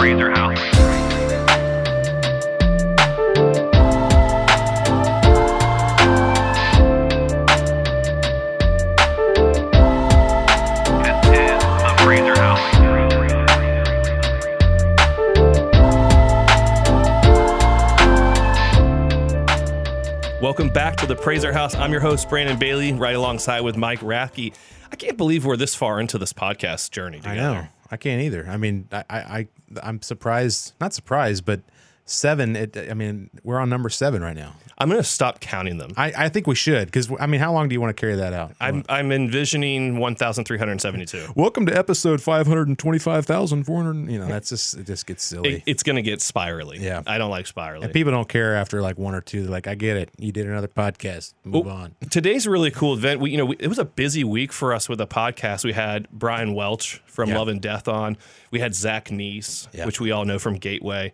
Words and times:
PRAZOR 0.00 0.30
House. 0.30 0.58
This 11.02 11.16
is 11.26 11.60
the 11.82 11.92
PRAZOR 11.98 12.34
House. 12.38 12.64
Welcome 20.40 20.70
back 20.70 20.96
to 20.96 21.04
the 21.04 21.14
PRAZOR 21.14 21.52
House. 21.52 21.74
I'm 21.74 21.92
your 21.92 22.00
host, 22.00 22.30
Brandon 22.30 22.58
Bailey, 22.58 22.94
right 22.94 23.14
alongside 23.14 23.60
with 23.60 23.76
Mike 23.76 24.00
Rathke. 24.00 24.54
I 24.90 24.96
can't 24.96 25.18
believe 25.18 25.44
we're 25.44 25.58
this 25.58 25.74
far 25.74 26.00
into 26.00 26.16
this 26.16 26.32
podcast 26.32 26.90
journey 26.90 27.20
I 27.22 27.34
know. 27.34 27.68
I 27.90 27.96
can't 27.96 28.22
either. 28.22 28.46
I 28.48 28.56
mean, 28.56 28.88
I, 28.92 29.04
I, 29.10 29.18
I 29.18 29.48
I'm 29.82 30.02
surprised. 30.02 30.72
Not 30.80 30.94
surprised, 30.94 31.44
but 31.44 31.60
seven. 32.10 32.56
It, 32.56 32.76
I 32.90 32.94
mean, 32.94 33.30
we're 33.44 33.58
on 33.58 33.68
number 33.70 33.88
seven 33.88 34.22
right 34.22 34.36
now. 34.36 34.54
I'm 34.78 34.88
going 34.88 35.00
to 35.00 35.06
stop 35.06 35.40
counting 35.40 35.76
them. 35.76 35.92
I, 35.98 36.10
I 36.16 36.28
think 36.30 36.46
we 36.46 36.54
should 36.54 36.86
because 36.88 37.10
I 37.20 37.26
mean, 37.26 37.38
how 37.40 37.52
long 37.52 37.68
do 37.68 37.74
you 37.74 37.80
want 37.82 37.94
to 37.94 38.00
carry 38.00 38.16
that 38.16 38.32
out? 38.32 38.52
I'm, 38.60 38.82
I'm 38.88 39.12
envisioning 39.12 39.98
1,372. 39.98 41.32
Welcome 41.36 41.66
to 41.66 41.76
episode 41.76 42.22
five 42.22 42.46
hundred 42.46 42.68
and 42.68 42.78
twenty-five 42.78 43.26
thousand 43.26 43.64
four 43.64 43.82
hundred. 43.82 44.10
You 44.10 44.18
know, 44.18 44.26
that's 44.26 44.48
just 44.48 44.78
it. 44.78 44.86
Just 44.86 45.06
gets 45.06 45.22
silly. 45.22 45.56
It, 45.56 45.62
it's 45.66 45.82
going 45.82 45.96
to 45.96 46.02
get 46.02 46.22
spirally. 46.22 46.78
Yeah. 46.78 47.02
I 47.06 47.18
don't 47.18 47.30
like 47.30 47.46
spirally. 47.46 47.84
and 47.84 47.92
people 47.92 48.10
don't 48.12 48.28
care 48.28 48.56
after 48.56 48.80
like 48.80 48.98
one 48.98 49.14
or 49.14 49.20
two. 49.20 49.42
They're 49.42 49.50
like, 49.50 49.66
I 49.66 49.74
get 49.74 49.96
it. 49.98 50.10
You 50.18 50.32
did 50.32 50.46
another 50.46 50.68
podcast. 50.68 51.34
Move 51.44 51.66
Oh, 51.66 51.70
on. 51.70 51.94
Today's 52.10 52.46
a 52.46 52.50
really 52.50 52.70
cool 52.70 52.94
event. 52.94 53.20
We, 53.20 53.30
you 53.32 53.36
know, 53.36 53.44
we, 53.46 53.56
it 53.58 53.68
was 53.68 53.78
a 53.78 53.84
busy 53.84 54.24
week 54.24 54.50
for 54.52 54.72
us 54.72 54.88
with 54.88 54.98
the 54.98 55.06
podcast. 55.06 55.62
We 55.64 55.72
had 55.74 56.08
Brian 56.10 56.54
Welch 56.54 57.02
from 57.06 57.28
Yeah. 57.28 57.38
Love 57.38 57.48
and 57.48 57.60
Death 57.60 57.86
on. 57.86 58.16
We 58.50 58.60
had 58.60 58.74
Zach 58.74 59.06
Neese, 59.10 59.68
Yeah. 59.74 59.84
which 59.84 60.00
we 60.00 60.10
all 60.10 60.24
know 60.24 60.38
from 60.38 60.54
Gateway. 60.54 61.12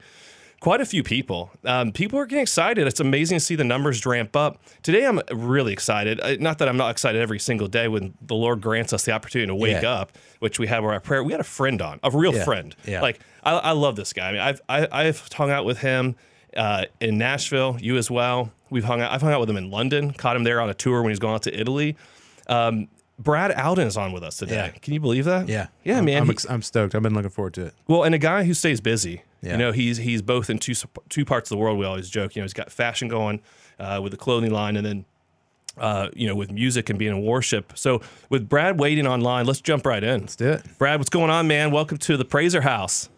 Quite 0.61 0.81
a 0.81 0.87
few 0.87 1.03
people. 1.03 1.51
Um, 1.65 1.93
people 1.93 2.19
are 2.19 2.25
getting 2.27 2.43
excited. 2.43 2.87
It's 2.87 2.99
amazing 2.99 3.37
to 3.39 3.45
see 3.45 3.55
the 3.57 3.63
numbers 3.65 4.05
ramp 4.07 4.35
up. 4.35 4.61
Today, 4.83 5.05
I'm 5.07 5.21
really 5.31 5.73
excited. 5.73 6.19
Uh, 6.21 6.37
Not 6.41 6.59
that 6.59 6.69
I'm 6.69 6.79
not 6.79 6.91
excited 6.91 7.21
every 7.21 7.39
single 7.39 7.69
day 7.69 7.89
when 7.89 8.15
the 8.23 8.35
Lord 8.35 8.63
grants 8.63 8.93
us 8.93 9.05
the 9.05 9.13
opportunity 9.13 9.47
to 9.49 9.55
wake 9.55 9.83
Yeah. 9.83 9.91
up, 9.93 10.13
which 10.39 10.59
we 10.59 10.67
have 10.69 10.83
our 10.83 10.99
prayer. 10.99 11.23
We 11.23 11.33
had 11.33 11.41
a 11.41 11.45
friend 11.45 11.81
on, 11.83 12.01
a 12.03 12.11
real 12.11 12.35
Yeah. 12.35 12.45
friend. 12.45 12.75
Yeah. 12.87 13.03
Like 13.03 13.21
I, 13.45 13.53
I 13.53 13.73
love 13.73 13.97
this 13.97 14.13
guy. 14.15 14.29
I 14.29 14.33
mean, 14.33 14.41
I've 14.41 14.61
I, 14.69 14.89
I've 14.91 15.29
hung 15.33 15.51
out 15.51 15.67
with 15.67 15.79
him 15.79 16.17
uh, 16.57 16.87
in 17.01 17.19
Nashville. 17.19 17.77
You 17.81 17.97
as 17.99 18.11
well. 18.11 18.51
We've 18.71 18.85
hung 18.85 19.03
out. 19.03 19.13
I've 19.13 19.21
hung 19.23 19.33
out 19.33 19.41
with 19.41 19.51
him 19.51 19.59
in 19.59 19.71
London. 19.71 20.13
Caught 20.15 20.37
him 20.37 20.45
there 20.45 20.61
on 20.61 20.71
a 20.71 20.75
tour 20.75 21.03
when 21.03 21.11
he's 21.11 21.19
going 21.21 21.35
out 21.35 21.43
to 21.43 21.61
Italy. 21.61 21.97
Um, 22.49 22.89
Brad 23.19 23.53
Alden 23.53 23.87
is 23.87 23.97
on 23.97 24.13
with 24.13 24.23
us 24.23 24.39
today. 24.39 24.55
Yeah. 24.57 24.69
Can 24.71 24.95
you 24.95 25.01
believe 25.01 25.27
that? 25.27 25.49
Yeah. 25.49 25.69
Yeah, 25.85 25.99
I'm, 25.99 26.05
man. 26.07 26.23
I'm, 26.23 26.31
ex- 26.31 26.47
I'm 26.49 26.63
stoked. 26.63 26.95
I've 26.95 27.03
been 27.03 27.15
looking 27.15 27.31
forward 27.31 27.55
to 27.55 27.67
it. 27.67 27.75
well, 27.87 28.05
and 28.05 28.15
a 28.15 28.19
guy 28.19 28.45
who 28.45 28.55
stays 28.55 28.81
busy. 28.81 29.23
Yeah. 29.43 29.53
You 29.53 29.59
know, 29.59 29.73
he's 29.73 29.99
he's 29.99 30.23
both 30.23 30.51
in 30.51 30.59
two 30.59 30.75
two 31.09 31.25
parts 31.25 31.51
of 31.51 31.57
the 31.57 31.61
world. 31.63 31.79
We 31.79 31.85
always 31.85 32.09
joke. 32.09 32.35
You 32.37 32.43
know, 32.43 32.45
he's 32.45 32.53
got 32.55 32.73
fashion 32.73 33.09
going 33.09 33.41
uh, 33.79 34.01
with 34.03 34.13
the 34.13 34.19
clothing 34.19 34.51
line, 34.51 34.77
and 34.77 34.87
then 34.87 35.05
uh, 35.79 36.09
you 36.15 36.27
know 36.27 36.35
with 36.35 36.51
music 36.51 36.91
and 36.91 36.99
being 36.99 37.17
in 37.17 37.23
worship. 37.23 37.73
So 37.77 38.01
with 38.31 38.49
Brad 38.49 38.81
waiting 38.81 39.07
online, 39.07 39.47
let's 39.47 39.61
jump 39.61 39.87
right 39.87 40.03
in. 40.03 40.23
Let's 40.23 40.37
do 40.37 40.53
it. 40.53 40.63
Brad, 40.79 40.99
what's 40.99 41.11
going 41.11 41.31
on, 41.31 41.47
man? 41.47 41.71
Welcome 41.71 41.99
to 41.99 42.17
the 42.17 42.25
PRAZOR 42.25 42.63
House. 42.63 43.09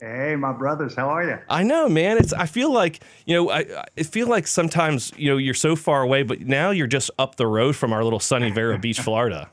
Hey, 0.00 0.36
my 0.36 0.52
brothers, 0.52 0.94
how 0.94 1.08
are 1.08 1.24
you? 1.24 1.38
I 1.48 1.62
know, 1.62 1.88
man. 1.88 2.18
It's. 2.18 2.32
I 2.32 2.46
feel 2.46 2.70
like 2.72 3.00
you 3.24 3.34
know. 3.34 3.50
I. 3.50 3.84
I 3.98 4.02
feel 4.02 4.28
like 4.28 4.46
sometimes 4.46 5.12
you 5.16 5.30
know 5.30 5.36
you're 5.36 5.54
so 5.54 5.74
far 5.74 6.02
away, 6.02 6.22
but 6.22 6.40
now 6.40 6.70
you're 6.70 6.86
just 6.86 7.10
up 7.18 7.36
the 7.36 7.46
road 7.46 7.76
from 7.76 7.92
our 7.92 8.04
little 8.04 8.20
sunny 8.20 8.50
Vero 8.50 8.78
Beach, 8.82 9.00
Florida. 9.00 9.50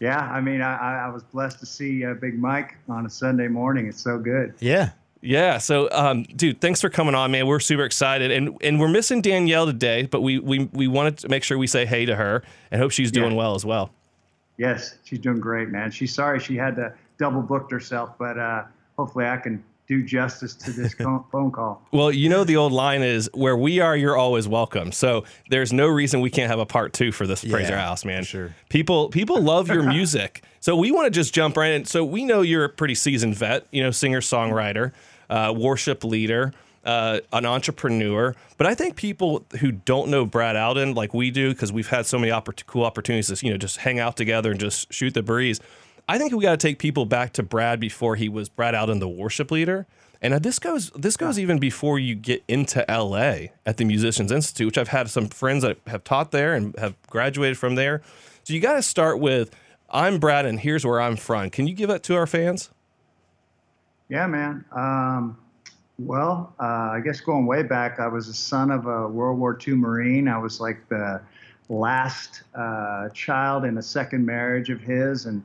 Yeah, 0.00 0.18
I 0.18 0.40
mean, 0.40 0.62
I, 0.62 0.76
I 0.76 1.06
I 1.06 1.08
was 1.10 1.22
blessed 1.22 1.60
to 1.60 1.66
see 1.66 2.04
uh, 2.04 2.14
Big 2.14 2.38
Mike 2.38 2.76
on 2.88 3.06
a 3.06 3.10
Sunday 3.10 3.46
morning. 3.46 3.86
It's 3.86 4.00
so 4.00 4.18
good. 4.18 4.54
Yeah. 4.58 4.90
Yeah. 5.22 5.58
So, 5.58 5.88
um, 5.92 6.24
dude, 6.24 6.60
thanks 6.60 6.80
for 6.80 6.90
coming 6.90 7.14
on, 7.14 7.30
man. 7.30 7.46
We're 7.46 7.60
super 7.60 7.84
excited, 7.84 8.30
and 8.32 8.56
and 8.62 8.78
we're 8.80 8.88
missing 8.88 9.22
Danielle 9.22 9.66
today, 9.66 10.06
but 10.06 10.20
we 10.20 10.38
we 10.40 10.68
we 10.72 10.88
wanted 10.88 11.18
to 11.18 11.28
make 11.28 11.44
sure 11.44 11.56
we 11.56 11.66
say 11.68 11.86
hey 11.86 12.04
to 12.06 12.16
her 12.16 12.42
and 12.70 12.80
hope 12.82 12.90
she's 12.90 13.12
doing 13.12 13.30
Yeah. 13.32 13.36
well 13.38 13.54
as 13.54 13.64
well. 13.64 13.90
Yes, 14.58 14.96
she's 15.04 15.18
doing 15.20 15.40
great, 15.40 15.68
man. 15.70 15.90
She's 15.90 16.12
sorry 16.14 16.38
she 16.40 16.56
had 16.56 16.76
to 16.76 16.92
double 17.18 17.40
booked 17.40 17.70
herself, 17.72 18.10
but 18.18 18.38
uh, 18.38 18.64
hopefully 18.98 19.26
I 19.26 19.36
can 19.38 19.62
do 19.88 20.02
justice 20.02 20.54
to 20.54 20.70
this 20.72 20.94
phone 21.32 21.50
call. 21.50 21.82
Well, 21.92 22.12
you 22.12 22.28
know 22.28 22.44
the 22.44 22.56
old 22.56 22.72
line 22.72 23.02
is 23.02 23.28
where 23.34 23.56
we 23.56 23.80
are, 23.80 23.96
you're 23.96 24.16
always 24.16 24.46
welcome. 24.48 24.92
So 24.92 25.24
there's 25.50 25.72
no 25.72 25.86
reason 25.88 26.20
we 26.20 26.30
can't 26.30 26.50
have 26.50 26.60
a 26.60 26.66
part 26.66 26.92
two 26.92 27.12
for 27.12 27.26
this 27.26 27.44
PRAZOR 27.44 27.70
Yeah, 27.70 27.80
House, 27.80 28.04
man. 28.04 28.24
sure. 28.24 28.54
People 28.68 29.08
people 29.08 29.40
love 29.40 29.68
your 29.68 29.82
music. 29.88 30.42
So 30.60 30.76
we 30.76 30.92
want 30.92 31.06
to 31.06 31.10
just 31.10 31.34
jump 31.34 31.56
right 31.56 31.72
in. 31.72 31.84
So 31.84 32.04
we 32.04 32.24
know 32.24 32.42
you're 32.42 32.64
a 32.64 32.68
pretty 32.68 32.94
seasoned 32.94 33.34
vet, 33.36 33.66
you 33.72 33.82
know, 33.82 33.90
singer 33.90 34.20
songwriter, 34.20 34.92
uh, 35.32 35.52
worship 35.56 36.04
leader. 36.04 36.52
Uh, 36.84 37.20
an 37.32 37.46
entrepreneur, 37.46 38.34
but 38.56 38.66
I 38.66 38.74
think 38.74 38.96
people 38.96 39.44
who 39.60 39.70
don't 39.70 40.08
know 40.08 40.26
Brad 40.26 40.56
Alden 40.56 40.94
like 40.94 41.14
we 41.14 41.30
do, 41.30 41.52
because 41.52 41.72
we've 41.72 41.88
had 41.88 42.06
so 42.06 42.18
many 42.18 42.32
oppor- 42.32 42.66
cool 42.66 42.84
opportunities 42.84 43.28
to 43.28 43.46
you 43.46 43.52
know 43.52 43.56
just 43.56 43.76
hang 43.76 44.00
out 44.00 44.16
together 44.16 44.50
and 44.50 44.58
just 44.58 44.92
shoot 44.92 45.14
the 45.14 45.22
breeze. 45.22 45.60
I 46.08 46.18
think 46.18 46.32
we 46.32 46.42
got 46.42 46.50
to 46.50 46.56
take 46.56 46.80
people 46.80 47.06
back 47.06 47.34
to 47.34 47.44
Brad 47.44 47.78
before 47.78 48.16
he 48.16 48.28
was 48.28 48.48
Brad 48.48 48.74
Alden, 48.74 48.98
the 48.98 49.08
worship 49.08 49.52
leader. 49.52 49.86
And 50.20 50.34
uh, 50.34 50.38
this 50.38 50.58
goes 50.58 50.90
this 50.90 51.16
goes 51.16 51.38
even 51.38 51.58
before 51.58 51.98
you 51.98 52.14
get 52.14 52.42
into 52.48 52.84
LA 52.88 53.48
at 53.66 53.76
the 53.76 53.84
Musicians 53.84 54.30
Institute, 54.30 54.66
which 54.66 54.78
I've 54.78 54.88
had 54.88 55.10
some 55.10 55.28
friends 55.28 55.62
that 55.62 55.78
have 55.86 56.04
taught 56.04 56.30
there 56.30 56.54
and 56.54 56.76
have 56.78 56.94
graduated 57.08 57.58
from 57.58 57.74
there. 57.74 58.02
So 58.44 58.54
you 58.54 58.60
got 58.60 58.74
to 58.74 58.82
start 58.82 59.18
with 59.18 59.54
I'm 59.90 60.18
Brad 60.18 60.46
and 60.46 60.60
here's 60.60 60.86
where 60.86 61.00
I'm 61.00 61.16
from. 61.16 61.50
Can 61.50 61.66
you 61.66 61.74
give 61.74 61.88
that 61.88 62.02
to 62.04 62.16
our 62.16 62.26
fans? 62.26 62.70
Yeah, 64.12 64.26
man. 64.26 64.62
Um, 64.72 65.38
well, 65.98 66.54
uh, 66.60 66.90
I 66.92 67.00
guess 67.02 67.22
going 67.22 67.46
way 67.46 67.62
back, 67.62 67.98
I 67.98 68.08
was 68.08 68.26
the 68.26 68.34
son 68.34 68.70
of 68.70 68.84
a 68.86 69.08
World 69.08 69.38
War 69.38 69.58
II 69.66 69.72
Marine. 69.72 70.28
I 70.28 70.36
was 70.36 70.60
like 70.60 70.86
the 70.90 71.22
last 71.70 72.42
uh, 72.54 73.08
child 73.14 73.64
in 73.64 73.78
a 73.78 73.82
second 73.82 74.26
marriage 74.26 74.68
of 74.68 74.82
his, 74.82 75.24
and 75.24 75.42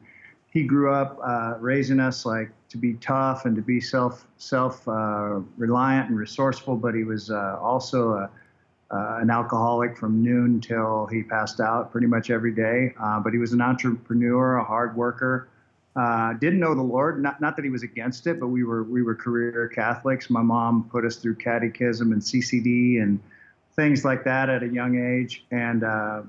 he 0.49 0.63
grew 0.63 0.91
up 0.91 1.17
uh, 1.23 1.53
raising 1.61 2.01
us 2.01 2.25
like 2.25 2.51
to 2.67 2.77
be 2.77 2.95
tough 2.95 3.45
and 3.45 3.55
to 3.55 3.61
be 3.61 3.79
self 3.79 4.27
self 4.35 4.85
uh, 4.85 5.39
reliant 5.55 6.09
and 6.09 6.19
resourceful. 6.19 6.75
But 6.75 6.93
he 6.93 7.05
was 7.05 7.31
uh, 7.31 7.57
also 7.61 8.15
a, 8.15 8.29
uh, 8.91 9.19
an 9.21 9.29
alcoholic 9.29 9.95
from 9.95 10.21
noon 10.21 10.59
till 10.59 11.05
he 11.05 11.23
passed 11.23 11.61
out 11.61 11.89
pretty 11.89 12.07
much 12.07 12.29
every 12.29 12.51
day. 12.51 12.93
Uh, 13.01 13.21
but 13.21 13.31
he 13.31 13.39
was 13.39 13.53
an 13.53 13.61
entrepreneur, 13.61 14.57
a 14.57 14.63
hard 14.65 14.93
worker. 14.97 15.47
Uh, 15.97 16.33
didn't 16.33 16.59
know 16.59 16.75
the 16.75 16.81
Lord. 16.81 17.23
Not, 17.23 17.41
not 17.41 17.55
that 17.55 17.65
he 17.65 17.71
was 17.71 17.81
against 17.81 18.27
it, 18.27 18.39
but 18.39 18.47
we 18.47 18.63
were 18.63 18.83
we 18.83 19.01
were 19.01 19.15
career 19.15 19.67
Catholics. 19.73 20.29
My 20.29 20.43
mom 20.43 20.87
put 20.91 21.03
us 21.03 21.15
through 21.15 21.35
catechism 21.35 22.11
and 22.11 22.21
CCD 22.21 23.01
and 23.01 23.19
things 23.75 24.05
like 24.05 24.23
that 24.23 24.47
at 24.47 24.61
a 24.61 24.67
young 24.67 24.95
age. 24.95 25.43
And 25.49 25.83
uh, 25.83 26.21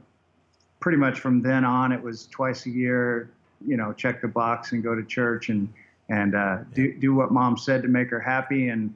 pretty 0.80 0.96
much 0.96 1.20
from 1.20 1.42
then 1.42 1.66
on, 1.66 1.92
it 1.92 2.02
was 2.02 2.28
twice 2.28 2.64
a 2.64 2.70
year. 2.70 3.30
You 3.66 3.76
know, 3.76 3.92
check 3.92 4.22
the 4.22 4.28
box 4.28 4.72
and 4.72 4.82
go 4.82 4.94
to 4.94 5.04
church 5.04 5.50
and 5.50 5.70
and 6.08 6.34
uh, 6.34 6.58
do 6.72 6.94
do 6.94 7.14
what 7.14 7.30
mom 7.30 7.58
said 7.58 7.82
to 7.82 7.88
make 7.88 8.08
her 8.08 8.20
happy 8.20 8.70
and 8.70 8.94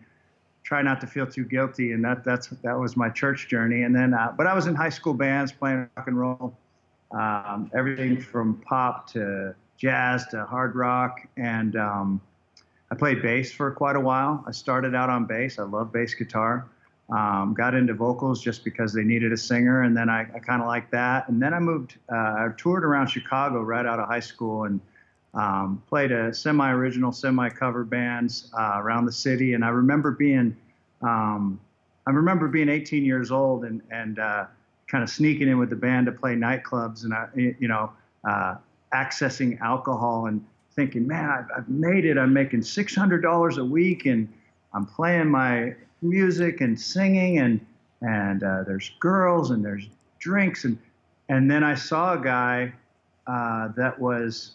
try 0.62 0.80
not 0.80 1.02
to 1.02 1.06
feel 1.06 1.26
too 1.26 1.44
guilty. 1.44 1.92
And 1.92 2.02
that 2.02 2.24
that's 2.24 2.46
that 2.62 2.78
was 2.78 2.96
my 2.96 3.10
church 3.10 3.46
journey. 3.46 3.82
And 3.82 3.94
then, 3.94 4.14
uh, 4.14 4.32
but 4.38 4.46
I 4.46 4.54
was 4.54 4.66
in 4.66 4.74
high 4.74 4.88
school 4.88 5.12
bands 5.12 5.52
playing 5.52 5.86
rock 5.98 6.06
and 6.06 6.18
roll, 6.18 6.56
um, 7.10 7.70
everything 7.76 8.18
from 8.18 8.54
pop 8.62 9.06
to 9.08 9.54
jazz 9.82 10.28
to 10.28 10.44
hard 10.44 10.76
rock, 10.76 11.26
and 11.36 11.74
um, 11.74 12.20
I 12.92 12.94
played 12.94 13.20
bass 13.20 13.50
for 13.50 13.68
quite 13.72 13.96
a 13.96 14.00
while. 14.00 14.44
I 14.46 14.52
started 14.52 14.94
out 14.94 15.10
on 15.10 15.26
bass. 15.26 15.58
I 15.58 15.64
love 15.64 15.92
bass 15.92 16.14
guitar. 16.14 16.68
Um, 17.10 17.52
got 17.52 17.74
into 17.74 17.92
vocals 17.92 18.40
just 18.40 18.62
because 18.62 18.92
they 18.92 19.02
needed 19.02 19.32
a 19.32 19.36
singer, 19.36 19.82
and 19.82 19.96
then 19.96 20.08
I, 20.08 20.20
I 20.34 20.38
kind 20.38 20.62
of 20.62 20.68
liked 20.68 20.92
that. 20.92 21.28
And 21.28 21.42
then 21.42 21.52
I 21.52 21.58
moved. 21.58 21.96
Uh, 22.10 22.14
I 22.16 22.48
toured 22.56 22.84
around 22.84 23.08
Chicago 23.08 23.60
right 23.60 23.84
out 23.84 23.98
of 23.98 24.06
high 24.06 24.20
school 24.20 24.64
and 24.64 24.80
um, 25.34 25.82
played 25.88 26.12
a 26.12 26.32
semi-original, 26.32 27.10
semi-cover 27.10 27.82
bands 27.82 28.52
uh, 28.56 28.74
around 28.76 29.06
the 29.06 29.12
city. 29.12 29.54
And 29.54 29.64
I 29.64 29.70
remember 29.70 30.12
being, 30.12 30.56
um, 31.02 31.58
I 32.06 32.12
remember 32.12 32.46
being 32.46 32.68
18 32.68 33.04
years 33.04 33.32
old 33.32 33.64
and 33.64 33.82
and 33.90 34.20
uh, 34.20 34.46
kind 34.86 35.02
of 35.02 35.10
sneaking 35.10 35.48
in 35.48 35.58
with 35.58 35.70
the 35.70 35.76
band 35.76 36.06
to 36.06 36.12
play 36.12 36.36
nightclubs 36.36 37.02
and 37.02 37.12
I, 37.12 37.26
you 37.34 37.66
know, 37.66 37.90
uh, 38.28 38.54
accessing 38.94 39.60
alcohol 39.60 40.26
and 40.26 40.44
thinking, 40.74 41.06
man, 41.06 41.28
I've, 41.30 41.46
I've 41.56 41.68
made 41.68 42.04
it. 42.04 42.16
I'm 42.18 42.32
making 42.32 42.60
$600 42.60 43.58
a 43.58 43.64
week 43.64 44.06
and 44.06 44.28
I'm 44.74 44.86
playing 44.86 45.28
my 45.28 45.74
music 46.00 46.60
and 46.60 46.78
singing 46.80 47.38
and 47.38 47.64
and 48.04 48.42
uh, 48.42 48.64
there's 48.66 48.90
girls 48.98 49.52
and 49.52 49.64
there's 49.64 49.88
drinks 50.18 50.64
and 50.64 50.76
and 51.28 51.48
then 51.48 51.62
I 51.62 51.76
saw 51.76 52.14
a 52.14 52.18
guy 52.18 52.72
uh, 53.28 53.68
that 53.76 53.96
was 54.00 54.54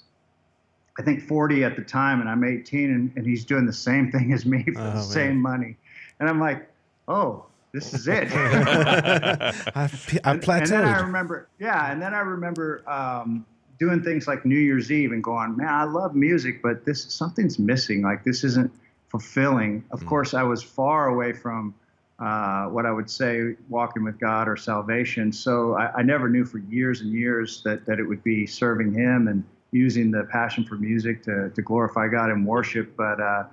I 1.00 1.04
think 1.04 1.22
40 1.24 1.64
at 1.64 1.76
the 1.78 1.84
time 1.84 2.20
and 2.20 2.30
I'm 2.30 2.44
18 2.44 2.92
and, 2.92 3.12
and 3.16 3.26
he's 3.26 3.46
doing 3.46 3.66
the 3.66 3.72
same 3.72 4.12
thing 4.14 4.34
as 4.34 4.46
me 4.46 4.64
for 4.64 4.82
Oh, 4.82 4.84
the 4.84 4.94
man. 4.96 5.04
same 5.04 5.42
money 5.42 5.78
and 6.20 6.28
I'm 6.28 6.40
like 6.42 6.68
oh 7.08 7.46
this 7.72 7.94
is 7.94 8.08
it 8.10 8.28
I've, 8.34 9.72
I've 9.76 10.10
and, 10.26 10.44
and 10.50 10.68
then 10.68 10.84
I 10.84 11.00
remember, 11.00 11.48
yeah, 11.60 11.92
and 11.92 12.02
then 12.02 12.14
I 12.14 12.20
remember 12.20 12.84
um, 12.90 13.46
doing 13.80 14.04
things 14.04 14.28
like 14.28 14.46
New 14.46 14.58
Year's 14.58 14.92
Eve 14.92 15.12
and 15.12 15.24
going, 15.24 15.58
man, 15.58 15.68
I 15.68 15.84
love 15.84 16.16
music, 16.16 16.62
but 16.62 16.86
this 16.86 17.04
something's 17.04 17.60
missing. 17.60 18.02
Like 18.02 18.24
this 18.24 18.44
isn't 18.44 18.72
fulfilling. 19.10 19.84
Of 19.92 20.06
course, 20.06 20.34
I 20.34 20.44
was 20.44 20.64
far 20.64 21.08
away 21.08 21.34
from 21.34 21.76
uh, 22.20 22.66
what 22.66 22.86
I 22.86 22.92
would 22.92 23.10
say 23.10 23.56
walking 23.70 24.04
with 24.04 24.20
God 24.20 24.48
or 24.48 24.58
salvation. 24.58 25.32
So 25.32 25.76
I, 25.76 26.00
I 26.00 26.02
never 26.02 26.30
knew 26.30 26.46
for 26.46 26.58
years 26.58 27.02
and 27.02 27.14
years 27.14 27.62
that, 27.64 27.86
that 27.86 28.00
it 28.00 28.04
would 28.04 28.24
be 28.24 28.48
serving 28.48 28.94
Him 28.94 29.28
and 29.28 29.44
using 29.72 30.12
the 30.12 30.24
passion 30.24 30.64
for 30.64 30.76
music 30.76 31.24
to, 31.24 31.52
to 31.52 31.62
glorify 31.62 32.08
God 32.08 32.32
and 32.32 32.46
worship. 32.46 32.96
But 32.98 33.20
uh, 33.20 33.44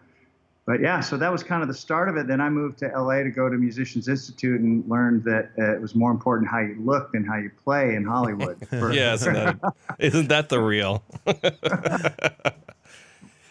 but 0.67 0.81
yeah, 0.81 1.01
so 1.01 1.17
that 1.19 1.31
was 1.31 1.43
kind 1.43 1.61
of 1.63 1.69
the 1.69 1.75
start 1.75 2.09
of 2.09 2.17
it. 2.17 2.27
Then 2.27 2.41
I 2.41 2.49
moved 2.49 2.79
to 2.79 2.87
LA 2.89 3.23
to 3.23 3.31
go 3.31 3.49
to 3.49 3.57
Musicians 3.57 4.09
Institute 4.09 4.61
and 4.61 4.89
learned 4.89 5.25
that 5.25 5.51
uh, 5.59 5.75
it 5.75 5.81
was 5.81 5.95
more 5.95 6.11
important 6.11 6.51
how 6.51 6.61
you 6.61 6.77
look 6.81 7.13
than 7.13 7.25
how 7.25 7.37
you 7.37 7.51
play 7.65 7.95
in 7.95 8.05
Hollywood. 8.05 8.57
For- 8.71 8.93
Yeah, 8.93 9.13
isn't 9.15 9.33
that, 9.35 9.59
isn't 9.99 10.29
that 10.29 10.49
the 10.49 10.61
real? 10.61 11.03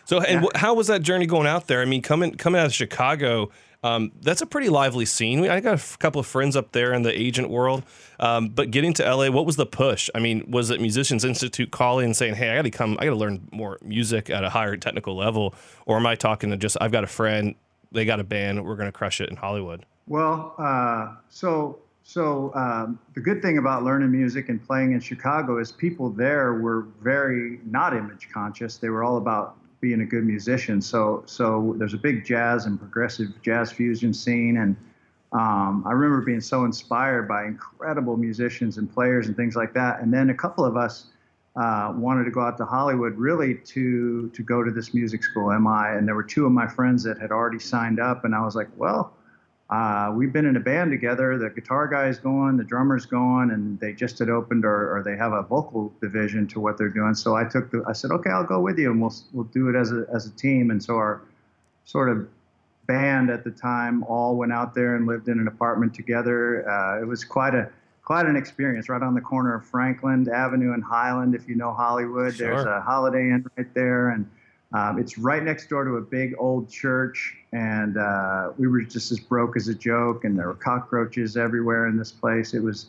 so, 0.06 0.20
and 0.22 0.46
wh- 0.46 0.56
how 0.58 0.74
was 0.74 0.88
that 0.88 1.02
journey 1.02 1.26
going 1.26 1.48
out 1.48 1.68
there? 1.68 1.82
I 1.82 1.86
mean, 1.86 2.02
coming 2.02 2.34
coming 2.36 2.60
out 2.60 2.66
of 2.68 2.74
Chicago, 2.74 3.50
um, 3.84 4.12
that's 4.22 4.42
a 4.42 4.46
pretty 4.46 4.70
lively 4.70 5.06
scene. 5.06 5.48
I 5.48 5.60
got 5.60 5.80
a 5.80 5.98
couple 5.98 6.20
of 6.20 6.26
friends 6.26 6.56
up 6.56 6.72
there 6.72 6.94
in 6.94 7.04
the 7.04 7.18
agent 7.18 7.50
world, 7.50 7.84
um, 8.20 8.50
but 8.50 8.72
getting 8.72 8.94
to 8.94 9.04
LA, 9.04 9.30
what 9.30 9.46
was 9.46 9.58
the 9.58 9.66
push? 9.66 10.10
I 10.16 10.20
mean, 10.20 10.50
was 10.50 10.70
it 10.70 10.80
Musicians 10.80 11.26
Institute 11.26 11.72
calling 11.72 12.06
and 12.06 12.16
saying, 12.16 12.36
"Hey, 12.36 12.50
I 12.50 12.56
got 12.56 12.62
to 12.64 12.72
come, 12.72 12.98
I 13.00 13.06
got 13.06 13.12
to 13.12 13.18
learn 13.18 13.48
more 13.52 13.78
music 13.84 14.30
at 14.30 14.44
a 14.44 14.50
higher 14.50 14.78
technical 14.78 15.16
level," 15.16 15.54
or 15.86 15.98
am 15.98 16.06
I 16.06 16.16
talking 16.16 16.50
to 16.52 16.58
just 16.58 16.78
I've 16.80 16.92
got 16.92 17.04
a 17.04 17.08
friend, 17.08 17.56
they 17.92 18.06
got 18.06 18.20
a 18.20 18.24
band, 18.24 18.64
we're 18.64 18.76
going 18.76 18.88
to 18.88 18.94
crush 18.94 19.20
it 19.20 19.30
in 19.30 19.36
Hollywood? 19.36 19.86
Well, 20.08 20.56
uh, 20.58 21.16
so 21.30 21.80
so 22.04 22.54
um, 22.54 23.00
the 23.16 23.22
good 23.22 23.42
thing 23.42 23.58
about 23.58 23.84
learning 23.84 24.12
music 24.12 24.50
and 24.50 24.66
playing 24.66 24.92
in 24.92 25.00
Chicago 25.00 25.58
is 25.58 25.72
people 25.72 26.10
there 26.10 26.56
were 26.56 26.88
very 27.02 27.60
not 27.66 27.96
image 27.96 28.30
conscious. 28.32 28.78
They 28.78 28.90
were 28.90 29.04
all 29.04 29.18
about 29.18 29.58
being 29.84 30.00
a 30.00 30.06
good 30.06 30.26
musician. 30.26 30.82
So 30.82 31.24
so 31.26 31.76
there's 31.78 31.94
a 31.94 31.98
big 31.98 32.26
jazz 32.26 32.66
and 32.66 32.80
progressive 32.80 33.30
jazz 33.44 33.70
fusion 33.70 34.14
scene, 34.14 34.58
and 34.58 34.78
um, 35.34 35.84
I 35.86 35.92
remember 35.92 36.26
being 36.26 36.40
so 36.40 36.64
inspired 36.64 37.28
by 37.28 37.44
incredible 37.44 38.16
musicians 38.16 38.78
and 38.78 38.92
players 38.92 39.28
and 39.28 39.36
things 39.36 39.58
like 39.58 39.74
that. 39.74 40.00
And 40.00 40.12
then 40.12 40.30
a 40.30 40.34
couple 40.34 40.64
of 40.64 40.78
us 40.78 41.08
uh, 41.58 41.92
wanted 41.98 42.24
to 42.24 42.32
go 42.32 42.40
out 42.40 42.58
to 42.58 42.66
Hollywood 42.66 43.18
really 43.18 43.56
to 43.74 44.30
to 44.30 44.42
go 44.42 44.64
to 44.64 44.72
this 44.72 44.94
music 44.94 45.22
school, 45.22 45.48
MI. 45.60 45.98
And 45.98 46.08
there 46.08 46.16
were 46.16 46.24
two 46.24 46.46
of 46.46 46.54
my 46.54 46.66
friends 46.68 47.04
that 47.04 47.20
had 47.20 47.32
already 47.32 47.60
signed 47.60 48.00
up, 48.00 48.24
and 48.26 48.34
I 48.34 48.44
was 48.44 48.56
like, 48.56 48.70
well. 48.78 49.14
Uh, 49.74 50.12
we've 50.12 50.32
been 50.32 50.46
in 50.46 50.56
a 50.56 50.60
band 50.60 50.92
together. 50.92 51.36
The 51.40 51.50
guitar 51.50 51.88
guy's 51.88 52.20
going, 52.20 52.58
the 52.58 52.64
drummer's 52.64 53.08
going, 53.08 53.50
and 53.50 53.80
they 53.80 53.92
just 53.92 54.20
had 54.20 54.30
opened 54.30 54.66
or, 54.66 54.96
or 54.96 55.02
they 55.02 55.18
have 55.18 55.34
a 55.34 55.42
vocal 55.42 55.92
division 56.00 56.46
to 56.50 56.60
what 56.60 56.78
they're 56.78 56.90
doing. 56.90 57.16
So 57.16 57.36
I 57.36 57.44
took 57.46 57.72
the, 57.72 57.84
I 57.88 57.94
said, 57.94 58.12
okay, 58.12 58.30
I'll 58.30 58.44
go 58.44 58.60
with 58.60 58.78
you, 58.78 58.92
and 58.92 59.02
we'll 59.02 59.16
we'll 59.32 59.46
do 59.46 59.70
it 59.70 59.76
as 59.76 59.92
a 59.92 60.06
as 60.14 60.28
a 60.28 60.32
team. 60.32 60.70
And 60.70 60.84
so 60.84 60.94
our 60.98 61.24
sort 61.86 62.10
of 62.10 62.28
band 62.86 63.32
at 63.32 63.44
the 63.44 63.50
time 63.50 64.04
all 64.04 64.36
went 64.36 64.54
out 64.54 64.76
there 64.76 64.96
and 64.96 65.08
lived 65.08 65.28
in 65.28 65.40
an 65.40 65.48
apartment 65.48 65.96
together. 65.96 66.70
Uh, 66.70 67.02
it 67.02 67.06
was 67.06 67.24
quite 67.24 67.56
a 67.56 67.68
quite 68.04 68.28
an 68.28 68.36
experience, 68.36 68.90
right 68.90 69.02
on 69.02 69.16
the 69.16 69.22
corner 69.22 69.56
of 69.56 69.66
Franklin 69.66 70.30
Avenue 70.32 70.74
and 70.74 70.84
Highland. 70.84 71.34
If 71.34 71.48
you 71.48 71.56
know 71.56 71.74
Hollywood, 71.74 72.36
there's 72.36 72.64
a 72.64 72.80
Holiday 72.82 73.32
Inn 73.32 73.44
right 73.58 73.74
there, 73.74 74.10
and 74.10 74.30
um, 74.74 74.98
it's 74.98 75.18
right 75.18 75.44
next 75.44 75.68
door 75.68 75.84
to 75.84 75.98
a 75.98 76.02
big 76.02 76.34
old 76.40 76.70
church. 76.70 77.36
And 77.52 77.98
uh, 77.98 78.52
we 78.58 78.68
were 78.68 78.82
just 78.82 79.12
as 79.12 79.20
broke 79.20 79.56
as 79.56 79.68
a 79.68 79.76
joke, 79.76 80.26
and 80.26 80.38
there 80.38 80.48
were 80.48 80.56
cockroaches 80.56 81.38
everywhere 81.38 81.88
in 81.88 81.98
this 81.98 82.12
place. 82.12 82.54
It 82.54 82.64
was 82.64 82.88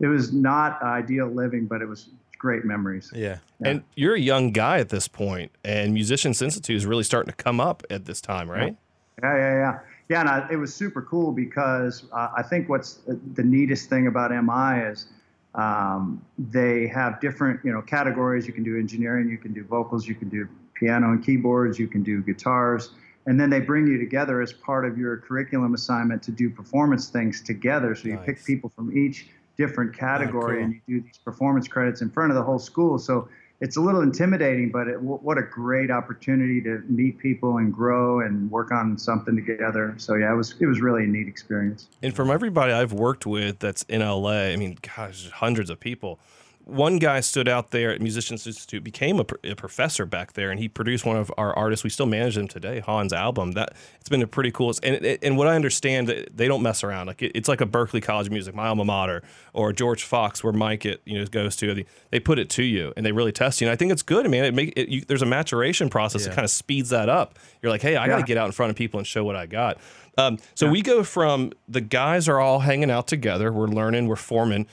it 0.00 0.06
was 0.06 0.32
not 0.32 0.82
ideal 0.82 1.26
living, 1.26 1.66
but 1.66 1.82
it 1.82 1.88
was 1.88 2.08
great 2.38 2.64
memories. 2.64 3.10
Yeah. 3.14 3.38
And 3.64 3.82
you're 3.94 4.14
a 4.14 4.20
young 4.20 4.52
guy 4.52 4.78
at 4.78 4.90
this 4.90 5.08
point, 5.08 5.52
and 5.64 5.94
Musicians 5.94 6.42
Institute 6.42 6.76
is 6.76 6.86
really 6.86 7.02
starting 7.02 7.30
to 7.30 7.36
come 7.36 7.60
up 7.60 7.82
at 7.90 8.04
this 8.04 8.20
time, 8.20 8.50
right? 8.50 8.76
Yeah, 9.22 9.36
yeah, 9.36 9.54
yeah. 9.54 9.78
Yeah, 10.08 10.20
and 10.20 10.28
I, 10.28 10.46
it 10.52 10.56
was 10.56 10.72
super 10.72 11.02
cool 11.02 11.32
because 11.32 12.04
uh, 12.12 12.28
I 12.36 12.42
think 12.42 12.68
what's 12.68 13.00
the 13.34 13.42
neatest 13.42 13.88
thing 13.88 14.06
about 14.06 14.30
MI 14.30 14.84
is 14.88 15.06
um, 15.54 16.22
they 16.38 16.86
have 16.86 17.20
different, 17.20 17.58
you 17.64 17.72
know, 17.72 17.82
categories. 17.82 18.46
You 18.46 18.52
can 18.52 18.62
do 18.62 18.78
engineering, 18.78 19.28
you 19.28 19.38
can 19.38 19.52
do 19.52 19.64
vocals, 19.64 20.06
you 20.06 20.14
can 20.14 20.28
do 20.28 20.46
piano 20.78 21.10
and 21.10 21.24
keyboards, 21.24 21.78
you 21.78 21.88
can 21.88 22.02
do 22.02 22.22
guitars, 22.22 22.90
and 23.26 23.40
then 23.40 23.50
they 23.50 23.60
bring 23.60 23.86
you 23.86 23.98
together 23.98 24.40
as 24.40 24.52
part 24.52 24.84
of 24.84 24.96
your 24.96 25.16
curriculum 25.16 25.74
assignment 25.74 26.22
to 26.24 26.30
do 26.30 26.48
performance 26.48 27.08
things 27.08 27.42
together. 27.42 27.94
So 27.94 28.08
you 28.08 28.18
pick 28.18 28.44
people 28.44 28.70
from 28.76 28.96
each 28.96 29.28
different 29.56 29.92
ah, 29.96 29.98
category 29.98 30.56
cool. 30.56 30.64
and 30.64 30.80
you 30.86 31.00
do 31.00 31.06
these 31.06 31.18
performance 31.18 31.66
credits 31.66 32.02
in 32.02 32.10
front 32.10 32.30
of 32.30 32.36
the 32.36 32.42
whole 32.42 32.58
school. 32.58 32.98
So 32.98 33.28
it's 33.60 33.76
a 33.76 33.80
little 33.80 34.02
intimidating, 34.02 34.70
but 34.70 34.86
it, 34.86 35.00
what 35.00 35.38
a 35.38 35.42
great 35.42 35.90
opportunity 35.90 36.60
to 36.62 36.82
meet 36.88 37.18
people 37.18 37.56
and 37.56 37.72
grow 37.72 38.20
and 38.20 38.50
work 38.50 38.70
on 38.70 38.98
something 38.98 39.34
together. 39.34 39.94
So 39.96 40.14
yeah, 40.14 40.32
it 40.32 40.36
was 40.36 40.54
it 40.60 40.66
was 40.66 40.80
really 40.80 41.04
a 41.04 41.06
neat 41.06 41.26
experience. 41.26 41.88
And 42.02 42.14
from 42.14 42.30
everybody 42.30 42.72
I've 42.72 42.92
worked 42.92 43.24
with 43.26 43.58
that's 43.58 43.82
in 43.84 44.00
LA, 44.00 44.48
I 44.52 44.56
mean, 44.56 44.78
gosh, 44.82 45.30
hundreds 45.30 45.70
of 45.70 45.80
people. 45.80 46.18
One 46.66 46.98
guy 46.98 47.20
stood 47.20 47.48
out 47.48 47.70
there 47.70 47.92
at 47.92 48.00
Musicians 48.00 48.44
Institute, 48.44 48.82
became 48.82 49.20
a, 49.20 49.26
a 49.44 49.54
professor 49.54 50.04
back 50.04 50.32
there, 50.32 50.50
and 50.50 50.58
he 50.58 50.68
produced 50.68 51.06
one 51.06 51.16
of 51.16 51.30
our 51.38 51.56
artists. 51.56 51.84
We 51.84 51.90
still 51.90 52.06
manage 52.06 52.34
them 52.34 52.48
today, 52.48 52.82
Han's 52.84 53.12
album. 53.12 53.52
That 53.52 53.74
it's 54.00 54.08
been 54.08 54.20
a 54.20 54.26
pretty 54.26 54.50
cool. 54.50 54.74
And 54.82 54.96
and 55.22 55.38
what 55.38 55.46
I 55.46 55.54
understand, 55.54 56.08
they 56.08 56.48
don't 56.48 56.62
mess 56.62 56.82
around. 56.82 57.06
Like 57.06 57.22
it, 57.22 57.30
it's 57.36 57.48
like 57.48 57.60
a 57.60 57.66
Berklee 57.66 58.02
College 58.02 58.26
of 58.26 58.32
Music, 58.32 58.52
my 58.52 58.66
alma 58.66 58.84
mater, 58.84 59.22
or 59.52 59.72
George 59.72 60.02
Fox, 60.02 60.42
where 60.42 60.52
Mike 60.52 60.84
it 60.84 61.02
you 61.04 61.16
know 61.16 61.24
goes 61.26 61.54
to. 61.56 61.72
They, 61.72 61.86
they 62.10 62.18
put 62.18 62.40
it 62.40 62.50
to 62.50 62.64
you, 62.64 62.92
and 62.96 63.06
they 63.06 63.12
really 63.12 63.32
test 63.32 63.60
you. 63.60 63.68
And 63.68 63.72
I 63.72 63.76
think 63.76 63.92
it's 63.92 64.02
good, 64.02 64.28
man. 64.28 64.44
It 64.44 64.52
make 64.52 64.72
it, 64.76 64.88
you, 64.88 65.02
there's 65.02 65.22
a 65.22 65.26
maturation 65.26 65.88
process 65.88 66.24
that 66.24 66.34
kind 66.34 66.44
of 66.44 66.50
speeds 66.50 66.90
that 66.90 67.08
up. 67.08 67.38
You're 67.62 67.70
like, 67.70 67.82
hey, 67.82 67.94
I 67.94 68.08
got 68.08 68.16
to 68.16 68.24
get 68.24 68.38
out 68.38 68.46
in 68.46 68.52
front 68.52 68.70
of 68.70 68.76
people 68.76 68.98
and 68.98 69.06
show 69.06 69.22
what 69.22 69.36
I 69.36 69.46
got. 69.46 69.78
Um, 70.18 70.38
so 70.54 70.68
we 70.68 70.82
go 70.82 71.04
from 71.04 71.52
the 71.68 71.80
guys 71.80 72.28
are 72.28 72.40
all 72.40 72.60
hanging 72.60 72.90
out 72.90 73.06
together. 73.06 73.52
We're 73.52 73.68
learning. 73.68 74.08
We're 74.08 74.16
forming. 74.16 74.66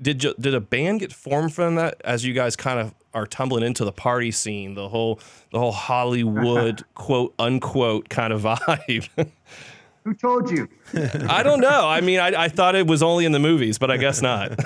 Did 0.00 0.24
you, 0.24 0.34
did 0.38 0.54
a 0.54 0.60
band 0.60 1.00
get 1.00 1.12
formed 1.12 1.54
from 1.54 1.76
that 1.76 2.00
as 2.04 2.24
you 2.24 2.32
guys 2.32 2.56
kind 2.56 2.80
of 2.80 2.94
are 3.12 3.26
tumbling 3.26 3.64
into 3.64 3.84
the 3.84 3.92
party 3.92 4.30
scene, 4.30 4.74
the 4.74 4.88
whole 4.88 5.20
the 5.52 5.58
whole 5.58 5.72
Hollywood 5.72 6.84
quote 6.94 7.34
unquote 7.38 8.08
kind 8.08 8.32
of 8.32 8.42
vibe? 8.42 9.08
Who 10.04 10.14
told 10.14 10.50
you? 10.50 10.68
I 11.28 11.42
don't 11.42 11.60
know. 11.60 11.86
I 11.86 12.00
mean, 12.00 12.20
I, 12.20 12.44
I 12.44 12.48
thought 12.48 12.74
it 12.74 12.86
was 12.86 13.02
only 13.02 13.26
in 13.26 13.32
the 13.32 13.38
movies, 13.38 13.78
but 13.78 13.90
I 13.90 13.98
guess 13.98 14.22
not. 14.22 14.58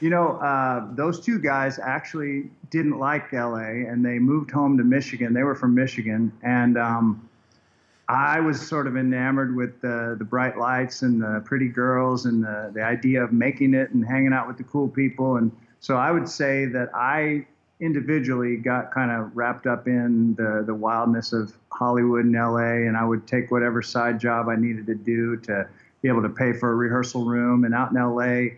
You 0.00 0.10
know, 0.10 0.32
uh, 0.38 0.86
those 0.94 1.20
two 1.24 1.38
guys 1.38 1.78
actually 1.78 2.50
didn't 2.70 2.98
like 2.98 3.32
LA 3.32 3.86
and 3.88 4.04
they 4.04 4.18
moved 4.18 4.50
home 4.50 4.76
to 4.76 4.84
Michigan. 4.84 5.32
They 5.32 5.42
were 5.42 5.54
from 5.54 5.74
Michigan. 5.74 6.32
And 6.42 6.76
um, 6.76 7.28
I 8.08 8.38
was 8.38 8.60
sort 8.60 8.86
of 8.86 8.96
enamored 8.96 9.56
with 9.56 9.80
the, 9.80 10.14
the 10.18 10.24
bright 10.24 10.56
lights 10.56 11.02
and 11.02 11.20
the 11.20 11.42
pretty 11.44 11.68
girls 11.68 12.26
and 12.26 12.44
the, 12.44 12.70
the 12.72 12.82
idea 12.82 13.22
of 13.22 13.32
making 13.32 13.74
it 13.74 13.90
and 13.90 14.06
hanging 14.06 14.32
out 14.32 14.46
with 14.46 14.58
the 14.58 14.64
cool 14.64 14.88
people. 14.88 15.36
And 15.36 15.50
so 15.80 15.96
I 15.96 16.12
would 16.12 16.28
say 16.28 16.66
that 16.66 16.90
I 16.94 17.46
individually 17.80 18.56
got 18.56 18.92
kind 18.92 19.10
of 19.10 19.36
wrapped 19.36 19.66
up 19.66 19.88
in 19.88 20.34
the, 20.36 20.62
the 20.64 20.74
wildness 20.74 21.32
of 21.32 21.52
Hollywood 21.72 22.24
and 22.24 22.34
LA. 22.34 22.86
And 22.86 22.96
I 22.96 23.04
would 23.04 23.26
take 23.26 23.50
whatever 23.50 23.82
side 23.82 24.20
job 24.20 24.48
I 24.48 24.56
needed 24.56 24.86
to 24.86 24.94
do 24.94 25.36
to 25.38 25.68
be 26.00 26.08
able 26.08 26.22
to 26.22 26.28
pay 26.28 26.52
for 26.52 26.70
a 26.70 26.74
rehearsal 26.76 27.24
room. 27.24 27.64
And 27.64 27.74
out 27.74 27.90
in 27.90 27.96
LA, 27.96 28.56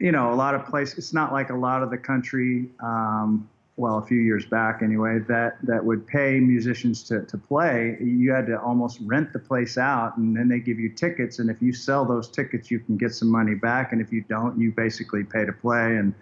you 0.00 0.10
know, 0.10 0.32
a 0.32 0.34
lot 0.34 0.56
of 0.56 0.66
places. 0.66 0.98
It's 0.98 1.12
not 1.14 1.32
like 1.32 1.50
a 1.50 1.56
lot 1.56 1.82
of 1.82 1.90
the 1.90 1.98
country. 1.98 2.68
Um, 2.80 3.48
well, 3.76 3.98
a 3.98 4.06
few 4.06 4.20
years 4.20 4.46
back 4.46 4.82
anyway, 4.82 5.18
that 5.26 5.56
that 5.64 5.84
would 5.84 6.06
pay 6.06 6.38
musicians 6.38 7.02
to 7.04 7.22
to 7.22 7.36
play. 7.36 7.96
You 8.00 8.32
had 8.32 8.46
to 8.46 8.60
almost 8.60 9.00
rent 9.02 9.32
the 9.32 9.40
place 9.40 9.76
out, 9.76 10.16
and 10.16 10.36
then 10.36 10.48
they 10.48 10.60
give 10.60 10.78
you 10.78 10.90
tickets. 10.90 11.40
And 11.40 11.50
if 11.50 11.60
you 11.60 11.72
sell 11.72 12.04
those 12.04 12.28
tickets, 12.28 12.70
you 12.70 12.78
can 12.78 12.96
get 12.96 13.14
some 13.14 13.28
money 13.28 13.54
back. 13.54 13.92
And 13.92 14.00
if 14.00 14.12
you 14.12 14.24
don't, 14.28 14.58
you 14.60 14.70
basically 14.70 15.24
pay 15.24 15.44
to 15.44 15.52
play. 15.52 15.96
And 15.96 16.14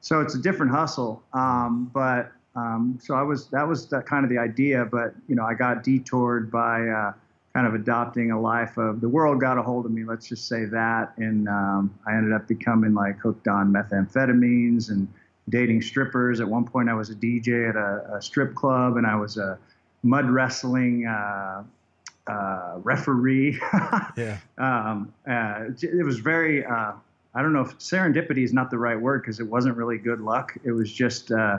so 0.00 0.20
it's 0.20 0.34
a 0.34 0.38
different 0.38 0.72
hustle. 0.72 1.22
Um, 1.34 1.90
but 1.92 2.32
um, 2.56 2.98
so 3.02 3.14
I 3.14 3.22
was 3.22 3.48
that 3.48 3.68
was 3.68 3.88
that 3.90 4.06
kind 4.06 4.24
of 4.24 4.30
the 4.30 4.38
idea. 4.38 4.86
But 4.86 5.14
you 5.28 5.34
know, 5.34 5.44
I 5.44 5.54
got 5.54 5.84
detoured 5.84 6.50
by. 6.50 6.88
Uh, 6.88 7.12
kind 7.54 7.66
of 7.66 7.74
adopting 7.74 8.30
a 8.30 8.38
life 8.40 8.76
of 8.76 9.00
the 9.00 9.08
world 9.08 9.40
got 9.40 9.58
a 9.58 9.62
hold 9.62 9.84
of 9.86 9.90
me 9.90 10.04
let's 10.04 10.28
just 10.28 10.46
say 10.46 10.66
that 10.66 11.12
and 11.16 11.48
um, 11.48 11.92
i 12.06 12.14
ended 12.14 12.32
up 12.32 12.46
becoming 12.46 12.92
like 12.94 13.18
hooked 13.18 13.48
on 13.48 13.72
methamphetamines 13.72 14.90
and 14.90 15.08
dating 15.48 15.80
strippers 15.82 16.40
at 16.40 16.48
one 16.48 16.64
point 16.64 16.88
i 16.88 16.94
was 16.94 17.10
a 17.10 17.14
dj 17.14 17.68
at 17.68 17.76
a, 17.76 18.16
a 18.16 18.22
strip 18.22 18.54
club 18.54 18.96
and 18.96 19.06
i 19.06 19.14
was 19.16 19.36
a 19.36 19.58
mud 20.02 20.28
wrestling 20.30 21.06
uh, 21.06 21.62
uh, 22.26 22.74
referee 22.82 23.58
Yeah. 24.16 24.38
um, 24.58 25.12
uh, 25.28 25.64
it 25.80 26.04
was 26.04 26.18
very 26.18 26.64
uh, 26.64 26.92
i 27.34 27.42
don't 27.42 27.52
know 27.52 27.62
if 27.62 27.78
serendipity 27.78 28.44
is 28.44 28.52
not 28.52 28.70
the 28.70 28.78
right 28.78 29.00
word 29.00 29.22
because 29.22 29.40
it 29.40 29.46
wasn't 29.46 29.76
really 29.76 29.98
good 29.98 30.20
luck 30.20 30.56
it 30.64 30.72
was 30.72 30.92
just 30.92 31.32
uh, 31.32 31.58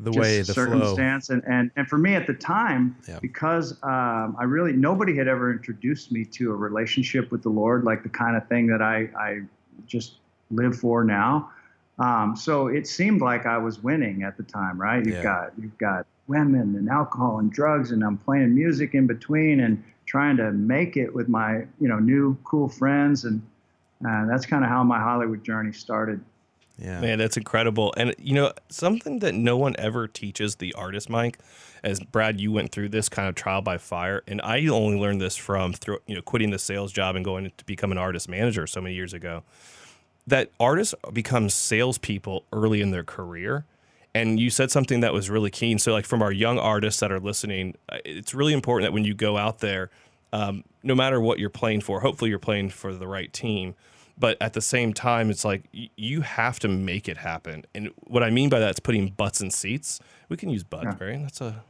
The 0.00 0.10
just 0.10 0.20
way, 0.20 0.38
the 0.42 0.54
flow. 0.54 0.64
circumstance 0.64 1.30
and, 1.30 1.42
and 1.46 1.70
and 1.76 1.86
for 1.88 1.98
me 1.98 2.14
at 2.14 2.26
the 2.26 2.34
time 2.34 2.96
Yeah. 3.08 3.18
because 3.20 3.72
um, 3.84 4.36
i 4.38 4.44
really 4.44 4.72
nobody 4.72 5.16
had 5.16 5.28
ever 5.28 5.52
introduced 5.52 6.10
me 6.10 6.24
to 6.24 6.50
a 6.52 6.56
relationship 6.56 7.30
with 7.30 7.42
the 7.42 7.50
lord 7.50 7.84
like 7.84 8.02
the 8.02 8.08
kind 8.08 8.36
of 8.36 8.46
thing 8.48 8.66
that 8.68 8.82
i 8.82 9.08
i 9.16 9.40
just 9.86 10.14
live 10.50 10.74
for 10.76 11.04
now 11.04 11.50
um, 11.98 12.36
so 12.36 12.68
it 12.68 12.86
seemed 12.86 13.20
like 13.20 13.46
i 13.46 13.58
was 13.58 13.82
winning 13.82 14.22
at 14.22 14.36
the 14.36 14.42
time 14.42 14.80
right 14.80 15.04
you've 15.04 15.16
Yeah. 15.16 15.22
got 15.22 15.52
you've 15.60 15.78
got 15.78 16.06
women 16.28 16.76
and 16.76 16.88
alcohol 16.90 17.38
and 17.38 17.50
drugs, 17.50 17.90
and 17.90 18.04
I'm 18.04 18.18
playing 18.18 18.54
music 18.54 18.94
in 18.94 19.06
between 19.06 19.60
and 19.60 19.82
trying 20.06 20.36
to 20.36 20.52
make 20.52 20.96
it 20.96 21.12
with 21.14 21.28
my 21.28 21.64
you 21.80 21.88
know 21.88 21.98
new 21.98 22.36
cool 22.44 22.68
friends, 22.68 23.24
and 23.24 23.40
uh, 24.06 24.26
that's 24.26 24.46
kind 24.46 24.62
of 24.62 24.70
how 24.70 24.84
my 24.84 25.00
Hollywood 25.00 25.42
journey 25.42 25.72
started. 25.72 26.20
Yeah. 26.78 27.00
Man, 27.00 27.18
that's 27.18 27.36
incredible. 27.36 27.92
And 27.96 28.14
you 28.18 28.34
know, 28.34 28.52
something 28.68 29.18
that 29.20 29.34
no 29.34 29.56
one 29.56 29.74
ever 29.78 30.06
teaches 30.06 30.56
the 30.56 30.72
artist, 30.74 31.10
Mike, 31.10 31.38
as 31.82 31.98
Brad, 31.98 32.40
you 32.40 32.52
went 32.52 32.70
through 32.70 32.90
this 32.90 33.08
kind 33.08 33.28
of 33.28 33.34
trial 33.34 33.62
by 33.62 33.78
fire, 33.78 34.22
and 34.28 34.40
I 34.42 34.64
only 34.66 34.98
learned 34.98 35.20
this 35.20 35.34
from 35.34 35.72
through 35.72 36.00
you 36.06 36.14
know 36.14 36.22
quitting 36.22 36.50
the 36.50 36.58
sales 36.58 36.92
job 36.92 37.16
and 37.16 37.24
going 37.24 37.50
to 37.56 37.64
become 37.64 37.90
an 37.90 37.98
artist 37.98 38.28
manager 38.28 38.66
so 38.66 38.80
many 38.82 38.94
years 38.94 39.14
ago. 39.14 39.42
That 40.28 40.50
artists 40.60 40.94
become 41.12 41.48
salespeople 41.48 42.44
early 42.52 42.80
in 42.80 42.90
their 42.90 43.04
career. 43.04 43.64
And 44.14 44.40
you 44.40 44.50
said 44.50 44.70
something 44.70 45.00
that 45.00 45.12
was 45.12 45.28
really 45.30 45.50
keen. 45.50 45.78
So, 45.78 45.92
like 45.92 46.06
from 46.06 46.22
our 46.22 46.32
young 46.32 46.58
artists 46.58 47.00
that 47.00 47.12
are 47.12 47.20
listening, 47.20 47.76
uh, 47.88 47.98
it's 48.04 48.34
really 48.34 48.52
important 48.52 48.86
that 48.86 48.92
when 48.92 49.04
you 49.04 49.14
go 49.14 49.36
out 49.36 49.58
there, 49.60 49.90
um, 50.32 50.64
no 50.82 50.94
matter 50.94 51.20
what 51.20 51.38
you're 51.38 51.50
playing 51.50 51.82
for, 51.82 52.00
hopefully 52.00 52.30
you're 52.30 52.38
playing 52.38 52.70
for 52.70 52.92
the 52.94 53.06
right 53.06 53.32
team 53.32 53.74
but 54.20 54.36
at 54.40 54.52
the 54.52 54.60
same 54.60 54.92
time 54.92 55.30
it's 55.30 55.44
like 55.44 55.62
y- 55.72 55.88
you 55.94 56.22
have 56.22 56.58
to 56.58 56.66
make 56.66 57.08
it 57.08 57.16
happen. 57.18 57.64
And 57.72 57.90
what 58.08 58.24
i 58.24 58.30
mean 58.30 58.48
by 58.48 58.58
that 58.58 58.70
is 58.70 58.80
putting 58.80 59.10
butts 59.10 59.40
in 59.40 59.48
seats. 59.52 60.00
We 60.28 60.36
can 60.36 60.50
use 60.50 60.64
butt 60.64 61.00
right? 61.00 61.22
That's 61.22 61.40
a 61.40 61.62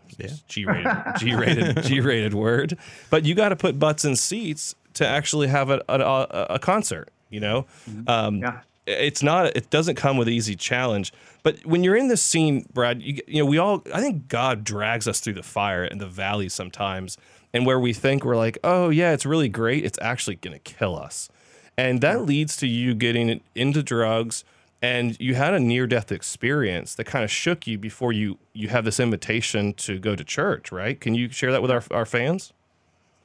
g-rated 0.49 0.87
g-rated 1.19 1.83
g-rated 1.83 2.33
word. 2.33 2.79
But 3.11 3.27
you 3.27 3.35
got 3.35 3.51
to 3.51 3.57
put 3.57 3.79
butts 3.79 4.03
in 4.07 4.17
seats 4.17 4.75
to 4.95 5.07
actually 5.07 5.49
have 5.49 5.69
a, 5.69 5.83
a- 5.91 6.55
a 6.55 6.59
concert 6.59 7.11
you 7.31 7.41
know? 7.41 7.67
Um, 8.07 8.39
Yeah. 8.39 8.61
it's 8.87 9.23
not 9.23 9.55
it 9.57 9.69
doesn't 9.71 9.97
come 9.97 10.17
with 10.17 10.29
easy 10.29 10.57
challenge 10.57 11.13
but 11.43 11.65
when 11.67 11.85
you're 11.85 11.95
in 11.97 12.09
this 12.09 12.23
scene 12.23 12.65
brad 12.73 13.03
you, 13.03 13.21
you 13.27 13.39
know 13.43 13.45
we 13.45 13.59
all 13.59 13.83
i 13.93 14.01
think 14.01 14.29
god 14.29 14.65
drags 14.65 15.07
us 15.07 15.21
through 15.21 15.35
the 15.35 15.43
fire 15.43 15.85
and 15.85 16.01
the 16.01 16.07
valleys 16.07 16.55
sometimes 16.55 17.19
and 17.53 17.67
where 17.67 17.79
we 17.79 17.93
think 17.93 18.25
we're 18.25 18.35
like 18.37 18.57
oh 18.65 18.89
yeah 18.89 19.13
it's 19.13 19.27
really 19.27 19.49
great 19.51 19.85
it's 19.85 19.99
actually 20.01 20.37
going 20.37 20.55
to 20.55 20.59
kill 20.61 20.97
us. 20.99 21.29
And 21.77 22.01
that 22.01 22.23
leads 22.23 22.57
to 22.57 22.67
you 22.67 22.95
getting 22.95 23.41
into 23.55 23.83
drugs 23.83 24.43
and 24.83 25.17
you 25.21 25.35
had 25.37 25.53
a 25.55 25.61
near 25.61 25.87
death 25.87 26.11
experience 26.11 26.95
that 26.97 27.05
kind 27.05 27.25
of 27.25 27.31
shook 27.31 27.67
you 27.67 27.77
before 27.79 28.13
you 28.13 28.39
you 28.55 28.69
have 28.69 28.85
this 28.87 28.99
invitation 28.99 29.75
to 29.75 29.99
go 29.99 30.17
to 30.17 30.25
church 30.25 30.73
right? 30.73 30.99
Can 30.99 31.15
you 31.15 31.29
share 31.31 31.53
that 31.53 31.61
with 31.63 31.71
our, 31.71 31.83
our 31.91 32.07
fans 32.07 32.53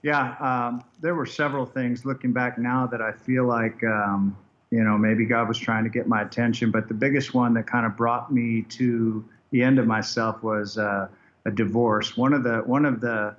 Yeah, 0.04 0.36
um, 0.42 0.84
there 1.00 1.16
were 1.16 1.26
several 1.26 1.66
things 1.66 2.06
looking 2.06 2.34
back 2.34 2.58
now 2.58 2.86
that 2.88 3.02
I 3.02 3.14
feel 3.14 3.46
like, 3.46 3.82
um, 3.86 4.36
you 4.70 4.84
know, 4.84 4.98
maybe 4.98 5.26
God 5.26 5.48
was 5.48 5.58
trying 5.58 5.86
to 5.86 5.90
get 5.90 6.08
my 6.08 6.22
attention. 6.22 6.72
But 6.72 6.90
the 6.90 6.94
biggest 6.94 7.34
one 7.34 7.54
that 7.54 7.68
kind 7.68 7.86
of 7.86 7.96
brought 7.96 8.32
me 8.32 8.64
to 8.64 9.24
the 9.52 9.64
end 9.64 9.80
of 9.80 9.88
myself 9.88 10.44
was 10.44 10.78
uh, 10.78 11.08
a 11.46 11.52
divorce. 11.52 12.18
One 12.18 12.34
of 12.34 12.44
the 12.44 12.58
one 12.66 12.86
of 12.86 13.00
the 13.00 13.34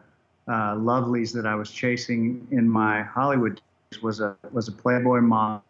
uh, 0.49 0.75
lovelies 0.77 1.33
that 1.35 1.47
I 1.47 1.55
was 1.55 1.71
chasing 1.71 2.47
in 2.51 2.69
my 2.69 3.03
Hollywood 3.03 3.61
days 3.91 4.03
was 4.03 4.21
a 4.21 4.35
was 4.53 4.69
a 4.69 4.73
Playboy 4.73 5.21
mom, 5.21 5.61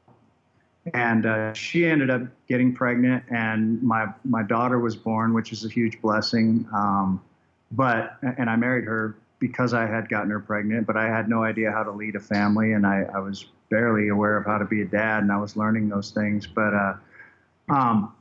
and 0.93 1.27
uh, 1.27 1.53
she 1.55 1.87
ended 1.87 2.11
up 2.11 2.23
getting 2.49 2.73
pregnant, 2.73 3.25
and 3.31 3.83
my 3.83 4.07
my 4.25 4.45
daughter 4.45 4.79
was 4.79 4.95
born, 4.95 5.35
which 5.35 5.51
is 5.51 5.65
a 5.65 5.69
huge 5.69 6.01
blessing. 6.01 6.69
Um, 6.73 7.21
but 7.73 8.17
and 8.23 8.49
I 8.49 8.55
married 8.55 8.85
her 8.85 9.17
because 9.47 9.75
I 9.75 9.85
had 9.85 10.09
gotten 10.09 10.31
her 10.31 10.41
pregnant, 10.41 10.87
but 10.87 10.97
I 10.97 11.07
had 11.07 11.29
no 11.29 11.45
idea 11.45 11.71
how 11.71 11.83
to 11.83 11.91
lead 11.91 12.17
a 12.17 12.21
family, 12.21 12.73
and 12.73 12.87
I, 12.87 13.03
I 13.15 13.19
was 13.19 13.45
barely 13.69 14.09
aware 14.09 14.39
of 14.39 14.47
how 14.47 14.57
to 14.57 14.65
be 14.65 14.81
a 14.81 14.87
dad, 14.87 15.23
and 15.23 15.31
I 15.31 15.37
was 15.37 15.55
learning 15.55 15.91
those 15.91 16.13
things. 16.13 16.47
But 16.47 16.73
uh, 16.73 16.95
um, 17.69 18.15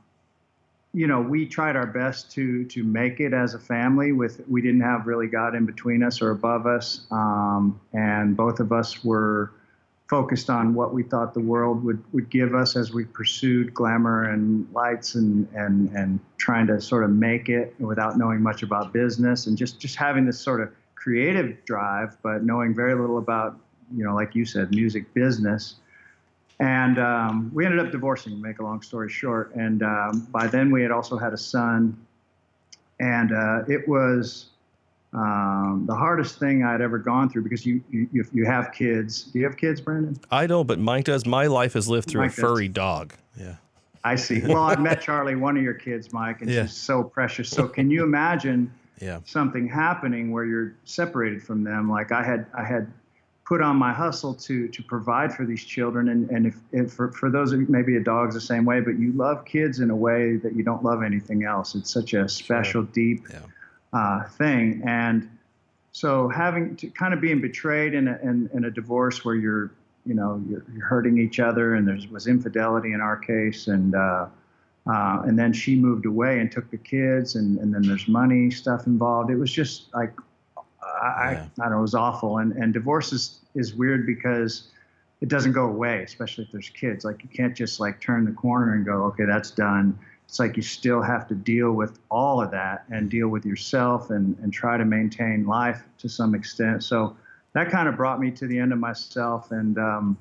you 0.92 1.06
know, 1.06 1.22
we 1.22 1.46
tried 1.46 1.76
our 1.76 1.86
best 1.86 2.30
to 2.32 2.66
to 2.66 2.84
make 2.84 3.20
it 3.20 3.32
as 3.32 3.54
a 3.54 3.58
family. 3.58 4.12
With 4.12 4.42
we 4.50 4.60
didn't 4.60 4.82
have 4.82 5.06
really 5.06 5.26
God 5.26 5.54
in 5.54 5.64
between 5.64 6.02
us 6.02 6.20
or 6.20 6.30
above 6.30 6.66
us, 6.66 7.06
um, 7.10 7.80
and 7.94 8.36
both 8.36 8.60
of 8.60 8.70
us 8.70 9.02
were 9.02 9.50
focused 10.10 10.50
on 10.50 10.74
what 10.74 10.92
we 10.92 11.02
thought 11.02 11.32
the 11.32 11.40
world 11.40 11.82
would, 11.82 12.04
would 12.12 12.28
give 12.28 12.54
us 12.54 12.76
as 12.76 12.92
we 12.92 13.06
pursued 13.06 13.72
glamour 13.72 14.30
and 14.30 14.70
lights 14.74 15.14
and, 15.14 15.48
and, 15.54 15.88
and 15.92 16.20
trying 16.36 16.66
to 16.66 16.78
sort 16.78 17.02
of 17.02 17.08
make 17.08 17.48
it 17.48 17.74
without 17.80 18.18
knowing 18.18 18.42
much 18.42 18.62
about 18.62 18.92
business 18.92 19.46
and 19.46 19.56
just, 19.56 19.80
just 19.80 19.96
having 19.96 20.26
this 20.26 20.38
sort 20.38 20.60
of 20.60 20.70
creative 21.04 21.62
drive, 21.66 22.16
but 22.22 22.42
knowing 22.44 22.74
very 22.74 22.94
little 22.94 23.18
about, 23.18 23.58
you 23.94 24.02
know, 24.02 24.14
like 24.14 24.34
you 24.34 24.46
said, 24.46 24.70
music 24.70 25.12
business. 25.12 25.76
And 26.60 26.98
um, 26.98 27.50
we 27.52 27.66
ended 27.66 27.78
up 27.84 27.92
divorcing, 27.92 28.32
to 28.32 28.38
make 28.42 28.58
a 28.58 28.62
long 28.62 28.80
story 28.80 29.10
short. 29.10 29.54
And 29.54 29.82
um, 29.82 30.26
by 30.30 30.46
then 30.46 30.70
we 30.72 30.80
had 30.80 30.90
also 30.90 31.18
had 31.18 31.34
a 31.34 31.36
son. 31.36 31.94
And 33.00 33.32
uh, 33.32 33.64
it 33.68 33.86
was 33.86 34.46
um, 35.12 35.84
the 35.86 35.94
hardest 35.94 36.38
thing 36.38 36.64
I'd 36.64 36.80
ever 36.80 36.98
gone 36.98 37.28
through 37.28 37.42
because 37.42 37.66
you, 37.66 37.82
you 37.90 38.24
you 38.32 38.46
have 38.46 38.72
kids. 38.72 39.24
Do 39.24 39.40
you 39.40 39.44
have 39.44 39.56
kids, 39.58 39.80
Brandon? 39.80 40.16
i 40.30 40.46
don't 40.46 40.66
but 40.66 40.78
mike 40.78 41.04
does 41.04 41.24
my 41.26 41.46
life 41.46 41.76
is 41.76 41.86
lived 41.88 42.08
through 42.08 42.22
Mike 42.22 42.32
a 42.32 42.36
does. 42.36 42.40
furry 42.50 42.68
dog 42.68 43.12
Yeah. 43.38 43.56
I 44.06 44.16
see. 44.16 44.40
Well, 44.44 44.62
I 44.64 44.76
met 44.76 45.00
Charlie, 45.00 45.34
one 45.34 45.56
of 45.56 45.62
your 45.62 45.74
kids, 45.74 46.12
Mike, 46.12 46.40
and 46.42 46.50
Yeah. 46.54 46.62
she's 46.62 46.76
so 46.76 47.02
precious. 47.02 47.48
So 47.48 47.66
can 47.68 47.90
you 47.90 48.02
imagine 48.04 48.70
Yeah. 49.00 49.20
something 49.24 49.68
happening 49.68 50.30
where 50.30 50.44
you're 50.44 50.74
separated 50.84 51.42
from 51.42 51.64
them? 51.64 51.90
Like 51.90 52.12
I 52.12 52.22
had 52.22 52.46
I 52.56 52.64
had 52.64 52.92
put 53.44 53.60
on 53.60 53.76
my 53.76 53.92
hustle 53.92 54.34
to 54.34 54.68
to 54.68 54.82
provide 54.82 55.34
for 55.34 55.44
these 55.44 55.64
children 55.64 56.08
and, 56.08 56.30
and 56.30 56.46
if, 56.46 56.56
if 56.72 56.92
for, 56.92 57.10
for 57.12 57.30
those 57.30 57.52
of 57.52 57.60
you 57.60 57.66
maybe 57.68 57.96
a 57.96 58.00
dog's 58.00 58.34
the 58.34 58.40
same 58.40 58.64
way, 58.64 58.80
but 58.80 58.98
you 58.98 59.12
love 59.12 59.44
kids 59.44 59.80
in 59.80 59.90
a 59.90 59.96
way 59.96 60.36
that 60.36 60.54
you 60.56 60.62
don't 60.62 60.82
love 60.82 61.02
anything 61.02 61.44
else. 61.44 61.74
It's 61.74 61.92
such 61.92 62.14
a 62.14 62.28
special, 62.28 62.82
deep 62.84 63.26
Yeah. 63.30 63.40
uh, 63.92 64.24
thing. 64.28 64.82
And 64.86 65.28
so 65.92 66.28
having 66.28 66.76
to 66.76 66.88
kind 66.88 67.12
of 67.14 67.20
being 67.20 67.40
betrayed 67.40 67.94
in 67.94 68.08
a, 68.08 68.18
in, 68.22 68.48
in 68.54 68.64
a 68.64 68.70
divorce 68.70 69.24
where 69.24 69.34
you're, 69.34 69.70
you 70.06 70.14
know, 70.14 70.42
you're, 70.48 70.64
you're 70.74 70.86
hurting 70.86 71.18
each 71.18 71.38
other 71.38 71.74
and 71.74 71.86
there 71.86 71.98
was 72.10 72.26
infidelity 72.26 72.92
in 72.92 73.00
our 73.00 73.16
case. 73.16 73.68
And, 73.68 73.94
uh, 73.94 74.26
uh, 74.86 75.22
and 75.24 75.38
then 75.38 75.52
she 75.52 75.76
moved 75.76 76.06
away 76.06 76.40
and 76.40 76.52
took 76.52 76.70
the 76.70 76.76
kids 76.76 77.36
and, 77.36 77.58
and 77.58 77.72
then 77.72 77.82
there's 77.82 78.06
money 78.06 78.50
stuff 78.50 78.86
involved. 78.86 79.30
It 79.30 79.36
was 79.36 79.50
just 79.50 79.94
like, 79.94 80.12
I, 80.56 81.32
Yeah. 81.32 81.46
I, 81.58 81.62
I 81.62 81.64
don't 81.64 81.70
know, 81.70 81.78
it 81.78 81.82
was 81.82 81.94
awful. 81.94 82.38
And, 82.38 82.52
and 82.52 82.72
divorce 82.72 83.12
is, 83.12 83.40
is 83.54 83.74
weird 83.74 84.06
because 84.06 84.68
it 85.20 85.28
doesn't 85.28 85.52
go 85.52 85.64
away, 85.64 86.02
especially 86.02 86.44
if 86.44 86.52
there's 86.52 86.68
kids. 86.68 87.04
Like 87.04 87.22
you 87.22 87.30
can't 87.30 87.56
just 87.56 87.80
like 87.80 88.00
turn 88.00 88.26
the 88.26 88.32
corner 88.32 88.74
and 88.74 88.84
go, 88.84 89.04
okay, 89.04 89.24
that's 89.24 89.50
done. 89.50 89.98
It's 90.28 90.38
like 90.38 90.56
you 90.56 90.62
still 90.62 91.00
have 91.00 91.26
to 91.28 91.34
deal 91.34 91.72
with 91.72 91.98
all 92.10 92.42
of 92.42 92.50
that 92.50 92.84
and 92.90 93.10
deal 93.10 93.28
with 93.28 93.46
yourself 93.46 94.10
and, 94.10 94.36
and 94.42 94.52
try 94.52 94.76
to 94.76 94.84
maintain 94.84 95.46
life 95.46 95.82
to 95.98 96.08
some 96.08 96.34
extent. 96.34 96.84
So 96.84 97.16
that 97.54 97.70
kind 97.70 97.88
of 97.88 97.96
brought 97.96 98.20
me 98.20 98.30
to 98.32 98.46
the 98.46 98.58
end 98.58 98.72
of 98.72 98.78
myself. 98.78 99.50
And 99.50 99.78
um, 99.78 100.18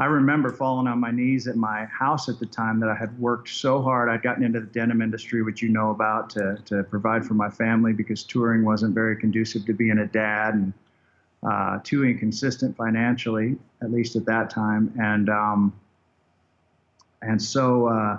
I 0.00 0.06
remember 0.06 0.50
falling 0.50 0.86
on 0.86 0.98
my 0.98 1.10
knees 1.10 1.46
at 1.46 1.56
my 1.56 1.84
house 1.84 2.30
at 2.30 2.38
the 2.38 2.46
time 2.46 2.80
that 2.80 2.88
I 2.88 2.94
had 2.94 3.16
worked 3.18 3.50
so 3.50 3.82
hard. 3.82 4.08
I'd 4.08 4.22
gotten 4.22 4.42
into 4.42 4.58
the 4.58 4.66
denim 4.66 5.02
industry, 5.02 5.42
which 5.42 5.60
you 5.60 5.68
know 5.68 5.90
about, 5.90 6.30
to, 6.30 6.56
to 6.64 6.84
provide 6.84 7.22
for 7.22 7.34
my 7.34 7.50
family 7.50 7.92
because 7.92 8.24
touring 8.24 8.64
wasn't 8.64 8.94
very 8.94 9.14
conducive 9.14 9.66
to 9.66 9.74
being 9.74 9.98
a 9.98 10.06
dad 10.06 10.54
and 10.54 10.72
uh, 11.42 11.80
too 11.84 12.06
inconsistent 12.06 12.78
financially, 12.78 13.58
at 13.82 13.92
least 13.92 14.16
at 14.16 14.24
that 14.24 14.48
time. 14.48 14.90
And 14.98 15.28
um, 15.28 15.78
and 17.20 17.40
so 17.40 17.88
uh, 17.88 18.18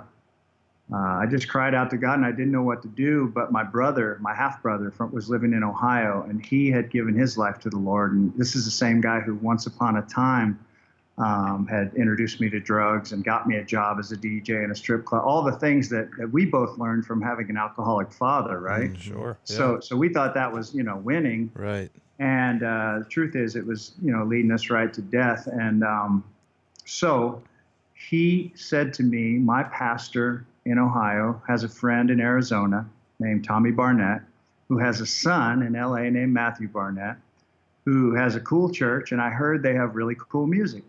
uh, 0.92 0.96
I 0.96 1.26
just 1.28 1.48
cried 1.48 1.74
out 1.74 1.90
to 1.90 1.96
God, 1.96 2.14
and 2.14 2.24
I 2.24 2.30
didn't 2.30 2.52
know 2.52 2.62
what 2.62 2.82
to 2.82 2.88
do. 2.88 3.32
But 3.34 3.50
my 3.50 3.64
brother, 3.64 4.18
my 4.20 4.34
half 4.36 4.62
brother, 4.62 4.92
was 5.10 5.28
living 5.28 5.52
in 5.52 5.64
Ohio, 5.64 6.24
and 6.28 6.46
he 6.46 6.70
had 6.70 6.90
given 6.90 7.14
his 7.14 7.36
life 7.36 7.58
to 7.60 7.70
the 7.70 7.78
Lord. 7.78 8.12
And 8.12 8.32
this 8.36 8.54
is 8.54 8.64
the 8.64 8.70
same 8.70 9.00
guy 9.00 9.18
who, 9.18 9.34
once 9.34 9.66
upon 9.66 9.96
a 9.96 10.02
time, 10.02 10.60
um, 11.18 11.66
had 11.66 11.92
introduced 11.94 12.40
me 12.40 12.48
to 12.50 12.60
drugs 12.60 13.12
and 13.12 13.22
got 13.22 13.46
me 13.46 13.56
a 13.56 13.64
job 13.64 13.98
as 13.98 14.12
a 14.12 14.16
DJ 14.16 14.64
in 14.64 14.70
a 14.70 14.74
strip 14.74 15.04
club. 15.04 15.22
All 15.24 15.42
the 15.42 15.52
things 15.52 15.88
that, 15.90 16.08
that 16.18 16.30
we 16.30 16.46
both 16.46 16.78
learned 16.78 17.06
from 17.06 17.20
having 17.20 17.50
an 17.50 17.56
alcoholic 17.56 18.10
father, 18.10 18.60
right? 18.60 18.96
sure 18.98 19.36
So, 19.44 19.80
so 19.80 19.96
we 19.96 20.08
thought 20.08 20.34
that 20.34 20.50
was, 20.50 20.74
you 20.74 20.82
know, 20.82 20.96
winning. 20.96 21.50
Right. 21.54 21.90
And 22.18 22.62
uh, 22.62 23.00
the 23.00 23.06
truth 23.08 23.36
is, 23.36 23.56
it 23.56 23.66
was, 23.66 23.92
you 24.02 24.12
know, 24.12 24.24
leading 24.24 24.50
us 24.52 24.70
right 24.70 24.92
to 24.94 25.02
death. 25.02 25.46
And 25.48 25.84
um, 25.84 26.24
so 26.84 27.42
he 27.94 28.52
said 28.54 28.94
to 28.94 29.02
me, 29.02 29.38
my 29.38 29.64
pastor 29.64 30.46
in 30.64 30.78
Ohio 30.78 31.42
has 31.46 31.64
a 31.64 31.68
friend 31.68 32.10
in 32.10 32.20
Arizona 32.20 32.88
named 33.18 33.44
Tommy 33.44 33.70
Barnett, 33.70 34.22
who 34.68 34.78
has 34.78 35.00
a 35.00 35.06
son 35.06 35.62
in 35.62 35.74
LA 35.74 36.02
named 36.10 36.32
Matthew 36.32 36.68
Barnett, 36.68 37.16
who 37.84 38.14
has 38.14 38.36
a 38.36 38.40
cool 38.40 38.70
church. 38.70 39.12
And 39.12 39.20
I 39.20 39.30
heard 39.30 39.62
they 39.62 39.74
have 39.74 39.94
really 39.96 40.16
cool 40.16 40.46
music. 40.46 40.84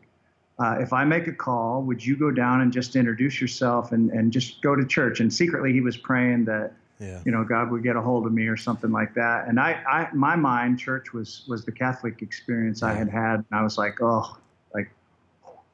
Uh, 0.60 0.78
if 0.80 0.94
I 0.94 1.04
make 1.04 1.28
a 1.28 1.34
call, 1.34 1.82
would 1.84 2.06
you 2.06 2.16
go 2.16 2.30
down 2.30 2.62
and 2.62 2.72
just 2.72 2.96
introduce 2.96 3.42
yourself 3.42 3.92
and, 3.92 4.12
and 4.12 4.32
just 4.32 4.62
go 4.62 4.76
to 4.76 4.86
church? 4.86 5.20
And 5.20 5.34
secretly, 5.34 5.74
he 5.74 5.82
was 5.82 5.98
praying 5.98 6.46
that 6.46 6.74
Yeah. 7.00 7.22
you 7.26 7.32
know, 7.32 7.44
God 7.44 7.72
would 7.72 7.84
get 7.84 7.96
a 7.96 8.02
hold 8.02 8.26
of 8.28 8.34
me 8.34 8.48
or 8.48 8.56
something 8.56 8.92
like 8.92 9.14
that. 9.16 9.48
And 9.48 9.60
I, 9.60 9.72
I 9.88 10.08
my 10.14 10.36
mind, 10.36 10.80
church 10.80 11.12
was 11.12 11.44
was 11.48 11.66
the 11.66 11.72
Catholic 11.72 12.22
experience 12.22 12.84
I 12.84 12.94
had 12.94 13.10
had, 13.10 13.36
and 13.36 13.52
I 13.52 13.64
was 13.64 13.78
like, 13.78 14.00
oh, 14.02 14.38
like 14.74 14.90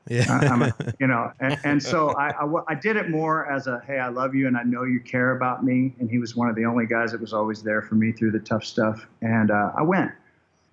Yeah. 0.07 0.25
I, 0.29 0.47
I'm 0.47 0.61
a, 0.63 0.73
you 0.99 1.07
know, 1.07 1.31
and, 1.39 1.59
and 1.63 1.83
so 1.83 2.15
I 2.17 2.75
did 2.75 2.95
it 2.95 3.09
more 3.09 3.51
as 3.51 3.67
a, 3.67 3.81
hey, 3.85 3.99
I 3.99 4.07
love 4.07 4.33
you 4.33 4.47
and 4.47 4.57
I 4.57 4.63
know 4.63 4.83
you 4.83 4.99
care 5.01 5.35
about 5.35 5.63
me. 5.63 5.93
And 5.99 6.09
he 6.09 6.17
was 6.17 6.35
one 6.35 6.49
of 6.49 6.55
the 6.55 6.65
only 6.65 6.87
guys 6.87 7.11
that 7.11 7.21
was 7.21 7.33
always 7.33 7.61
there 7.61 7.81
for 7.81 7.95
me 7.95 8.11
through 8.11 8.31
the 8.31 8.39
tough 8.39 8.63
stuff. 8.63 9.05
And 9.21 9.51
uh, 9.51 9.71
I 9.77 9.83
went. 9.83 10.11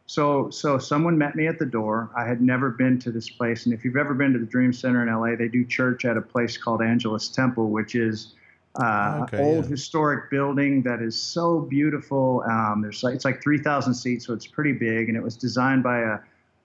So, 0.07 0.51
so 0.51 0.79
someone 0.79 1.19
met 1.19 1.35
me 1.35 1.49
at 1.49 1.59
the 1.59 1.67
door. 1.67 2.11
I 2.17 2.25
had 2.25 2.41
never 2.41 2.71
been 2.71 2.99
to 3.01 3.11
this 3.11 3.29
place, 3.29 3.67
and 3.67 3.75
if 3.75 3.85
you've 3.85 3.97
ever 3.97 4.15
been 4.15 4.33
to 4.33 4.39
the 4.39 4.47
Dream 4.47 4.73
Center 4.73 5.03
in 5.03 5.13
LA, 5.13 5.37
they 5.37 5.49
do 5.49 5.65
church 5.65 6.05
at 6.05 6.17
a 6.17 6.23
place 6.23 6.57
called 6.57 6.81
Angelus 6.81 7.29
Temple, 7.29 7.71
which 7.71 7.97
is 7.97 8.35
uh, 8.81 9.23
Okay, 9.23 9.39
an 9.39 9.45
old 9.45 9.65
yeah. 9.65 9.71
historic 9.71 10.31
building 10.31 10.83
that 10.83 11.03
is 11.03 11.21
so 11.21 11.61
beautiful. 11.61 12.45
Um, 12.49 12.83
there's 12.83 13.03
like 13.03 13.15
it's 13.15 13.25
like 13.25 13.43
3,000 13.43 13.95
seats, 13.95 14.27
so 14.27 14.33
it's 14.33 14.47
pretty 14.47 14.73
big, 14.73 15.09
and 15.09 15.17
it 15.17 15.23
was 15.23 15.37
designed 15.37 15.83
by 15.83 16.01
a 16.01 16.19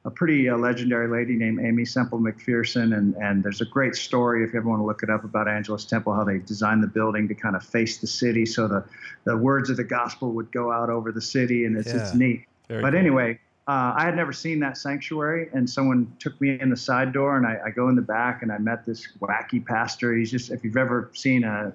a 0.04 0.10
pretty 0.10 0.50
uh, 0.50 0.58
legendary 0.58 1.08
lady 1.08 1.36
named 1.36 1.60
Aimee 1.60 1.86
Semple 1.86 2.20
McPherson, 2.20 2.98
and 2.98 3.16
and 3.16 3.44
there's 3.44 3.62
a 3.62 3.66
great 3.66 3.96
story 3.96 4.44
if 4.44 4.54
you 4.54 4.60
ever 4.60 4.68
want 4.68 4.82
to 4.82 4.86
look 4.86 5.04
it 5.04 5.10
up 5.10 5.24
about 5.24 5.48
Angelus 5.48 5.86
Temple, 5.86 6.14
how 6.14 6.24
they 6.24 6.40
designed 6.40 6.82
the 6.84 6.88
building 6.88 7.28
to 7.28 7.36
kind 7.36 7.56
of 7.56 7.64
face 7.64 7.98
the 7.98 8.08
city, 8.08 8.46
so 8.46 8.68
the 8.68 8.84
the 9.26 9.38
words 9.38 9.70
of 9.70 9.78
the 9.78 9.84
gospel 9.84 10.32
would 10.32 10.52
go 10.52 10.72
out 10.72 10.90
over 10.90 11.12
the 11.12 11.22
city, 11.22 11.66
and 11.66 11.78
it's 11.78 11.92
it's 11.92 12.14
neat. 12.16 12.46
Very 12.72 12.82
but 12.82 12.92
cool. 12.92 13.00
anyway, 13.00 13.40
uh, 13.68 13.94
I 13.98 14.06
had 14.06 14.16
never 14.16 14.32
seen 14.32 14.62
that 14.62 14.78
sanctuary, 14.78 15.50
and 15.54 15.70
someone 15.70 16.16
took 16.20 16.40
me 16.40 16.58
in 16.60 16.70
the 16.70 16.78
side 16.78 17.12
door, 17.12 17.36
and 17.36 17.46
I, 17.46 17.60
I 17.66 17.70
go 17.70 17.90
in 17.90 17.96
the 17.96 18.02
back, 18.02 18.44
and 18.44 18.52
I 18.52 18.58
met 18.58 18.86
this 18.86 19.10
wacky 19.20 19.64
pastor. 19.66 20.16
He's 20.16 20.32
just, 20.32 20.52
if 20.52 20.64
you've 20.64 20.78
ever 20.78 21.12
seen 21.14 21.44
a, 21.44 21.74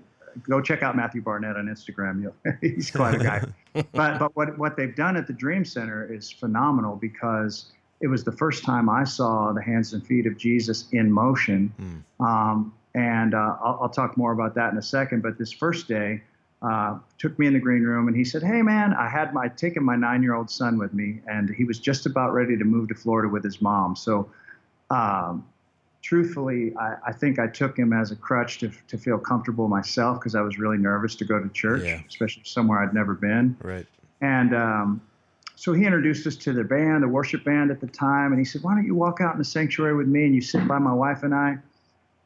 go 0.48 0.62
check 0.62 0.82
out 0.82 0.96
Matthew 0.96 1.20
Barnett 1.20 1.56
on 1.56 1.66
Instagram. 1.66 2.22
You'll, 2.22 2.54
he's 2.62 2.90
quite 2.90 3.14
a 3.14 3.18
guy. 3.18 3.44
but 3.92 4.18
but 4.18 4.34
what 4.34 4.58
what 4.58 4.76
they've 4.76 4.96
done 4.96 5.16
at 5.16 5.26
the 5.26 5.34
Dream 5.34 5.66
Center 5.66 6.10
is 6.10 6.32
phenomenal 6.32 6.96
because 6.96 7.72
it 8.00 8.06
was 8.06 8.24
the 8.24 8.32
first 8.32 8.64
time 8.64 8.88
I 8.88 9.04
saw 9.04 9.52
the 9.52 9.62
hands 9.62 9.92
and 9.92 10.06
feet 10.06 10.26
of 10.26 10.38
Jesus 10.38 10.88
in 10.92 11.12
motion. 11.12 11.72
Um, 12.20 12.74
and 12.94 13.34
uh, 13.34 13.56
I'll, 13.62 13.80
I'll 13.82 13.88
talk 13.90 14.16
more 14.16 14.32
about 14.32 14.54
that 14.54 14.72
in 14.72 14.78
a 14.78 14.82
second. 14.82 15.22
But 15.22 15.36
this 15.36 15.52
first 15.52 15.88
day, 15.88 16.22
uh, 16.62 16.98
took 17.18 17.38
me 17.38 17.46
in 17.46 17.52
the 17.52 17.58
green 17.60 17.82
room 17.82 18.08
and 18.08 18.16
he 18.16 18.24
said, 18.24 18.42
"Hey 18.42 18.62
man, 18.62 18.94
I 18.94 19.08
had 19.08 19.34
my 19.34 19.48
taken 19.48 19.84
my 19.84 19.96
nine-year-old 19.96 20.50
son 20.50 20.78
with 20.78 20.94
me, 20.94 21.20
and 21.28 21.50
he 21.50 21.64
was 21.64 21.78
just 21.78 22.06
about 22.06 22.32
ready 22.32 22.56
to 22.56 22.64
move 22.64 22.88
to 22.88 22.94
Florida 22.94 23.28
with 23.28 23.44
his 23.44 23.60
mom. 23.60 23.94
So, 23.94 24.30
um, 24.90 25.44
truthfully, 26.02 26.74
I, 26.76 26.96
I 27.08 27.12
think 27.12 27.38
I 27.38 27.46
took 27.46 27.76
him 27.78 27.92
as 27.92 28.10
a 28.10 28.16
crutch 28.16 28.58
to 28.58 28.70
to 28.88 28.96
feel 28.96 29.18
comfortable 29.18 29.68
myself 29.68 30.18
because 30.18 30.34
I 30.34 30.40
was 30.40 30.58
really 30.58 30.78
nervous 30.78 31.14
to 31.16 31.24
go 31.24 31.38
to 31.38 31.48
church, 31.50 31.84
Yeah. 31.84 32.00
especially 32.08 32.42
somewhere 32.44 32.80
I'd 32.82 32.94
never 32.94 33.14
been. 33.14 33.56
Right. 33.62 33.86
And 34.22 34.54
um, 34.54 35.02
so 35.56 35.74
he 35.74 35.84
introduced 35.84 36.26
us 36.26 36.36
to 36.36 36.52
the 36.52 36.64
band, 36.64 37.02
the 37.02 37.08
worship 37.08 37.44
band 37.44 37.70
at 37.70 37.80
the 37.80 37.86
time, 37.86 38.32
and 38.32 38.38
he 38.38 38.44
said, 38.46 38.62
"Why 38.62 38.74
don't 38.74 38.86
you 38.86 38.94
walk 38.94 39.20
out 39.20 39.32
in 39.34 39.38
the 39.38 39.44
sanctuary 39.44 39.94
with 39.94 40.08
me 40.08 40.24
and 40.24 40.34
you 40.34 40.40
sit 40.40 40.66
by 40.66 40.78
my 40.78 40.92
wife 40.92 41.22
and 41.22 41.34
I?" 41.34 41.58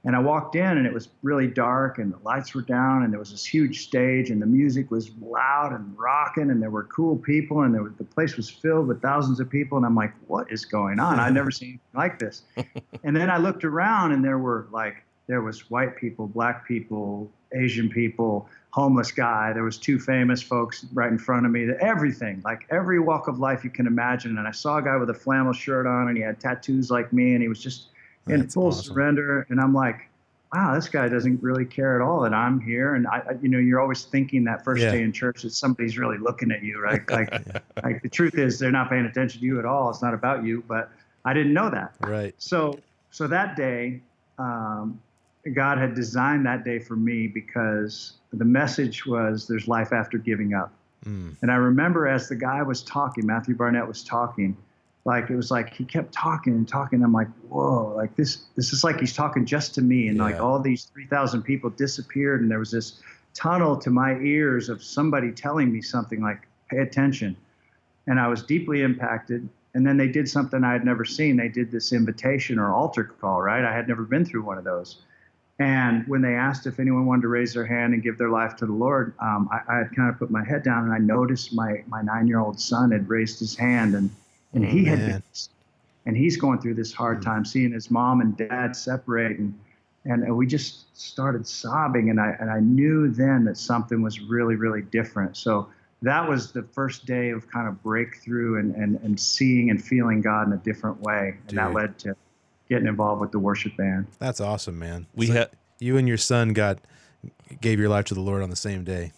And 0.04 0.16
I 0.16 0.18
walked 0.18 0.56
in, 0.56 0.78
and 0.78 0.86
it 0.86 0.94
was 0.94 1.10
really 1.22 1.46
dark, 1.46 1.98
and 1.98 2.12
the 2.12 2.18
lights 2.24 2.54
were 2.54 2.62
down, 2.62 3.02
and 3.02 3.12
there 3.12 3.18
was 3.18 3.32
this 3.32 3.44
huge 3.44 3.82
stage, 3.82 4.30
and 4.30 4.40
the 4.40 4.46
music 4.46 4.90
was 4.90 5.10
loud 5.20 5.72
and 5.72 5.98
rocking, 5.98 6.50
and 6.50 6.62
there 6.62 6.70
were 6.70 6.84
cool 6.84 7.16
people, 7.16 7.62
and 7.62 7.74
there 7.74 7.82
was, 7.82 7.92
the 7.98 8.04
place 8.04 8.36
was 8.36 8.48
filled 8.48 8.88
with 8.88 9.02
thousands 9.02 9.40
of 9.40 9.50
people, 9.50 9.76
and 9.76 9.84
I'm 9.84 9.94
like, 9.94 10.14
"What 10.26 10.50
is 10.50 10.64
going 10.64 11.00
on? 11.00 11.20
I've 11.20 11.34
never 11.34 11.50
seen 11.50 11.68
anything 11.68 11.80
like 11.94 12.18
this." 12.18 12.44
and 13.04 13.14
then 13.14 13.28
I 13.28 13.36
looked 13.36 13.62
around, 13.62 14.12
and 14.12 14.24
there 14.24 14.38
were 14.38 14.68
like 14.70 15.04
there 15.26 15.42
was 15.42 15.70
white 15.70 15.96
people, 15.96 16.26
black 16.26 16.66
people, 16.66 17.30
Asian 17.54 17.88
people, 17.88 18.48
homeless 18.70 19.12
guy. 19.12 19.52
There 19.52 19.62
was 19.62 19.76
two 19.76 19.98
famous 19.98 20.42
folks 20.42 20.86
right 20.92 21.10
in 21.10 21.18
front 21.18 21.46
of 21.46 21.52
me. 21.52 21.68
Everything, 21.80 22.40
like 22.44 22.66
every 22.70 22.98
walk 23.00 23.28
of 23.28 23.38
life 23.38 23.64
you 23.64 23.70
can 23.70 23.86
imagine. 23.86 24.38
And 24.38 24.48
I 24.48 24.50
saw 24.50 24.78
a 24.78 24.82
guy 24.82 24.96
with 24.96 25.10
a 25.10 25.14
flannel 25.14 25.52
shirt 25.52 25.86
on, 25.86 26.08
and 26.08 26.16
he 26.16 26.22
had 26.22 26.40
tattoos 26.40 26.90
like 26.90 27.12
me, 27.12 27.34
and 27.34 27.42
he 27.42 27.48
was 27.48 27.60
just 27.60 27.90
in 28.32 28.40
That's 28.40 28.54
full 28.54 28.68
awesome. 28.68 28.94
surrender. 28.94 29.46
And 29.50 29.60
I'm 29.60 29.74
like, 29.74 30.08
wow, 30.52 30.74
this 30.74 30.88
guy 30.88 31.08
doesn't 31.08 31.42
really 31.42 31.64
care 31.64 31.94
at 32.00 32.04
all 32.04 32.20
that 32.22 32.32
I'm 32.34 32.60
here. 32.60 32.94
And 32.94 33.06
I, 33.06 33.22
I- 33.28 33.36
you 33.40 33.48
know, 33.48 33.58
you're 33.58 33.80
always 33.80 34.02
thinking 34.04 34.44
that 34.44 34.64
first 34.64 34.82
Yeah. 34.82 34.90
day 34.92 35.02
in 35.02 35.12
church 35.12 35.42
that 35.42 35.50
somebody's 35.50 35.96
really 35.98 36.18
looking 36.18 36.50
at 36.50 36.62
you, 36.62 36.80
right? 36.80 37.08
Like, 37.08 37.30
like 37.84 38.02
the 38.02 38.08
truth 38.08 38.36
is 38.36 38.58
they're 38.58 38.72
not 38.72 38.90
paying 38.90 39.06
attention 39.06 39.40
to 39.40 39.46
you 39.46 39.58
at 39.58 39.64
all. 39.64 39.90
It's 39.90 40.02
not 40.02 40.14
about 40.14 40.44
you. 40.44 40.64
But 40.66 40.90
I 41.24 41.32
didn't 41.34 41.52
know 41.52 41.70
that. 41.70 41.94
Right. 42.00 42.34
So, 42.38 42.78
so 43.10 43.26
that 43.28 43.56
day, 43.56 44.00
um, 44.38 45.00
God 45.54 45.78
had 45.78 45.94
designed 45.94 46.44
that 46.46 46.64
day 46.64 46.78
for 46.78 46.96
me 46.96 47.26
because 47.26 48.14
the 48.32 48.44
message 48.44 49.06
was 49.06 49.46
there's 49.46 49.68
life 49.68 49.92
after 49.92 50.18
giving 50.18 50.54
up. 50.54 50.72
Mm. 51.06 51.34
And 51.42 51.50
I 51.50 51.54
remember 51.56 52.06
as 52.08 52.28
the 52.28 52.36
guy 52.36 52.62
was 52.62 52.82
talking, 52.82 53.24
Matthew 53.26 53.54
Barnett 53.54 53.86
was 53.88 54.02
talking, 54.04 54.54
like 55.04 55.30
it 55.30 55.36
was 55.36 55.50
like 55.50 55.72
he 55.72 55.84
kept 55.84 56.12
talking 56.12 56.52
and 56.52 56.68
talking. 56.68 57.02
I'm 57.02 57.12
like, 57.12 57.28
whoa, 57.48 57.94
like 57.96 58.14
this, 58.16 58.44
this 58.56 58.72
is 58.72 58.84
like 58.84 59.00
he's 59.00 59.14
talking 59.14 59.46
just 59.46 59.74
to 59.76 59.82
me. 59.82 60.08
And 60.08 60.18
like 60.18 60.40
all 60.40 60.60
these 60.60 60.84
3,000 60.84 61.42
people 61.42 61.70
disappeared, 61.70 62.42
and 62.42 62.50
there 62.50 62.58
was 62.58 62.70
this 62.70 63.00
tunnel 63.32 63.76
to 63.78 63.90
my 63.90 64.16
ears 64.16 64.68
of 64.68 64.82
somebody 64.82 65.32
telling 65.32 65.72
me 65.72 65.80
something 65.80 66.20
like, 66.20 66.46
pay 66.68 66.78
attention. 66.78 67.36
And 68.06 68.20
I 68.20 68.28
was 68.28 68.42
deeply 68.42 68.82
impacted. 68.82 69.48
And 69.74 69.86
then 69.86 69.96
they 69.96 70.08
did 70.08 70.28
something 70.28 70.64
I 70.64 70.72
had 70.72 70.84
never 70.84 71.04
seen. 71.04 71.36
They 71.36 71.48
did 71.48 71.70
this 71.70 71.92
invitation 71.92 72.58
or 72.58 72.72
altar 72.72 73.04
call, 73.04 73.40
right? 73.40 73.64
I 73.64 73.72
had 73.72 73.88
never 73.88 74.02
been 74.02 74.24
through 74.24 74.42
one 74.42 74.58
of 74.58 74.64
those. 74.64 74.98
And 75.60 76.06
when 76.08 76.22
they 76.22 76.34
asked 76.34 76.66
if 76.66 76.80
anyone 76.80 77.06
wanted 77.06 77.22
to 77.22 77.28
raise 77.28 77.54
their 77.54 77.66
hand 77.66 77.94
and 77.94 78.02
give 78.02 78.18
their 78.18 78.30
life 78.30 78.56
to 78.56 78.66
the 78.66 78.72
Lord, 78.72 79.14
um, 79.20 79.48
I, 79.52 79.74
I 79.74 79.78
had 79.78 79.94
kind 79.94 80.08
of 80.08 80.18
put 80.18 80.30
my 80.30 80.42
head 80.44 80.62
down 80.62 80.84
and 80.84 80.92
I 80.92 80.98
noticed 80.98 81.54
my, 81.54 81.84
my 81.86 82.02
nine 82.02 82.26
year 82.26 82.40
old 82.40 82.58
son 82.58 82.90
had 82.90 83.08
raised 83.08 83.38
his 83.38 83.54
hand 83.56 83.94
and, 83.94 84.10
and 84.52 84.64
he 84.64 84.84
had 84.84 84.98
been, 84.98 85.22
and 86.06 86.16
he's 86.16 86.36
going 86.36 86.60
through 86.60 86.74
this 86.74 86.92
hard 86.92 87.20
mm. 87.20 87.24
time 87.24 87.44
seeing 87.44 87.72
his 87.72 87.90
mom 87.90 88.20
and 88.20 88.36
dad 88.36 88.74
separate. 88.74 89.38
And, 89.38 89.58
and, 90.04 90.22
and 90.24 90.36
we 90.36 90.46
just 90.46 90.96
started 90.98 91.46
sobbing. 91.46 92.10
And 92.10 92.20
I, 92.20 92.36
and 92.40 92.50
I 92.50 92.60
knew 92.60 93.08
then 93.08 93.44
that 93.44 93.56
something 93.56 94.02
was 94.02 94.20
really, 94.20 94.56
really 94.56 94.82
different. 94.82 95.36
So 95.36 95.68
that 96.02 96.26
was 96.26 96.52
the 96.52 96.62
first 96.62 97.04
day 97.04 97.30
of 97.30 97.50
kind 97.50 97.68
of 97.68 97.82
breakthrough 97.82 98.58
and, 98.58 98.74
and, 98.74 98.98
and 99.02 99.20
seeing 99.20 99.70
and 99.70 99.82
feeling 99.82 100.22
God 100.22 100.46
in 100.46 100.52
a 100.54 100.56
different 100.56 101.00
way. 101.02 101.36
And 101.48 101.58
that 101.58 101.74
led 101.74 101.98
to 102.00 102.16
getting 102.68 102.88
involved 102.88 103.20
with 103.20 103.32
the 103.32 103.38
worship 103.38 103.76
band. 103.76 104.06
That's 104.18 104.40
awesome, 104.40 104.78
man. 104.78 105.06
We 105.14 105.26
So 105.26 105.32
had 105.34 105.50
you 105.78 105.96
and 105.96 106.08
your 106.08 106.16
son 106.16 106.54
got 106.54 106.78
gave 107.60 107.78
your 107.78 107.88
life 107.88 108.06
to 108.06 108.14
the 108.14 108.20
Lord 108.20 108.42
on 108.42 108.48
the 108.48 108.56
same 108.56 108.84
day. 108.84 109.12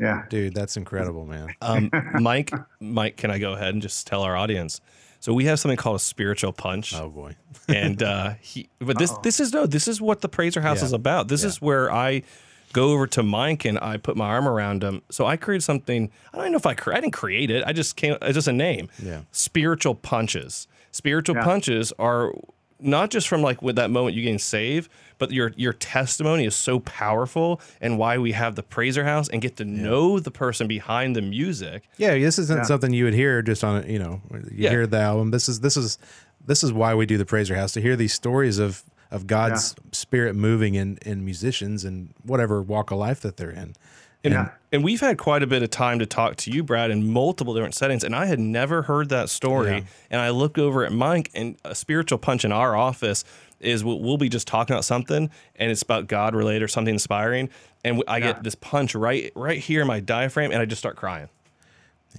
Yeah. 0.00 0.24
Dude, 0.28 0.54
that's 0.54 0.76
incredible, 0.76 1.24
man. 1.26 1.54
um, 1.62 1.90
Mike. 2.20 2.52
Mike, 2.80 3.16
can 3.16 3.30
I 3.30 3.38
go 3.38 3.52
ahead 3.52 3.74
and 3.74 3.82
just 3.82 4.06
tell 4.06 4.22
our 4.22 4.36
audience? 4.36 4.80
So 5.20 5.32
we 5.32 5.44
have 5.46 5.58
something 5.58 5.76
called 5.78 5.96
a 5.96 6.00
spiritual 6.00 6.52
punch. 6.52 6.94
Oh 6.94 7.08
boy. 7.08 7.36
and 7.68 8.02
uh 8.02 8.34
he 8.40 8.68
but 8.78 8.98
this 8.98 9.10
this 9.22 9.40
is 9.40 9.52
no 9.54 9.64
this 9.66 9.88
is 9.88 10.00
what 10.00 10.20
the 10.20 10.28
prazor 10.28 10.60
house 10.60 10.80
Yeah. 10.80 10.84
is 10.86 10.92
about 10.92 11.28
this 11.28 11.42
Yeah. 11.42 11.48
is 11.48 11.62
where 11.62 11.90
i 11.90 12.22
go 12.74 12.90
over 12.92 13.06
to 13.06 13.22
mike 13.22 13.64
and 13.64 13.78
i 13.78 13.96
put 13.96 14.16
my 14.18 14.26
arm 14.26 14.46
around 14.46 14.82
him 14.82 15.00
so 15.10 15.24
i 15.24 15.36
created 15.38 15.62
something 15.62 16.10
i 16.32 16.36
don't 16.36 16.42
even 16.46 16.52
know 16.52 16.58
if 16.58 16.66
i 16.66 16.74
cre- 16.74 16.92
i 16.92 17.00
didn't 17.00 17.12
create 17.14 17.50
it 17.50 17.64
i 17.66 17.72
just 17.72 17.96
came 17.96 18.18
it's 18.20 18.34
just 18.34 18.48
a 18.48 18.52
name 18.52 18.90
Yeah. 19.02 19.22
spiritual 19.30 19.94
punches 19.94 20.66
spiritual 20.90 21.36
Yeah. 21.36 21.44
punches 21.44 21.92
are 21.98 22.32
not 22.80 23.10
just 23.10 23.28
from 23.28 23.40
like 23.42 23.62
with 23.62 23.76
that 23.76 23.90
moment 23.90 24.16
you 24.16 24.22
gain 24.22 24.38
saved 24.38 24.90
but 25.18 25.30
your 25.30 25.52
your 25.56 25.72
testimony 25.72 26.44
is 26.44 26.54
so 26.56 26.80
powerful 26.80 27.60
and 27.80 27.98
why 27.98 28.18
we 28.18 28.32
have 28.32 28.56
the 28.56 28.62
prazor 28.62 29.04
house 29.04 29.28
and 29.28 29.40
get 29.40 29.56
to 29.56 29.64
know 29.64 30.18
the 30.18 30.30
person 30.30 30.66
behind 30.66 31.14
the 31.14 31.22
music 31.22 31.88
Yeah, 31.98 32.18
this 32.18 32.38
isn't 32.38 32.58
Yeah. 32.58 32.62
something 32.64 32.92
you 32.92 33.04
would 33.04 33.14
hear 33.14 33.40
just 33.42 33.62
on 33.62 33.84
a, 33.84 33.86
you 33.86 33.98
know, 33.98 34.20
you 34.32 34.64
Yeah. 34.64 34.70
hear 34.70 34.86
the 34.86 34.98
album. 34.98 35.30
This 35.30 35.48
is 35.48 35.60
this 35.60 35.76
is 35.76 35.98
this 36.46 36.62
is 36.64 36.72
why 36.72 36.94
we 36.94 37.06
do 37.06 37.16
the 37.16 37.24
PRAZOR 37.24 37.54
House 37.56 37.72
to 37.72 37.80
hear 37.80 37.96
these 37.96 38.12
stories 38.12 38.58
of 38.58 38.82
of 39.10 39.26
God's 39.28 39.76
spirit 39.92 40.34
moving 40.34 40.74
in 40.74 40.98
in 41.06 41.24
musicians 41.24 41.84
and 41.84 42.12
whatever 42.24 42.60
walk 42.60 42.90
of 42.90 42.98
life 42.98 43.20
that 43.20 43.36
they're 43.36 43.50
in. 43.50 43.74
And, 44.24 44.32
Yeah. 44.32 44.48
and 44.72 44.82
we've 44.82 45.00
had 45.00 45.18
quite 45.18 45.42
a 45.42 45.46
bit 45.46 45.62
of 45.62 45.70
time 45.70 45.98
to 46.00 46.06
talk 46.06 46.36
to 46.36 46.50
you, 46.50 46.62
Brad, 46.64 46.90
in 46.90 47.12
multiple 47.12 47.52
different 47.54 47.74
settings. 47.74 48.02
And 48.02 48.16
I 48.16 48.24
had 48.26 48.40
never 48.40 48.82
heard 48.82 49.10
that 49.10 49.28
story. 49.28 49.70
Yeah. 49.70 49.80
And 50.10 50.20
I 50.20 50.30
looked 50.30 50.58
over 50.58 50.84
at 50.84 50.92
Mike, 50.92 51.30
and 51.34 51.56
a 51.64 51.74
spiritual 51.74 52.18
punch 52.18 52.44
in 52.44 52.50
our 52.50 52.74
office 52.74 53.22
is 53.60 53.84
we'll, 53.84 54.00
we'll 54.00 54.16
be 54.16 54.28
just 54.30 54.46
talking 54.48 54.74
about 54.74 54.84
something, 54.84 55.30
and 55.56 55.70
it's 55.70 55.82
about 55.82 56.06
God 56.06 56.34
related 56.34 56.62
or 56.62 56.68
something 56.68 56.94
inspiring, 56.94 57.48
and 57.84 58.02
I 58.08 58.16
Yeah. 58.18 58.32
get 58.32 58.42
this 58.44 58.54
punch 58.54 58.94
right 58.94 59.30
right 59.34 59.58
here 59.58 59.82
in 59.82 59.86
my 59.86 60.00
diaphragm, 60.00 60.50
and 60.50 60.60
I 60.60 60.64
just 60.64 60.80
start 60.80 60.96
crying. 60.96 61.28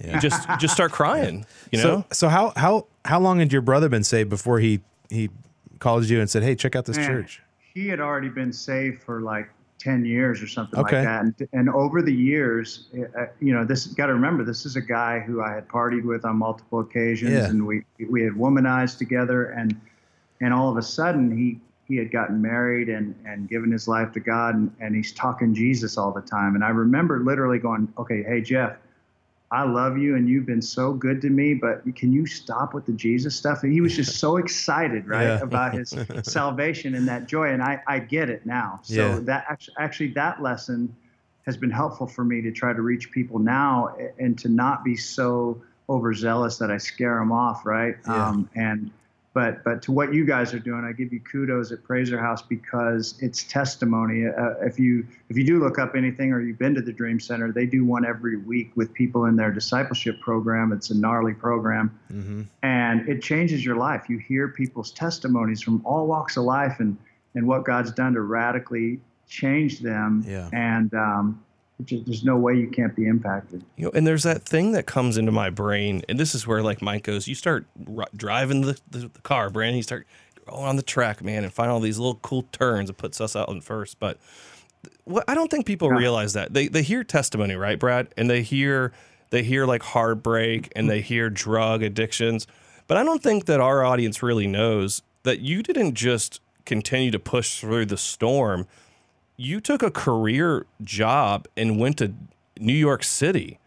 Yeah. 0.02 0.18
Just 0.20 0.48
just 0.58 0.74
start 0.74 0.92
crying. 1.00 1.44
You 1.72 1.78
know. 1.82 1.84
So 1.84 2.04
so 2.12 2.28
how 2.28 2.52
how 2.56 2.86
how 3.04 3.18
long 3.20 3.38
had 3.38 3.52
your 3.52 3.62
brother 3.62 3.88
been 3.88 4.04
saved 4.04 4.28
before 4.30 4.58
he 4.60 4.80
he 5.10 5.30
called 5.78 6.04
you 6.06 6.20
and 6.20 6.28
said, 6.28 6.42
"Hey, 6.42 6.54
check 6.54 6.74
out 6.76 6.84
this 6.84 6.96
Man, 6.96 7.06
church"? 7.06 7.42
He 7.74 7.88
had 7.88 8.00
already 8.00 8.28
been 8.28 8.52
saved 8.52 9.02
for 9.02 9.20
like 9.20 9.48
10 9.86 10.04
years 10.04 10.42
or 10.42 10.48
something 10.48 10.80
Okay. 10.80 10.96
like 10.96 11.04
that. 11.04 11.20
And, 11.22 11.48
and 11.52 11.70
over 11.70 12.02
the 12.02 12.12
years, 12.12 12.88
uh, 13.16 13.26
you 13.40 13.54
know, 13.54 13.64
this 13.64 13.86
got 13.86 14.06
to 14.06 14.14
remember, 14.14 14.42
this 14.42 14.66
is 14.66 14.74
a 14.74 14.80
guy 14.80 15.20
who 15.20 15.40
I 15.40 15.54
had 15.54 15.68
partied 15.68 16.02
with 16.04 16.24
on 16.24 16.36
multiple 16.36 16.80
occasions 16.80 17.32
Yeah. 17.32 17.46
and 17.50 17.64
we, 17.64 17.84
we 18.10 18.22
had 18.22 18.32
womanized 18.32 18.98
together. 18.98 19.50
And, 19.50 19.80
and 20.40 20.52
all 20.52 20.68
of 20.68 20.76
a 20.76 20.82
sudden 20.82 21.30
he, 21.36 21.60
he 21.86 21.96
had 21.96 22.10
gotten 22.10 22.42
married 22.42 22.88
and, 22.88 23.14
and 23.24 23.48
given 23.48 23.70
his 23.70 23.86
life 23.86 24.10
to 24.14 24.20
God 24.20 24.56
and, 24.56 24.74
and 24.80 24.96
he's 24.96 25.12
talking 25.12 25.54
Jesus 25.54 25.96
all 25.96 26.10
the 26.10 26.20
time. 26.20 26.56
And 26.56 26.64
I 26.64 26.70
remember 26.70 27.20
literally 27.20 27.60
going, 27.60 27.86
okay, 27.96 28.24
hey, 28.24 28.40
Jeff, 28.40 28.76
I 29.50 29.62
love 29.62 29.96
you 29.96 30.16
and 30.16 30.28
you've 30.28 30.46
been 30.46 30.62
so 30.62 30.92
good 30.92 31.20
to 31.22 31.30
me, 31.30 31.54
but 31.54 31.82
can 31.94 32.12
you 32.12 32.26
stop 32.26 32.74
with 32.74 32.84
the 32.86 32.92
Jesus 32.92 33.36
stuff? 33.36 33.62
And 33.62 33.72
he 33.72 33.80
was 33.80 33.94
just 33.94 34.18
so 34.18 34.38
excited, 34.38 35.06
right, 35.08 35.26
Yeah. 35.28 35.40
about 35.40 35.74
his 35.74 35.96
salvation 36.22 36.94
and 36.94 37.06
that 37.08 37.26
joy. 37.26 37.50
And 37.50 37.62
I, 37.62 37.80
I 37.86 38.00
get 38.00 38.28
it 38.28 38.44
now. 38.44 38.80
So 38.82 39.00
Yeah. 39.02 39.20
that 39.20 39.44
actually, 39.48 39.74
actually 39.78 40.08
that 40.14 40.42
lesson 40.42 40.94
has 41.46 41.56
been 41.56 41.70
helpful 41.70 42.08
for 42.08 42.24
me 42.24 42.42
to 42.42 42.50
try 42.50 42.72
to 42.72 42.82
reach 42.82 43.12
people 43.12 43.38
now 43.38 43.96
and 44.18 44.36
to 44.38 44.48
not 44.48 44.82
be 44.82 44.96
so 44.96 45.62
overzealous 45.88 46.58
that 46.58 46.72
I 46.72 46.78
scare 46.78 47.18
them 47.20 47.30
off, 47.30 47.64
right? 47.64 47.94
Yeah. 48.04 48.28
Um, 48.30 48.50
and 48.56 48.90
but 49.36 49.62
but 49.64 49.82
to 49.82 49.92
what 49.92 50.14
you 50.14 50.24
guys 50.24 50.54
are 50.54 50.58
doing, 50.58 50.86
I 50.86 50.92
give 50.92 51.12
you 51.12 51.20
kudos 51.20 51.70
at 51.70 51.82
PRAZOR 51.84 52.18
House 52.18 52.40
because 52.40 53.16
it's 53.20 53.42
testimony. 53.42 54.26
Uh, 54.26 54.54
if 54.62 54.80
you 54.80 55.06
if 55.28 55.36
you 55.36 55.44
do 55.44 55.60
look 55.60 55.78
up 55.78 55.94
anything 55.94 56.32
or 56.32 56.40
you've 56.40 56.58
been 56.58 56.74
to 56.74 56.80
the 56.80 56.90
Dream 56.90 57.20
Center, 57.20 57.52
they 57.52 57.66
do 57.66 57.84
one 57.84 58.06
every 58.06 58.38
week 58.38 58.70
with 58.76 58.94
people 58.94 59.26
in 59.26 59.36
their 59.36 59.52
discipleship 59.52 60.18
program. 60.22 60.72
It's 60.72 60.88
a 60.88 60.96
gnarly 60.96 61.34
program, 61.34 61.88
hmm 62.08 62.44
and 62.62 63.06
it 63.06 63.22
changes 63.22 63.62
your 63.62 63.76
life. 63.76 64.06
You 64.08 64.16
hear 64.16 64.48
people's 64.48 64.90
testimonies 64.90 65.60
from 65.60 65.82
all 65.84 66.06
walks 66.06 66.38
of 66.38 66.44
life 66.44 66.80
and 66.80 66.96
and 67.34 67.46
what 67.46 67.66
God's 67.66 67.92
done 67.92 68.14
to 68.14 68.22
radically 68.22 69.00
change 69.28 69.80
them. 69.80 70.24
Yeah. 70.26 70.48
And 70.54 70.94
um, 70.94 71.44
just, 71.84 72.06
there's 72.06 72.24
no 72.24 72.36
way 72.36 72.54
you 72.54 72.68
can't 72.68 72.96
be 72.96 73.06
impacted. 73.06 73.62
You 73.76 73.86
know, 73.86 73.90
and 73.94 74.06
there's 74.06 74.22
that 74.22 74.42
thing 74.42 74.72
that 74.72 74.86
comes 74.86 75.18
into 75.18 75.32
my 75.32 75.50
brain, 75.50 76.02
and 76.08 76.18
this 76.18 76.34
is 76.34 76.46
where 76.46 76.62
like 76.62 76.80
Mike 76.80 77.04
goes. 77.04 77.28
You 77.28 77.34
start 77.34 77.66
r- 77.96 78.06
driving 78.14 78.62
the, 78.62 78.78
the, 78.90 78.98
the 79.08 79.20
car, 79.22 79.50
Brandon. 79.50 79.76
You 79.76 79.82
start 79.82 80.06
going 80.46 80.64
on 80.64 80.76
the 80.76 80.82
track, 80.82 81.22
man, 81.22 81.44
and 81.44 81.52
find 81.52 81.70
all 81.70 81.80
these 81.80 81.98
little 81.98 82.16
cool 82.16 82.44
turns. 82.52 82.88
It 82.88 82.96
puts 82.96 83.20
us 83.20 83.36
out 83.36 83.48
in 83.48 83.60
first, 83.60 83.98
but 83.98 84.18
what 85.04 85.24
I 85.28 85.34
don't 85.34 85.50
think 85.50 85.66
people 85.66 85.90
realize 85.90 86.32
that 86.32 86.54
they 86.54 86.68
they 86.68 86.82
hear 86.82 87.04
testimony, 87.04 87.54
right, 87.54 87.78
Brad, 87.78 88.08
and 88.16 88.30
they 88.30 88.42
hear 88.42 88.92
they 89.30 89.42
hear 89.42 89.66
like 89.66 89.82
heartbreak 89.82 90.72
and 90.76 90.88
they 90.88 91.00
hear 91.00 91.30
drug 91.30 91.82
addictions, 91.82 92.46
but 92.86 92.96
I 92.96 93.04
don't 93.04 93.22
think 93.22 93.46
that 93.46 93.60
our 93.60 93.84
audience 93.84 94.22
really 94.22 94.46
knows 94.46 95.02
that 95.24 95.40
you 95.40 95.62
didn't 95.62 95.94
just 95.94 96.40
continue 96.64 97.10
to 97.10 97.18
push 97.18 97.60
through 97.60 97.86
the 97.86 97.96
storm. 97.96 98.66
You 99.36 99.60
took 99.60 99.82
a 99.82 99.90
career 99.90 100.66
job 100.82 101.46
and 101.56 101.78
went 101.78 101.98
to 101.98 102.14
New 102.58 102.74
York 102.74 103.04
City. 103.04 103.58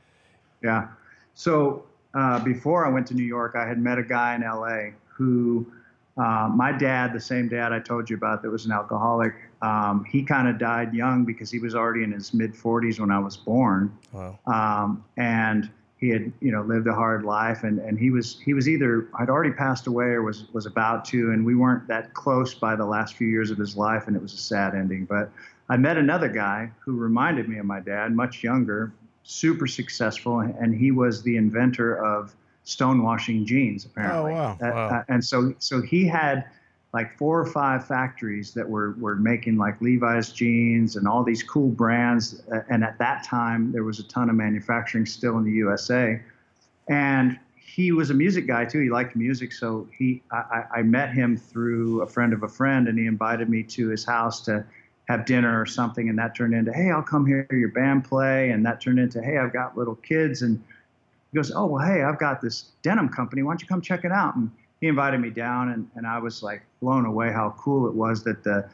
Yeah. 0.63 0.87
So 1.35 1.83
uh, 2.13 2.43
before 2.43 2.85
I 2.85 2.89
went 2.89 3.07
to 3.07 3.13
New 3.13 3.23
York, 3.23 3.55
I 3.55 3.67
had 3.67 3.77
met 3.77 3.97
a 3.97 4.03
guy 4.03 4.35
in 4.35 4.41
LA 4.41 4.95
who, 5.07 5.65
uh, 6.17 6.49
my 6.53 6.71
dad, 6.71 7.13
the 7.13 7.19
same 7.19 7.47
dad 7.47 7.71
I 7.71 7.79
told 7.79 8.09
you 8.09 8.15
about 8.15 8.41
that 8.41 8.49
was 8.49 8.65
an 8.65 8.71
alcoholic, 8.71 9.33
um, 9.61 10.05
he 10.05 10.23
kind 10.23 10.47
of 10.47 10.57
died 10.57 10.93
young 10.93 11.25
because 11.25 11.51
he 11.51 11.59
was 11.59 11.75
already 11.75 12.03
in 12.03 12.11
his 12.11 12.33
mid 12.33 12.53
40s 12.53 12.99
when 12.99 13.11
I 13.11 13.19
was 13.19 13.37
born. 13.37 13.95
Wow. 14.11 14.39
Um, 14.47 15.03
and 15.17 15.69
he 15.99 16.09
had, 16.09 16.31
you 16.39 16.51
know, 16.51 16.61
lived 16.61 16.87
a 16.87 16.93
hard 16.93 17.25
life, 17.25 17.63
and, 17.63 17.79
and 17.79 17.99
he 17.99 18.09
was 18.09 18.39
he 18.39 18.53
was 18.53 18.69
either 18.69 19.09
had 19.19 19.29
already 19.29 19.51
passed 19.51 19.85
away 19.85 20.05
or 20.05 20.21
was 20.21 20.45
was 20.53 20.65
about 20.65 21.03
to, 21.05 21.31
and 21.31 21.45
we 21.45 21.55
weren't 21.55 21.85
that 21.89 22.13
close 22.13 22.53
by 22.53 22.73
the 22.73 22.85
last 22.85 23.15
few 23.15 23.27
years 23.27 23.51
of 23.51 23.57
his 23.57 23.75
life, 23.75 24.07
and 24.07 24.15
it 24.15 24.21
was 24.21 24.33
a 24.33 24.37
sad 24.37 24.75
ending. 24.75 25.03
But 25.03 25.29
I 25.69 25.77
met 25.77 25.97
another 25.97 26.27
guy 26.29 26.71
who 26.79 26.95
reminded 26.97 27.47
me 27.47 27.57
of 27.59 27.65
my 27.65 27.79
dad, 27.79 28.15
much 28.15 28.43
younger, 28.43 28.91
super 29.23 29.67
successful, 29.67 30.39
and 30.39 30.73
he 30.73 30.91
was 30.91 31.21
the 31.21 31.37
inventor 31.37 32.03
of 32.03 32.33
stonewashing 32.65 33.45
jeans, 33.45 33.85
apparently. 33.85 34.31
Oh, 34.31 34.35
wow. 34.35 34.57
Uh, 34.61 34.71
Wow. 34.71 34.89
uh, 34.89 35.03
and 35.09 35.23
so 35.23 35.53
so 35.59 35.81
he 35.81 36.05
had 36.07 36.45
like 36.91 37.15
four 37.19 37.39
or 37.39 37.45
five 37.45 37.85
factories 37.85 38.51
that 38.55 38.67
were 38.67 38.91
were 38.99 39.15
making 39.15 39.57
like 39.57 39.79
Levi's 39.79 40.31
jeans 40.31 40.95
and 40.95 41.07
all 41.07 41.23
these 41.23 41.43
cool 41.43 41.69
brands. 41.69 42.41
Uh, 42.51 42.61
And 42.69 42.83
at 42.83 42.97
that 42.97 43.23
time, 43.23 43.71
there 43.71 43.83
was 43.83 43.99
a 43.99 44.03
ton 44.07 44.29
of 44.29 44.35
manufacturing 44.35 45.05
still 45.05 45.37
in 45.37 45.43
the 45.43 45.51
USA. 45.51 46.19
And 46.87 47.37
he 47.55 47.91
was 47.91 48.09
a 48.09 48.15
music 48.15 48.47
guy 48.47 48.65
too. 48.65 48.79
He 48.79 48.89
liked 48.89 49.15
music, 49.15 49.51
so 49.53 49.87
he 49.95 50.23
I- 50.31 50.63
I 50.77 50.81
met 50.81 51.13
him 51.13 51.37
through 51.37 52.01
a 52.01 52.07
friend 52.07 52.33
of 52.33 52.41
a 52.41 52.47
friend, 52.47 52.87
and 52.87 52.97
he 52.97 53.05
invited 53.05 53.49
me 53.49 53.61
to 53.63 53.89
his 53.89 54.03
house 54.03 54.41
to 54.45 54.65
have 55.09 55.25
dinner 55.25 55.59
or 55.59 55.65
something. 55.65 56.07
And 56.07 56.17
that 56.19 56.35
turned 56.35 56.53
into, 56.53 56.71
hey, 56.71 56.91
I'll 56.91 57.03
come 57.03 57.25
hear 57.25 57.45
your 57.51 57.69
band 57.69 58.05
play. 58.05 58.51
And 58.51 58.65
that 58.65 58.79
turned 58.79 58.99
into, 58.99 59.21
hey, 59.21 59.37
I've 59.37 59.51
got 59.51 59.77
little 59.77 59.95
kids. 59.95 60.43
And 60.43 60.63
he 61.31 61.35
goes, 61.35 61.51
oh 61.51 61.65
well, 61.65 61.85
hey, 61.85 62.03
I've 62.03 62.19
got 62.19 62.41
this 62.41 62.71
denim 62.83 63.09
company. 63.09 63.43
Why 63.43 63.51
don't 63.51 63.61
you 63.61 63.67
come 63.67 63.81
check 63.81 64.05
it 64.05 64.11
out? 64.11 64.35
And 64.35 64.49
he 64.81 64.87
invited 64.87 65.19
me 65.19 65.29
down, 65.29 65.69
and, 65.69 65.89
and 65.95 66.07
I 66.07 66.19
was 66.19 66.41
like 66.41 66.61
blown 66.81 67.05
away 67.05 67.31
how 67.31 67.53
cool 67.57 67.87
it 67.87 67.93
was 67.93 68.23
that 68.23 68.43
the 68.43 68.69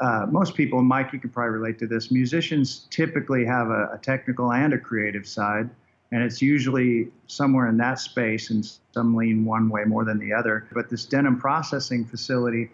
uh, 0.00 0.26
most 0.30 0.54
people, 0.54 0.80
Mike, 0.82 1.12
you 1.12 1.18
can 1.18 1.30
probably 1.30 1.54
relate 1.58 1.78
to 1.80 1.86
this. 1.88 2.12
Musicians 2.12 2.86
typically 2.90 3.44
have 3.44 3.68
a, 3.68 3.90
a 3.94 3.98
technical 4.00 4.52
and 4.52 4.72
a 4.72 4.78
creative 4.78 5.26
side, 5.26 5.68
and 6.12 6.22
it's 6.22 6.40
usually 6.40 7.08
somewhere 7.26 7.66
in 7.66 7.76
that 7.78 7.98
space, 7.98 8.50
and 8.50 8.70
some 8.92 9.16
lean 9.16 9.44
one 9.44 9.68
way 9.68 9.84
more 9.84 10.04
than 10.04 10.20
the 10.20 10.32
other. 10.32 10.68
But 10.72 10.88
this 10.88 11.04
denim 11.04 11.40
processing 11.40 12.04
facility 12.04 12.70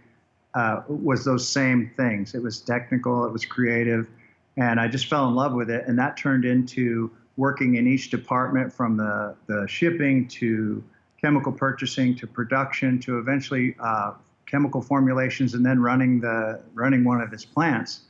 uh, 0.54 0.82
was 0.88 1.24
those 1.24 1.46
same 1.46 1.90
things. 1.96 2.34
It 2.34 2.42
was 2.42 2.60
technical, 2.60 3.24
it 3.24 3.32
was 3.32 3.44
creative, 3.44 4.08
and 4.56 4.78
I 4.78 4.88
just 4.88 5.06
fell 5.06 5.26
in 5.28 5.34
love 5.34 5.52
with 5.52 5.70
it. 5.70 5.84
And 5.86 5.98
that 5.98 6.16
turned 6.16 6.44
into 6.44 7.10
working 7.36 7.74
in 7.74 7.86
each 7.86 8.10
department 8.10 8.72
from 8.72 8.96
the, 8.96 9.34
the 9.46 9.66
shipping 9.68 10.28
to 10.28 10.82
chemical 11.20 11.52
purchasing 11.52 12.14
to 12.14 12.26
production 12.26 13.00
to 13.00 13.18
eventually 13.18 13.74
uh, 13.80 14.12
chemical 14.46 14.82
formulations 14.82 15.54
and 15.54 15.64
then 15.64 15.80
running 15.80 16.20
the 16.20 16.60
running 16.74 17.02
one 17.02 17.20
of 17.20 17.30
his 17.30 17.44
plants. 17.44 18.02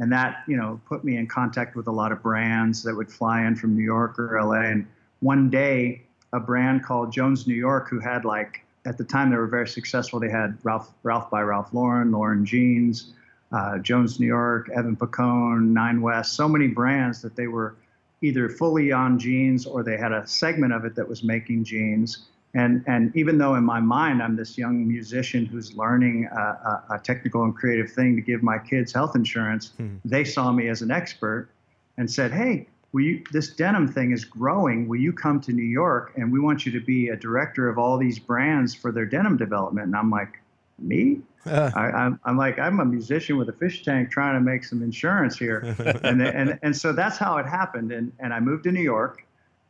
And 0.00 0.12
that 0.12 0.44
you 0.46 0.56
know 0.56 0.80
put 0.86 1.02
me 1.02 1.16
in 1.16 1.26
contact 1.26 1.74
with 1.74 1.88
a 1.88 1.90
lot 1.90 2.12
of 2.12 2.22
brands 2.22 2.82
that 2.84 2.94
would 2.94 3.10
fly 3.10 3.44
in 3.44 3.56
from 3.56 3.74
New 3.74 3.82
York 3.82 4.18
or 4.18 4.40
LA. 4.40 4.60
And 4.60 4.86
one 5.20 5.50
day, 5.50 6.02
a 6.32 6.38
brand 6.38 6.84
called 6.84 7.10
Jones 7.10 7.48
New 7.48 7.54
York, 7.54 7.88
who 7.88 7.98
had 7.98 8.24
like 8.24 8.64
at 8.88 8.96
the 8.96 9.04
time 9.04 9.30
they 9.30 9.36
were 9.36 9.46
very 9.46 9.68
successful. 9.68 10.18
They 10.18 10.30
had 10.30 10.56
Ralph 10.62 10.90
Ralph 11.02 11.30
by 11.30 11.42
Ralph 11.42 11.74
Lauren, 11.74 12.10
Lauren 12.10 12.44
Jeans, 12.46 13.12
uh, 13.52 13.78
Jones 13.78 14.18
New 14.18 14.26
York, 14.26 14.70
Evan 14.74 14.96
Picone, 14.96 15.68
Nine 15.68 16.00
West, 16.00 16.32
so 16.32 16.48
many 16.48 16.68
brands 16.68 17.20
that 17.20 17.36
they 17.36 17.48
were 17.48 17.76
either 18.22 18.48
fully 18.48 18.90
on 18.90 19.18
jeans 19.18 19.66
or 19.66 19.82
they 19.82 19.96
had 19.96 20.12
a 20.12 20.26
segment 20.26 20.72
of 20.72 20.84
it 20.84 20.94
that 20.94 21.06
was 21.06 21.22
making 21.22 21.64
jeans. 21.64 22.26
And, 22.54 22.82
and 22.86 23.14
even 23.14 23.36
though 23.36 23.54
in 23.56 23.64
my 23.64 23.78
mind 23.78 24.22
I'm 24.22 24.34
this 24.34 24.56
young 24.56 24.88
musician 24.88 25.44
who's 25.44 25.76
learning 25.76 26.26
a, 26.32 26.40
a, 26.40 26.84
a 26.92 26.98
technical 26.98 27.44
and 27.44 27.54
creative 27.54 27.92
thing 27.92 28.16
to 28.16 28.22
give 28.22 28.42
my 28.42 28.58
kids 28.58 28.92
health 28.92 29.14
insurance, 29.14 29.72
they 30.04 30.24
saw 30.24 30.50
me 30.50 30.68
as 30.68 30.80
an 30.80 30.90
expert 30.90 31.50
and 31.98 32.10
said, 32.10 32.32
"Hey, 32.32 32.66
will 32.92 33.02
you, 33.02 33.24
this 33.32 33.48
denim 33.50 33.88
thing 33.88 34.12
is 34.12 34.24
growing. 34.24 34.88
Will 34.88 35.00
you 35.00 35.12
come 35.12 35.40
to 35.42 35.52
New 35.52 35.62
York 35.62 36.12
and 36.16 36.32
we 36.32 36.40
want 36.40 36.66
you 36.66 36.72
to 36.72 36.80
be 36.80 37.08
a 37.08 37.16
director 37.16 37.68
of 37.68 37.78
all 37.78 37.98
these 37.98 38.18
brands 38.18 38.74
for 38.74 38.92
their 38.92 39.06
denim 39.06 39.36
development?" 39.36 39.86
And 39.86 39.96
I'm 39.96 40.10
like, 40.10 40.40
"Me? 40.78 41.20
Uh, 41.46 41.70
I, 41.74 41.80
I'm, 41.90 42.20
I'm 42.24 42.36
like, 42.36 42.58
I'm 42.58 42.80
a 42.80 42.84
musician 42.84 43.36
with 43.36 43.48
a 43.48 43.52
fish 43.52 43.84
tank 43.84 44.10
trying 44.10 44.34
to 44.34 44.40
make 44.40 44.64
some 44.64 44.82
insurance 44.82 45.38
here. 45.38 45.74
and, 46.02 46.22
and, 46.22 46.58
and 46.62 46.76
so 46.76 46.92
that's 46.92 47.16
how 47.16 47.38
it 47.38 47.46
happened. 47.46 47.92
And, 47.92 48.12
and 48.18 48.34
I 48.34 48.40
moved 48.40 48.64
to 48.64 48.72
New 48.72 48.82
York 48.82 49.24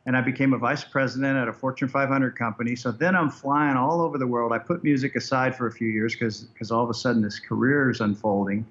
and 0.05 0.17
I 0.17 0.21
became 0.21 0.53
a 0.53 0.57
vice 0.57 0.83
president 0.83 1.37
at 1.37 1.47
a 1.47 1.53
Fortune 1.53 1.87
500 1.87 2.37
company. 2.37 2.75
So 2.75 2.91
then 2.91 3.15
I'm 3.15 3.29
flying 3.29 3.77
all 3.77 4.01
over 4.01 4.17
the 4.17 4.27
world. 4.27 4.51
I 4.51 4.57
put 4.57 4.83
music 4.83 5.15
aside 5.15 5.55
for 5.55 5.67
a 5.67 5.71
few 5.71 5.87
years 5.87 6.13
because 6.13 6.71
all 6.71 6.83
of 6.83 6.89
a 6.89 6.93
sudden 6.93 7.21
this 7.21 7.39
career 7.39 7.89
is 7.89 8.01
unfolding. 8.01 8.65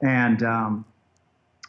And 0.00 0.42
um, 0.42 0.84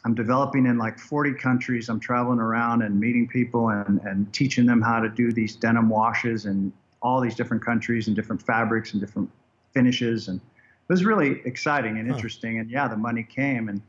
I'm 0.04 0.14
developing 0.14 0.66
in 0.66 0.76
like 0.76 0.98
40 0.98 1.34
countries. 1.34 1.88
I'm 1.88 2.00
traveling 2.00 2.38
around 2.38 2.82
and 2.82 2.98
meeting 2.98 3.26
people 3.26 3.70
and, 3.70 4.00
and 4.00 4.32
teaching 4.32 4.66
them 4.66 4.82
how 4.82 5.00
to 5.00 5.08
do 5.08 5.32
these 5.32 5.56
denim 5.56 5.88
washes 5.88 6.44
in 6.44 6.72
all 7.00 7.20
these 7.20 7.34
different 7.34 7.64
countries 7.64 8.06
and 8.06 8.14
different 8.14 8.42
fabrics 8.42 8.92
and 8.92 9.00
different 9.00 9.30
finishes. 9.72 10.28
And 10.28 10.40
it 10.40 10.92
was 10.92 11.04
really 11.04 11.40
exciting 11.46 11.98
and 11.98 12.08
interesting. 12.08 12.58
And 12.58 12.70
yeah, 12.70 12.86
the 12.86 12.96
money 12.96 13.22
came 13.22 13.68
and 13.68 13.80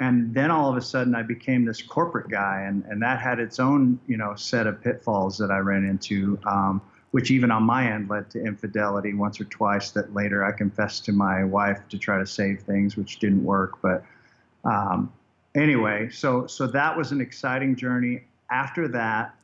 and 0.00 0.34
then 0.34 0.50
all 0.50 0.70
of 0.70 0.76
a 0.76 0.82
sudden 0.82 1.14
I 1.14 1.22
became 1.22 1.64
this 1.64 1.80
corporate 1.80 2.28
guy, 2.28 2.62
and, 2.66 2.84
and 2.86 3.00
that 3.02 3.20
had 3.20 3.38
its 3.38 3.60
own 3.60 3.98
you 4.06 4.16
know 4.16 4.34
set 4.34 4.66
of 4.66 4.82
pitfalls 4.82 5.38
that 5.38 5.50
I 5.50 5.58
ran 5.58 5.84
into, 5.84 6.38
um, 6.46 6.82
which 7.12 7.30
even 7.30 7.50
on 7.50 7.62
my 7.62 7.90
end 7.90 8.10
led 8.10 8.28
to 8.30 8.44
infidelity 8.44 9.14
once 9.14 9.40
or 9.40 9.44
twice. 9.44 9.92
That 9.92 10.12
later 10.12 10.44
I 10.44 10.52
confessed 10.52 11.04
to 11.06 11.12
my 11.12 11.44
wife 11.44 11.86
to 11.90 11.98
try 11.98 12.18
to 12.18 12.26
save 12.26 12.62
things, 12.62 12.96
which 12.96 13.18
didn't 13.20 13.44
work. 13.44 13.80
But 13.82 14.04
um, 14.64 15.12
anyway, 15.54 16.08
so 16.10 16.46
so 16.46 16.66
that 16.68 16.96
was 16.96 17.12
an 17.12 17.20
exciting 17.20 17.76
journey. 17.76 18.22
After 18.50 18.88
that, 18.88 19.34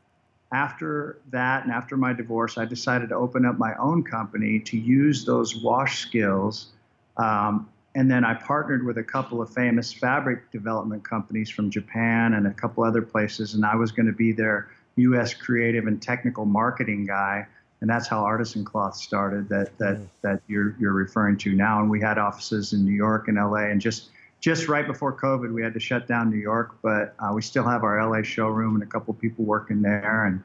after 0.53 1.19
that, 1.31 1.65
and 1.65 1.73
after 1.73 1.97
my 1.97 2.13
divorce, 2.13 2.59
I 2.59 2.65
decided 2.65 3.09
to 3.11 3.15
open 3.15 3.45
up 3.45 3.59
my 3.59 3.75
own 3.77 4.03
company 4.03 4.59
to 4.61 4.77
use 4.77 5.25
those 5.25 5.63
wash 5.63 6.01
skills. 6.01 6.69
Um, 7.17 7.69
and 7.95 8.11
then 8.11 8.25
I 8.25 8.35
partnered 8.35 8.85
with 8.85 8.99
a 8.99 9.03
couple 9.03 9.43
of 9.43 9.53
famous 9.53 9.93
fabric 9.93 10.51
development 10.53 11.05
companies 11.09 11.51
from 11.51 11.71
Japan 11.71 12.35
and 12.35 12.47
a 12.47 12.53
couple 12.53 12.85
other 12.85 13.03
places, 13.03 13.55
and 13.55 13.65
I 13.65 13.75
was 13.75 13.91
going 13.91 14.07
to 14.07 14.13
be 14.13 14.33
their 14.33 14.69
U.S. 14.97 15.35
creative 15.35 15.87
and 15.87 16.01
technical 16.01 16.45
marketing 16.45 17.07
guy. 17.07 17.47
And 17.81 17.89
that's 17.89 18.07
how 18.07 18.23
Artisan 18.25 18.65
Cloth 18.65 18.97
started. 18.97 19.49
That 19.49 19.77
that 19.79 20.01
that 20.23 20.43
you're 20.49 20.77
you're 20.79 20.93
referring 20.93 21.39
to 21.39 21.55
now. 21.55 21.81
And 21.81 21.89
we 21.89 22.01
had 22.01 22.19
offices 22.19 22.73
in 22.73 22.85
New 22.85 22.93
York 22.93 23.29
and 23.29 23.39
L.A. 23.39 23.71
and 23.71 23.81
just 23.81 24.11
just 24.41 24.69
right 24.69 24.87
before 24.87 25.13
COVID, 25.17 25.53
we 25.53 25.63
had 25.63 25.75
to 25.75 25.81
shut 25.81 26.07
down 26.09 26.31
New 26.31 26.39
York, 26.39 26.77
but 26.83 27.15
uh, 27.19 27.33
we 27.35 27.43
still 27.43 27.65
have 27.65 27.85
our 27.85 28.05
LA 28.09 28.23
showroom 28.23 28.75
and 28.75 28.83
a 28.83 28.87
couple 28.87 29.13
people 29.15 29.45
working 29.45 29.83
there. 29.83 30.25
And 30.25 30.43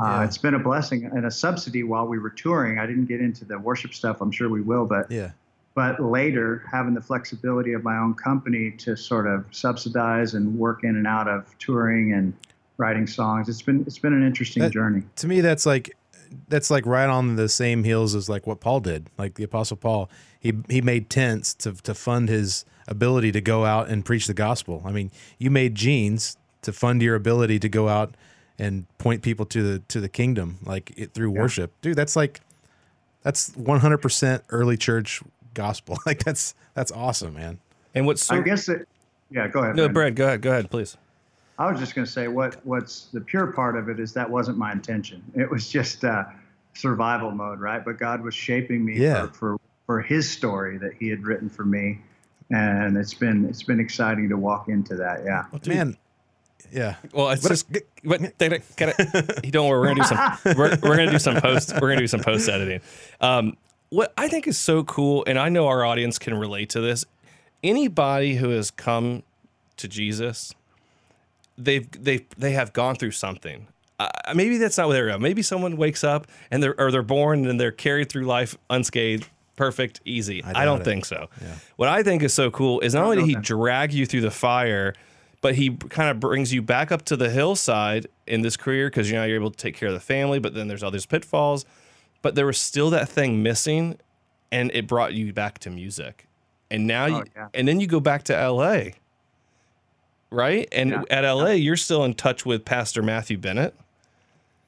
uh, 0.00 0.04
Yeah. 0.20 0.24
it's 0.24 0.38
been 0.38 0.54
a 0.54 0.58
blessing 0.58 1.06
and 1.06 1.26
a 1.26 1.30
subsidy 1.30 1.82
while 1.82 2.06
we 2.06 2.18
were 2.18 2.30
touring. 2.30 2.78
I 2.78 2.86
didn't 2.86 3.06
get 3.06 3.20
into 3.20 3.44
the 3.44 3.58
worship 3.58 3.94
stuff. 3.94 4.20
I'm 4.20 4.30
sure 4.30 4.48
we 4.48 4.60
will, 4.62 4.86
but 4.86 5.10
Yeah. 5.10 5.30
but 5.74 6.00
later 6.00 6.62
having 6.70 6.94
the 6.94 7.00
flexibility 7.02 7.72
of 7.72 7.82
my 7.82 7.98
own 7.98 8.14
company 8.14 8.70
to 8.78 8.96
sort 8.96 9.26
of 9.26 9.44
subsidize 9.50 10.34
and 10.34 10.56
work 10.58 10.84
in 10.84 10.96
and 10.96 11.06
out 11.06 11.28
of 11.28 11.46
touring 11.58 12.12
and 12.12 12.32
writing 12.78 13.06
songs. 13.06 13.48
It's 13.48 13.62
been 13.62 13.82
it's 13.86 13.98
been 13.98 14.12
an 14.12 14.22
interesting 14.24 14.62
That- 14.62 14.72
journey. 14.72 15.02
to 15.16 15.26
me 15.26 15.40
that's 15.40 15.66
like 15.66 15.96
that's 16.48 16.70
like 16.70 16.84
right 16.86 17.08
on 17.08 17.36
the 17.36 17.48
same 17.48 17.84
heels 17.84 18.14
as 18.14 18.28
like 18.28 18.46
what 18.46 18.60
Paul 18.60 18.80
did. 18.80 19.08
Like 19.18 19.34
the 19.34 19.44
apostle 19.44 19.76
Paul, 19.76 20.10
he 20.38 20.52
he 20.68 20.80
made 20.80 21.08
tents 21.10 21.54
to 21.54 21.72
to 21.72 21.94
fund 21.94 22.28
his 22.28 22.64
ability 22.88 23.32
to 23.32 23.40
go 23.40 23.64
out 23.64 23.88
and 23.88 24.04
preach 24.04 24.26
the 24.26 24.34
gospel. 24.34 24.82
I 24.84 24.92
mean, 24.92 25.10
you 25.38 25.50
made 25.50 25.74
jeans 25.74 26.36
to 26.62 26.72
fund 26.72 27.02
your 27.02 27.14
ability 27.14 27.58
to 27.60 27.68
go 27.68 27.88
out 27.88 28.14
and 28.58 28.86
point 28.98 29.22
people 29.22 29.44
to 29.46 29.62
the 29.62 29.78
to 29.88 30.00
the 30.00 30.08
kingdom 30.08 30.58
like 30.64 30.92
it, 30.96 31.12
through 31.14 31.30
worship. 31.30 31.72
Dude, 31.82 31.96
that's 31.96 32.16
like 32.16 32.40
that's 33.22 33.50
100% 33.50 34.42
early 34.50 34.76
church 34.76 35.22
gospel. 35.54 35.98
Like 36.06 36.22
that's 36.24 36.54
that's 36.74 36.92
awesome, 36.92 37.34
man. 37.34 37.58
And 37.94 38.06
what's 38.06 38.24
so 38.24 38.36
I 38.36 38.40
guess 38.40 38.68
it. 38.68 38.88
Yeah, 39.30 39.48
go 39.48 39.60
ahead. 39.60 39.74
no, 39.74 39.88
Brandon. 39.88 39.92
Brad, 39.94 40.14
go 40.16 40.26
ahead, 40.26 40.40
go 40.42 40.50
ahead, 40.52 40.70
please. 40.70 40.96
I 41.58 41.70
was 41.70 41.80
just 41.80 41.94
going 41.94 42.04
to 42.04 42.10
say 42.10 42.28
what 42.28 42.64
what's 42.64 43.06
the 43.12 43.20
pure 43.20 43.48
part 43.48 43.76
of 43.76 43.88
it 43.88 43.98
is 43.98 44.12
that 44.12 44.28
wasn't 44.30 44.56
my 44.58 44.72
intention. 44.72 45.22
It 45.34 45.50
was 45.50 45.68
just 45.68 46.04
uh, 46.04 46.24
survival 46.74 47.30
mode, 47.30 47.58
right? 47.60 47.84
But 47.84 47.98
God 47.98 48.20
was 48.22 48.34
shaping 48.34 48.84
me 48.84 48.98
Yeah. 48.98 49.26
for, 49.26 49.32
for 49.32 49.56
for 49.86 50.00
His 50.02 50.30
story 50.30 50.78
that 50.78 50.92
He 50.98 51.08
had 51.08 51.24
written 51.24 51.48
for 51.48 51.64
me, 51.64 51.98
and 52.50 52.96
it's 52.96 53.14
been 53.14 53.44
it's 53.46 53.62
been 53.62 53.80
exciting 53.80 54.28
to 54.28 54.36
walk 54.36 54.68
into 54.68 54.94
that. 54.96 55.24
Yeah. 55.24 55.44
Man, 55.66 55.96
yeah. 56.72 56.96
Well, 57.12 57.30
it's 57.30 57.42
But- 57.42 57.48
just 57.50 57.66
what 58.02 58.20
get 58.38 58.52
it, 58.52 58.62
get 58.76 58.94
it. 58.98 59.44
You 59.44 59.50
don't 59.52 59.68
worry, 59.68 59.80
we're 59.80 59.94
gonna 59.94 60.02
do 60.02 60.06
some. 60.06 60.56
We're, 60.56 60.70
we're 60.82 60.96
gonna 60.96 61.10
do 61.10 61.18
some 61.18 61.36
post. 61.40 61.72
We're 61.74 61.88
gonna 61.88 61.98
do 62.00 62.06
some 62.06 62.20
post 62.20 62.48
editing. 62.48 62.80
Um, 63.20 63.56
what 63.90 64.12
I 64.16 64.28
think 64.28 64.46
is 64.48 64.58
so 64.58 64.82
cool, 64.84 65.24
and 65.26 65.38
I 65.38 65.48
know 65.48 65.66
our 65.68 65.84
audience 65.84 66.18
can 66.18 66.34
relate 66.34 66.70
to 66.70 66.80
this. 66.80 67.04
Anybody 67.62 68.36
who 68.36 68.50
has 68.50 68.70
come 68.70 69.22
to 69.76 69.88
Jesus, 69.88 70.52
they've 71.58 71.88
they 71.90 72.26
they 72.36 72.52
have 72.52 72.72
gone 72.72 72.96
through 72.96 73.12
something. 73.12 73.66
Uh, 73.98 74.08
maybe 74.34 74.58
that's 74.58 74.76
not 74.76 74.88
what 74.88 74.92
they're. 74.92 75.18
Maybe 75.18 75.40
someone 75.42 75.76
wakes 75.76 76.04
up 76.04 76.26
and 76.50 76.62
they're 76.62 76.78
or 76.78 76.90
they're 76.90 77.02
born 77.02 77.46
and 77.46 77.58
they're 77.58 77.72
carried 77.72 78.08
through 78.10 78.24
life 78.26 78.56
unscathed, 78.68 79.26
perfect, 79.56 80.00
easy. 80.04 80.44
I, 80.44 80.52
doubt 80.52 80.64
don't 80.64 80.80
it. 80.82 80.84
think 80.84 81.04
so. 81.06 81.28
What 81.76 81.88
I 81.88 82.02
think 82.02 82.22
is 82.22 82.32
so 82.34 82.50
cool 82.50 82.80
is 82.80 82.94
not 82.94 83.04
only 83.04 83.16
did 83.16 83.26
he 83.26 83.34
drag 83.36 83.92
you 83.92 84.06
through 84.06 84.20
the 84.22 84.30
fire, 84.30 84.94
but 85.40 85.54
he 85.54 85.70
kind 85.70 86.10
of 86.10 86.20
brings 86.20 86.52
you 86.52 86.62
back 86.62 86.92
up 86.92 87.02
to 87.06 87.16
the 87.16 87.30
hillside 87.30 88.06
in 88.26 88.42
this 88.42 88.56
career 88.56 88.88
because 88.88 89.08
you 89.10 89.16
know 89.16 89.24
you're 89.24 89.36
able 89.36 89.50
to 89.50 89.56
take 89.56 89.76
care 89.76 89.88
of 89.88 89.94
the 89.94 90.00
family, 90.00 90.38
but 90.38 90.54
then 90.54 90.68
there's 90.68 90.82
all 90.82 90.90
these 90.90 91.06
pitfalls. 91.06 91.64
But 92.22 92.34
there 92.34 92.46
was 92.46 92.58
still 92.58 92.90
that 92.90 93.08
thing 93.08 93.42
missing, 93.42 93.98
and 94.50 94.70
it 94.74 94.86
brought 94.88 95.12
you 95.14 95.32
back 95.32 95.58
to 95.60 95.70
music. 95.70 96.26
And 96.70 96.86
now 96.86 97.06
you, 97.06 97.16
Oh, 97.16 97.24
yeah. 97.36 97.48
and 97.54 97.68
then 97.68 97.78
you 97.80 97.86
go 97.86 98.00
back 98.00 98.24
to 98.24 98.32
LA, 98.34 98.90
right? 100.30 100.68
And 100.72 100.90
Yeah. 100.90 101.02
at 101.10 101.24
LA, 101.24 101.50
you're 101.52 101.76
still 101.76 102.04
in 102.04 102.14
touch 102.14 102.44
with 102.44 102.64
Pastor 102.64 103.02
Matthew 103.02 103.38
Bennett. 103.38 103.74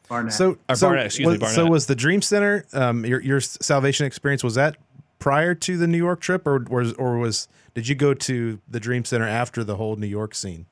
Barnett. 0.09 0.33
So, 0.33 0.59
Or 0.69 0.75
so, 0.75 0.89
Barnett, 0.89 1.07
excuse 1.07 1.29
me, 1.29 1.39
was, 1.39 1.55
so 1.55 1.67
was 1.67 1.87
the 1.87 1.95
Dream 1.95 2.23
Center 2.23 2.65
um, 2.73 3.05
your 3.05 3.21
your 3.21 3.41
salvation 3.41 4.07
experience? 4.07 4.43
Was 4.43 4.55
that 4.55 4.77
prior 5.19 5.55
to 5.55 5.77
the 5.77 5.87
New 5.87 5.99
York 5.99 6.21
trip, 6.21 6.47
or 6.47 6.59
was 6.71 6.93
or 6.95 7.19
was 7.19 7.49
did 7.75 7.89
you 7.89 7.95
go 7.95 8.15
to 8.15 8.61
the 8.69 8.81
Dream 8.81 9.05
Center 9.05 9.27
after 9.27 9.65
the 9.65 9.77
whole 9.77 9.97
New 9.97 10.07
York 10.07 10.35
scene? 10.35 10.67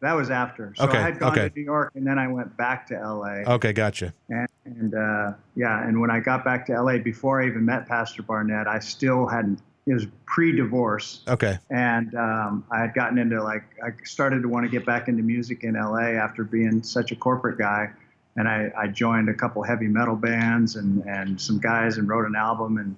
that 0.00 0.14
was 0.14 0.30
after. 0.30 0.74
So 0.76 0.84
Okay, 0.84 0.98
I 0.98 1.02
had 1.02 1.18
gone 1.18 1.32
okay. 1.32 1.48
to 1.48 1.54
New 1.56 1.64
York, 1.64 1.92
and 1.94 2.06
then 2.06 2.18
I 2.18 2.28
went 2.28 2.56
back 2.56 2.86
to 2.88 2.94
LA. 2.94 3.54
Okay, 3.54 3.72
gotcha. 3.72 4.12
And, 4.28 4.46
and 4.64 4.94
uh, 4.94 5.32
yeah, 5.54 5.86
and 5.86 6.00
when 6.00 6.10
I 6.10 6.20
got 6.20 6.44
back 6.44 6.66
to 6.66 6.80
LA, 6.80 6.98
before 6.98 7.42
I 7.42 7.46
even 7.46 7.64
met 7.64 7.88
Pastor 7.88 8.22
Barnett, 8.22 8.68
I 8.68 8.78
still 8.78 9.26
hadn't. 9.26 9.60
It 9.86 9.94
was 9.94 10.06
pre-divorce, 10.26 11.20
Okay, 11.28 11.58
and 11.70 12.12
um, 12.16 12.64
I 12.72 12.80
had 12.80 12.92
gotten 12.92 13.18
into 13.18 13.40
like 13.42 13.62
I 13.84 13.90
started 14.04 14.42
to 14.42 14.48
want 14.48 14.66
to 14.66 14.70
get 14.70 14.84
back 14.84 15.06
into 15.08 15.22
music 15.22 15.62
in 15.62 15.74
LA 15.74 16.10
after 16.18 16.42
being 16.42 16.82
such 16.82 17.12
a 17.12 17.16
corporate 17.16 17.56
guy, 17.56 17.90
and 18.36 18.48
I, 18.48 18.70
I 18.76 18.86
joined 18.88 19.28
a 19.28 19.34
couple 19.34 19.62
heavy 19.62 19.88
metal 19.88 20.16
bands 20.16 20.76
and 20.76 21.02
and 21.06 21.40
some 21.40 21.58
guys 21.58 21.98
and 21.98 22.08
wrote 22.08 22.26
an 22.26 22.36
album, 22.36 22.78
and 22.78 22.96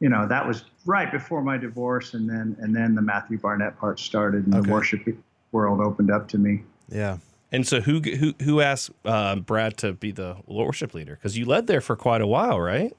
you 0.00 0.08
know 0.08 0.26
that 0.28 0.46
was 0.46 0.64
right 0.86 1.10
before 1.10 1.42
my 1.42 1.56
divorce, 1.56 2.14
and 2.14 2.28
then 2.28 2.56
and 2.60 2.74
then 2.74 2.94
the 2.94 3.02
Matthew 3.02 3.38
Barnett 3.38 3.78
part 3.78 3.98
started, 4.00 4.46
and 4.46 4.54
Okay. 4.54 4.66
the 4.66 4.72
worship 4.72 5.06
world 5.52 5.80
opened 5.80 6.10
up 6.10 6.28
to 6.28 6.38
me. 6.38 6.62
yeah. 6.88 7.18
And 7.52 7.66
so 7.66 7.80
who 7.80 8.00
who 8.00 8.32
who 8.44 8.60
asked 8.60 8.90
uh, 9.04 9.34
Brad 9.34 9.76
to 9.78 9.92
be 9.92 10.12
the 10.12 10.36
worship 10.46 10.94
leader? 10.94 11.16
Because 11.16 11.36
you 11.36 11.44
led 11.44 11.66
there 11.66 11.80
for 11.80 11.96
quite 11.96 12.20
a 12.20 12.26
while, 12.26 12.60
right? 12.60 12.96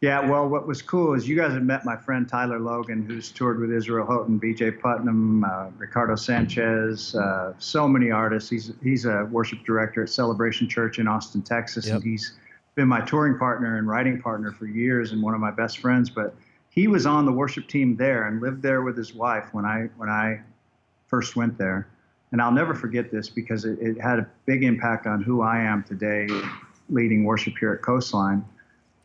Yeah, 0.00 0.28
well, 0.28 0.48
what 0.48 0.68
was 0.68 0.80
cool 0.80 1.14
is 1.14 1.28
you 1.28 1.36
guys 1.36 1.52
had 1.52 1.64
met 1.64 1.84
my 1.84 1.96
friend 1.96 2.28
Tyler 2.28 2.60
Logan, 2.60 3.04
who's 3.04 3.32
toured 3.32 3.58
with 3.58 3.72
Israel 3.72 4.06
Houghton, 4.06 4.38
B.J. 4.38 4.72
Putnam, 4.72 5.42
uh, 5.42 5.70
Ricardo 5.76 6.14
Sanchez, 6.14 7.16
uh, 7.16 7.52
so 7.58 7.88
many 7.88 8.12
artists. 8.12 8.48
He's 8.48 8.72
he's 8.80 9.06
a 9.06 9.24
worship 9.32 9.64
director 9.64 10.04
at 10.04 10.08
Celebration 10.08 10.68
Church 10.68 11.00
in 11.00 11.08
Austin, 11.08 11.42
Texas, 11.42 11.86
Yep. 11.86 11.96
and 11.96 12.04
he's 12.04 12.34
been 12.76 12.86
my 12.86 13.00
touring 13.00 13.38
partner 13.38 13.78
and 13.78 13.88
writing 13.88 14.22
partner 14.22 14.52
for 14.52 14.66
years, 14.66 15.10
and 15.10 15.20
one 15.20 15.34
of 15.34 15.40
my 15.40 15.50
best 15.50 15.78
friends. 15.78 16.10
But 16.10 16.32
he 16.70 16.86
was 16.86 17.04
on 17.04 17.26
the 17.26 17.32
worship 17.32 17.66
team 17.66 17.96
there 17.96 18.28
and 18.28 18.40
lived 18.40 18.62
there 18.62 18.82
with 18.82 18.96
his 18.96 19.14
wife 19.14 19.48
when 19.50 19.64
I 19.64 19.88
when 19.96 20.08
I 20.08 20.40
first 21.08 21.34
went 21.34 21.58
there. 21.58 21.88
And 22.30 22.40
I'll 22.40 22.52
never 22.52 22.74
forget 22.74 23.10
this 23.10 23.28
because 23.28 23.64
it, 23.64 23.78
it 23.80 24.00
had 24.00 24.20
a 24.20 24.28
big 24.46 24.62
impact 24.62 25.08
on 25.08 25.22
who 25.22 25.40
I 25.40 25.58
am 25.58 25.82
today, 25.82 26.28
leading 26.88 27.24
worship 27.24 27.54
here 27.58 27.72
at 27.72 27.82
Coastline 27.82 28.44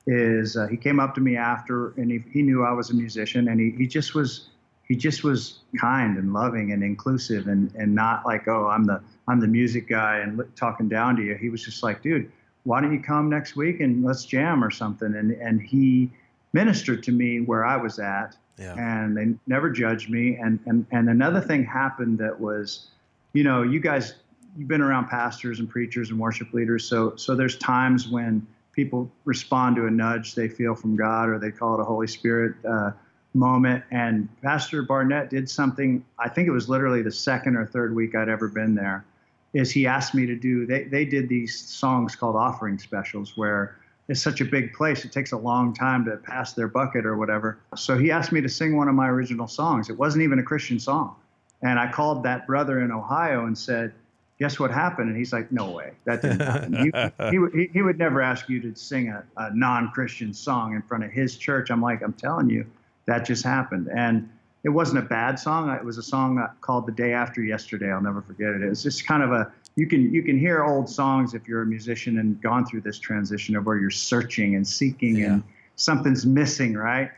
is 0.06 0.58
uh, 0.58 0.68
he 0.68 0.78
came 0.78 1.00
up 1.00 1.16
to 1.16 1.22
me 1.22 1.38
after 1.38 1.90
and 1.92 2.12
he, 2.12 2.24
he 2.32 2.42
knew 2.42 2.64
I 2.64 2.72
was 2.72 2.90
a 2.90 2.94
musician 2.94 3.48
and 3.48 3.60
he, 3.60 3.72
he 3.72 3.88
just 3.88 4.14
was 4.16 4.50
he 4.86 4.96
just 4.98 5.24
was 5.24 5.60
kind 5.80 6.18
and 6.18 6.34
loving 6.34 6.74
and 6.74 6.84
inclusive 6.84 7.48
and, 7.48 7.74
and 7.76 7.96
not 7.96 8.26
like 8.26 8.48
oh 8.48 8.68
I'm 8.68 8.84
the 8.84 9.02
I'm 9.28 9.40
the 9.40 9.48
music 9.48 9.88
guy 9.88 10.18
and 10.20 10.42
talking 10.56 10.90
down 10.90 11.16
to 11.16 11.24
you. 11.24 11.36
He 11.36 11.50
was 11.50 11.64
just 11.64 11.84
like 11.84 12.02
dude 12.02 12.32
why 12.66 12.80
don't 12.80 12.94
you 12.94 13.02
come 13.02 13.30
next 13.30 13.56
week 13.58 13.82
and 13.82 14.04
let's 14.06 14.24
jam 14.26 14.64
or 14.64 14.72
something? 14.72 15.16
And 15.16 15.32
and 15.32 15.62
he 15.62 16.10
ministered 16.54 17.04
to 17.04 17.12
me 17.12 17.40
where 17.40 17.66
I 17.66 17.78
was 17.78 17.98
at 18.00 18.36
Yeah. 18.58 18.76
and 18.78 19.18
they 19.18 19.36
never 19.48 19.70
judged 19.70 20.10
me. 20.10 20.36
And 20.36 20.60
and 20.66 20.86
and 20.92 21.10
another 21.10 21.40
thing 21.40 21.64
happened 21.64 22.18
that 22.20 22.38
was 22.40 22.88
you 23.32 23.44
know 23.46 23.64
you 23.64 23.80
guys 23.80 24.16
you've 24.58 24.68
been 24.68 24.82
around 24.82 25.08
pastors 25.08 25.60
and 25.60 25.70
preachers 25.70 26.10
and 26.12 26.20
worship 26.20 26.54
leaders. 26.54 26.84
So 26.86 27.16
so 27.16 27.36
there's 27.36 27.58
times 27.58 28.08
when 28.10 28.46
people 28.74 29.10
respond 29.26 29.76
to 29.78 29.86
a 29.86 29.92
nudge 29.92 30.36
they 30.36 30.50
feel 30.50 30.76
from 30.76 30.96
God, 30.96 31.30
or 31.30 31.40
they 31.40 31.52
call 31.52 31.76
it 31.76 31.82
a 31.82 31.86
Holy 31.86 32.08
Spirit 32.08 32.56
uh, 32.68 32.92
moment. 33.34 33.84
And 33.92 34.28
Pastor 34.42 34.82
Barnett 34.84 35.30
did 35.30 35.50
something. 35.50 36.04
I 36.20 36.30
think 36.30 36.48
it 36.48 36.52
was 36.52 36.68
literally 36.68 37.02
the 37.02 37.12
second 37.12 37.56
or 37.56 37.66
third 37.66 37.96
week 37.96 38.16
I'd 38.16 38.30
ever 38.30 38.48
been 38.48 38.76
there. 38.76 39.06
Is 39.54 39.72
he 39.72 39.86
asked 39.86 40.16
me 40.16 40.26
to 40.26 40.36
do? 40.36 40.66
They 40.66 40.84
they 40.86 41.06
did 41.06 41.30
these 41.30 41.58
songs 41.58 42.16
called 42.16 42.36
offering 42.36 42.80
specials 42.80 43.38
where 43.38 43.78
it's 44.10 44.22
such 44.22 44.42
a 44.42 44.46
big 44.46 44.74
place. 44.74 45.06
It 45.06 45.12
takes 45.12 45.32
a 45.32 45.38
long 45.38 45.74
time 45.74 46.04
to 46.06 46.18
pass 46.18 46.54
their 46.54 46.68
bucket 46.68 47.06
or 47.06 47.16
whatever. 47.16 47.60
So 47.76 47.98
he 47.98 48.12
asked 48.12 48.32
me 48.32 48.42
to 48.42 48.50
sing 48.50 48.76
one 48.76 48.88
of 48.88 48.96
my 48.96 49.08
original 49.08 49.48
songs. 49.48 49.90
It 49.90 49.98
wasn't 49.98 50.24
even 50.24 50.40
a 50.40 50.44
Christian 50.44 50.80
song. 50.80 51.16
And 51.62 51.80
I 51.80 51.90
called 51.90 52.24
that 52.24 52.46
brother 52.46 52.82
in 52.82 52.92
Ohio 52.92 53.46
and 53.46 53.58
said, 53.58 53.94
guess 54.40 54.60
what 54.60 54.72
happened? 54.72 55.10
And 55.10 55.18
he's 55.18 55.32
like, 55.34 55.52
no 55.52 55.72
way, 55.72 55.92
that 56.06 56.22
didn't 56.22 56.42
happen. 56.42 56.74
He, 56.74 56.92
he, 57.32 57.40
would- 57.40 57.70
he, 57.72 57.82
would 57.82 57.98
never 57.98 58.22
ask 58.22 58.50
you 58.50 58.60
to 58.62 58.76
sing 58.76 59.10
a, 59.10 59.24
a 59.38 59.56
non-Christian 59.56 60.34
song 60.34 60.76
in 60.76 60.82
front 60.82 61.04
of 61.04 61.12
his 61.12 61.38
church. 61.38 61.70
I'm 61.70 61.82
like, 61.82 62.02
I'm 62.02 62.14
telling 62.14 62.50
you, 62.50 62.66
that 63.06 63.26
just 63.26 63.44
happened. 63.44 63.90
And 63.96 64.30
it 64.64 64.70
wasn't 64.70 65.00
a 65.00 65.08
bad 65.08 65.38
song. 65.38 65.70
It 65.70 65.84
was 65.84 65.98
a 65.98 66.04
song 66.04 66.46
called 66.62 66.88
"The 66.88 66.94
Day 66.94 67.12
After 67.12 67.44
Yesterday." 67.44 67.92
I'll 67.92 68.02
never 68.02 68.22
forget 68.22 68.50
it. 68.50 68.62
It 68.62 68.70
was 68.70 68.82
just 68.82 69.06
kind 69.06 69.22
of 69.22 69.34
a 69.34 69.52
you 69.76 69.88
can 69.88 70.14
you 70.14 70.24
can 70.24 70.40
hear 70.40 70.64
old 70.64 70.90
songs 70.90 71.34
if 71.34 71.48
you're 71.50 71.64
a 71.64 71.66
musician 71.66 72.20
and 72.20 72.42
gone 72.42 72.66
through 72.66 72.82
this 72.82 72.98
transition 72.98 73.58
of 73.58 73.66
where 73.66 73.78
you're 73.78 73.90
searching 73.90 74.56
and 74.56 74.66
seeking 74.66 75.24
and 75.26 75.44
something's 75.76 76.26
missing, 76.26 76.76
right? 76.76 77.12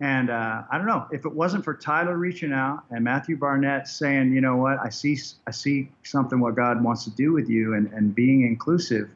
And 0.00 0.28
uh, 0.28 0.62
I 0.70 0.76
don't 0.76 0.86
know 0.86 1.06
if 1.10 1.24
it 1.24 1.32
wasn't 1.32 1.64
for 1.64 1.74
Tyler 1.74 2.16
reaching 2.18 2.52
out 2.52 2.84
and 2.90 3.02
Matthew 3.02 3.36
Barnett 3.36 3.88
saying, 3.88 4.32
you 4.32 4.42
know 4.42 4.56
what, 4.56 4.78
I 4.78 4.90
see 4.90 5.18
I 5.46 5.50
see 5.52 5.88
something 6.02 6.38
what 6.38 6.54
God 6.54 6.84
wants 6.84 7.04
to 7.04 7.10
do 7.10 7.32
with 7.32 7.48
you 7.48 7.74
and, 7.74 7.90
and 7.92 8.14
being 8.14 8.42
inclusive, 8.46 9.08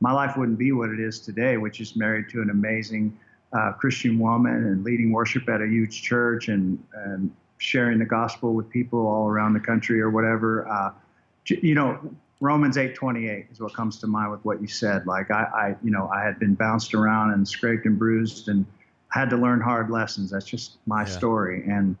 my 0.00 0.10
life 0.12 0.36
wouldn't 0.36 0.58
be 0.58 0.72
what 0.72 0.90
it 0.90 0.98
is 0.98 1.20
today, 1.20 1.56
which 1.56 1.80
is 1.80 1.94
married 1.94 2.28
to 2.30 2.42
an 2.42 2.50
amazing 2.50 3.16
uh, 3.52 3.72
Christian 3.72 4.18
woman 4.18 4.54
and 4.54 4.82
leading 4.82 5.12
worship 5.12 5.48
at 5.48 5.62
a 5.62 5.66
huge 5.66 6.02
church 6.02 6.48
and, 6.48 6.82
and 6.94 7.30
sharing 7.58 8.00
the 8.00 8.04
gospel 8.04 8.54
with 8.54 8.68
people 8.68 9.06
all 9.06 9.28
around 9.28 9.54
the 9.54 9.60
country 9.60 10.00
or 10.00 10.10
whatever. 10.10 10.66
Uh, 10.68 10.90
you 11.46 11.76
know, 11.76 11.98
Romans 12.40 12.76
8:28 12.76 13.52
is 13.52 13.60
what 13.60 13.72
comes 13.72 13.98
to 14.00 14.08
mind 14.08 14.32
with 14.32 14.44
what 14.44 14.60
you 14.60 14.66
said. 14.66 15.06
Like 15.06 15.30
I, 15.30 15.42
I, 15.44 15.76
you 15.84 15.92
know, 15.92 16.10
I 16.12 16.24
had 16.24 16.40
been 16.40 16.54
bounced 16.54 16.92
around 16.92 17.32
and 17.32 17.46
scraped 17.46 17.86
and 17.86 17.96
bruised 17.96 18.48
and 18.48 18.66
had 19.14 19.30
to 19.30 19.36
learn 19.36 19.60
hard 19.60 19.90
lessons. 19.90 20.30
That's 20.30 20.44
just 20.44 20.76
my 20.86 21.02
Yeah. 21.02 21.06
story. 21.20 21.64
And 21.68 21.96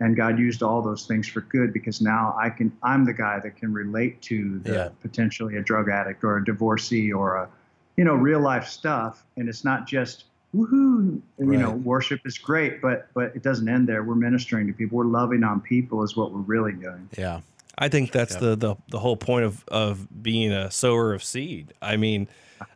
and 0.00 0.14
God 0.16 0.38
used 0.38 0.62
all 0.62 0.80
those 0.80 1.06
things 1.06 1.26
for 1.28 1.40
good 1.40 1.72
because 1.72 2.00
now 2.00 2.36
I 2.40 2.50
can 2.50 2.70
I'm 2.82 3.04
the 3.04 3.12
guy 3.12 3.40
that 3.40 3.56
can 3.56 3.72
relate 3.72 4.20
to 4.22 4.58
the 4.60 4.72
Yeah. 4.72 4.88
potentially 5.02 5.56
a 5.56 5.62
drug 5.62 5.88
addict 5.88 6.22
or 6.24 6.36
a 6.36 6.44
divorcee 6.44 7.12
or 7.12 7.36
a 7.36 7.48
you 7.96 8.04
know 8.04 8.14
real 8.14 8.40
life 8.40 8.66
stuff 8.66 9.24
and 9.36 9.48
it's 9.48 9.64
not 9.64 9.86
just 9.88 10.24
woohoo 10.54 11.20
you 11.38 11.58
know 11.62 11.72
worship 11.92 12.20
is 12.24 12.38
great 12.38 12.80
but 12.80 13.08
but 13.12 13.26
it 13.36 13.42
doesn't 13.42 13.68
end 13.68 13.86
there 13.88 14.02
we're 14.02 14.14
ministering 14.14 14.66
to 14.66 14.72
people 14.72 14.96
we're 14.98 15.04
loving 15.04 15.42
on 15.44 15.60
people 15.60 16.02
is 16.02 16.16
what 16.16 16.32
we're 16.32 16.40
really 16.54 16.72
doing 16.72 17.08
Yeah. 17.18 17.40
I 17.80 17.88
think 17.88 18.10
that's 18.12 18.34
the, 18.34 18.56
the 18.56 18.74
the 18.88 18.98
whole 18.98 19.16
point 19.16 19.44
of 19.44 19.64
of 19.68 19.92
being 20.22 20.50
a 20.52 20.68
sower 20.70 21.14
of 21.14 21.22
seed. 21.22 21.72
I 21.80 21.96
mean, 21.96 22.26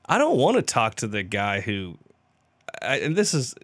I 0.06 0.16
don't 0.16 0.38
want 0.38 0.54
to 0.58 0.62
talk 0.62 0.94
to 1.02 1.08
the 1.08 1.24
guy 1.24 1.60
who, 1.60 1.98
I, 2.82 2.96
and 2.98 3.16
this 3.16 3.34
is, 3.34 3.54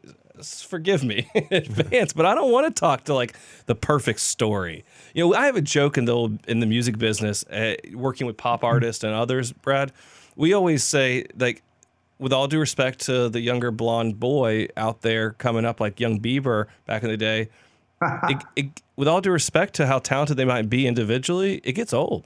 forgive 0.43 1.05
me 1.05 1.29
in 1.35 1.47
advance, 1.51 2.13
but 2.13 2.27
I 2.27 2.35
don't 2.35 2.53
want 2.53 2.75
to 2.75 2.79
talk 2.79 3.05
to 3.05 3.15
like 3.15 3.37
the 3.67 3.75
perfect 3.75 4.21
story. 4.21 4.85
You 5.15 5.29
know, 5.29 5.35
I 5.35 5.47
have 5.47 5.57
a 5.57 5.63
joke 5.63 5.99
in 5.99 6.05
the 6.05 6.13
old, 6.13 6.47
in 6.47 6.61
the 6.61 6.67
music 6.67 6.99
business, 6.99 7.45
uh, 7.45 7.75
working 7.95 8.27
with 8.27 8.37
pop 8.37 8.65
artists 8.65 9.05
and 9.05 9.13
others. 9.15 9.53
Brad, 9.53 9.93
we 10.37 10.53
always 10.53 10.85
say 10.85 11.27
like, 11.37 11.63
with 12.19 12.33
all 12.33 12.49
due 12.49 12.59
respect 12.59 13.01
to 13.01 13.29
the 13.29 13.41
younger 13.41 13.71
blonde 13.71 14.19
boy 14.19 14.67
out 14.77 15.03
there 15.03 15.33
coming 15.33 15.65
up, 15.65 15.81
like 15.81 16.01
young 16.01 16.19
Bieber 16.19 16.67
back 16.85 17.05
in 17.05 17.11
the 17.11 17.17
day, 17.17 17.49
it, 18.03 18.45
it, 18.57 18.83
with 18.97 19.09
all 19.09 19.21
due 19.21 19.31
respect 19.31 19.75
to 19.75 19.87
how 19.87 19.99
talented 19.99 20.37
they 20.37 20.45
might 20.45 20.69
be 20.69 20.87
individually, 20.87 21.61
it 21.65 21.73
gets 21.73 21.93
old. 21.93 22.25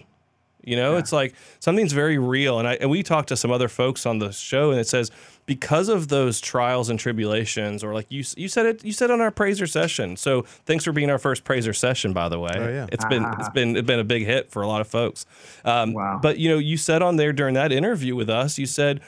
You 0.64 0.77
know, 0.77 0.96
it's 0.96 1.12
like 1.12 1.35
something's 1.61 1.92
very 1.92 2.18
real. 2.18 2.59
And 2.59 2.68
I 2.68 2.75
and 2.75 2.90
we 2.90 3.03
talked 3.03 3.29
to 3.29 3.37
some 3.37 3.51
other 3.51 3.68
folks 3.68 4.07
on 4.07 4.18
the 4.18 4.31
show, 4.33 4.70
and 4.70 4.79
it 4.81 4.87
says 4.87 5.11
because 5.44 5.88
of 5.88 6.09
those 6.09 6.40
trials 6.40 6.88
and 6.88 6.98
tribulations, 7.01 7.83
or 7.83 7.92
like 7.92 8.07
you 8.11 8.25
you 8.37 8.48
said 8.48 8.66
it 8.66 8.85
you 8.85 8.92
said 8.92 9.11
on 9.11 9.20
our 9.20 9.31
prazor 9.33 9.68
session. 9.68 10.16
So 10.16 10.42
thanks 10.66 10.85
for 10.85 10.92
being 10.92 11.11
our 11.11 11.18
first 11.18 11.44
prazor 11.44 11.75
session, 11.75 12.12
by 12.12 12.29
the 12.29 12.38
way. 12.38 12.53
Oh, 12.55 12.68
yeah. 12.68 12.87
It's 12.92 13.05
been 13.07 13.25
it's 13.38 13.48
been 13.48 13.77
it's 13.77 13.87
been 13.87 13.98
a 13.98 14.05
big 14.05 14.25
hit 14.25 14.51
for 14.51 14.62
a 14.62 14.68
lot 14.68 14.81
of 14.81 14.88
folks. 14.88 15.27
Um, 15.64 15.92
Wow. 15.94 16.20
But 16.22 16.38
you 16.38 16.48
know, 16.48 16.59
you 16.59 16.77
said 16.77 17.03
on 17.03 17.16
there 17.16 17.33
during 17.33 17.55
that 17.55 17.72
interview 17.72 18.14
with 18.14 18.31
us, 18.31 18.59
you 18.59 18.66
said. 18.66 19.01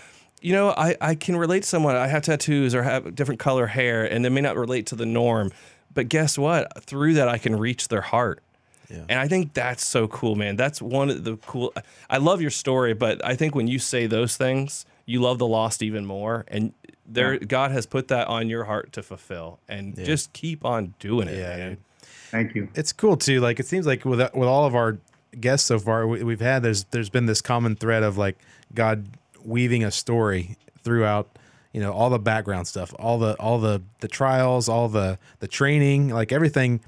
You 0.43 0.53
know, 0.53 0.75
I, 0.77 0.95
I 1.01 1.15
can 1.15 1.37
relate 1.37 1.63
to 1.63 1.69
someone. 1.71 1.97
I 1.97 2.07
have 2.07 2.23
tattoos 2.25 2.75
or 2.75 2.83
have 2.83 3.15
different 3.15 3.41
color 3.41 3.67
hair, 3.67 4.05
and 4.05 4.23
they 4.23 4.29
may 4.29 4.43
not 4.43 4.59
relate 4.59 4.85
to 4.89 4.95
the 4.95 5.07
norm. 5.07 5.53
But 5.95 6.11
guess 6.11 6.37
what? 6.37 6.85
Through 6.85 7.15
that, 7.15 7.29
I 7.29 7.39
can 7.39 7.57
reach 7.57 7.89
their 7.89 8.03
heart. 8.03 8.43
And 8.91 9.19
I 9.19 9.29
think 9.29 9.55
that's 9.55 9.85
so 9.85 10.07
cool, 10.09 10.35
man. 10.37 10.57
That's 10.57 10.81
one 10.83 11.11
of 11.11 11.25
the 11.25 11.37
cool. 11.39 11.73
I 12.09 12.19
love 12.19 12.41
your 12.41 12.51
story, 12.51 12.95
but 12.95 13.25
I 13.25 13.35
think 13.35 13.55
when 13.55 13.67
you 13.67 13.79
say 13.79 14.07
those 14.07 14.37
things, 14.37 14.87
you 15.07 15.21
love 15.21 15.39
the 15.39 15.47
lost 15.47 15.83
even 15.83 16.07
more. 16.07 16.45
And 16.49 16.73
there, 17.07 17.39
God 17.39 17.71
has 17.71 17.87
put 17.87 18.09
that 18.09 18.29
on 18.29 18.49
your 18.49 18.65
heart 18.65 18.93
to 18.93 19.03
fulfill. 19.03 19.59
And 19.69 19.95
just 19.97 20.33
keep 20.33 20.65
on 20.65 20.95
doing 20.99 21.29
it, 21.29 21.39
Yeah, 21.39 21.57
man. 21.57 21.77
thank 22.31 22.55
you 22.55 22.69
it's 22.75 22.93
cool 22.93 23.17
too. 23.17 23.41
Like 23.41 23.59
it 23.61 23.67
seems 23.67 23.87
like 23.87 24.05
with 24.05 24.21
with 24.21 24.49
all 24.49 24.65
of 24.67 24.75
our 24.75 24.99
guests 25.41 25.67
so 25.67 25.79
far, 25.79 26.07
we, 26.07 26.23
we've 26.23 26.41
had 26.41 26.63
there's 26.63 26.85
there's 26.85 27.11
been 27.11 27.27
this 27.27 27.41
common 27.41 27.77
thread 27.77 28.03
of 28.03 28.17
like 28.17 28.39
God 28.75 29.07
weaving 29.45 29.83
a 29.85 29.91
story 29.91 30.57
throughout. 30.83 31.29
You 31.73 31.81
know 31.81 31.93
all 31.93 32.09
the 32.09 32.21
background 32.21 32.69
stuff, 32.69 32.95
all 33.01 33.19
the 33.19 33.35
all 33.41 33.59
the 33.59 33.83
the 33.99 34.07
trials, 34.07 34.69
all 34.69 34.89
the 34.89 35.19
the 35.41 35.49
training, 35.49 36.09
like 36.11 36.31
everything. 36.31 36.81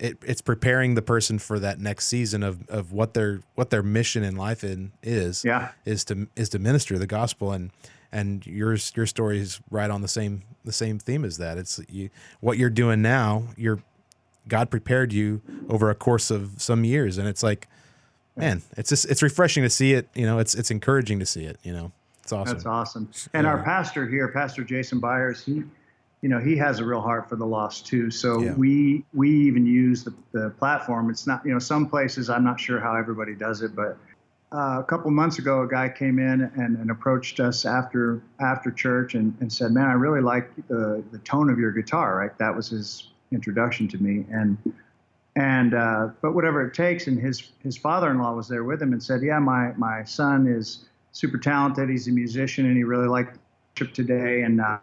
It, 0.00 0.16
it's 0.26 0.40
preparing 0.40 0.94
the 0.94 1.02
person 1.02 1.38
for 1.38 1.58
that 1.58 1.78
next 1.78 2.06
season 2.08 2.42
of, 2.42 2.66
of 2.68 2.90
what 2.92 3.14
their 3.14 3.40
what 3.54 3.70
their 3.70 3.82
mission 3.82 4.24
in 4.24 4.34
life 4.34 4.64
in 4.64 4.92
is 5.02 5.44
Yeah. 5.44 5.72
is 5.84 6.04
to 6.06 6.26
is 6.34 6.48
to 6.48 6.58
minister 6.58 6.98
the 6.98 7.06
gospel 7.06 7.52
and 7.52 7.70
and 8.10 8.44
yours 8.46 8.92
your 8.96 9.06
story 9.06 9.38
is 9.38 9.60
right 9.70 9.90
on 9.90 10.00
the 10.00 10.08
same 10.08 10.42
the 10.64 10.72
same 10.72 10.98
theme 10.98 11.24
as 11.24 11.36
that 11.36 11.58
it's 11.58 11.78
you 11.88 12.08
what 12.40 12.56
you're 12.58 12.70
doing 12.70 13.02
now 13.02 13.44
you're 13.56 13.82
God 14.48 14.70
prepared 14.70 15.12
you 15.12 15.42
over 15.68 15.90
a 15.90 15.94
course 15.94 16.30
of 16.30 16.54
some 16.56 16.82
years, 16.82 17.18
and 17.18 17.28
it's 17.28 17.42
like, 17.42 17.68
man, 18.36 18.62
it's 18.76 18.88
just 18.88 19.04
it's 19.04 19.22
refreshing 19.22 19.62
to 19.62 19.70
see 19.70 19.92
it. 19.92 20.08
You 20.14 20.24
know, 20.26 20.38
it's 20.38 20.54
it's 20.54 20.70
encouraging 20.70 21.20
to 21.20 21.26
see 21.26 21.44
it. 21.44 21.58
You 21.62 21.72
know, 21.74 21.92
it's 22.22 22.32
awesome. 22.32 22.54
That's 22.54 22.66
awesome. 22.66 23.10
And 23.34 23.46
our 23.46 23.62
pastor 23.62 24.08
here, 24.08 24.28
Pastor 24.28 24.64
Jason 24.64 24.98
Byers, 24.98 25.44
he, 25.44 25.62
you 26.22 26.28
know, 26.28 26.38
he 26.38 26.56
has 26.56 26.80
a 26.80 26.84
real 26.84 27.00
heart 27.00 27.28
for 27.28 27.36
the 27.36 27.46
lost 27.46 27.86
too. 27.86 28.10
So 28.10 28.42
Yeah. 28.42 28.54
we 28.54 29.04
we 29.14 29.30
even 29.30 29.66
use 29.66 30.04
the, 30.04 30.14
the 30.32 30.50
platform. 30.50 31.10
It's 31.10 31.26
not, 31.26 31.44
you 31.46 31.52
know, 31.52 31.58
some 31.58 31.88
places 31.88 32.28
I'm 32.28 32.44
not 32.44 32.60
sure 32.60 32.78
how 32.78 32.94
everybody 32.94 33.34
does 33.34 33.62
it, 33.62 33.74
but 33.74 33.96
uh, 34.52 34.80
a 34.80 34.84
couple 34.84 35.10
months 35.12 35.38
ago, 35.38 35.62
a 35.62 35.68
guy 35.68 35.88
came 35.88 36.18
in 36.18 36.42
and, 36.56 36.76
and 36.76 36.90
approached 36.90 37.38
us 37.38 37.64
after 37.64 38.20
after 38.40 38.70
church 38.70 39.14
and, 39.14 39.32
and 39.40 39.52
said, 39.52 39.70
"Man, 39.70 39.84
I 39.84 39.92
really 39.92 40.20
like 40.20 40.50
the 40.66 41.04
the 41.12 41.18
tone 41.18 41.50
of 41.50 41.58
your 41.58 41.70
guitar." 41.70 42.16
Right, 42.16 42.36
that 42.38 42.54
was 42.54 42.68
his 42.68 43.10
introduction 43.30 43.86
to 43.88 43.98
me, 43.98 44.26
and 44.32 44.58
and 45.36 45.74
uh, 45.74 46.08
but 46.20 46.34
whatever 46.34 46.66
it 46.66 46.74
takes. 46.74 47.06
And 47.06 47.16
his 47.16 47.52
his 47.62 47.76
father-in-law 47.76 48.34
was 48.34 48.48
there 48.48 48.64
with 48.64 48.82
him 48.82 48.92
and 48.92 49.00
said, 49.00 49.22
"Yeah, 49.22 49.38
my 49.38 49.72
my 49.76 50.02
son 50.02 50.48
is 50.48 50.86
super 51.12 51.38
talented. 51.38 51.88
He's 51.88 52.08
a 52.08 52.12
musician, 52.12 52.66
and 52.66 52.76
he 52.76 52.82
really 52.82 53.08
liked 53.08 53.38
trip 53.76 53.94
today, 53.94 54.42
and 54.42 54.60
uh, 54.60 54.78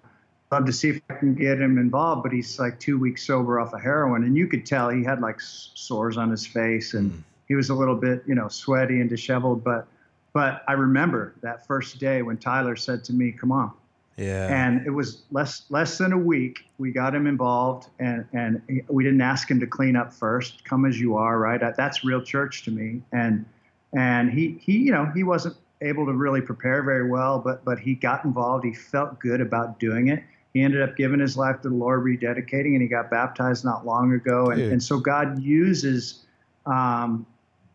love 0.51 0.65
to 0.65 0.73
see 0.73 0.89
if 0.89 1.01
I 1.09 1.15
can 1.15 1.35
get 1.35 1.59
him 1.59 1.77
involved." 1.77 2.23
But 2.23 2.31
he's 2.31 2.59
like 2.59 2.79
two 2.79 2.99
weeks 2.99 3.25
sober 3.25 3.59
off 3.59 3.73
of 3.73 3.81
heroin, 3.81 4.23
and 4.23 4.35
you 4.35 4.47
could 4.47 4.65
tell 4.65 4.89
he 4.89 5.03
had 5.03 5.21
like 5.21 5.39
sores 5.39 6.17
on 6.17 6.29
his 6.29 6.45
face, 6.45 6.93
and 6.93 7.11
hmm. 7.11 7.19
he 7.47 7.55
was 7.55 7.69
a 7.69 7.75
little 7.75 7.95
bit, 7.95 8.23
you 8.25 8.35
know, 8.35 8.47
sweaty 8.47 9.01
and 9.01 9.09
disheveled. 9.09 9.63
But 9.63 9.87
but 10.33 10.63
I 10.67 10.73
remember 10.73 11.35
that 11.41 11.65
first 11.65 11.99
day 11.99 12.21
when 12.21 12.37
Tyler 12.37 12.75
said 12.75 13.03
to 13.05 13.13
me, 13.13 13.31
"Come 13.31 13.51
on." 13.51 13.71
yeah, 14.17 14.47
and 14.47 14.85
it 14.85 14.89
was 14.89 15.23
less 15.31 15.65
less 15.69 15.99
than 15.99 16.11
a 16.11 16.17
week. 16.17 16.65
We 16.79 16.91
got 16.91 17.13
him 17.13 17.27
involved, 17.27 17.89
and 17.99 18.25
and 18.33 18.61
we 18.87 19.03
didn't 19.03 19.21
ask 19.21 19.49
him 19.49 19.59
to 19.59 19.67
clean 19.67 19.95
up 19.95 20.11
first. 20.11 20.65
Come 20.65 20.85
as 20.85 20.99
you 20.99 21.15
are, 21.15 21.37
right? 21.37 21.61
That's 21.77 22.03
real 22.03 22.21
church 22.21 22.63
to 22.63 22.71
me. 22.71 23.03
And 23.11 23.45
and 23.93 24.31
he 24.31 24.57
he 24.59 24.79
you 24.79 24.91
know 24.91 25.05
he 25.13 25.21
wasn't 25.21 25.55
able 25.81 26.07
to 26.07 26.13
really 26.13 26.41
prepare 26.41 26.81
very 26.81 27.07
well, 27.07 27.37
but 27.37 27.63
but 27.63 27.77
he 27.77 27.93
got 27.93 28.25
involved. 28.25 28.65
He 28.65 28.73
felt 28.73 29.19
good 29.19 29.39
about 29.39 29.79
doing 29.79 30.07
it. 30.07 30.23
He 30.57 30.63
ended 30.63 30.81
up 30.81 30.97
giving 30.97 31.19
his 31.19 31.37
life 31.37 31.61
to 31.61 31.69
the 31.69 31.75
Lord, 31.75 32.03
rededicating, 32.03 32.73
and 32.73 32.81
he 32.81 32.87
got 32.87 33.11
baptized 33.11 33.63
not 33.63 33.85
long 33.85 34.11
ago. 34.13 34.47
And 34.47 34.57
Dude. 34.59 34.71
and 34.73 34.81
so 34.83 34.99
God 34.99 35.39
uses. 35.41 36.25
Um, 36.65 37.25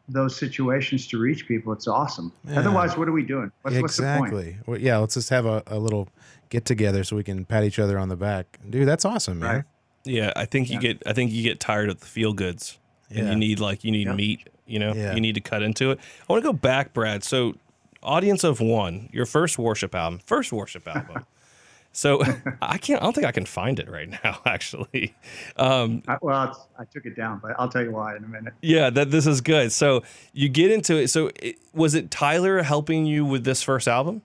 those 0.09 0.37
situations 0.37 1.07
to 1.07 1.19
reach 1.19 1.47
people, 1.47 1.73
it's 1.73 1.87
awesome. 1.87 2.33
Yeah. 2.47 2.59
Otherwise, 2.59 2.97
what 2.97 3.09
are 3.09 3.13
we 3.13 3.23
doing? 3.23 3.51
What's, 3.63 3.79
what's 3.81 3.97
the 3.97 4.03
point? 4.03 4.33
exactly. 4.33 4.57
Well, 4.67 4.79
yeah, 4.79 4.99
let's 4.99 5.15
just 5.15 5.31
have 5.31 5.47
a, 5.47 5.63
a 5.69 5.79
little 5.79 6.09
get 6.51 6.65
together 6.65 7.05
so 7.05 7.15
we 7.17 7.23
can 7.23 7.45
pat 7.45 7.63
each 7.65 7.79
other 7.79 7.99
on 7.99 8.09
the 8.09 8.17
back, 8.17 8.59
dude. 8.69 8.87
That's 8.87 9.05
awesome, 9.05 9.39
man. 9.39 9.55
Right. 9.55 9.65
Yeah, 10.05 10.33
I 10.35 10.45
think 10.45 10.69
you 10.71 10.81
get 10.81 11.03
I 11.07 11.13
think 11.13 11.31
you 11.33 11.43
get 11.45 11.61
tired 11.61 11.89
of 11.89 12.01
the 12.01 12.07
feel 12.07 12.33
goods, 12.33 12.79
and 13.11 13.19
Yeah. 13.27 13.31
you 13.33 13.39
need 13.39 13.61
like 13.61 13.85
you 13.85 13.93
need 13.93 14.09
Yep. 14.09 14.17
meat. 14.17 14.49
You 14.67 14.81
know, 14.81 14.93
Yeah. 14.93 15.15
you 15.15 15.21
need 15.21 15.37
to 15.37 15.41
cut 15.41 15.63
into 15.63 15.93
it. 15.93 16.01
I 16.29 16.33
want 16.33 16.43
to 16.43 16.49
go 16.49 16.53
back, 16.53 16.93
Brad. 16.93 17.23
So, 17.23 17.55
audience 18.03 18.43
of 18.45 18.61
one, 18.61 19.09
your 19.13 19.25
first 19.25 19.57
worship 19.57 19.95
album, 19.95 20.19
first 20.27 20.53
worship 20.53 20.87
album. 20.89 21.25
so 21.93 22.23
I 22.63 22.79
can't. 22.79 23.01
I 23.01 23.05
don't 23.05 23.15
think 23.15 23.27
I 23.27 23.33
can 23.33 23.47
find 23.47 23.79
it 23.79 23.89
right 23.89 24.09
now. 24.09 24.41
Actually, 24.47 25.15
um, 25.57 26.03
I, 26.09 26.17
well, 26.21 26.69
I 26.79 26.85
took 26.85 27.07
it 27.07 27.15
down, 27.15 27.39
but 27.43 27.55
I'll 27.59 27.69
tell 27.69 27.83
you 27.83 27.93
why 27.93 28.17
in 28.17 28.25
a 28.25 28.29
minute. 28.29 28.55
yeah, 28.63 28.91
that 28.91 29.11
this 29.11 29.27
is 29.27 29.41
good. 29.41 29.73
So 29.73 30.03
you 30.33 30.49
get 30.49 30.71
into 30.71 30.97
it. 30.97 31.09
So 31.09 31.31
it, 31.37 31.57
was 31.73 31.95
it 31.95 32.11
Tyler 32.11 32.63
helping 32.63 33.07
you 33.07 33.25
with 33.25 33.45
this 33.45 33.63
first 33.63 33.87
album 33.87 34.23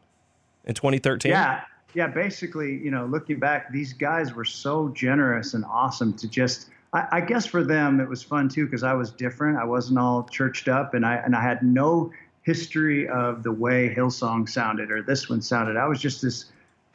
in 0.65 0.73
2013? 0.73 1.29
Yeah, 1.29 1.61
yeah. 1.93 2.07
Basically, 2.07 2.77
you 2.77 2.91
know, 2.91 3.05
looking 3.05 3.39
back, 3.39 3.71
these 3.71 3.93
guys 3.93 4.33
were 4.33 4.45
so 4.45 4.89
generous 4.89 5.53
and 5.53 5.65
awesome 5.65 6.13
to 6.13 6.27
just. 6.27 6.69
I, 6.93 7.07
I 7.11 7.21
guess 7.21 7.45
for 7.45 7.65
them 7.65 7.99
it 7.99 8.07
was 8.07 8.23
fun 8.23 8.47
too 8.47 8.65
because 8.65 8.83
I 8.83 8.93
was 8.93 9.11
different. 9.11 9.57
I 9.57 9.65
wasn't 9.65 9.99
all 9.99 10.23
churched 10.23 10.69
up, 10.69 10.93
and 10.93 11.05
I 11.05 11.15
and 11.15 11.35
I 11.35 11.41
had 11.41 11.61
no 11.61 12.11
history 12.43 13.09
of 13.09 13.43
the 13.43 13.51
way 13.51 13.93
Hillsong 13.93 14.47
sounded 14.47 14.89
or 14.89 15.03
this 15.03 15.27
one 15.27 15.41
sounded. 15.41 15.75
I 15.75 15.85
was 15.85 15.99
just 15.99 16.21
this 16.21 16.45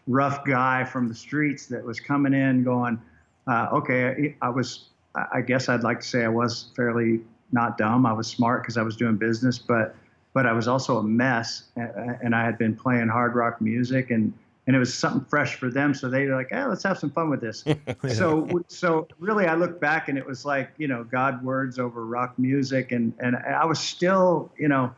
rough 0.07 0.45
guy 0.45 0.85
from 0.85 1.09
the 1.09 1.15
streets 1.15 1.67
that 1.67 1.85
was 1.85 2.01
coming 2.01 2.35
in 2.35 2.65
going, 2.65 3.01
uh, 3.47 3.69
okay, 3.73 4.35
I, 4.41 4.47
I 4.47 4.49
was. 4.51 4.89
I 5.15 5.43
guess 5.43 5.69
I'd 5.69 5.83
like 5.83 6.01
to 6.01 6.07
say 6.07 6.25
I 6.25 6.29
was 6.29 6.71
fairly 6.75 7.21
not 7.53 7.77
dumb. 7.77 8.07
I 8.07 8.15
was 8.15 8.27
smart 8.27 8.63
because 8.63 8.79
I 8.79 8.83
was 8.83 8.97
doing 8.97 9.17
business, 9.17 9.59
but 9.59 9.95
but 10.35 10.47
I 10.47 10.53
was 10.53 10.67
also 10.67 10.99
a 10.99 11.03
mess, 11.03 11.65
and 11.77 12.35
I 12.35 12.45
had 12.45 12.57
been 12.57 12.75
playing 12.75 13.09
hard 13.09 13.35
rock 13.35 13.61
music, 13.61 14.11
and 14.11 14.33
and 14.67 14.75
it 14.75 14.79
was 14.79 14.95
something 14.95 15.25
fresh 15.29 15.57
for 15.57 15.71
them. 15.71 15.93
So 15.93 16.09
they 16.09 16.27
were 16.27 16.35
like, 16.35 16.49
"Hey, 16.51 16.65
let's 16.65 16.83
have 16.85 16.99
some 16.99 17.11
fun 17.11 17.29
with 17.29 17.41
this." 17.41 17.65
so 18.17 18.49
so 18.69 19.07
really, 19.19 19.47
I 19.47 19.55
look 19.55 19.81
back, 19.81 20.09
and 20.09 20.17
it 20.17 20.25
was 20.25 20.47
like 20.47 20.71
you 20.79 20.89
know, 20.89 21.05
God 21.05 21.45
words 21.45 21.79
over 21.79 22.07
rock 22.07 22.39
music, 22.39 22.93
and 22.93 23.13
and 23.19 23.37
I 23.37 23.67
was 23.67 23.79
still 23.79 24.51
you 24.57 24.69
know, 24.69 24.95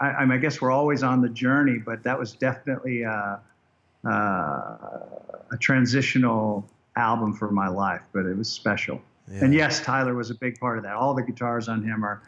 I, 0.00 0.06
I, 0.08 0.24
I 0.24 0.36
guess 0.38 0.60
we're 0.60 0.72
always 0.72 1.02
on 1.04 1.22
the 1.22 1.28
journey, 1.28 1.78
but 1.78 2.02
that 2.02 2.18
was 2.18 2.32
definitely 2.32 3.04
uh, 3.04 3.36
uh, 4.04 4.76
a 5.52 5.56
transitional 5.58 6.68
album 6.96 7.32
for 7.32 7.50
my 7.50 7.68
life, 7.68 8.02
but 8.12 8.26
it 8.26 8.36
was 8.36 8.48
special. 8.48 9.00
And 9.32 9.54
yes, 9.54 9.80
Tyler 9.80 10.14
was 10.14 10.30
a 10.30 10.34
big 10.34 10.58
part 10.58 10.76
of 10.76 10.84
that. 10.84 10.94
All 10.94 11.14
the 11.14 11.22
guitars 11.22 11.68
on 11.68 11.84
him 11.84 12.04
are 12.04 12.22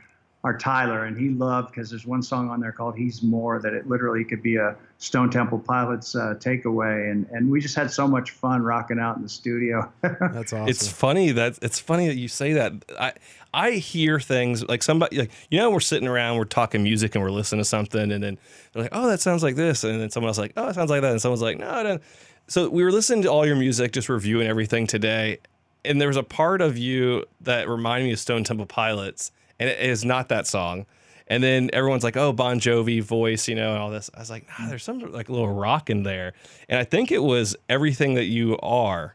our 0.44 0.58
Tyler, 0.58 1.04
and 1.04 1.16
he 1.16 1.28
loved 1.28 1.70
because 1.70 1.88
there's 1.88 2.04
one 2.04 2.22
song 2.22 2.50
on 2.50 2.60
there 2.60 2.72
called 2.72 2.96
"He's 2.96 3.22
More" 3.22 3.60
that 3.60 3.72
it 3.72 3.88
literally 3.88 4.24
could 4.24 4.42
be 4.42 4.56
a 4.56 4.74
Stone 4.98 5.30
Temple 5.30 5.60
Pilots 5.60 6.16
uh, 6.16 6.34
takeaway, 6.38 7.10
and 7.12 7.26
and 7.30 7.48
we 7.50 7.60
just 7.60 7.76
had 7.76 7.90
so 7.92 8.08
much 8.08 8.32
fun 8.32 8.62
rocking 8.62 8.98
out 8.98 9.16
in 9.16 9.22
the 9.22 9.28
studio. 9.28 9.90
That's 10.00 10.52
awesome. 10.52 10.68
It's 10.68 10.88
funny 10.88 11.30
that 11.32 11.58
it's 11.62 11.78
funny 11.78 12.08
that 12.08 12.16
you 12.16 12.26
say 12.26 12.54
that. 12.54 12.72
I 12.98 13.12
I 13.54 13.72
hear 13.72 14.18
things 14.18 14.66
like 14.68 14.82
somebody 14.82 15.18
like 15.18 15.30
you 15.50 15.58
know 15.58 15.70
we're 15.70 15.80
sitting 15.80 16.08
around 16.08 16.38
we're 16.38 16.44
talking 16.44 16.82
music 16.82 17.14
and 17.14 17.22
we're 17.22 17.30
listening 17.30 17.60
to 17.60 17.68
something 17.68 18.10
and 18.10 18.22
then 18.22 18.38
they're 18.72 18.84
like 18.84 18.92
oh 18.94 19.08
that 19.08 19.20
sounds 19.20 19.42
like 19.42 19.56
this 19.56 19.84
and 19.84 20.00
then 20.00 20.10
someone 20.10 20.28
else 20.28 20.38
like 20.38 20.54
oh 20.56 20.68
it 20.68 20.74
sounds 20.74 20.90
like 20.90 21.02
that 21.02 21.12
and 21.12 21.20
someone's 21.20 21.42
like 21.42 21.58
no 21.58 21.80
it 21.80 21.82
doesn't. 21.82 22.02
So 22.48 22.68
we 22.68 22.82
were 22.82 22.90
listening 22.90 23.22
to 23.22 23.28
all 23.28 23.46
your 23.46 23.56
music, 23.56 23.92
just 23.92 24.08
reviewing 24.08 24.48
everything 24.48 24.86
today, 24.86 25.38
and 25.84 26.00
there 26.00 26.08
was 26.08 26.16
a 26.16 26.22
part 26.22 26.60
of 26.60 26.76
you 26.76 27.24
that 27.42 27.68
reminded 27.68 28.06
me 28.06 28.12
of 28.12 28.18
Stone 28.18 28.44
Temple 28.44 28.66
Pilots, 28.66 29.32
and 29.62 29.70
it 29.70 29.80
is 29.80 30.04
not 30.04 30.28
that 30.28 30.46
song. 30.46 30.86
And 31.28 31.42
then 31.42 31.70
everyone's 31.72 32.04
like, 32.04 32.16
"Oh, 32.16 32.32
Bon 32.32 32.60
Jovi 32.60 33.02
voice," 33.02 33.48
you 33.48 33.54
know, 33.54 33.70
and 33.72 33.78
all 33.78 33.90
this. 33.90 34.10
I 34.14 34.18
was 34.18 34.28
like, 34.30 34.46
"Nah, 34.58 34.68
there's 34.68 34.82
some 34.84 34.98
like 35.12 35.28
little 35.30 35.48
rock 35.48 35.88
in 35.88 36.02
there," 36.02 36.34
and 36.68 36.78
I 36.78 36.84
think 36.84 37.10
it 37.12 37.22
was 37.22 37.56
everything 37.68 38.14
that 38.14 38.24
you 38.24 38.58
are 38.58 39.14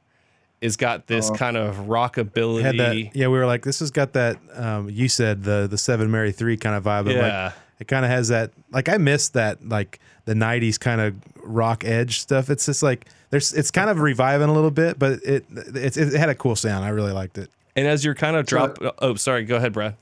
is 0.62 0.76
got 0.78 1.06
this 1.06 1.30
Oh. 1.30 1.36
kind 1.36 1.56
of 1.58 1.76
rockability. 1.88 2.62
had 2.64 2.78
that. 2.78 3.16
Yeah, 3.16 3.28
we 3.28 3.38
were 3.38 3.46
like, 3.46 3.64
this 3.64 3.80
has 3.80 3.92
got 3.92 4.14
that. 4.14 4.38
Um, 4.56 4.90
you 4.90 5.08
said 5.10 5.44
the 5.44 5.68
the 5.70 5.78
Seven 5.78 6.10
Mary 6.10 6.32
Three 6.32 6.58
kind 6.58 6.76
of 6.76 6.84
vibe. 6.84 7.14
Yeah. 7.14 7.44
like, 7.46 7.54
it 7.82 7.88
kind 7.88 8.04
of 8.06 8.10
has 8.10 8.30
that. 8.30 8.52
Like 8.72 8.90
I 8.90 8.98
missed 8.98 9.34
that. 9.34 9.68
Like 9.68 10.00
the 10.26 10.34
'90s 10.34 10.80
kind 10.80 11.02
of 11.02 11.14
rock 11.44 11.84
edge 11.86 12.20
stuff. 12.20 12.50
It's 12.50 12.66
just 12.66 12.82
like 12.82 13.06
there's. 13.30 13.54
It's 13.54 13.70
kind 13.70 13.90
of 13.90 14.00
reviving 14.00 14.50
a 14.50 14.54
little 14.54 14.72
bit, 14.72 14.98
but 14.98 15.22
it 15.24 15.46
it, 15.52 15.98
it 15.98 16.14
had 16.14 16.30
a 16.30 16.36
cool 16.36 16.56
sound. 16.56 16.84
I 16.86 16.90
really 16.90 17.12
liked 17.14 17.38
it. 17.38 17.52
And 17.76 17.86
as 17.86 18.04
you're 18.04 18.16
kind 18.16 18.36
of 18.36 18.48
drop, 18.48 18.80
oh, 19.00 19.14
sorry, 19.16 19.44
go 19.46 19.58
ahead, 19.58 19.72
Brad. 19.74 19.94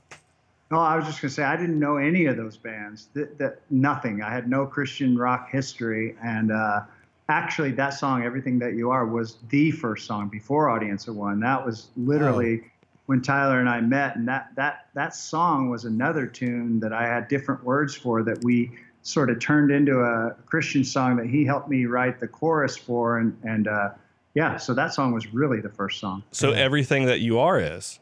No, 0.71 0.79
I 0.79 0.95
was 0.95 1.05
just 1.05 1.21
gonna 1.21 1.31
say 1.31 1.43
I 1.43 1.55
didn't 1.55 1.79
know 1.79 1.97
any 1.97 2.25
of 2.25 2.37
those 2.37 2.57
bands. 2.57 3.09
That, 3.13 3.37
that 3.37 3.61
nothing. 3.69 4.21
I 4.21 4.31
had 4.31 4.49
no 4.49 4.65
Christian 4.65 5.17
rock 5.17 5.49
history, 5.51 6.15
and 6.23 6.51
uh, 6.51 6.81
actually, 7.29 7.71
that 7.73 7.91
song 7.91 8.23
"Everything 8.23 8.57
That 8.59 8.73
You 8.73 8.89
Are" 8.89 9.05
was 9.05 9.37
the 9.49 9.71
first 9.71 10.07
song 10.07 10.27
before 10.27 10.69
Audience 10.69 11.07
of 11.07 11.15
One. 11.15 11.39
That 11.39 11.63
was 11.63 11.89
literally 11.95 12.63
when 13.05 13.21
Tyler 13.21 13.59
and 13.59 13.69
I 13.69 13.81
met, 13.81 14.15
and 14.15 14.27
that 14.27 14.49
that 14.55 14.87
that 14.95 15.15
song 15.15 15.69
was 15.69 15.85
another 15.85 16.25
tune 16.25 16.79
that 16.79 16.93
I 16.93 17.05
had 17.05 17.27
different 17.27 17.63
words 17.63 17.95
for 17.95 18.23
that 18.23 18.43
we 18.43 18.71
sort 19.03 19.29
of 19.29 19.39
turned 19.39 19.69
into 19.69 19.99
a 19.99 20.35
Christian 20.47 20.83
song 20.83 21.15
that 21.17 21.27
he 21.27 21.45
helped 21.45 21.69
me 21.69 21.85
write 21.85 22.19
the 22.19 22.27
chorus 22.27 22.75
for, 22.75 23.19
and 23.19 23.37
and 23.43 23.67
uh, 23.67 23.89
yeah, 24.33 24.57
so 24.57 24.73
that 24.73 24.95
song 24.95 25.13
was 25.13 25.31
really 25.31 25.61
the 25.61 25.69
first 25.69 25.99
song. 25.99 26.23
So 26.31 26.51
everything 26.51 27.05
that 27.05 27.19
you 27.19 27.37
are 27.37 27.59
is. 27.59 27.99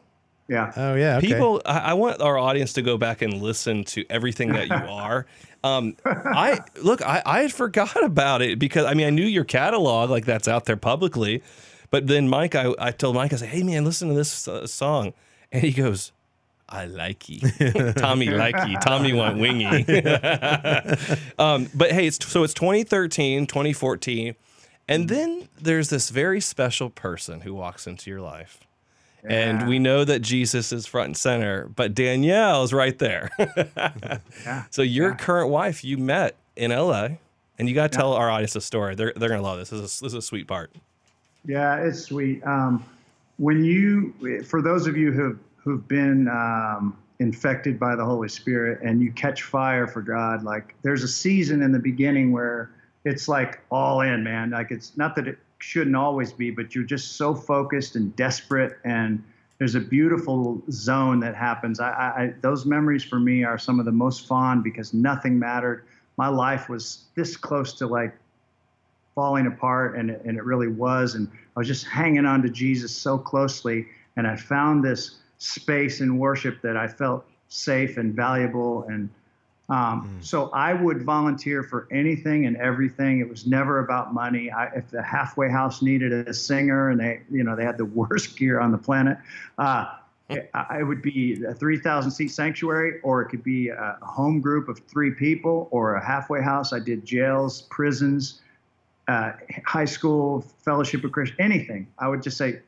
Yeah. 0.48 0.72
Oh 0.76 0.94
yeah. 0.94 1.16
Okay. 1.18 1.28
People, 1.28 1.62
I, 1.64 1.78
I 1.78 1.94
want 1.94 2.20
our 2.20 2.38
audience 2.38 2.74
to 2.74 2.82
go 2.82 2.98
back 2.98 3.22
and 3.22 3.42
listen 3.42 3.84
to 3.84 4.04
everything 4.10 4.52
that 4.52 4.68
you 4.68 4.74
are. 4.90 5.26
Um, 5.62 5.96
I 6.04 6.60
look, 6.82 7.00
I, 7.02 7.22
I 7.24 7.42
had 7.42 7.52
forgot 7.52 8.02
about 8.02 8.42
it 8.42 8.58
because 8.58 8.84
I 8.84 8.94
mean 8.94 9.06
I 9.06 9.10
knew 9.10 9.24
your 9.24 9.44
catalog, 9.44 10.10
like 10.10 10.26
that's 10.26 10.46
out 10.46 10.66
there 10.66 10.76
publicly, 10.76 11.42
but 11.90 12.06
then 12.06 12.28
Mike, 12.28 12.54
I, 12.54 12.74
I 12.78 12.90
told 12.90 13.14
Mike, 13.14 13.32
I 13.32 13.36
said, 13.36 13.48
"Hey 13.48 13.62
man, 13.62 13.84
listen 13.84 14.08
to 14.08 14.14
this 14.14 14.46
uh, 14.46 14.66
song," 14.66 15.14
and 15.50 15.62
he 15.62 15.72
goes, 15.72 16.12
"I 16.68 16.84
like 16.84 17.30
you, 17.30 17.40
Tommy 17.96 18.28
like 18.28 18.56
you, 18.68 18.76
Tommy 18.78 19.14
want 19.14 19.38
wingy." 19.38 19.64
um, 21.38 21.70
but 21.74 21.92
hey, 21.92 22.08
it's 22.08 22.26
so 22.28 22.42
it's 22.42 22.52
2013, 22.52 23.46
2014, 23.46 24.34
and 24.86 25.08
then 25.08 25.48
there's 25.58 25.88
this 25.88 26.10
very 26.10 26.42
special 26.42 26.90
person 26.90 27.40
who 27.40 27.54
walks 27.54 27.86
into 27.86 28.10
your 28.10 28.20
life. 28.20 28.60
And 29.24 29.68
we 29.68 29.78
know 29.78 30.04
that 30.04 30.20
Jesus 30.20 30.72
is 30.72 30.86
front 30.86 31.06
and 31.06 31.16
center, 31.16 31.68
but 31.74 31.94
Danielle's 31.94 32.72
right 32.72 32.98
there. 32.98 33.30
Yeah. 34.44 34.64
So 34.70 34.82
your 34.82 35.10
Yeah. 35.10 35.16
current 35.16 35.48
wife 35.50 35.82
you 35.84 35.96
met 35.96 36.36
in 36.56 36.70
LA, 36.70 37.08
and 37.58 37.68
you 37.68 37.74
got 37.74 37.90
to 37.92 37.96
tell 37.96 38.12
our 38.12 38.30
audience 38.30 38.54
a 38.56 38.60
story. 38.60 38.94
They're 38.94 39.12
they're 39.16 39.28
gonna 39.30 39.42
love 39.42 39.58
this. 39.58 39.70
This 39.70 39.80
is 39.80 40.00
this 40.00 40.12
is 40.12 40.14
a 40.14 40.22
sweet 40.22 40.46
part. 40.46 40.70
Yeah, 41.46 41.76
it's 41.76 42.00
sweet. 42.00 42.44
Um, 42.46 42.84
when 43.38 43.64
you, 43.64 44.14
for 44.44 44.60
those 44.62 44.86
of 44.86 44.96
you 44.96 45.12
who've 45.12 45.38
who've 45.56 45.86
been 45.88 46.28
um, 46.28 46.96
infected 47.20 47.78
by 47.80 47.96
the 47.96 48.04
Holy 48.04 48.28
Spirit 48.28 48.80
and 48.82 49.00
you 49.00 49.10
catch 49.12 49.42
fire 49.42 49.86
for 49.86 50.02
God, 50.02 50.42
like 50.44 50.74
there's 50.82 51.02
a 51.02 51.08
season 51.08 51.62
in 51.62 51.72
the 51.72 51.78
beginning 51.78 52.32
where 52.32 52.70
it's 53.04 53.28
like 53.28 53.60
all 53.70 54.00
in, 54.02 54.22
man. 54.22 54.50
Like 54.50 54.70
it's 54.70 54.96
not 54.96 55.14
that 55.16 55.28
it 55.28 55.38
shouldn't 55.64 55.96
always 55.96 56.32
be, 56.32 56.50
but 56.50 56.74
you're 56.74 56.84
just 56.84 57.16
so 57.16 57.34
focused 57.34 57.96
and 57.96 58.14
desperate, 58.16 58.78
and 58.84 59.22
there's 59.58 59.74
a 59.74 59.80
beautiful 59.80 60.62
zone 60.70 61.20
that 61.20 61.34
happens. 61.34 61.80
I, 61.80 61.88
I, 61.90 62.34
those 62.42 62.66
memories 62.66 63.02
for 63.02 63.18
me 63.18 63.44
are 63.44 63.56
some 63.56 63.78
of 63.78 63.86
the 63.86 63.92
most 63.92 64.26
fond 64.26 64.62
because 64.62 64.92
nothing 64.92 65.38
mattered. 65.38 65.86
My 66.18 66.28
life 66.28 66.68
was 66.68 67.04
this 67.14 67.36
close 67.36 67.72
to 67.74 67.86
like 67.86 68.14
falling 69.14 69.46
apart 69.46 69.96
and 69.96 70.10
it, 70.10 70.20
and 70.24 70.36
it 70.36 70.42
really 70.42 70.66
was 70.66 71.14
and 71.14 71.28
i 71.56 71.60
was 71.60 71.68
just 71.68 71.86
hanging 71.86 72.26
on 72.26 72.42
to 72.42 72.48
jesus 72.48 72.90
so 72.90 73.16
closely 73.16 73.86
and 74.16 74.26
i 74.26 74.34
found 74.34 74.82
this 74.82 75.18
space 75.38 76.00
in 76.00 76.18
worship 76.18 76.60
that 76.62 76.76
i 76.76 76.88
felt 76.88 77.24
safe 77.48 77.96
and 77.96 78.12
valuable 78.12 78.82
and 78.88 79.08
um, 79.68 80.18
so 80.20 80.50
i 80.50 80.72
would 80.74 81.02
volunteer 81.02 81.62
for 81.62 81.88
anything 81.90 82.46
and 82.46 82.56
everything 82.58 83.20
it 83.20 83.28
was 83.28 83.46
never 83.46 83.78
about 83.78 84.12
money 84.12 84.50
I, 84.50 84.66
if 84.76 84.90
the 84.90 85.02
halfway 85.02 85.48
house 85.50 85.80
needed 85.82 86.12
a 86.12 86.34
singer 86.34 86.90
and 86.90 87.00
they 87.00 87.22
you 87.30 87.44
know 87.44 87.56
they 87.56 87.64
had 87.64 87.78
the 87.78 87.84
worst 88.00 88.36
gear 88.36 88.60
on 88.60 88.72
the 88.72 88.78
planet 88.78 89.16
uh, 89.58 89.86
it, 90.30 90.50
I- 90.54 90.80
it 90.80 90.84
would 90.84 91.02
be 91.02 91.44
a 91.44 91.52
3,000 91.52 92.10
seat 92.10 92.28
sanctuary, 92.28 92.98
or 93.02 93.20
it 93.20 93.28
could 93.28 93.44
be 93.44 93.68
a 93.68 93.98
home 94.00 94.40
group 94.40 94.68
of 94.70 94.78
three 94.78 95.10
people, 95.10 95.68
or 95.70 95.96
a 95.96 96.04
halfway 96.04 96.40
house. 96.40 96.72
I 96.72 96.78
did 96.78 97.04
jails, 97.04 97.62
prisons, 97.68 98.40
uh, 99.06 99.32
high 99.66 99.84
school, 99.84 100.40
fellowship 100.64 101.04
of 101.04 101.12
Christian, 101.12 101.36
anything. 101.38 101.86
I 101.98 102.08
would 102.08 102.22
just 102.22 102.38
say, 102.38 102.60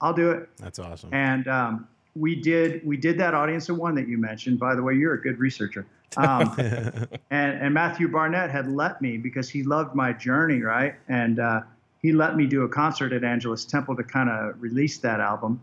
I'll 0.00 0.12
do 0.12 0.32
it. 0.32 0.48
That's 0.56 0.80
awesome. 0.80 1.10
And 1.14 1.46
um, 1.46 1.86
we 2.16 2.34
did 2.34 2.84
we 2.86 2.96
did 2.96 3.18
that 3.18 3.34
audience 3.34 3.68
of 3.68 3.76
one 3.76 3.94
that 3.96 4.08
you 4.08 4.18
mentioned. 4.18 4.58
By 4.58 4.74
the 4.74 4.82
way, 4.82 4.94
you're 4.94 5.14
a 5.14 5.20
good 5.20 5.38
researcher. 5.38 5.86
Um, 6.16 6.54
and 6.58 7.58
and 7.60 7.74
Matthew 7.74 8.08
Barnett 8.08 8.50
had 8.50 8.68
let 8.68 9.02
me 9.02 9.16
because 9.16 9.48
he 9.48 9.62
loved 9.62 9.94
my 9.94 10.12
journey, 10.12 10.60
right? 10.60 10.94
And 11.08 11.40
uh, 11.40 11.62
he 12.02 12.12
let 12.12 12.36
me 12.36 12.46
do 12.46 12.62
a 12.62 12.68
concert 12.68 13.12
at 13.12 13.24
Angelus 13.24 13.64
Temple 13.64 13.96
to 13.96 14.04
kind 14.04 14.28
of 14.28 14.60
release 14.60 14.98
that 14.98 15.20
album. 15.20 15.60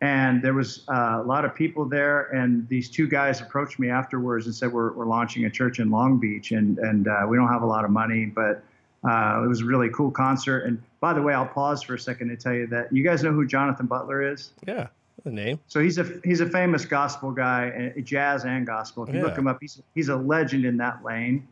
And 0.00 0.42
there 0.42 0.54
was 0.54 0.84
uh, 0.88 1.20
a 1.20 1.26
lot 1.26 1.44
of 1.44 1.54
people 1.56 1.84
there, 1.84 2.26
and 2.26 2.68
these 2.68 2.88
two 2.88 3.08
guys 3.08 3.40
approached 3.40 3.80
me 3.80 3.90
afterwards 3.90 4.46
and 4.46 4.54
said, 4.54 4.72
"We're, 4.72 4.92
we're 4.92 5.06
launching 5.06 5.46
a 5.46 5.50
church 5.50 5.80
in 5.80 5.90
Long 5.90 6.18
Beach, 6.18 6.52
and 6.52 6.78
and 6.78 7.08
uh, 7.08 7.26
we 7.28 7.36
don't 7.36 7.48
have 7.48 7.62
a 7.62 7.66
lot 7.66 7.84
of 7.84 7.90
money, 7.90 8.26
but 8.26 8.62
uh, 9.02 9.42
it 9.44 9.48
was 9.48 9.62
a 9.62 9.64
really 9.64 9.88
cool 9.88 10.12
concert." 10.12 10.66
And 10.66 10.80
by 11.00 11.14
the 11.14 11.22
way, 11.22 11.34
I'll 11.34 11.46
pause 11.46 11.82
for 11.82 11.94
a 11.94 11.98
second 11.98 12.28
to 12.28 12.36
tell 12.36 12.54
you 12.54 12.68
that 12.68 12.92
you 12.92 13.02
guys 13.02 13.24
know 13.24 13.32
who 13.32 13.44
Jonathan 13.44 13.86
Butler 13.86 14.22
is. 14.22 14.50
Yeah, 14.68 14.86
the 15.24 15.30
name. 15.30 15.60
So 15.66 15.80
he's 15.80 15.98
a 15.98 16.20
he's 16.24 16.40
a 16.40 16.48
famous 16.48 16.84
gospel 16.84 17.30
guy, 17.30 17.92
uh, 17.96 18.00
jazz 18.00 18.44
and 18.44 18.66
gospel. 18.66 19.04
If 19.04 19.14
you 19.14 19.22
look 19.22 19.36
him 19.36 19.46
up, 19.46 19.58
he's 19.60 19.82
he's 19.94 20.08
a 20.08 20.16
legend 20.16 20.64
in 20.64 20.76
that 20.78 21.04
lane. 21.04 21.46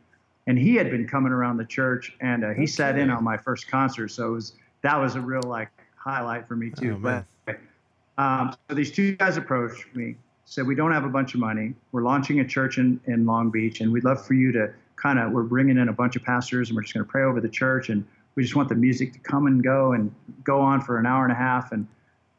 And 0.47 0.57
he 0.57 0.75
had 0.75 0.89
been 0.89 1.05
coming 1.05 1.33
around 1.33 1.57
the 1.57 1.65
church, 1.65 2.15
and 2.21 2.45
uh, 2.45 2.51
he 2.51 2.65
sat 2.65 2.97
in 2.97 3.09
on 3.09 3.21
my 3.21 3.35
first 3.35 3.67
concert. 3.67 4.07
So 4.07 4.29
it 4.29 4.31
was 4.31 4.53
that 4.81 4.97
was 4.97 5.15
a 5.15 5.21
real 5.21 5.43
like 5.43 5.69
highlight 5.97 6.47
for 6.47 6.55
me 6.55 6.69
too. 6.69 7.01
Oh, 7.05 7.23
but 7.45 7.59
um, 8.17 8.55
so 8.69 8.75
these 8.75 8.91
two 8.91 9.15
guys 9.17 9.35
approached 9.35 9.93
me, 9.93 10.15
said, 10.45 10.65
"We 10.65 10.73
don't 10.73 10.93
have 10.93 11.03
a 11.03 11.09
bunch 11.09 11.33
of 11.33 11.41
money. 11.41 11.73
We're 11.91 12.03
launching 12.03 12.39
a 12.39 12.47
church 12.47 12.77
in 12.77 12.99
in 13.07 13.25
Long 13.25 13.49
Beach, 13.49 13.81
and 13.81 13.91
we'd 13.91 14.05
love 14.05 14.25
for 14.25 14.35
you 14.35 14.53
to 14.53 14.73
kind 14.95 15.19
of. 15.19 15.31
We're 15.33 15.43
bringing 15.43 15.77
in 15.77 15.89
a 15.89 15.93
bunch 15.93 16.15
of 16.15 16.23
pastors, 16.23 16.69
and 16.69 16.77
we're 16.77 16.83
just 16.83 16.93
going 16.93 17.05
to 17.05 17.11
pray 17.11 17.23
over 17.23 17.41
the 17.41 17.49
church, 17.49 17.89
and 17.89 18.05
we 18.35 18.43
just 18.43 18.55
want 18.55 18.69
the 18.69 18.75
music 18.75 19.11
to 19.13 19.19
come 19.19 19.47
and 19.47 19.61
go 19.61 19.91
and 19.91 20.15
go 20.45 20.61
on 20.61 20.79
for 20.79 20.97
an 20.97 21.05
hour 21.05 21.23
and 21.23 21.31
a 21.33 21.35
half, 21.35 21.73
and." 21.73 21.87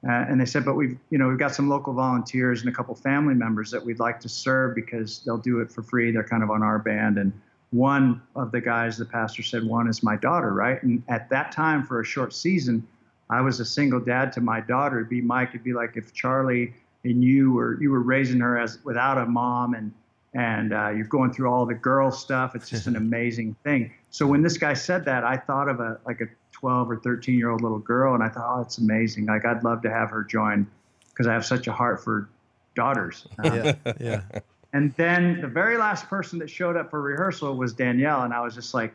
Uh, 0.07 0.13
and 0.29 0.41
they 0.41 0.45
said, 0.45 0.65
but 0.65 0.75
we've, 0.75 0.97
you 1.11 1.19
know, 1.19 1.29
we've 1.29 1.39
got 1.39 1.55
some 1.55 1.69
local 1.69 1.93
volunteers 1.93 2.61
and 2.61 2.69
a 2.69 2.73
couple 2.73 2.95
family 2.95 3.35
members 3.35 3.71
that 3.71 3.85
we'd 3.85 3.99
like 3.99 4.21
to 4.21 4.29
serve 4.29 4.75
because 4.75 5.21
they'll 5.25 5.39
do 5.39 5.61
it 5.61 5.73
for 5.73 5.83
free. 5.83 6.13
They're 6.13 6.23
kind 6.23 6.43
of 6.43 6.51
on 6.51 6.63
our 6.63 6.79
band. 6.79 7.19
And 7.19 7.33
one 7.71 8.23
of 8.37 8.53
the 8.53 8.61
guys, 8.61 8.97
the 8.97 9.05
pastor 9.05 9.43
said, 9.43 9.65
one 9.65 9.89
is 9.89 10.03
my 10.03 10.17
daughter, 10.17 10.53
right? 10.53 10.81
And 10.83 11.03
at 11.09 11.29
that 11.31 11.51
time, 11.51 11.85
for 11.85 12.01
a 12.01 12.05
short 12.05 12.33
season, 12.33 12.87
I 13.31 13.41
was 13.41 13.61
a 13.61 13.65
single 13.65 14.01
dad 14.01 14.33
to 14.35 14.41
my 14.41 14.61
daughter. 14.61 14.99
It'd 14.99 15.11
be 15.11 15.21
Mike. 15.21 15.51
It'd 15.51 15.65
be 15.65 15.75
like 15.75 15.97
if 15.97 16.15
Charlie 16.15 16.75
and 17.05 17.23
you 17.23 17.53
were 17.53 17.81
you 17.81 17.91
were 17.91 18.01
raising 18.01 18.41
her 18.41 18.59
as 18.59 18.79
without 18.85 19.19
a 19.19 19.27
mom 19.27 19.75
and 19.75 19.93
and 20.35 20.73
uh, 20.73 20.91
you're 20.91 21.07
going 21.07 21.33
through 21.33 21.51
all 21.51 21.67
the 21.67 21.75
girl 21.75 22.11
stuff. 22.11 22.55
It's 22.55 22.69
just 22.69 22.87
an 22.87 22.97
amazing 23.05 23.57
thing. 23.65 23.93
So 24.11 24.27
when 24.27 24.43
this 24.43 24.57
guy 24.57 24.75
said 24.75 25.05
that, 25.07 25.25
I 25.25 25.37
thought 25.37 25.69
of 25.69 25.81
a 25.81 25.99
like 26.07 26.21
a 26.21 26.27
12 26.61 26.91
or 26.91 26.97
13 26.97 27.39
year 27.39 27.51
old 27.51 27.63
little 27.63 27.79
girl, 27.79 28.15
and 28.15 28.23
I 28.23 28.29
thought, 28.29 28.59
oh, 28.59 28.63
it's 28.63 28.79
amazing. 28.79 29.27
Like 29.27 29.45
I'd 29.45 29.63
love 29.63 29.83
to 29.83 29.91
have 29.91 30.11
her 30.11 30.25
join 30.25 30.67
because 31.11 31.27
I 31.27 31.33
have 31.33 31.47
such 31.47 31.67
a 31.67 31.73
heart 31.73 32.03
for 32.03 32.29
daughters. 32.75 33.27
Uh, 33.43 33.73
yeah, 33.87 33.93
yeah. 34.01 34.23
and 34.73 34.93
then 34.95 35.41
the 35.41 35.47
very 35.47 35.77
last 35.77 36.09
person 36.09 36.39
that 36.41 36.51
showed 36.51 36.77
up 36.77 36.91
for 36.91 37.01
rehearsal 37.01 37.57
was 37.57 37.73
Danielle, 37.73 38.23
and 38.23 38.35
I 38.35 38.41
was 38.41 38.55
just 38.55 38.75
like, 38.75 38.93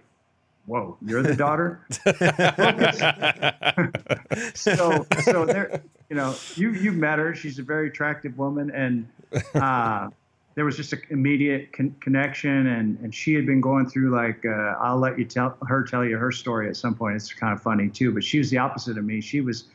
"Whoa, 0.66 0.98
you're 1.06 1.24
the 1.24 1.36
daughter." 1.36 1.86
so, 4.56 5.06
so 5.24 5.46
there, 5.46 5.82
you 6.10 6.18
know, 6.18 6.36
you 6.56 6.72
you've 6.72 6.96
met 6.96 7.20
her. 7.20 7.34
She's 7.34 7.60
a 7.60 7.64
very 7.64 7.88
attractive 7.88 8.38
woman, 8.38 8.72
and 8.72 9.08
uh, 9.56 10.10
there 10.56 10.66
was 10.66 10.78
just 10.78 10.94
an 10.94 11.02
immediate 11.10 11.74
con- 11.74 11.96
connection, 12.00 12.68
and 12.68 13.00
and 13.00 13.14
she 13.14 13.34
had 13.34 13.46
been 13.46 13.62
going 13.62 13.88
through 13.88 14.12
like 14.16 14.46
uh, 14.46 14.76
I'll 14.80 15.00
let 15.00 15.18
you 15.18 15.26
tell 15.26 15.58
her 15.68 15.84
tell 15.84 16.06
you 16.06 16.18
her 16.18 16.32
story 16.32 16.70
at 16.70 16.78
some 16.78 16.96
point. 16.96 17.16
It's 17.16 17.34
kind 17.34 17.54
of 17.54 17.62
funny 17.62 17.90
too, 17.90 18.14
but 18.14 18.24
she 18.24 18.38
was 18.38 18.50
the 18.50 18.58
opposite 18.58 18.98
of 18.98 19.06
me. 19.06 19.22
She 19.22 19.42
was 19.42 19.66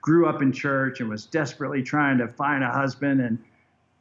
grew 0.00 0.26
up 0.26 0.42
in 0.42 0.52
church 0.52 1.00
and 1.00 1.08
was 1.08 1.26
desperately 1.26 1.82
trying 1.82 2.18
to 2.18 2.26
find 2.26 2.64
a 2.64 2.70
husband 2.70 3.20
and 3.20 3.38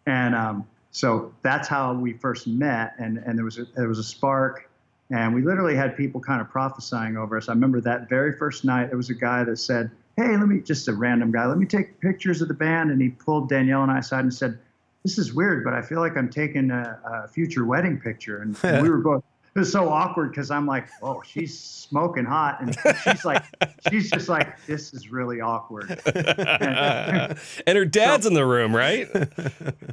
and 0.05 0.35
um, 0.35 0.67
so 0.91 1.33
that's 1.41 1.67
how 1.67 1.93
we 1.93 2.13
first 2.13 2.47
met 2.47 2.93
and 2.97 3.17
and 3.17 3.37
there 3.37 3.45
was 3.45 3.57
a, 3.59 3.65
there 3.75 3.87
was 3.87 3.99
a 3.99 4.03
spark 4.03 4.69
and 5.11 5.35
we 5.35 5.41
literally 5.41 5.75
had 5.75 5.95
people 5.97 6.21
kind 6.21 6.41
of 6.41 6.49
prophesying 6.49 7.17
over 7.17 7.37
us. 7.37 7.49
I 7.49 7.51
remember 7.51 7.81
that 7.81 8.09
very 8.09 8.35
first 8.37 8.65
night 8.65 8.87
there 8.87 8.97
was 8.97 9.09
a 9.09 9.13
guy 9.15 9.43
that 9.43 9.57
said, 9.57 9.91
"Hey, 10.15 10.37
let 10.37 10.47
me 10.47 10.61
just 10.61 10.87
a 10.87 10.93
random 10.93 11.31
guy, 11.31 11.45
let 11.45 11.57
me 11.57 11.65
take 11.65 11.99
pictures 11.99 12.41
of 12.41 12.47
the 12.47 12.53
band," 12.53 12.89
and 12.89 13.01
he 13.01 13.09
pulled 13.09 13.49
Danielle 13.49 13.83
and 13.83 13.91
I 13.91 13.99
aside 13.99 14.21
and 14.21 14.33
said, 14.33 14.57
"This 15.03 15.17
is 15.17 15.33
weird, 15.33 15.63
but 15.63 15.73
I 15.73 15.81
feel 15.81 15.99
like 15.99 16.17
I'm 16.17 16.29
taking 16.29 16.71
a, 16.71 16.99
a 17.05 17.27
future 17.27 17.65
wedding 17.65 17.99
picture," 17.99 18.41
and, 18.41 18.57
and 18.63 18.81
we 18.83 18.89
were 18.89 18.99
both 18.99 19.23
it 19.55 19.59
was 19.59 19.71
so 19.71 19.87
awkward 19.87 20.31
because 20.31 20.49
I'm 20.49 20.65
like, 20.65 20.87
oh, 21.03 21.21
she's 21.23 21.57
smoking 21.59 22.25
hot, 22.25 22.59
and 22.59 22.75
she's 23.03 23.23
like, 23.23 23.43
she's 23.87 24.09
just 24.09 24.27
like, 24.27 24.65
this 24.65 24.95
is 24.95 25.11
really 25.11 25.41
awkward. 25.41 26.01
and 26.07 27.77
her 27.77 27.85
dad's 27.85 28.25
in 28.25 28.33
the 28.33 28.45
room, 28.45 28.75
right? 28.75 29.09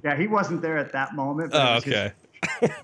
Yeah, 0.03 0.17
he 0.17 0.27
wasn't 0.27 0.63
there 0.63 0.79
at 0.79 0.93
that 0.93 1.15
moment. 1.15 1.53
but 1.53 1.61
Oh, 1.61 1.77
okay. 1.77 2.13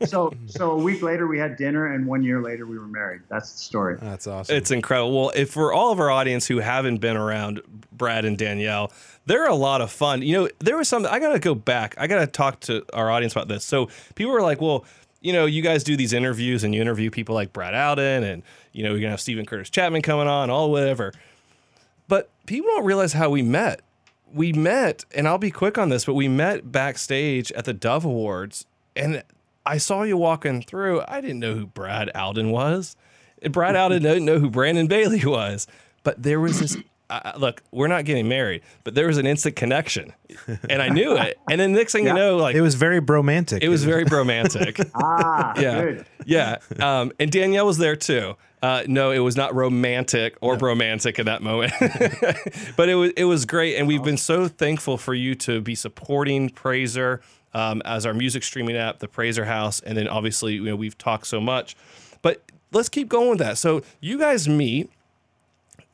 So, 0.07 0.33
so 0.47 0.73
a 0.73 0.77
week 0.77 1.03
later 1.03 1.27
we 1.27 1.39
had 1.39 1.57
dinner, 1.57 1.93
and 1.93 2.07
one 2.07 2.23
year 2.23 2.43
later 2.43 2.67
we 2.67 2.79
were 2.79 2.87
married. 2.87 3.23
That's 3.29 3.53
the 3.53 3.59
story. 3.59 3.97
That's 4.01 4.27
awesome. 4.27 4.57
It's 4.57 4.71
incredible. 4.71 5.19
Well, 5.19 5.33
if 5.35 5.51
for 5.51 5.73
all 5.73 5.93
of 5.93 6.01
our 6.01 6.11
audience 6.11 6.47
who 6.47 6.59
haven't 6.59 6.99
been 6.99 7.17
around 7.17 7.63
Brad 7.93 8.25
and 8.25 8.37
Danielle, 8.37 8.93
they're 9.27 9.49
a 9.49 9.55
lot 9.55 9.81
of 9.81 9.91
fun. 9.91 10.23
You 10.23 10.43
know, 10.43 10.49
there 10.61 10.77
was 10.77 10.89
something 10.89 11.11
I 11.11 11.19
got 11.19 11.33
to 11.33 11.39
go 11.39 11.55
back. 11.55 11.95
I 11.99 12.07
got 12.07 12.21
to 12.21 12.27
talk 12.27 12.61
to 12.61 12.85
our 12.93 13.11
audience 13.11 13.33
about 13.33 13.49
this. 13.49 13.65
So 13.65 13.89
people 14.15 14.33
were 14.33 14.43
like, 14.43 14.61
well, 14.61 14.85
you 15.21 15.33
know, 15.33 15.47
you 15.47 15.63
guys 15.63 15.83
do 15.83 15.97
these 15.97 16.13
interviews 16.13 16.63
and 16.63 16.75
you 16.75 16.81
interview 16.81 17.11
people 17.11 17.35
like 17.35 17.53
Brad 17.53 17.75
Alden 17.75 18.23
and, 18.23 18.43
you 18.73 18.85
know, 18.85 18.91
you're 18.91 19.01
going 19.01 19.09
to 19.09 19.11
have 19.11 19.21
Steven 19.21 19.45
Curtis 19.45 19.71
Chapman 19.71 20.03
coming 20.03 20.29
on, 20.29 20.51
all 20.51 20.71
whatever. 20.71 21.13
But 22.09 22.31
people 22.47 22.71
don't 22.71 22.85
realize 22.85 23.13
how 23.13 23.31
we 23.31 23.43
met. 23.43 23.81
We 24.33 24.53
met, 24.53 25.05
and 25.15 25.27
I'll 25.27 25.39
be 25.39 25.51
quick 25.51 25.79
on 25.79 25.89
this, 25.89 26.05
but 26.05 26.15
we 26.15 26.29
met 26.29 26.71
backstage 26.71 27.51
at 27.53 27.65
the 27.65 27.73
Dove 27.73 28.05
Awards, 28.05 28.67
and 28.95 29.23
I 29.67 29.79
saw 29.79 30.03
you 30.05 30.17
walking 30.17 30.63
through. 30.63 31.03
I 31.09 31.21
didn't 31.21 31.41
know 31.41 31.55
who 31.55 31.67
Brad 31.67 32.11
Alden 32.15 32.51
was. 32.51 32.97
And 33.43 33.53
Brad 33.53 33.77
Alden 33.77 34.03
didn't 34.03 34.25
know 34.25 34.39
who 34.39 34.49
Brandon 34.51 34.87
Bailey 34.87 35.25
was. 35.25 35.67
But 36.05 36.23
there 36.23 36.41
was 36.41 36.61
this. 36.61 36.77
Uh, 37.09 37.33
look, 37.39 37.63
we're 37.71 37.87
not 37.87 38.05
getting 38.05 38.27
married, 38.27 38.63
but 38.83 38.97
there 38.97 39.07
was 39.07 39.17
an 39.17 39.27
instant 39.29 39.55
connection, 39.55 40.13
and 40.69 40.83
I 40.83 40.89
knew 40.89 41.17
it. 41.17 41.39
And 41.49 41.61
then 41.61 41.73
next 41.73 41.93
thing 41.93 42.03
Yeah. 42.05 42.15
you 42.15 42.19
know, 42.19 42.37
like 42.37 42.57
it 42.57 42.63
was 42.63 42.75
very 42.75 42.99
bromantic. 43.01 43.63
it 43.63 43.69
was 43.69 43.85
very 43.85 44.03
romantic. 44.03 44.81
Ah, 44.95 45.53
yeah, 45.57 45.83
good. 45.85 46.07
yeah. 46.25 46.57
Um, 46.81 47.13
and 47.21 47.31
Danielle 47.31 47.65
was 47.67 47.79
there 47.79 47.95
too. 47.95 48.35
Uh, 48.61 48.83
no, 48.89 49.13
it 49.13 49.21
was 49.21 49.37
not 49.37 49.55
romantic 49.55 50.37
or 50.41 50.57
bromantic 50.57 51.21
at 51.21 51.27
that 51.27 51.43
moment, 51.43 51.73
but 52.77 52.89
it 52.89 52.97
was 52.97 53.13
it 53.17 53.25
was 53.25 53.45
great, 53.45 53.77
and 53.77 53.87
we've 53.87 54.03
been 54.03 54.17
so 54.17 54.49
thankful 54.49 54.97
for 54.99 55.15
you 55.15 55.37
to 55.37 55.61
be 55.61 55.77
supporting 55.77 56.51
PRAZOR 56.51 57.21
um, 57.57 57.81
as 57.87 58.05
our 58.05 58.13
music 58.13 58.43
streaming 58.43 58.77
app, 58.77 58.99
the 58.99 59.09
PRAZOR 59.09 59.47
House, 59.47 59.81
and 59.81 59.97
then 59.97 60.09
obviously 60.09 60.55
you 60.55 60.65
know 60.65 60.77
we've 60.77 60.99
talked 60.99 61.27
so 61.27 61.41
much, 61.41 61.75
but 62.21 62.43
let's 62.71 62.91
keep 62.91 63.09
going 63.09 63.31
with 63.31 63.39
that. 63.39 63.57
So 63.57 63.83
you 63.99 64.19
guys 64.19 64.47
meet. 64.47 64.91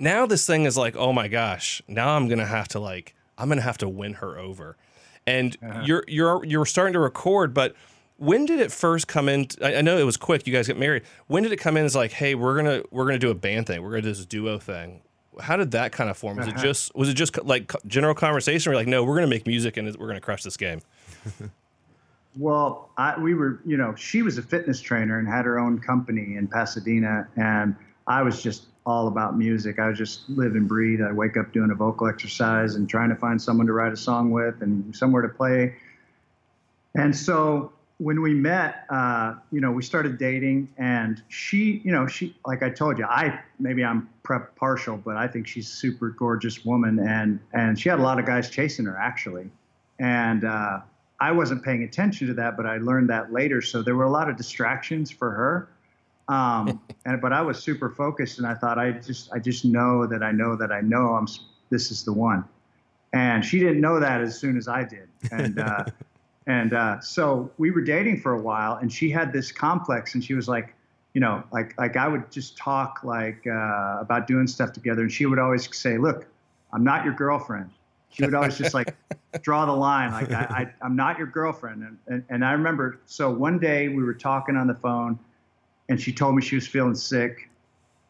Now 0.01 0.27
this 0.27 0.45
thing 0.45 0.65
is 0.65 0.77
like, 0.77 0.97
oh 0.97 1.13
my 1.13 1.29
gosh! 1.29 1.81
Now 1.87 2.17
I'm 2.17 2.27
gonna 2.27 2.47
have 2.47 2.67
to 2.69 2.81
like, 2.81 3.15
I'm 3.39 3.49
gonna 3.49 3.61
have 3.61 3.79
to 3.79 3.89
win 3.89 4.15
her 4.15 4.37
over, 4.37 4.77
and 5.25 5.57
you're 5.85 6.03
you're 6.09 6.45
you're 6.45 6.67
starting 6.67 6.95
to 6.95 6.99
record, 6.99 7.55
but 7.55 7.77
when 8.17 8.45
did 8.45 8.59
it 8.59 8.73
first 8.73 9.07
come 9.07 9.29
in? 9.29 9.47
I, 9.63 9.83
know 9.83 9.97
it 9.99 10.05
was 10.05 10.17
quick. 10.17 10.47
You 10.47 10.53
guys 10.53 10.67
get 10.67 10.79
married. 10.79 11.05
When 11.29 11.45
did 11.45 11.53
it 11.53 11.59
come 11.59 11.77
in? 11.77 11.85
As 11.85 11.95
like, 11.95 12.11
hey, 12.11 12.35
we're 12.35 12.57
gonna 12.57 12.83
we're 12.91 13.05
gonna 13.05 13.19
do 13.21 13.31
a 13.31 13.37
band 13.37 13.69
thing. 13.69 13.81
We're 13.83 13.91
gonna 13.91 14.03
do 14.03 14.09
this 14.09 14.27
duo 14.27 14.59
thing. 14.59 15.03
How 15.41 15.57
did 15.57 15.71
that 15.71 15.93
kind 15.93 16.11
of 16.11 16.17
form? 16.17 16.39
Was 16.39 16.49
it 16.49 16.57
just 16.57 16.93
was 16.97 17.09
it 17.09 17.15
just 17.15 17.41
like 17.45 17.73
general 17.87 18.17
conversation? 18.17 18.73
Or 18.73 18.75
like, 18.75 18.89
no, 18.89 19.05
we're 19.05 19.15
gonna 19.15 19.29
make 19.29 19.47
music 19.47 19.77
and 19.77 19.97
we're 19.97 20.09
gonna 20.09 20.21
crush 20.21 20.43
this 20.43 20.57
game. 20.57 20.83
Well, 22.37 22.91
I, 22.97 23.19
we 23.19 23.35
were, 23.35 23.61
you 23.67 23.77
know, 23.77 23.95
she 23.95 24.23
was 24.23 24.39
a 24.39 24.43
fitness 24.43 24.81
trainer 24.81 25.19
and 25.19 25.29
had 25.29 25.45
her 25.45 25.59
own 25.59 25.79
company 25.79 26.37
in 26.37 26.49
Pasadena, 26.49 27.29
and 27.37 27.77
I 28.07 28.23
was 28.23 28.43
just 28.43 28.67
all 28.87 29.07
about 29.07 29.37
music. 29.37 29.79
I 29.79 29.93
just 29.93 30.29
live 30.31 30.55
and 30.55 30.67
breathe. 30.67 31.01
I 31.03 31.13
wake 31.13 31.37
up 31.37 31.53
doing 31.53 31.71
a 31.71 31.75
vocal 31.75 32.09
exercise 32.09 32.75
and 32.75 32.89
trying 32.89 33.11
to 33.11 33.17
find 33.17 33.41
someone 33.41 33.67
to 33.67 33.73
write 33.73 33.93
a 33.93 33.97
song 33.97 34.31
with 34.31 34.63
and 34.63 34.97
somewhere 34.97 35.23
to 35.23 35.29
play. 35.29 35.77
And 36.95 37.15
so 37.15 37.73
when 37.99 38.23
we 38.23 38.33
met, 38.33 38.87
uh, 38.89 39.35
you 39.53 39.61
know, 39.61 39.71
we 39.71 39.83
started 39.83 40.17
dating, 40.17 40.71
and 40.79 41.23
she, 41.29 41.83
you 41.85 41.93
know, 41.93 42.07
she, 42.07 42.35
like 42.47 42.63
I 42.63 42.71
told 42.71 42.97
you, 42.99 43.05
I 43.05 43.41
maybe 43.59 43.85
I'm 43.85 44.09
prep 44.23 44.57
partial, 44.57 44.97
but 44.97 45.19
I 45.19 45.29
think 45.29 45.47
she's 45.47 45.69
a 45.69 45.73
super 45.73 46.09
gorgeous 46.09 46.65
woman, 46.65 46.99
and 46.99 47.41
and 47.53 47.79
she 47.79 47.91
had 47.91 47.99
a 47.99 48.03
lot 48.03 48.19
of 48.19 48.25
guys 48.25 48.49
chasing 48.49 48.87
her 48.87 48.97
actually, 48.97 49.51
and. 49.99 50.45
Uh, 50.45 50.81
I 51.23 51.31
wasn't 51.31 51.63
paying 51.63 51.85
attention 51.85 52.27
to 52.27 52.35
that, 52.35 52.57
but 52.57 52.67
I 52.67 52.79
learned 52.79 53.09
that 53.11 53.33
later. 53.33 53.63
So 53.63 53.81
there 53.81 53.95
were 53.95 54.07
a 54.07 54.11
lot 54.11 54.29
of 54.29 54.37
distractions 54.37 55.09
for 55.09 55.31
her. 55.31 55.69
Um, 56.27 56.83
and 57.07 57.21
but 57.21 57.33
I 57.33 57.43
was 57.43 57.63
super 57.63 57.91
focused, 57.91 58.39
and 58.39 58.47
I 58.47 58.55
thought 58.55 58.77
I 58.77 58.91
just 58.91 59.33
I 59.33 59.39
just 59.39 59.65
know 59.65 60.05
that 60.09 60.25
I 60.25 60.33
know 60.33 60.57
that 60.57 60.73
I 60.73 60.81
know 60.81 61.15
I'm 61.15 61.29
this 61.71 61.93
is 61.93 62.03
the 62.05 62.13
one. 62.13 62.45
And 63.13 63.45
she 63.45 63.61
didn't 63.61 63.81
know 63.81 64.01
that 64.01 64.21
as 64.21 64.37
soon 64.37 64.57
as 64.57 64.67
I 64.67 64.83
did. 64.83 65.09
And 65.31 65.61
uh, 65.61 65.85
and 66.49 66.75
uh, 66.75 67.01
so 67.01 67.53
we 67.57 67.71
were 67.71 67.83
dating 67.83 68.21
for 68.21 68.33
a 68.33 68.41
while, 68.41 68.79
and 68.79 68.93
she 68.93 69.09
had 69.09 69.33
this 69.33 69.53
complex, 69.53 70.15
and 70.15 70.25
she 70.25 70.35
was 70.35 70.49
like, 70.49 70.75
you 71.15 71.21
know, 71.21 71.45
like 71.53 71.79
like 71.79 71.97
I 71.97 72.09
would 72.09 72.33
just 72.33 72.57
talk 72.57 73.05
like 73.05 73.47
uh, 73.47 73.99
about 74.01 74.27
doing 74.27 74.49
stuff 74.49 74.73
together, 74.73 75.03
and 75.03 75.13
she 75.13 75.27
would 75.27 75.39
always 75.39 75.69
say, 75.77 75.99
"Look, 75.99 76.27
I'm 76.73 76.83
not 76.83 77.05
your 77.05 77.15
girlfriend." 77.15 77.71
She 78.13 78.25
would 78.25 78.35
always 78.35 78.59
just 78.59 78.75
like 78.75 78.95
draw 79.41 79.65
the 79.65 79.73
line, 79.73 80.13
like 80.13 80.31
I, 80.31 80.73
I'm 80.83 80.95
not 80.95 81.19
your 81.19 81.27
girlfriend. 81.27 81.83
And, 81.83 81.99
and 82.07 82.25
and 82.29 82.45
I 82.45 82.53
remember, 82.53 83.01
so 83.07 83.31
one 83.31 83.59
day 83.59 83.89
we 83.89 84.03
were 84.05 84.15
talking 84.15 84.57
on 84.57 84.67
the 84.67 84.75
phone, 84.75 85.19
and 85.89 86.01
she 86.01 86.13
told 86.13 86.35
me 86.37 86.43
she 86.43 86.55
was 86.55 86.67
feeling 86.67 86.95
sick, 86.95 87.49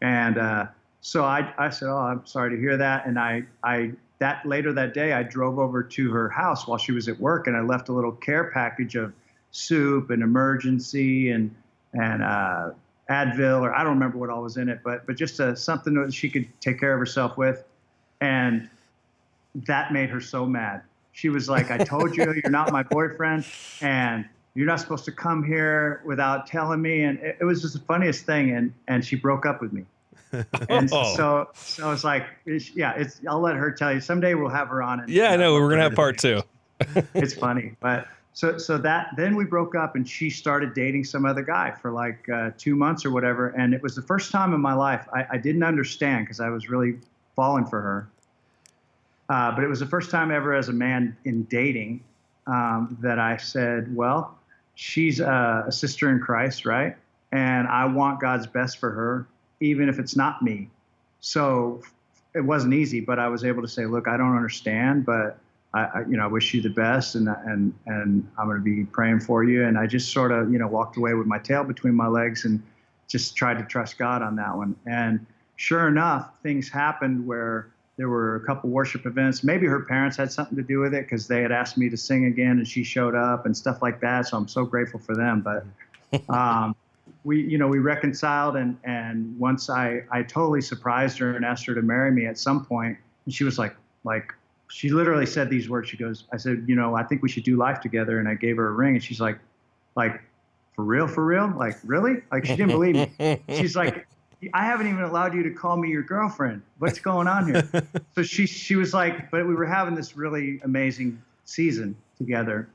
and 0.00 0.38
uh, 0.38 0.66
so 1.00 1.24
I 1.24 1.52
I 1.56 1.70
said, 1.70 1.88
"Oh, 1.88 1.96
I'm 1.96 2.26
sorry 2.26 2.50
to 2.50 2.60
hear 2.60 2.76
that," 2.76 3.06
and 3.06 3.18
I 3.18 3.44
I 3.62 3.92
that 4.18 4.44
later 4.44 4.72
that 4.72 4.94
day 4.94 5.12
I 5.12 5.22
drove 5.22 5.58
over 5.58 5.82
to 5.82 6.10
her 6.10 6.28
house 6.28 6.66
while 6.66 6.78
she 6.78 6.92
was 6.92 7.08
at 7.08 7.18
work, 7.18 7.46
and 7.46 7.56
I 7.56 7.60
left 7.60 7.88
a 7.88 7.92
little 7.92 8.12
care 8.12 8.50
package 8.52 8.96
of 8.96 9.12
soup 9.52 10.10
and 10.10 10.22
emergency 10.22 11.30
and 11.30 11.54
and 11.94 12.22
uh, 12.22 12.70
Advil 13.10 13.60
or 13.60 13.74
I 13.74 13.84
don't 13.84 13.94
remember 13.94 14.18
what 14.18 14.30
all 14.30 14.42
was 14.42 14.56
in 14.56 14.68
it, 14.68 14.80
but 14.82 15.06
but 15.06 15.16
just 15.16 15.38
uh, 15.40 15.54
something 15.54 15.94
that 15.94 16.12
she 16.12 16.28
could 16.28 16.48
take 16.60 16.80
care 16.80 16.92
of 16.92 16.98
herself 16.98 17.36
with, 17.36 17.64
and 18.20 18.68
that 19.54 19.92
made 19.92 20.10
her 20.10 20.20
so 20.20 20.46
mad. 20.46 20.82
She 21.12 21.28
was 21.28 21.48
like, 21.48 21.70
"I 21.70 21.78
told 21.78 22.16
you 22.16 22.32
you're 22.42 22.50
not 22.50 22.72
my 22.72 22.82
boyfriend, 22.82 23.44
and 23.80 24.24
you're 24.54 24.66
not 24.66 24.80
supposed 24.80 25.04
to 25.06 25.12
come 25.12 25.42
here 25.42 26.02
without 26.04 26.46
telling 26.46 26.80
me." 26.80 27.02
And 27.02 27.18
it, 27.18 27.38
it 27.40 27.44
was 27.44 27.62
just 27.62 27.74
the 27.74 27.80
funniest 27.80 28.24
thing, 28.24 28.50
and 28.52 28.72
and 28.88 29.04
she 29.04 29.16
broke 29.16 29.46
up 29.46 29.60
with 29.60 29.72
me. 29.72 29.84
And 30.68 30.88
Oh. 30.92 31.14
so 31.14 31.48
so 31.54 31.90
it's 31.90 32.04
like, 32.04 32.24
it's, 32.46 32.74
yeah, 32.74 32.94
it's. 32.94 33.20
I'll 33.28 33.40
let 33.40 33.56
her 33.56 33.70
tell 33.70 33.92
you. 33.92 34.00
Someday 34.00 34.34
we'll 34.34 34.48
have 34.48 34.68
her 34.68 34.82
on. 34.82 35.00
And, 35.00 35.08
Yeah, 35.10 35.32
I 35.32 35.36
know. 35.36 35.52
We're 35.54 35.68
gonna 35.68 35.82
have 35.82 35.94
part 35.94 36.18
two. 36.18 36.42
it's 37.14 37.34
funny, 37.34 37.76
but 37.80 38.08
so 38.32 38.56
so 38.56 38.78
that 38.78 39.08
then 39.16 39.36
we 39.36 39.44
broke 39.44 39.74
up, 39.74 39.94
and 39.94 40.08
she 40.08 40.30
started 40.30 40.72
dating 40.72 41.04
some 41.04 41.26
other 41.26 41.42
guy 41.42 41.70
for 41.70 41.90
like 41.90 42.26
uh, 42.30 42.50
two 42.56 42.74
months 42.74 43.04
or 43.04 43.10
whatever, 43.10 43.48
and 43.48 43.74
it 43.74 43.82
was 43.82 43.94
the 43.94 44.02
first 44.02 44.32
time 44.32 44.54
in 44.54 44.60
my 44.60 44.72
life 44.72 45.06
I, 45.14 45.26
I 45.32 45.36
didn't 45.38 45.62
understand 45.62 46.24
because 46.24 46.40
I 46.40 46.48
was 46.48 46.70
really 46.70 46.96
falling 47.36 47.66
for 47.66 47.82
her. 47.82 48.08
Uh, 49.28 49.52
but 49.54 49.64
it 49.64 49.68
was 49.68 49.80
the 49.80 49.86
first 49.86 50.10
time 50.10 50.30
ever 50.30 50.54
as 50.54 50.68
a 50.68 50.72
man 50.72 51.16
in 51.24 51.44
dating 51.44 52.02
um, 52.46 52.96
that 53.00 53.18
I 53.18 53.36
said, 53.36 53.94
well, 53.94 54.36
she's 54.74 55.20
a, 55.20 55.64
a 55.66 55.72
sister 55.72 56.10
in 56.10 56.20
Christ, 56.20 56.66
right? 56.66 56.96
And 57.30 57.66
I 57.68 57.86
want 57.86 58.20
God's 58.20 58.46
best 58.46 58.78
for 58.78 58.90
her, 58.90 59.26
even 59.60 59.88
if 59.88 59.98
it's 59.98 60.16
not 60.16 60.42
me. 60.42 60.68
So 61.20 61.82
it 62.34 62.40
wasn't 62.40 62.74
easy, 62.74 63.00
but 63.00 63.18
I 63.18 63.28
was 63.28 63.44
able 63.44 63.62
to 63.62 63.68
say, 63.68 63.86
look, 63.86 64.08
I 64.08 64.16
don't 64.16 64.34
understand, 64.34 65.06
but 65.06 65.38
I, 65.74 65.84
I 65.84 66.00
you 66.00 66.16
know, 66.16 66.24
I 66.24 66.26
wish 66.26 66.52
you 66.52 66.60
the 66.60 66.70
best, 66.70 67.14
and 67.14 67.28
and 67.28 67.72
and 67.86 68.28
I'm 68.38 68.46
going 68.46 68.58
to 68.58 68.62
be 68.62 68.84
praying 68.84 69.20
for 69.20 69.44
you. 69.44 69.64
And 69.64 69.78
I 69.78 69.86
just 69.86 70.12
sort 70.12 70.32
of, 70.32 70.52
you 70.52 70.58
know, 70.58 70.66
walked 70.66 70.96
away 70.96 71.14
with 71.14 71.26
my 71.26 71.38
tail 71.38 71.64
between 71.64 71.94
my 71.94 72.08
legs 72.08 72.44
and 72.44 72.62
just 73.08 73.36
tried 73.36 73.58
to 73.58 73.64
trust 73.64 73.98
God 73.98 74.22
on 74.22 74.36
that 74.36 74.56
one. 74.56 74.76
And 74.86 75.24
sure 75.56 75.88
enough, 75.88 76.30
things 76.42 76.68
happened 76.68 77.26
where 77.26 77.68
there 78.02 78.08
were 78.08 78.34
a 78.34 78.40
couple 78.40 78.68
worship 78.68 79.06
events. 79.06 79.44
Maybe 79.44 79.64
her 79.68 79.78
parents 79.78 80.16
had 80.16 80.32
something 80.32 80.56
to 80.56 80.62
do 80.64 80.80
with 80.80 80.92
it 80.92 81.04
because 81.04 81.28
they 81.28 81.40
had 81.40 81.52
asked 81.52 81.78
me 81.78 81.88
to 81.88 81.96
sing 81.96 82.24
again, 82.24 82.58
and 82.58 82.66
she 82.66 82.82
showed 82.82 83.14
up 83.14 83.46
and 83.46 83.56
stuff 83.56 83.80
like 83.80 84.00
that. 84.00 84.26
So 84.26 84.36
I'm 84.36 84.48
so 84.48 84.64
grateful 84.64 84.98
for 84.98 85.14
them. 85.14 85.40
But 85.40 86.28
um, 86.28 86.74
we, 87.22 87.40
you 87.42 87.58
know, 87.58 87.68
we 87.68 87.78
reconciled, 87.78 88.56
and 88.56 88.76
and 88.82 89.38
once 89.38 89.70
I 89.70 90.02
I 90.10 90.24
totally 90.24 90.62
surprised 90.62 91.16
her 91.18 91.36
and 91.36 91.44
asked 91.44 91.64
her 91.66 91.76
to 91.76 91.82
marry 91.82 92.10
me 92.10 92.26
at 92.26 92.38
some 92.38 92.66
point, 92.66 92.98
and 93.24 93.32
she 93.32 93.44
was 93.44 93.56
like 93.56 93.76
like 94.02 94.34
she 94.66 94.88
literally 94.88 95.26
said 95.26 95.48
these 95.48 95.70
words. 95.70 95.88
She 95.88 95.96
goes, 95.96 96.24
I 96.32 96.38
said, 96.38 96.64
you 96.66 96.74
know, 96.74 96.96
I 96.96 97.04
think 97.04 97.22
we 97.22 97.28
should 97.28 97.44
do 97.44 97.56
life 97.56 97.80
together. 97.80 98.18
And 98.18 98.26
I 98.26 98.34
gave 98.34 98.56
her 98.56 98.66
a 98.66 98.72
ring 98.72 98.94
and 98.94 99.04
she's 99.04 99.20
like, 99.20 99.38
like, 99.94 100.20
for 100.74 100.82
real, 100.82 101.06
for 101.06 101.24
real? 101.24 101.54
Like, 101.56 101.76
really? 101.84 102.22
Like, 102.32 102.46
she 102.46 102.56
didn't 102.56 102.72
believe 102.72 102.96
me. 102.96 103.38
She's 103.50 103.76
like, 103.76 104.08
I 104.52 104.64
haven't 104.64 104.88
even 104.88 105.02
allowed 105.02 105.34
you 105.34 105.42
to 105.44 105.50
call 105.50 105.76
me 105.76 105.90
your 105.90 106.02
girlfriend. 106.02 106.62
What's 106.78 106.98
going 106.98 107.28
on 107.28 107.46
here? 107.46 107.68
so 108.14 108.22
she, 108.22 108.46
she 108.46 108.76
was 108.76 108.92
like, 108.92 109.30
but 109.30 109.46
we 109.46 109.54
were 109.54 109.66
having 109.66 109.94
this 109.94 110.16
really 110.16 110.60
amazing 110.64 111.20
season 111.44 111.96
together 112.18 112.68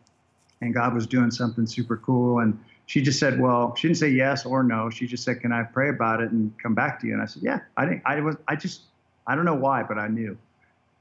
and 0.61 0.73
God 0.73 0.93
was 0.93 1.05
doing 1.05 1.31
something 1.31 1.65
super 1.65 1.97
cool. 1.97 2.39
And 2.39 2.59
she 2.85 3.01
just 3.01 3.19
said, 3.19 3.39
well, 3.39 3.75
she 3.75 3.87
didn't 3.87 3.99
say 3.99 4.09
yes 4.09 4.45
or 4.45 4.63
no. 4.63 4.89
She 4.89 5.07
just 5.07 5.23
said, 5.23 5.41
can 5.41 5.51
I 5.51 5.63
pray 5.63 5.89
about 5.89 6.21
it 6.21 6.31
and 6.31 6.51
come 6.61 6.73
back 6.73 6.99
to 7.01 7.07
you? 7.07 7.13
And 7.13 7.21
I 7.21 7.25
said, 7.25 7.43
yeah, 7.43 7.59
I 7.75 7.85
didn't, 7.85 8.01
I 8.05 8.21
was, 8.21 8.35
I 8.47 8.55
just, 8.55 8.81
I 9.27 9.35
don't 9.35 9.45
know 9.45 9.55
why, 9.55 9.83
but 9.83 9.97
I 9.97 10.07
knew. 10.07 10.37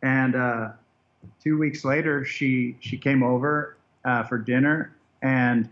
And, 0.02 0.34
uh, 0.34 0.68
two 1.42 1.58
weeks 1.58 1.84
later, 1.84 2.24
she 2.24 2.76
she 2.80 2.96
came 2.96 3.22
over 3.22 3.76
uh, 4.04 4.22
for 4.24 4.38
dinner, 4.38 4.94
and 5.22 5.68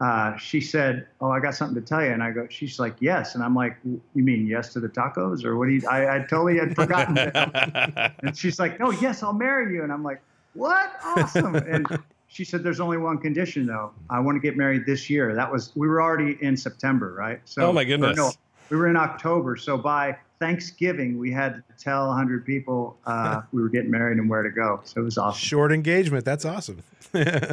uh, 0.00 0.36
she 0.36 0.60
said, 0.60 1.06
"Oh, 1.20 1.30
I 1.30 1.40
got 1.40 1.54
something 1.54 1.74
to 1.80 1.86
tell 1.86 2.04
you." 2.04 2.10
And 2.10 2.22
I 2.22 2.30
go, 2.30 2.46
"She's 2.50 2.78
like, 2.78 2.96
yes." 3.00 3.34
And 3.34 3.42
I'm 3.42 3.54
like, 3.54 3.76
"You 3.84 4.00
mean 4.14 4.46
yes 4.46 4.72
to 4.74 4.80
the 4.80 4.88
tacos, 4.88 5.44
or 5.44 5.56
what 5.56 5.66
do 5.66 5.72
you?" 5.72 5.88
I, 5.88 6.16
I 6.16 6.18
totally 6.20 6.58
had 6.58 6.74
forgotten. 6.76 7.16
and 8.22 8.36
she's 8.36 8.58
like, 8.58 8.78
"No, 8.78 8.90
yes, 8.90 9.22
I'll 9.22 9.32
marry 9.32 9.74
you." 9.74 9.82
And 9.82 9.92
I'm 9.92 10.02
like, 10.02 10.20
"What? 10.52 10.92
Awesome!" 11.02 11.54
And 11.66 11.86
she 12.28 12.44
said, 12.44 12.62
"There's 12.62 12.80
only 12.80 12.98
one 12.98 13.16
condition, 13.18 13.64
though. 13.66 13.92
I 14.10 14.20
want 14.20 14.36
to 14.36 14.40
get 14.40 14.56
married 14.56 14.84
this 14.84 15.08
year." 15.08 15.34
That 15.34 15.50
was 15.50 15.72
we 15.74 15.88
were 15.88 16.02
already 16.02 16.36
in 16.42 16.56
September, 16.56 17.14
right? 17.14 17.40
So 17.46 17.62
Oh, 17.68 17.72
my 17.72 17.84
goodness. 17.84 18.16
No, 18.18 18.32
we 18.68 18.76
were 18.76 18.88
in 18.88 18.96
October. 18.96 19.56
So 19.56 19.78
by 19.78 20.18
Thanksgiving, 20.38 21.18
we 21.18 21.32
had 21.32 21.54
to 21.54 21.62
tell 21.82 22.08
100 22.08 22.44
people 22.44 22.98
uh, 23.06 23.40
we 23.52 23.62
were 23.62 23.70
getting 23.70 23.90
married 23.90 24.18
and 24.18 24.28
where 24.28 24.42
to 24.42 24.50
go. 24.50 24.80
So 24.84 25.00
it 25.00 25.04
was 25.04 25.16
awesome. 25.16 25.38
Short 25.38 25.72
engagement. 25.72 26.26
That's 26.26 26.44
awesome. 26.44 26.82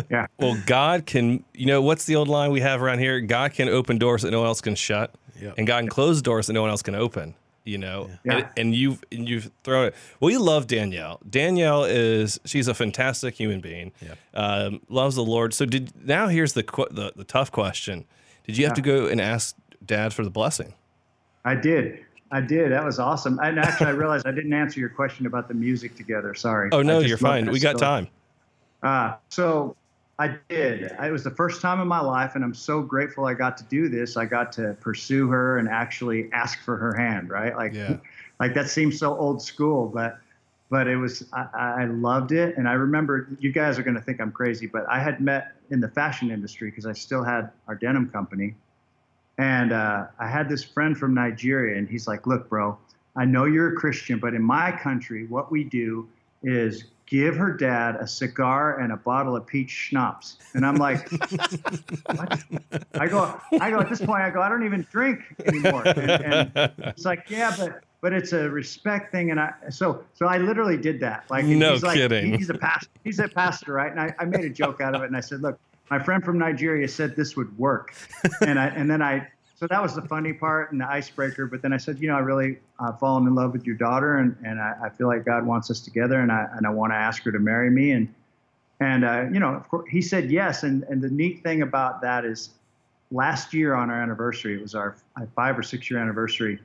Yeah. 0.09 0.27
Well, 0.39 0.57
God 0.65 1.05
can, 1.05 1.43
you 1.53 1.65
know, 1.65 1.81
what's 1.81 2.05
the 2.05 2.15
old 2.15 2.27
line 2.27 2.51
we 2.51 2.61
have 2.61 2.81
around 2.81 2.99
here? 2.99 3.19
God 3.21 3.53
can 3.53 3.69
open 3.69 3.97
doors 3.97 4.21
that 4.23 4.31
no 4.31 4.39
one 4.39 4.47
else 4.47 4.61
can 4.61 4.75
shut, 4.75 5.13
Yep. 5.41 5.55
and 5.57 5.65
God 5.67 5.79
can 5.81 5.89
close 5.89 6.21
doors 6.21 6.47
that 6.47 6.53
no 6.53 6.61
one 6.61 6.69
else 6.69 6.81
can 6.81 6.95
open. 6.95 7.35
You 7.65 7.77
know, 7.77 8.09
Yeah. 8.25 8.33
and, 8.39 8.47
and 8.57 8.75
you've 8.75 9.01
and 9.09 9.27
you've 9.29 9.49
thrown 9.63 9.85
it. 9.87 9.95
We 10.19 10.37
love 10.37 10.67
Danielle. 10.67 11.21
Danielle 11.29 11.85
is 11.85 12.37
she's 12.43 12.67
a 12.67 12.73
fantastic 12.73 13.35
human 13.35 13.61
being. 13.61 13.93
Yep. 14.01 14.17
Um, 14.33 14.81
loves 14.89 15.15
the 15.15 15.23
Lord. 15.23 15.53
So 15.53 15.65
did 15.65 15.93
now 16.05 16.27
here's 16.27 16.53
the, 16.53 16.63
the 16.91 17.13
the 17.15 17.23
tough 17.23 17.53
question: 17.53 18.03
Did 18.45 18.57
you 18.57 18.65
have 18.65 18.73
to 18.73 18.81
go 18.81 19.05
and 19.05 19.21
ask 19.21 19.55
Dad 19.85 20.13
for 20.13 20.25
the 20.25 20.29
blessing? 20.29 20.73
I 21.45 21.55
did. 21.55 21.99
I 22.31 22.41
did. 22.41 22.71
That 22.73 22.83
was 22.83 22.99
awesome. 22.99 23.39
And 23.41 23.57
actually, 23.59 23.87
I 23.87 23.91
realized 23.91 24.27
I 24.27 24.31
didn't 24.31 24.51
answer 24.53 24.81
your 24.81 24.89
question 24.89 25.25
about 25.25 25.47
the 25.47 25.53
music 25.53 25.95
together. 25.95 26.33
Sorry. 26.33 26.67
Oh 26.73 26.81
no, 26.81 26.99
you're 26.99 27.17
fine. 27.17 27.49
We 27.49 27.61
got 27.61 27.77
story. 27.77 27.89
time. 28.03 28.07
Uh, 28.83 29.15
so 29.29 29.75
I 30.19 30.37
did. 30.49 30.83
It 30.83 31.11
was 31.11 31.23
the 31.23 31.31
first 31.31 31.61
time 31.61 31.79
in 31.79 31.87
my 31.87 32.01
life, 32.01 32.35
and 32.35 32.43
I'm 32.43 32.53
so 32.53 32.81
grateful 32.81 33.25
I 33.25 33.33
got 33.33 33.57
to 33.57 33.63
do 33.63 33.89
this. 33.89 34.15
I 34.15 34.25
got 34.25 34.51
to 34.53 34.75
pursue 34.79 35.27
her 35.29 35.57
and 35.57 35.67
actually 35.67 36.29
ask 36.33 36.61
for 36.63 36.77
her 36.77 36.93
hand. 36.93 37.29
Right? 37.29 37.55
Like, 37.55 37.73
Yeah. 37.73 37.97
like 38.39 38.53
that 38.53 38.69
seems 38.69 38.99
so 38.99 39.17
old 39.17 39.41
school, 39.41 39.87
but 39.87 40.19
but 40.69 40.87
it 40.87 40.97
was. 40.97 41.25
I, 41.33 41.47
I 41.81 41.85
loved 41.85 42.31
it, 42.31 42.57
and 42.57 42.67
I 42.67 42.73
remember. 42.73 43.29
You 43.39 43.51
guys 43.51 43.79
are 43.79 43.83
going 43.83 43.95
to 43.95 44.01
think 44.01 44.19
I'm 44.21 44.31
crazy, 44.31 44.67
but 44.67 44.85
I 44.87 44.99
had 44.99 45.21
met 45.21 45.53
in 45.71 45.79
the 45.79 45.89
fashion 45.89 46.29
industry 46.29 46.69
because 46.69 46.85
I 46.85 46.93
still 46.93 47.23
had 47.23 47.51
our 47.67 47.75
denim 47.75 48.09
company, 48.09 48.55
and 49.37 49.71
uh, 49.71 50.07
I 50.19 50.27
had 50.27 50.49
this 50.49 50.63
friend 50.63 50.97
from 50.97 51.13
Nigeria, 51.13 51.77
and 51.77 51.89
he's 51.89 52.07
like, 52.07 52.27
"Look, 52.27 52.49
bro, 52.49 52.77
I 53.15 53.25
know 53.25 53.45
you're 53.45 53.73
a 53.73 53.75
Christian, 53.75 54.19
but 54.19 54.33
in 54.33 54.43
my 54.43 54.71
country, 54.71 55.25
what 55.27 55.51
we 55.51 55.63
do 55.63 56.07
is 56.43 56.85
give 57.05 57.35
her 57.35 57.51
dad 57.51 57.95
a 57.97 58.07
cigar 58.07 58.79
and 58.79 58.91
a 58.91 58.97
bottle 58.97 59.35
of 59.35 59.45
peach 59.45 59.69
schnapps." 59.69 60.37
And 60.53 60.65
I'm 60.65 60.75
like, 60.75 61.09
"What?" 62.07 62.43
I 62.95 63.07
go, 63.07 63.39
I 63.59 63.69
go. 63.69 63.79
At 63.79 63.89
this 63.89 63.99
point, 63.99 64.21
I 64.21 64.29
go, 64.29 64.41
I 64.41 64.49
don't 64.49 64.65
even 64.65 64.87
drink 64.91 65.21
anymore. 65.45 65.87
And, 65.87 66.09
and 66.55 66.71
it's 66.79 67.05
like, 67.05 67.29
yeah, 67.29 67.55
but 67.57 67.83
but 68.01 68.13
it's 68.13 68.33
a 68.33 68.49
respect 68.49 69.11
thing, 69.11 69.31
and 69.31 69.39
I 69.39 69.53
so 69.69 70.03
so 70.13 70.25
I 70.27 70.37
literally 70.37 70.77
did 70.77 70.99
that. 70.99 71.25
Like, 71.29 71.45
No 71.45 71.73
he's 71.73 71.83
like, 71.83 71.95
kidding. 71.97 72.33
He's 72.37 72.49
a 72.49 72.53
pastor. 72.53 72.89
He's 73.03 73.19
a 73.19 73.27
pastor, 73.27 73.73
right? 73.73 73.91
And 73.91 73.99
I, 73.99 74.13
I 74.19 74.25
made 74.25 74.45
a 74.45 74.49
joke 74.49 74.81
out 74.81 74.95
of 74.95 75.01
it, 75.03 75.05
and 75.05 75.17
I 75.17 75.21
said, 75.21 75.41
look, 75.41 75.59
my 75.89 76.03
friend 76.03 76.23
from 76.23 76.37
Nigeria 76.37 76.87
said 76.87 77.15
this 77.15 77.35
would 77.35 77.57
work, 77.57 77.93
and 78.41 78.59
I 78.59 78.67
and 78.67 78.89
then 78.89 79.01
I. 79.01 79.27
So 79.63 79.67
that 79.67 79.81
was 79.81 79.95
the 79.95 80.01
funny 80.01 80.33
part 80.33 80.73
and 80.73 80.81
the 80.81 80.89
icebreaker. 80.89 81.45
But 81.45 81.61
then 81.61 81.71
I 81.71 81.77
said, 81.77 81.97
you 81.97 82.09
know, 82.09 82.17
I 82.17 82.19
really 82.19 82.57
uh, 82.79 82.91
fallen 82.91 83.25
in 83.25 83.33
love 83.33 83.53
with 83.53 83.65
your 83.65 83.77
daughter, 83.77 84.17
and, 84.17 84.35
and 84.43 84.59
I, 84.59 84.73
I 84.83 84.89
feel 84.89 85.07
like 85.07 85.23
God 85.23 85.45
wants 85.45 85.71
us 85.71 85.79
together, 85.79 86.19
and 86.19 86.33
I 86.33 86.49
and 86.57 86.67
I 86.67 86.69
want 86.69 86.91
to 86.91 86.97
ask 86.97 87.23
her 87.23 87.31
to 87.31 87.39
marry 87.39 87.69
me. 87.69 87.91
And 87.91 88.13
and 88.81 89.05
uh, 89.05 89.27
you 89.31 89.39
know, 89.39 89.53
of 89.53 89.69
course, 89.69 89.89
he 89.89 90.01
said 90.01 90.29
yes. 90.29 90.63
And 90.63 90.83
and 90.89 91.01
the 91.01 91.07
neat 91.07 91.43
thing 91.43 91.61
about 91.61 92.01
that 92.01 92.25
is, 92.25 92.49
last 93.09 93.53
year 93.53 93.73
on 93.73 93.89
our 93.89 94.01
anniversary, 94.01 94.55
it 94.55 94.61
was 94.61 94.75
our 94.75 94.97
five 95.33 95.57
or 95.57 95.63
six 95.63 95.89
year 95.89 95.97
anniversary. 95.97 96.59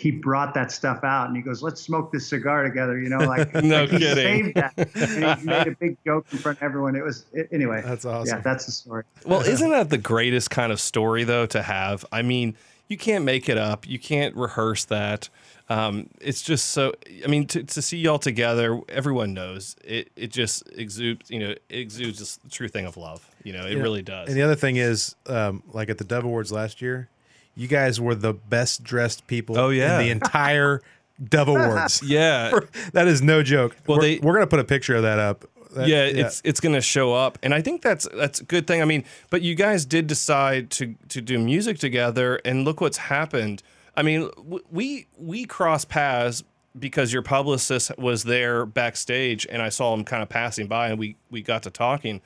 He 0.00 0.10
brought 0.10 0.54
that 0.54 0.72
stuff 0.72 1.04
out, 1.04 1.28
and 1.28 1.36
he 1.36 1.42
goes, 1.42 1.62
"Let's 1.62 1.80
smoke 1.82 2.10
this 2.10 2.26
cigar 2.26 2.62
together." 2.62 2.98
You 2.98 3.10
know, 3.10 3.18
like 3.18 3.52
No 3.62 3.82
like 3.82 3.90
he 3.90 3.98
kidding. 3.98 4.44
saved 4.44 4.54
that, 4.56 4.72
and 4.94 5.40
he 5.40 5.44
made 5.46 5.66
a 5.68 5.76
big 5.78 5.96
joke 6.06 6.26
in 6.32 6.38
front 6.38 6.58
of 6.58 6.62
everyone. 6.62 6.96
It 6.96 7.04
was 7.04 7.26
it, 7.34 7.48
anyway. 7.52 7.82
That's 7.84 8.04
awesome. 8.06 8.36
Yeah, 8.38 8.40
that's 8.42 8.64
the 8.66 8.72
story. 8.72 9.04
Well, 9.26 9.42
isn't 9.42 9.68
that 9.70 9.90
the 9.90 9.98
greatest 9.98 10.50
kind 10.50 10.72
of 10.72 10.80
story 10.80 11.24
though 11.24 11.44
to 11.46 11.60
have? 11.62 12.06
I 12.10 12.22
mean, 12.22 12.56
you 12.88 12.96
can't 12.96 13.24
make 13.26 13.48
it 13.50 13.58
up. 13.58 13.86
You 13.86 13.98
can't 13.98 14.34
rehearse 14.36 14.86
that. 14.86 15.28
Um, 15.68 16.08
it's 16.20 16.40
just 16.42 16.70
so. 16.70 16.94
I 17.22 17.28
mean, 17.28 17.46
to, 17.48 17.62
to 17.62 17.82
see 17.82 17.98
y'all 17.98 18.18
together, 18.18 18.80
everyone 18.88 19.34
knows 19.34 19.76
it. 19.84 20.10
It 20.16 20.32
just 20.32 20.62
exudes. 20.76 21.30
You 21.30 21.40
know, 21.40 21.50
it 21.50 21.62
exudes 21.68 22.18
just 22.18 22.42
the 22.42 22.48
true 22.48 22.68
thing 22.68 22.86
of 22.86 22.96
love. 22.96 23.28
You 23.44 23.52
know, 23.52 23.66
it 23.66 23.76
Yeah. 23.76 23.82
really 23.82 24.02
does. 24.02 24.28
And 24.28 24.36
the 24.36 24.42
other 24.42 24.56
thing 24.56 24.76
is, 24.76 25.14
um, 25.26 25.62
like 25.72 25.90
at 25.90 25.98
the 25.98 26.04
Dove 26.04 26.24
Awards 26.24 26.50
last 26.50 26.80
year, 26.82 27.08
you 27.56 27.68
guys 27.68 28.00
were 28.00 28.14
the 28.14 28.32
best 28.32 28.82
dressed 28.84 29.26
people 29.26 29.58
Oh, 29.58 29.68
yeah. 29.70 29.98
in 29.98 30.06
the 30.06 30.10
entire 30.10 30.80
Dove 31.22 31.48
Awards. 31.48 32.02
yeah, 32.06 32.50
that 32.92 33.06
is 33.08 33.20
no 33.22 33.42
joke. 33.42 33.76
Well, 33.86 33.98
we're, 33.98 34.02
they- 34.02 34.18
we're 34.20 34.34
gonna 34.34 34.46
put 34.46 34.60
a 34.60 34.64
picture 34.64 34.96
of 34.96 35.02
that 35.02 35.18
up. 35.18 35.44
That- 35.74 35.86
yeah, 35.86 36.02
it's 36.04 36.42
it's 36.44 36.58
going 36.58 36.74
to 36.74 36.80
show 36.80 37.12
up, 37.14 37.38
and 37.44 37.54
I 37.54 37.62
think 37.62 37.80
that's 37.82 38.08
that's 38.12 38.40
a 38.40 38.44
good 38.44 38.66
thing. 38.66 38.82
I 38.82 38.84
mean, 38.84 39.04
but 39.30 39.40
you 39.42 39.54
guys 39.54 39.84
did 39.84 40.08
decide 40.08 40.68
to 40.70 40.96
to 41.10 41.20
do 41.20 41.38
music 41.38 41.78
together, 41.78 42.40
and 42.44 42.64
look 42.64 42.80
what's 42.80 42.96
happened. 42.96 43.62
I 43.96 44.02
mean, 44.02 44.30
we 44.72 45.06
we 45.16 45.44
crossed 45.44 45.88
paths 45.88 46.42
because 46.76 47.12
your 47.12 47.22
publicist 47.22 47.96
was 47.98 48.24
there 48.24 48.66
backstage, 48.66 49.46
and 49.48 49.62
I 49.62 49.68
saw 49.68 49.94
him 49.94 50.02
kind 50.02 50.24
of 50.24 50.28
passing 50.28 50.66
by, 50.66 50.88
and 50.88 50.98
we 50.98 51.14
we 51.30 51.40
got 51.40 51.62
to 51.62 51.70
talking, 51.70 52.20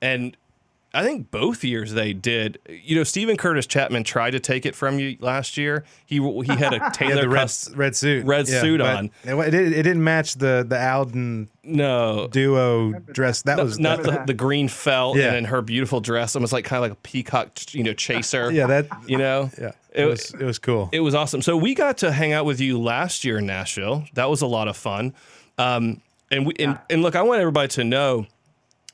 and 0.00 0.36
I 0.94 1.02
think 1.04 1.30
both 1.30 1.64
years 1.64 1.92
they 1.92 2.12
did. 2.12 2.58
You 2.68 2.96
know, 2.96 3.04
Steven 3.04 3.36
Curtis 3.36 3.66
Chapman 3.66 4.04
tried 4.04 4.30
to 4.30 4.40
take 4.40 4.64
it 4.64 4.74
from 4.74 4.98
you 4.98 5.16
last 5.20 5.56
year. 5.56 5.84
He 6.06 6.16
he 6.16 6.46
had 6.56 6.72
a 6.72 6.76
Yeah, 6.84 6.90
Taylor 6.90 7.22
the 7.22 7.28
red, 7.28 7.50
red 7.74 7.96
suit, 7.96 8.24
red 8.24 8.46
suit 8.48 8.80
on. 8.80 9.10
It, 9.24 9.34
it, 9.34 9.50
didn't- 9.50 10.04
match 10.04 10.34
the 10.34 10.64
the 10.68 10.80
Alden 10.80 11.48
no 11.62 12.28
duo 12.30 12.92
dress. 12.92 13.42
That 13.42 13.58
was 13.62 13.78
not 13.78 14.02
that, 14.02 14.12
the, 14.20 14.24
the 14.26 14.34
green 14.34 14.68
felt 14.68 15.16
Yeah. 15.16 15.26
and 15.26 15.34
then 15.36 15.44
her 15.46 15.62
beautiful 15.62 16.00
dress 16.00 16.36
almost 16.36 16.52
like 16.52 16.64
kind 16.64 16.78
of 16.78 16.82
like 16.90 16.92
a 16.92 17.00
peacock 17.02 17.58
you 17.74 17.82
know 17.82 17.94
chaser 17.94 18.50
yeah 18.52 18.66
that 18.66 18.86
you 19.06 19.16
know 19.16 19.50
yeah 19.58 19.72
It- 19.92 20.02
it, 20.02 20.04
was 20.06 20.34
it 20.34 20.44
was 20.44 20.58
cool. 20.58 20.90
it 20.92 21.00
was 21.00 21.14
awesome 21.14 21.40
so 21.40 21.56
we 21.56 21.74
got 21.74 21.98
to 21.98 22.12
hang 22.12 22.32
out 22.34 22.44
with 22.44 22.60
you 22.60 22.78
last 22.78 23.24
year 23.24 23.38
in 23.38 23.46
nashville 23.46 24.04
that 24.12 24.28
was 24.28 24.42
a 24.42 24.46
lot 24.46 24.68
of 24.68 24.76
fun 24.76 25.14
um, 25.56 26.02
and 26.30 26.46
we 26.46 26.52
and, 26.58 26.78
and 26.90 27.00
look 27.02 27.16
i 27.16 27.22
want 27.22 27.40
everybody 27.40 27.68
to 27.68 27.84
know 27.84 28.26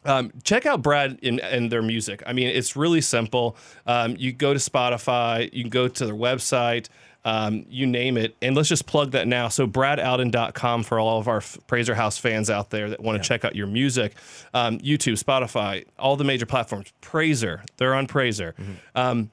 um, 0.05 0.32
check 0.44 0.66
out 0.66 0.82
Brad 0.82 1.18
and, 1.22 1.40
and 1.40 1.70
their 1.70 1.82
music. 1.82 2.22
I 2.26 2.32
mean, 2.32 2.48
it's 2.48 2.76
really 2.76 3.01
simple. 3.01 3.57
Um, 3.86 4.16
you 4.18 4.32
go 4.32 4.53
to 4.53 4.59
Spotify, 4.59 5.53
you 5.53 5.62
can 5.62 5.70
go 5.70 5.88
to 5.88 6.07
their 6.07 6.14
website, 6.14 6.88
um, 7.24 7.66
you 7.68 7.86
name 7.86 8.16
it, 8.16 8.34
and 8.40 8.57
let's 8.57 8.68
just 8.68 8.86
plug 8.86 9.11
that 9.11 9.28
now. 9.28 9.48
So, 9.48 9.66
bradalden.com 9.66 10.84
for 10.84 10.98
all 10.98 11.18
of 11.18 11.28
our 11.28 11.40
PRAZOR 11.40 11.94
House 11.94 12.16
fans 12.16 12.48
out 12.48 12.70
there 12.70 12.88
that 12.88 13.01
want 13.01 13.22
to 13.22 13.28
check 13.28 13.44
out 13.44 13.55
your 13.55 13.66
music. 13.66 14.14
Um, 14.55 14.78
YouTube, 14.78 15.22
Spotify, 15.22 15.84
all 15.98 16.16
the 16.16 16.24
major 16.24 16.46
platforms. 16.46 16.92
PRAZOR, 17.03 17.62
they're 17.76 17.94
on 17.94 18.07
PRAZOR. 18.07 18.55
Um, 18.94 19.30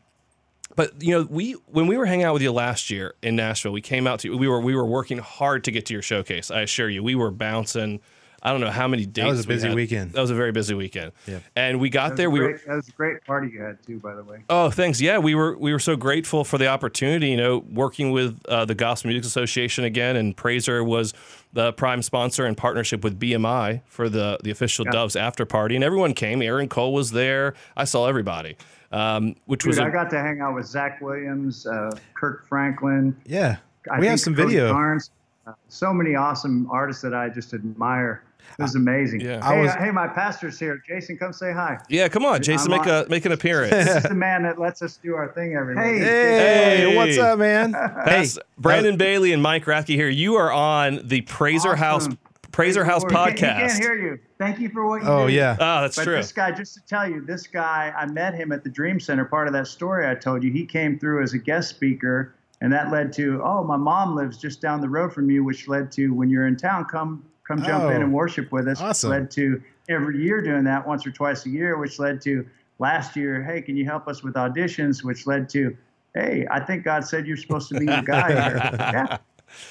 but 0.76 1.02
you 1.02 1.12
know, 1.12 1.28
we 1.30 1.54
when 1.68 1.88
we 1.88 1.98
were 1.98 2.06
hanging 2.06 2.26
out 2.26 2.34
with 2.34 2.42
you 2.42 2.52
last 2.52 2.90
year 2.90 3.16
in 3.24 3.36
Nashville, 3.38 3.72
we 3.72 3.82
came 3.82 4.06
out 4.06 4.20
to 4.20 4.38
we 4.38 4.48
were 4.48 4.60
we 4.60 4.76
were 4.76 4.86
working 4.86 5.18
hard 5.18 5.64
to 5.64 5.72
get 5.72 5.86
to 5.88 5.94
your 5.94 6.04
showcase. 6.04 6.52
I 6.52 6.62
assure 6.62 6.90
you, 6.90 7.02
we 7.04 7.16
were 7.16 7.32
bouncing. 7.32 8.00
I 8.48 8.52
don't 8.52 8.62
know 8.62 8.72
how 8.72 8.88
many 8.88 9.06
days. 9.06 9.26
That 9.26 9.30
was 9.30 9.44
a 9.44 9.48
busy 9.48 9.68
had. 9.68 9.76
weekend. 9.76 10.14
That 10.14 10.22
was 10.22 10.30
a 10.30 10.36
very 10.36 10.54
busy 10.54 10.74
weekend. 10.74 11.12
Yeah. 11.26 11.40
And 11.58 11.82
we 11.82 11.90
got 11.90 12.16
there. 12.16 12.28
a 12.28 12.30
We 12.30 12.40
were. 12.40 12.62
that 12.66 12.76
was 12.78 12.88
a 12.88 12.92
great 12.94 13.26
party 13.26 13.50
you 13.52 13.62
had 13.62 13.84
too, 13.86 14.00
by 14.00 14.16
the 14.16 14.24
way. 14.24 14.44
Oh, 14.50 14.70
thanks. 14.70 15.02
Yeah, 15.02 15.18
we 15.18 15.36
were 15.36 15.58
we 15.58 15.74
were 15.74 15.80
so 15.80 15.98
grateful 15.98 16.46
for 16.46 16.58
the 16.58 16.68
opportunity. 16.68 17.28
You 17.28 17.36
know, 17.36 17.58
working 17.70 18.12
with 18.12 18.40
uh, 18.48 18.64
the 18.64 18.74
Gospel 18.74 19.10
Music 19.10 19.26
Association 19.28 19.84
again, 19.84 20.16
and 20.16 20.36
PRAZOR 20.38 20.86
was 20.86 21.14
the 21.52 21.74
prime 21.74 22.02
sponsor 22.02 22.46
in 22.46 22.56
partnership 22.56 23.04
with 23.04 23.20
BMI 23.20 23.82
for 23.88 24.08
the 24.08 24.38
the 24.42 24.52
official 24.52 24.86
Yeah. 24.86 24.92
Doves 24.92 25.18
after 25.18 25.46
party, 25.46 25.76
and 25.76 25.84
everyone 25.84 26.14
came. 26.14 26.42
Aaron 26.42 26.70
Cole 26.70 26.94
was 26.94 27.12
there. 27.12 27.54
I 27.76 27.84
saw 27.84 28.08
everybody, 28.08 28.56
um, 28.94 29.36
which 29.46 29.66
was 29.66 29.76
Dude, 29.76 29.86
a- 29.86 29.90
I 29.90 29.92
got 29.92 30.10
to 30.12 30.20
hang 30.20 30.40
out 30.40 30.56
with 30.56 30.68
Zach 30.68 31.02
Williams, 31.02 31.68
uh, 31.68 31.92
Kirk 32.14 32.48
Franklin. 32.48 33.14
Yeah, 33.26 33.58
I 33.92 34.00
we 34.00 34.08
have 34.08 34.22
some 34.22 34.36
Cody 34.36 34.52
video. 34.56 34.72
Carnes, 34.72 35.10
uh, 35.46 35.52
so 35.68 35.94
many 35.94 36.16
awesome 36.16 36.70
artists 36.72 37.02
that 37.02 37.14
I 37.14 37.28
just 37.28 37.54
admire. 37.54 38.24
It 38.60 38.62
was 38.64 38.76
amazing. 38.76 39.22
Yeah. 39.22 39.40
I 39.44 39.54
Hey, 39.56 39.62
was- 39.62 39.72
uh, 39.72 39.78
hey, 39.78 39.92
my 39.92 40.08
pastor's 40.08 40.58
here. 40.60 40.82
Jason, 40.88 41.18
come 41.18 41.32
say 41.34 41.52
hi. 41.54 41.78
Yeah, 41.90 42.08
come 42.08 42.26
on, 42.26 42.42
Jason, 42.42 42.72
I'm 42.74 42.80
make 42.80 42.88
a 42.88 43.06
make 43.10 43.26
an 43.26 43.32
appearance. 43.32 43.72
This 43.72 43.98
is 43.98 44.04
the 44.04 44.14
man 44.28 44.44
that 44.44 44.60
lets 44.60 44.82
us 44.82 44.98
do 44.98 45.16
our 45.16 45.28
thing 45.34 45.56
every 45.56 45.76
Hey, 45.76 45.94
week. 45.94 46.02
Hey. 46.04 46.96
what's 46.96 47.18
up, 47.18 47.40
man? 47.40 47.72
That's 48.06 48.40
Brandon 48.58 48.98
Bailey 48.98 49.32
and 49.34 49.42
Mike 49.44 49.66
Rathke 49.66 49.96
here. 49.96 50.10
You 50.10 50.36
are 50.36 50.52
on 50.52 51.02
the 51.08 51.22
PRAZOR 51.22 51.76
House 51.76 52.08
Awesome. 52.08 52.18
PRAZOR 52.52 52.84
House 52.86 53.04
He 53.04 53.10
can't- 53.10 53.38
He 53.40 53.46
podcast. 53.46 53.58
can't 53.70 53.84
hear 53.84 53.96
you. 53.96 54.20
Thank 54.40 54.60
you 54.60 54.70
for 54.70 54.88
what 54.88 55.04
you 55.04 55.08
Oh 55.08 55.28
do. 55.28 55.34
yeah. 55.34 55.56
Oh, 55.60 55.82
that's 55.82 55.96
But 55.96 56.04
true. 56.06 56.16
this 56.16 56.32
guy, 56.32 56.52
just 56.52 56.74
to 56.76 56.82
tell 56.88 57.08
you, 57.08 57.22
this 57.22 57.46
guy, 57.46 57.94
I 57.96 58.06
met 58.08 58.34
him 58.34 58.52
at 58.52 58.64
the 58.64 58.70
Dream 58.70 59.00
Center. 59.00 59.26
Part 59.26 59.48
of 59.48 59.54
that 59.54 59.68
story 59.68 60.08
I 60.08 60.16
told 60.16 60.44
you, 60.44 60.52
he 60.52 60.66
came 60.66 60.98
through 60.98 61.22
as 61.24 61.34
a 61.34 61.38
guest 61.38 61.70
speaker, 61.70 62.34
and 62.62 62.72
that 62.74 62.92
led 62.92 63.14
to, 63.14 63.42
oh, 63.44 63.64
my 63.64 63.78
mom 63.78 64.16
lives 64.16 64.38
just 64.38 64.62
down 64.62 64.82
the 64.82 64.90
road 64.90 65.14
from 65.14 65.30
you, 65.30 65.44
which 65.44 65.68
led 65.68 65.92
to 65.94 66.10
when 66.14 66.30
you're 66.32 66.48
in 66.48 66.56
town, 66.56 66.86
come 66.86 67.24
come 67.48 67.64
jump 67.64 67.86
Oh, 67.86 67.90
in 67.90 68.02
and 68.02 68.14
worship 68.14 68.52
with 68.52 68.68
us. 68.68 68.82
awesome. 68.82 69.10
Led 69.12 69.32
to 69.32 69.62
every 69.90 70.22
year 70.22 70.42
doing 70.42 70.64
that 70.66 70.86
once 70.86 71.06
or 71.08 71.12
twice 71.12 71.46
a 71.46 71.50
year, 71.50 71.78
which 71.78 71.98
led 72.00 72.20
to 72.22 72.46
last 72.80 73.16
year, 73.16 73.42
hey, 73.44 73.62
can 73.62 73.78
you 73.78 73.86
help 73.86 74.08
us 74.08 74.24
with 74.24 74.34
auditions? 74.36 75.04
Which 75.04 75.26
led 75.26 75.50
to, 75.50 75.76
hey, 76.14 76.46
I 76.52 76.60
think 76.60 76.84
God 76.84 77.06
said 77.06 77.26
you're 77.26 77.38
supposed 77.38 77.70
to 77.70 77.80
be 77.80 77.86
the 77.86 78.02
guy 78.06 78.32
here. 78.32 78.72
Yeah. 78.80 79.18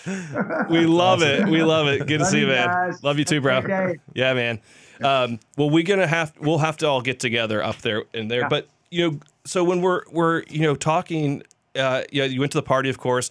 We 0.70 0.87
love 0.87 1.22
it. 1.22 1.47
We 1.47 1.62
love 1.62 1.87
it. 1.87 2.07
Good 2.07 2.18
to 2.20 2.24
see 2.24 2.39
you, 2.41 2.47
you 2.47 2.53
man. 2.53 2.66
guys. 2.68 3.05
Love 3.05 3.18
you 3.18 3.24
too, 3.27 3.41
bro. 3.43 3.61
Yeah, 4.14 4.33
man. 4.35 4.61
Um, 5.03 5.39
well, 5.59 5.68
we're 5.68 5.85
gonna 5.85 6.07
have 6.07 6.33
we'll 6.41 6.59
have 6.59 6.79
to 6.79 6.87
all 6.89 7.03
get 7.03 7.20
together 7.20 7.62
up 7.62 7.77
there 7.83 8.05
in 8.14 8.29
there. 8.29 8.41
Yeah. 8.41 8.49
But 8.49 8.68
you 8.91 9.11
know, 9.11 9.20
so 9.45 9.62
when 9.64 9.83
we're 9.83 10.03
we're 10.11 10.45
you 10.49 10.62
know 10.62 10.74
talking, 10.74 11.43
uh, 11.79 12.03
yeah, 12.11 12.24
you 12.24 12.41
went 12.41 12.53
to 12.53 12.59
the 12.59 12.62
party, 12.62 12.89
of 12.89 12.97
course, 12.97 13.31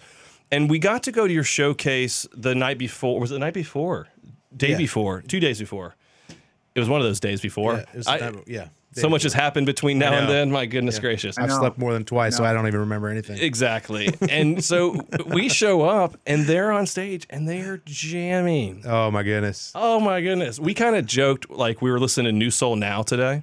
and 0.52 0.70
we 0.70 0.78
got 0.78 1.02
to 1.02 1.12
go 1.12 1.26
to 1.26 1.32
your 1.34 1.42
showcase 1.44 2.26
the 2.32 2.54
night 2.54 2.78
before. 2.78 3.18
Was 3.18 3.32
it 3.32 3.34
the 3.34 3.40
night 3.40 3.54
before? 3.54 4.06
Day 4.56 4.70
Yeah. 4.72 4.76
before? 4.78 5.22
Two 5.22 5.40
days 5.40 5.58
before? 5.58 5.94
It 6.74 6.80
was 6.80 6.88
one 6.88 7.00
of 7.00 7.06
those 7.06 7.20
days 7.20 7.40
before. 7.40 7.74
Yeah, 7.74 7.80
it 7.80 7.96
was- 7.96 8.06
I- 8.06 8.18
uh, 8.18 8.32
yeah. 8.46 8.68
so 8.92 9.08
much 9.08 9.22
has 9.22 9.32
happened 9.32 9.64
between 9.66 9.98
now 9.98 10.12
and 10.12 10.28
then. 10.28 10.50
My 10.50 10.66
goodness 10.66 10.98
gracious. 10.98 11.38
I've 11.38 11.50
slept 11.52 11.78
more 11.78 11.92
than 11.94 12.04
twice, 12.04 12.36
so 12.36 12.44
I 12.44 12.52
don't 12.52 12.66
even 12.66 12.80
remember 12.80 13.08
anything. 13.08 13.38
Exactly. 13.38 14.12
And 14.30 14.62
so 14.62 15.00
we 15.26 15.48
show 15.48 15.82
up 15.82 16.18
and 16.26 16.44
they're 16.46 16.70
on 16.72 16.86
stage 16.86 17.26
and 17.30 17.48
they 17.48 17.60
are 17.62 17.80
jamming. 17.86 18.82
oh 18.86 19.10
my 19.10 19.22
goodness. 19.22 19.72
Oh 19.74 20.00
my 20.00 20.20
goodness. 20.20 20.58
We 20.58 20.74
kind 20.74 20.96
of 20.96 21.06
joked 21.06 21.48
like 21.50 21.80
we 21.82 21.90
were 21.90 21.98
listening 22.00 22.26
to 22.26 22.32
New 22.32 22.50
Soul 22.50 22.76
Now 22.76 23.02
today. 23.02 23.42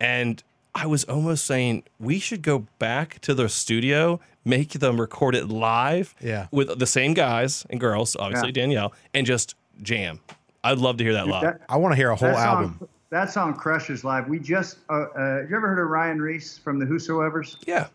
And 0.00 0.42
I 0.74 0.86
was 0.86 1.04
almost 1.04 1.44
saying 1.44 1.82
we 1.98 2.18
should 2.18 2.42
go 2.42 2.66
back 2.78 3.20
to 3.22 3.34
the 3.34 3.48
studio, 3.48 4.20
make 4.44 4.70
them 4.74 5.00
record 5.00 5.34
it 5.34 5.48
live 5.48 6.14
Yeah. 6.20 6.46
with 6.50 6.78
the 6.78 6.86
same 6.86 7.14
guys 7.14 7.66
and 7.70 7.80
girls, 7.80 8.14
obviously 8.16 8.48
Yeah. 8.48 8.52
Danielle, 8.62 8.92
and 9.12 9.26
just 9.26 9.54
jam. 9.82 10.20
I'd 10.64 10.78
love 10.78 10.96
to 10.98 11.04
hear 11.04 11.12
that 11.14 11.28
live. 11.28 11.42
That- 11.42 11.60
I 11.68 11.76
want 11.76 11.92
to 11.92 11.96
hear 11.96 12.10
a 12.10 12.16
whole 12.16 12.28
that 12.28 12.38
album. 12.38 12.76
Song, 12.78 12.88
that 13.10 13.30
song 13.30 13.54
crushes 13.54 14.04
live. 14.04 14.28
We 14.28 14.38
just, 14.38 14.78
uh, 14.90 14.92
uh, 14.92 15.36
have 15.40 15.50
you 15.50 15.56
ever 15.56 15.68
heard 15.68 15.82
of 15.82 15.88
Ryan 15.88 16.20
Ries 16.20 16.58
from 16.58 16.78
the 16.78 16.86
Whosoevers? 16.86 17.56
yeah. 17.66 17.88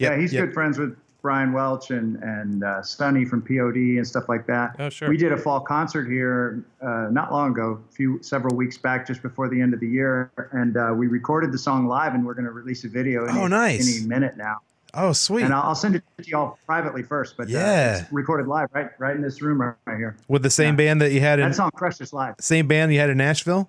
Yep, 0.00 0.10
yeah, 0.10 0.18
he's 0.20 0.32
yep. 0.32 0.46
good 0.46 0.54
friends 0.54 0.76
with 0.76 0.96
Brian 1.22 1.52
Welch 1.52 1.90
and 1.90 2.16
and 2.22 2.64
uh, 2.64 2.82
Sonny 2.82 3.24
from 3.24 3.40
POD 3.40 3.76
and 3.96 4.06
stuff 4.06 4.28
like 4.28 4.44
that. 4.46 4.74
Oh, 4.78 4.90
sure. 4.90 5.08
We 5.08 5.16
did 5.16 5.30
a 5.30 5.36
fall 5.38 5.60
concert 5.60 6.10
here 6.10 6.64
uh, 6.82 7.08
not 7.12 7.32
long 7.32 7.52
ago, 7.52 7.80
a 7.88 7.92
few 7.94 8.20
several 8.20 8.56
weeks 8.56 8.76
back, 8.76 9.06
just 9.06 9.22
before 9.22 9.48
the 9.48 9.60
end 9.60 9.72
of 9.72 9.78
the 9.80 9.88
year, 9.88 10.30
and 10.50 10.76
uh, 10.76 10.92
we 10.94 11.06
recorded 11.06 11.52
the 11.52 11.58
song 11.58 11.86
live, 11.86 12.14
and 12.14 12.26
we're 12.26 12.34
going 12.34 12.44
to 12.44 12.50
release 12.50 12.82
a 12.84 12.88
video. 12.88 13.24
Any, 13.24 13.38
Oh, 13.38 13.46
nice. 13.46 13.98
Any 13.98 14.06
minute 14.06 14.36
now, 14.36 14.58
Oh, 14.96 15.12
sweet. 15.12 15.44
and 15.44 15.52
I'll, 15.52 15.74
send 15.74 15.96
it 15.96 16.02
to 16.18 16.28
y'all 16.28 16.58
privately 16.66 17.02
first. 17.02 17.36
But 17.36 17.48
Yeah. 17.48 17.58
uh, 17.98 18.02
it's 18.02 18.12
recorded 18.12 18.46
live, 18.46 18.68
right, 18.72 18.90
right 18.98 19.16
in 19.16 19.22
this 19.22 19.42
room 19.42 19.60
right, 19.60 19.74
here. 19.86 20.16
With 20.28 20.42
the 20.42 20.50
same 20.50 20.76
band 20.76 21.00
that 21.00 21.12
you 21.12 21.20
had 21.20 21.38
in 21.38 21.48
That 21.48 21.54
song 21.56 21.70
crushes 21.74 22.12
live. 22.12 22.36
same 22.40 22.66
band 22.66 22.92
you 22.92 23.00
had 23.00 23.10
in 23.10 23.18
Nashville. 23.18 23.68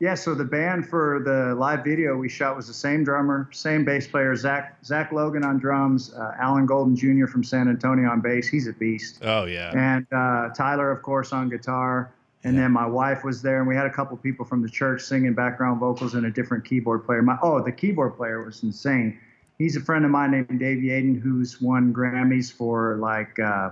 Yeah, 0.00 0.14
so 0.14 0.34
the 0.34 0.44
band 0.44 0.88
for 0.88 1.22
the 1.24 1.54
live 1.54 1.84
video 1.84 2.16
we 2.16 2.28
shot 2.28 2.56
was 2.56 2.66
the 2.66 2.74
same 2.74 3.04
drummer, 3.04 3.48
same 3.52 3.84
bass 3.84 4.08
player, 4.08 4.34
Zach 4.34 4.76
Zach 4.84 5.12
Logan 5.12 5.44
on 5.44 5.58
drums, 5.58 6.12
uh, 6.14 6.34
Alan 6.40 6.66
Golden 6.66 6.96
Jr. 6.96 7.26
from 7.28 7.44
San 7.44 7.68
Antonio 7.68 8.10
on 8.10 8.20
bass. 8.20 8.48
He's 8.48 8.66
a 8.66 8.72
beast. 8.72 9.20
Oh 9.22 9.44
yeah. 9.44 9.70
And 9.76 10.04
uh, 10.10 10.48
Tyler, 10.56 10.90
of 10.90 11.02
course, 11.02 11.32
on 11.32 11.48
guitar. 11.48 12.10
And 12.44 12.58
then 12.58 12.72
my 12.72 12.84
wife 12.84 13.22
was 13.22 13.40
there, 13.42 13.60
and 13.60 13.68
we 13.68 13.76
had 13.76 13.86
a 13.86 13.90
couple 13.90 14.16
people 14.16 14.44
from 14.44 14.62
the 14.62 14.68
church 14.68 15.02
singing 15.02 15.32
background 15.34 15.78
vocals 15.78 16.14
and 16.14 16.26
a 16.26 16.30
different 16.30 16.64
keyboard 16.64 17.04
player. 17.06 17.22
My, 17.22 17.38
oh, 17.40 17.62
the 17.62 17.70
keyboard 17.70 18.16
player 18.16 18.42
was 18.42 18.64
insane. 18.64 19.20
He's 19.62 19.76
a 19.76 19.80
friend 19.80 20.04
of 20.04 20.10
mine 20.10 20.32
named 20.32 20.58
Dave 20.58 20.78
Yaden, 20.78 21.20
who's 21.20 21.60
won 21.60 21.94
Grammys 21.94 22.52
for 22.52 22.96
like 22.96 23.38
uh, 23.38 23.70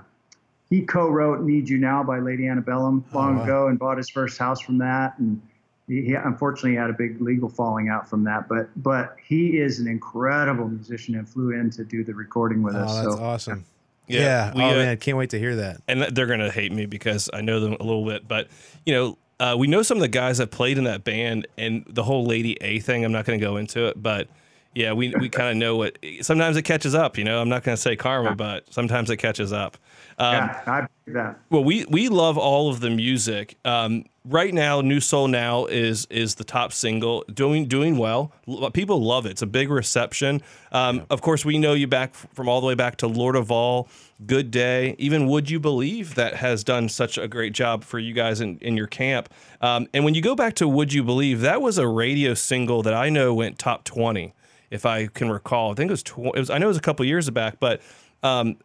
he 0.69 0.83
co-wrote 0.83 1.43
"Need 1.43 1.69
You 1.69 1.79
Now" 1.79 2.05
by 2.05 2.21
Lady 2.21 2.47
Antebellum 2.47 3.05
long 3.13 3.39
wow. 3.39 3.43
ago 3.43 3.67
and 3.67 3.77
bought 3.77 3.97
his 3.97 4.09
first 4.09 4.39
house 4.39 4.61
from 4.61 4.79
that. 4.79 5.19
And 5.19 5.43
he, 5.89 6.03
he 6.03 6.15
unfortunately 6.15 6.77
had 6.77 6.91
a 6.91 6.93
big 6.93 7.21
legal 7.21 7.49
falling 7.49 7.89
out 7.89 8.09
from 8.09 8.23
that. 8.23 8.49
But 8.49 8.69
but 8.77 9.17
he 9.27 9.59
is 9.59 9.81
an 9.81 9.89
incredible 9.89 10.69
musician 10.69 11.17
and 11.17 11.29
flew 11.29 11.51
in 11.51 11.71
to 11.71 11.83
do 11.83 12.05
the 12.05 12.15
recording 12.15 12.63
with 12.63 12.77
us. 12.77 12.89
Oh, 12.89 12.93
us. 12.93 13.05
that's 13.05 13.17
so 13.17 13.23
awesome. 13.25 13.65
Yeah, 14.07 14.21
Yeah. 14.21 14.55
we, 14.55 14.63
oh 14.63 14.71
uh, 14.71 14.85
man, 14.85 14.97
can't 14.99 15.17
wait 15.17 15.31
to 15.31 15.41
hear 15.41 15.57
that. 15.57 15.83
and 15.89 16.03
they're 16.03 16.29
gonna 16.29 16.53
hate 16.53 16.71
me 16.71 16.87
because 16.87 17.29
I 17.33 17.41
know 17.41 17.59
them 17.59 17.73
a 17.81 17.83
little 17.83 18.07
bit, 18.07 18.29
but 18.29 18.47
you 18.87 18.95
know, 18.95 19.19
uh, 19.41 19.57
we 19.59 19.67
know 19.67 19.83
some 19.83 19.97
of 19.97 20.03
the 20.03 20.09
guys 20.09 20.39
that 20.39 20.53
played 20.53 20.79
in 20.79 20.85
that 20.85 21.03
band, 21.03 21.49
and 21.59 21.85
the 21.89 22.05
whole 22.05 22.27
Lady 22.27 22.57
A 22.61 22.79
thing. 22.79 23.05
I'm 23.05 23.11
not 23.11 23.25
gonna 23.25 23.39
go 23.39 23.57
into 23.57 23.89
it, 23.89 24.01
but 24.01 24.29
yeah, 24.75 24.93
we 24.93 25.15
we 25.19 25.29
kind 25.29 25.51
of 25.51 25.57
know 25.57 25.77
what. 25.77 25.99
Sometimes 26.23 26.57
it 26.57 26.63
catches 26.63 26.95
up. 26.95 27.19
You 27.19 27.25
know, 27.25 27.41
I'm 27.41 27.49
not 27.49 27.63
gonna 27.65 27.77
say 27.77 27.97
karma, 27.97 28.35
but 28.35 28.73
sometimes 28.73 29.11
it 29.11 29.17
catches 29.17 29.53
up. 29.53 29.77
Um, 30.19 30.35
yeah, 30.35 30.61
I 30.67 30.81
believe 31.05 31.15
that. 31.15 31.39
well, 31.51 31.65
we 31.65 31.85
we 31.87 32.09
love 32.09 32.37
all 32.39 32.69
of 32.69 32.81
the 32.81 32.91
music. 32.91 33.57
Um, 33.65 34.05
right 34.25 34.53
now, 34.53 34.81
New 34.83 35.01
Soul 35.01 35.29
Now 35.29 35.65
is 35.67 36.07
is 36.11 36.35
the 36.37 36.45
top 36.45 36.73
single, 36.73 37.25
doing 37.33 37.67
doing 37.67 37.97
well. 37.97 38.33
People 38.73 39.03
love 39.03 39.27
it. 39.27 39.31
It's 39.31 39.43
a 39.43 39.47
big 39.47 39.71
reception. 39.71 40.43
Um, 40.73 41.07
Of 41.11 41.21
course, 41.23 41.45
we 41.45 41.59
know 41.59 41.73
you 41.73 41.87
back 41.87 42.15
from 42.15 42.49
all 42.49 42.61
the 42.61 42.67
way 42.67 42.75
back 42.75 42.97
to 42.99 43.07
Lord 43.07 43.35
of 43.37 43.51
All, 43.51 43.89
Good 44.27 44.51
Day, 44.51 44.95
even 44.99 45.27
Would 45.27 45.51
You 45.51 45.59
Believe 45.59 46.15
that 46.17 46.35
has 46.37 46.63
done 46.63 46.89
such 46.89 47.17
a 47.19 47.27
great 47.27 47.55
job 47.55 47.83
for 47.83 47.99
you 47.99 48.13
guys 48.13 48.41
in 48.41 48.59
in 48.59 48.77
your 48.77 48.87
camp. 48.87 49.31
Um, 49.63 49.89
and 49.95 50.05
when 50.05 50.15
you 50.15 50.21
go 50.23 50.37
back 50.37 50.55
to 50.57 50.69
Would 50.69 50.93
You 50.93 51.03
Believe, 51.03 51.41
that 51.41 51.61
was 51.63 51.79
a 51.79 51.89
radio 51.89 52.35
single 52.35 52.83
that 52.83 52.95
I 52.95 53.09
know 53.09 53.33
went 53.35 53.59
top 53.59 53.85
twenty, 53.85 54.35
if 54.71 54.87
I 54.87 55.07
can 55.07 55.31
recall. 55.31 55.73
I 55.73 55.75
think 55.75 55.91
it 55.91 55.93
was, 55.93 56.03
tw- 56.03 56.35
it 56.35 56.39
was 56.39 56.51
I 56.51 56.59
know 56.59 56.67
it 56.67 56.69
was 56.69 56.77
a 56.77 56.83
couple 56.83 57.05
years 57.05 57.29
back, 57.31 57.57
but. 57.61 57.81
Um, 58.23 58.57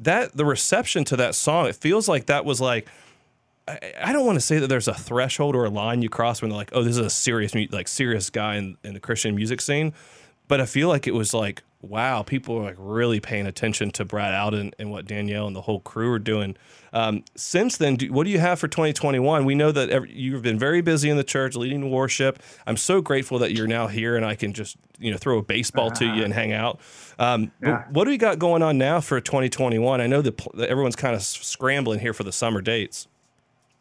that 0.00 0.36
the 0.36 0.44
reception 0.44 1.04
to 1.04 1.16
that 1.18 1.36
song, 1.36 1.68
it 1.68 1.76
feels 1.76 2.08
like 2.08 2.26
that 2.26 2.44
was 2.44 2.60
like 2.60 2.88
I, 3.66 4.12
don't 4.12 4.26
want 4.26 4.36
to 4.36 4.44
say 4.44 4.58
that 4.58 4.66
there's 4.66 4.88
a 4.88 4.94
threshold 4.94 5.56
or 5.56 5.64
a 5.64 5.70
line 5.70 6.02
you 6.02 6.10
cross 6.10 6.42
when 6.42 6.50
they're 6.50 6.58
like, 6.58 6.70
oh, 6.72 6.82
this 6.82 6.98
is 6.98 7.06
a 7.06 7.10
serious 7.10 7.54
like 7.72 7.88
serious 7.88 8.28
guy 8.30 8.56
in, 8.56 8.76
in 8.84 8.94
the 8.94 9.00
Christian 9.00 9.34
music 9.34 9.60
scene, 9.60 9.94
but 10.48 10.60
I 10.60 10.66
feel 10.66 10.88
like 10.88 11.06
it 11.06 11.14
was 11.14 11.32
like, 11.32 11.62
wow, 11.88 12.22
people 12.22 12.56
are 12.58 12.62
like 12.64 12.76
really 12.78 13.20
paying 13.20 13.46
attention 13.46 13.90
to 13.92 14.04
Brad 14.04 14.34
Alden 14.34 14.72
and 14.78 14.90
what 14.90 15.06
Danielle 15.06 15.46
and 15.46 15.54
the 15.54 15.62
whole 15.62 15.80
crew 15.80 16.12
are 16.12 16.18
doing. 16.18 16.56
Um, 16.92 17.24
since 17.34 17.76
then, 17.76 17.96
do, 17.96 18.12
what 18.12 18.24
do 18.24 18.30
you 18.30 18.38
have 18.38 18.58
for 18.58 18.68
2021? 18.68 19.44
We 19.44 19.54
know 19.54 19.72
that 19.72 19.90
every, 19.90 20.12
you've 20.12 20.42
been 20.42 20.58
very 20.58 20.80
busy 20.80 21.10
in 21.10 21.16
the 21.16 21.24
church 21.24 21.56
leading 21.56 21.90
worship. 21.90 22.42
I'm 22.66 22.76
so 22.76 23.00
grateful 23.00 23.38
that 23.40 23.52
you're 23.52 23.66
now 23.66 23.88
here 23.88 24.16
and 24.16 24.24
I 24.24 24.34
can 24.34 24.52
just 24.52 24.76
you 24.98 25.10
know 25.10 25.16
throw 25.16 25.38
a 25.38 25.42
baseball 25.42 25.90
to 25.92 26.04
you 26.04 26.22
and 26.24 26.32
hang 26.32 26.52
out. 26.52 26.80
Um, 27.18 27.52
Yeah. 27.62 27.84
What 27.90 28.04
do 28.04 28.10
we 28.10 28.18
got 28.18 28.38
going 28.38 28.62
on 28.62 28.78
now 28.78 29.00
for 29.00 29.20
2021? 29.20 30.00
I 30.00 30.06
know 30.06 30.22
that, 30.22 30.40
that 30.54 30.68
everyone's 30.68 30.96
kind 30.96 31.14
of 31.14 31.22
scrambling 31.22 32.00
here 32.00 32.12
for 32.12 32.22
the 32.24 32.32
summer 32.32 32.60
dates. 32.60 33.08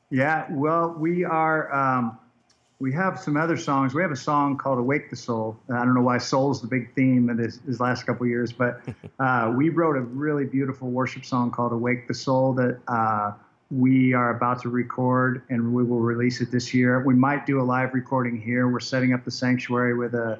Yeah, 0.10 0.46
well, 0.52 0.96
we 0.98 1.24
are. 1.24 1.74
Um, 1.74 2.20
we 2.84 2.92
have 2.92 3.18
some 3.18 3.38
other 3.38 3.56
songs. 3.56 3.94
We 3.94 4.02
have 4.02 4.12
a 4.12 4.16
song 4.16 4.58
called 4.58 4.78
"Awake 4.78 5.10
the 5.10 5.16
Soul." 5.16 5.58
I 5.74 5.86
don't 5.86 5.94
know 5.94 6.02
why 6.02 6.18
soul's 6.18 6.60
the 6.60 6.68
big 6.68 6.94
theme 6.96 7.30
of 7.30 7.38
this, 7.38 7.60
this 7.66 7.80
last 7.80 8.06
couple 8.06 8.26
of 8.26 8.30
years, 8.30 8.52
but 8.52 8.82
uh, 9.20 9.54
we 9.56 9.70
wrote 9.70 9.96
a 9.96 10.02
really 10.02 10.44
beautiful 10.44 10.90
worship 10.90 11.24
song 11.24 11.50
called 11.50 11.72
"Awake 11.72 12.10
the 12.10 12.14
Soul" 12.14 12.52
that 12.56 12.80
uh, 12.90 13.32
we 13.72 14.14
are 14.14 14.36
about 14.36 14.62
to 14.64 14.70
record, 14.70 15.44
and 15.50 15.74
we 15.74 15.86
will 15.86 16.02
release 16.02 16.42
it 16.42 16.52
this 16.52 16.74
year. 16.74 17.02
We 17.06 17.16
might 17.16 17.46
do 17.46 17.62
a 17.62 17.64
live 17.64 17.94
recording 17.94 18.42
here. 18.42 18.68
We're 18.68 18.82
setting 18.82 19.14
up 19.14 19.24
the 19.24 19.32
sanctuary 19.32 19.98
with 19.98 20.14
a 20.14 20.38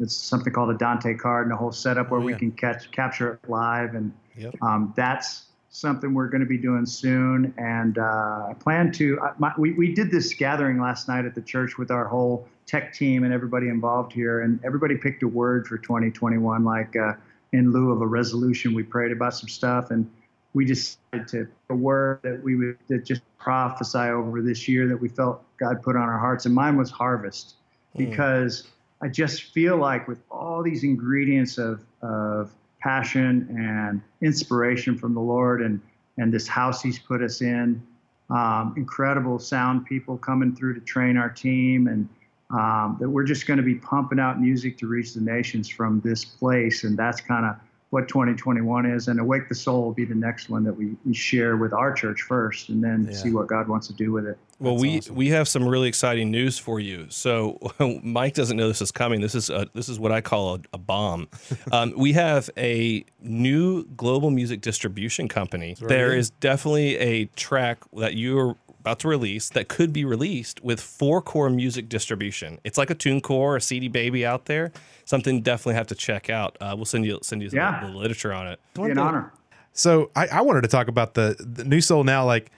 it's 0.00 0.14
something 0.14 0.54
called 0.54 0.70
a 0.70 0.78
Dante 0.78 1.14
card 1.14 1.44
and 1.44 1.52
a 1.52 1.56
whole 1.58 1.72
setup 1.72 2.10
where 2.10 2.20
we 2.20 2.32
yeah. 2.32 2.38
can 2.38 2.52
catch 2.52 2.90
capture 2.90 3.34
it 3.34 3.50
live 3.50 3.94
and 3.94 4.14
Yep. 4.36 4.54
um, 4.62 4.92
that's 4.96 5.44
something 5.76 6.14
we're 6.14 6.28
going 6.28 6.40
to 6.40 6.46
be 6.46 6.56
doing 6.56 6.86
soon. 6.86 7.52
And 7.58 7.98
uh, 7.98 8.48
I 8.50 8.54
plan 8.58 8.90
to. 8.92 9.20
I- 9.20 9.32
My, 9.38 9.52
we 9.58 9.72
we 9.72 9.94
did 9.94 10.10
this 10.10 10.32
gathering 10.34 10.80
last 10.80 11.08
night 11.08 11.24
at 11.24 11.34
the 11.34 11.42
church 11.42 11.76
with 11.78 11.90
our 11.90 12.06
whole 12.06 12.48
tech 12.66 12.92
team 12.94 13.24
and 13.24 13.32
everybody 13.32 13.68
involved 13.68 14.12
here, 14.12 14.40
and 14.42 14.58
everybody 14.64 14.96
picked 14.96 15.22
a 15.22 15.28
word 15.28 15.66
for 15.66 15.78
2021. 15.78 16.64
Like 16.64 16.96
uh, 16.96 17.12
in 17.52 17.72
lieu 17.72 17.92
of 17.92 18.00
a 18.00 18.06
resolution, 18.06 18.74
we 18.74 18.82
prayed 18.82 19.12
about 19.12 19.34
some 19.34 19.48
stuff, 19.48 19.90
and 19.90 20.10
we 20.54 20.64
decided 20.64 21.28
to 21.28 21.46
a 21.70 21.74
word 21.74 22.20
that 22.22 22.42
we 22.42 22.56
would 22.56 22.78
that 22.88 23.04
just 23.04 23.20
prophesy 23.38 23.98
over 23.98 24.40
this 24.42 24.66
year 24.66 24.88
that 24.88 24.96
we 25.00 25.08
felt 25.08 25.44
God 25.58 25.82
put 25.82 25.94
on 25.94 26.02
our 26.02 26.18
hearts, 26.18 26.46
and 26.46 26.54
mine 26.54 26.76
was 26.76 26.90
harvest, 26.90 27.56
because 27.96 28.68
I 29.02 29.08
just 29.08 29.42
feel 29.52 29.76
like 29.76 30.08
with 30.08 30.22
all 30.30 30.62
these 30.62 30.82
ingredients 30.84 31.58
of 31.58 31.84
of 32.00 32.50
passion 32.86 33.48
and 33.58 34.00
inspiration 34.22 34.96
from 34.96 35.12
the 35.12 35.20
Lord 35.20 35.60
and 35.60 35.80
and 36.18 36.32
this 36.32 36.46
house 36.46 36.80
He's 36.80 36.98
put 36.98 37.20
us 37.20 37.42
in, 37.42 37.82
um, 38.30 38.72
incredible 38.76 39.38
sound 39.38 39.84
people 39.84 40.16
coming 40.16 40.54
through 40.56 40.74
to 40.74 40.80
train 40.80 41.16
our 41.18 41.28
team, 41.28 41.88
and 41.88 42.08
um, 42.50 42.96
that 43.00 43.10
we're 43.10 43.24
just 43.24 43.46
going 43.46 43.58
to 43.58 43.62
be 43.62 43.74
pumping 43.74 44.18
out 44.18 44.40
music 44.40 44.78
to 44.78 44.86
reach 44.86 45.12
the 45.12 45.20
nations 45.20 45.68
from 45.68 46.00
this 46.02 46.24
place, 46.24 46.84
and 46.84 46.96
that's 46.96 47.20
kind 47.20 47.44
of 47.44 47.56
what 47.90 48.08
2021 48.08 48.86
is. 48.86 49.08
And 49.08 49.20
Awake 49.20 49.48
the 49.48 49.54
Soul 49.54 49.82
will 49.82 49.92
be 49.92 50.06
the 50.06 50.14
next 50.14 50.48
one 50.48 50.64
that 50.64 50.72
we, 50.72 50.96
we 51.04 51.12
share 51.12 51.56
with 51.56 51.72
our 51.74 51.92
church 51.92 52.22
first, 52.22 52.70
and 52.70 52.82
then 52.82 53.08
Yeah. 53.10 53.16
see 53.16 53.32
what 53.32 53.46
God 53.48 53.68
wants 53.68 53.88
to 53.88 53.94
do 53.94 54.12
with 54.12 54.26
it. 54.26 54.38
Well, 54.58 54.72
That's 54.74 54.82
we 54.82 54.98
awesome. 54.98 55.14
we 55.16 55.28
have 55.28 55.48
some 55.48 55.68
really 55.68 55.86
exciting 55.88 56.30
news 56.30 56.58
for 56.58 56.80
you. 56.80 57.06
So 57.10 57.58
Mike 58.02 58.32
doesn't 58.34 58.56
know 58.56 58.68
this 58.68 58.80
is 58.80 58.90
coming. 58.90 59.20
This 59.20 59.34
is 59.34 59.50
a, 59.50 59.66
this 59.74 59.88
is 59.90 59.98
what 59.98 60.12
I 60.12 60.20
call 60.22 60.54
a, 60.54 60.58
a 60.74 60.78
bomb. 60.78 61.28
Um, 61.72 61.92
we 61.96 62.12
have 62.12 62.48
a 62.56 63.04
new 63.20 63.84
global 63.96 64.30
music 64.30 64.60
distribution 64.60 65.28
company. 65.28 65.76
There 65.78 66.10
good. 66.10 66.18
is 66.18 66.30
definitely 66.30 66.96
a 66.98 67.24
track 67.36 67.78
that 67.94 68.14
you're 68.14 68.56
about 68.80 69.00
to 69.00 69.08
release 69.08 69.48
that 69.50 69.66
could 69.68 69.92
be 69.92 70.04
released 70.04 70.62
with 70.62 70.80
four 70.80 71.20
core 71.20 71.50
music 71.50 71.88
distribution. 71.88 72.58
It's 72.62 72.78
like 72.78 72.88
a 72.88 72.94
TuneCore 72.94 73.30
or 73.30 73.60
CD 73.60 73.88
Baby 73.88 74.24
out 74.24 74.44
there. 74.46 74.70
Something 75.04 75.42
definitely 75.42 75.74
have 75.74 75.88
to 75.88 75.96
check 75.96 76.30
out. 76.30 76.56
Uh, 76.60 76.72
we'll 76.76 76.84
send 76.84 77.04
you 77.04 77.18
send 77.22 77.42
you 77.42 77.50
Yeah. 77.52 77.80
the, 77.80 77.88
the 77.88 77.92
literature 77.98 78.32
on 78.32 78.46
it. 78.46 78.60
Be 78.74 78.82
an 78.84 78.96
honor. 78.98 79.32
So 79.72 80.10
I, 80.16 80.28
I 80.28 80.40
wanted 80.42 80.62
to 80.62 80.68
talk 80.68 80.86
about 80.88 81.14
the, 81.14 81.34
the 81.40 81.64
new 81.64 81.80
soul 81.80 82.04
now. 82.04 82.24
Like, 82.24 82.50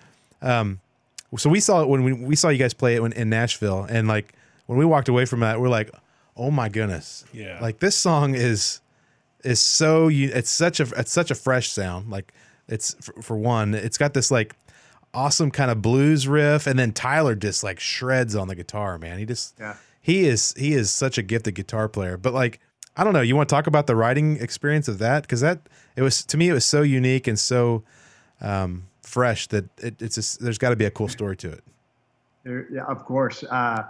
um, 0.43 0.81
so 1.37 1.51
we 1.51 1.61
saw 1.61 1.83
it 1.83 1.89
when 1.89 2.05
we, 2.05 2.13
we 2.13 2.37
saw 2.37 2.49
you 2.49 2.59
guys 2.59 2.73
play 2.75 2.95
it 2.97 3.03
when, 3.03 3.13
in 3.13 3.29
Nashville, 3.29 3.87
and 3.89 4.09
like 4.09 4.33
when 4.67 4.79
we 4.79 4.85
walked 4.85 5.09
away 5.09 5.25
from 5.27 5.41
that, 5.41 5.61
we're 5.61 5.69
like, 5.69 5.91
oh 6.37 6.51
my 6.51 6.69
goodness, 6.69 7.25
Yeah. 7.33 7.59
Like 7.61 7.81
this 7.81 7.97
song 7.97 8.35
is 8.35 8.81
is 9.45 9.61
so 9.61 10.09
you. 10.09 10.31
It's 10.33 10.51
such 10.51 10.81
a 10.81 10.87
it's 10.97 11.13
such 11.13 11.31
a 11.31 11.35
fresh 11.35 11.69
sound. 11.71 12.11
Like 12.11 12.33
it's 12.69 12.95
for, 13.01 13.21
for 13.23 13.37
one, 13.37 13.75
it's 13.75 13.99
got 13.99 14.15
this 14.15 14.31
like 14.31 14.57
awesome 15.15 15.51
kind 15.51 15.71
of 15.71 15.81
blues 15.83 16.27
riff, 16.29 16.67
and 16.67 16.79
then 16.79 16.93
Tyler 16.93 17.35
just 17.35 17.63
like 17.63 17.81
shreds 17.81 18.35
on 18.37 18.49
the 18.49 18.55
guitar. 18.55 18.99
Man, 18.99 19.19
he 19.19 19.25
just 19.27 19.55
Yeah. 19.59 19.75
he 20.01 20.27
is 20.27 20.55
he 20.57 20.73
is 20.73 20.91
such 20.91 21.19
a 21.19 21.23
gifted 21.23 21.55
guitar 21.55 21.89
player. 21.89 22.17
But 22.17 22.33
like 22.35 22.61
I 22.97 23.05
don't 23.05 23.13
know, 23.13 23.21
you 23.21 23.37
want 23.37 23.49
to 23.49 23.55
talk 23.55 23.67
about 23.67 23.87
the 23.87 23.95
writing 23.95 24.39
experience 24.41 24.89
of 24.89 24.99
that 24.99 25.23
because 25.23 25.41
that 25.41 25.61
it 25.95 26.03
was 26.03 26.25
to 26.25 26.37
me 26.37 26.49
it 26.49 26.53
was 26.53 26.65
so 26.65 26.83
unique 26.83 27.27
and 27.29 27.39
so 27.39 27.85
um, 28.41 28.85
fresh 29.09 29.47
that 29.49 29.65
it, 29.79 30.01
it's 30.03 30.15
just, 30.17 30.41
there's 30.41 30.59
got 30.59 30.71
to 30.71 30.77
be 30.77 30.85
a 30.85 30.91
cool 30.91 31.09
story 31.09 31.37
to 31.39 31.51
it. 31.51 31.65
There, 32.45 32.67
yeah, 32.71 32.85
of 32.85 33.05
course. 33.05 33.43
Uh, 33.43 33.85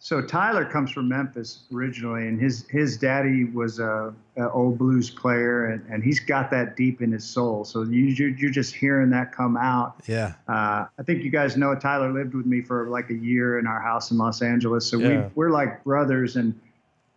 so 0.00 0.20
Tyler 0.22 0.64
comes 0.64 0.90
from 0.92 1.08
Memphis 1.08 1.64
originally, 1.74 2.28
and 2.28 2.40
his 2.40 2.64
his 2.68 2.96
daddy 2.96 3.44
was 3.44 3.80
a, 3.80 4.14
a 4.36 4.50
old 4.52 4.78
blues 4.78 5.10
player, 5.10 5.66
and, 5.70 5.84
and 5.90 6.04
he's 6.04 6.20
got 6.20 6.50
that 6.52 6.76
deep 6.76 7.02
in 7.02 7.10
his 7.10 7.24
soul. 7.24 7.64
So 7.64 7.82
you 7.82 8.04
you're, 8.04 8.28
you're 8.28 8.50
just 8.52 8.74
hearing 8.76 9.10
that 9.10 9.32
come 9.32 9.56
out. 9.56 10.00
Yeah, 10.06 10.34
Uh, 10.46 10.86
I 10.98 11.02
think 11.04 11.24
you 11.24 11.30
guys 11.30 11.56
know 11.56 11.74
Tyler 11.74 12.12
lived 12.12 12.34
with 12.34 12.46
me 12.46 12.60
for 12.60 12.88
like 12.88 13.10
a 13.10 13.14
year 13.14 13.58
in 13.58 13.66
our 13.66 13.80
house 13.80 14.12
in 14.12 14.18
Los 14.18 14.40
Angeles. 14.40 14.88
So 14.88 14.98
Yeah. 14.98 15.08
we 15.08 15.30
we're 15.34 15.50
like 15.50 15.82
brothers, 15.82 16.36
and 16.36 16.54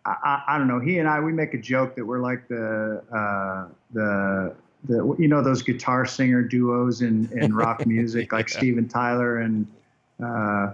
I, 0.05 0.15
I, 0.23 0.43
I 0.55 0.57
don't 0.57 0.67
know. 0.67 0.79
He 0.79 0.97
and 0.97 1.07
I 1.07 1.19
we 1.19 1.33
make 1.33 1.53
a 1.53 1.59
joke 1.59 1.95
that 1.97 2.05
we're 2.05 2.19
like 2.19 2.47
the 2.47 3.03
uh, 3.13 3.67
the 3.93 4.55
the 4.85 5.15
you 5.19 5.27
know 5.27 5.41
those 5.41 5.61
guitar 5.61 6.05
singer 6.05 6.41
duos 6.41 7.01
in 7.01 7.29
in 7.33 7.53
rock 7.53 7.85
music 7.85 8.31
like 8.31 8.49
Steven 8.49 8.87
Tyler 8.87 9.39
and. 9.39 9.67
Uh, 10.23 10.73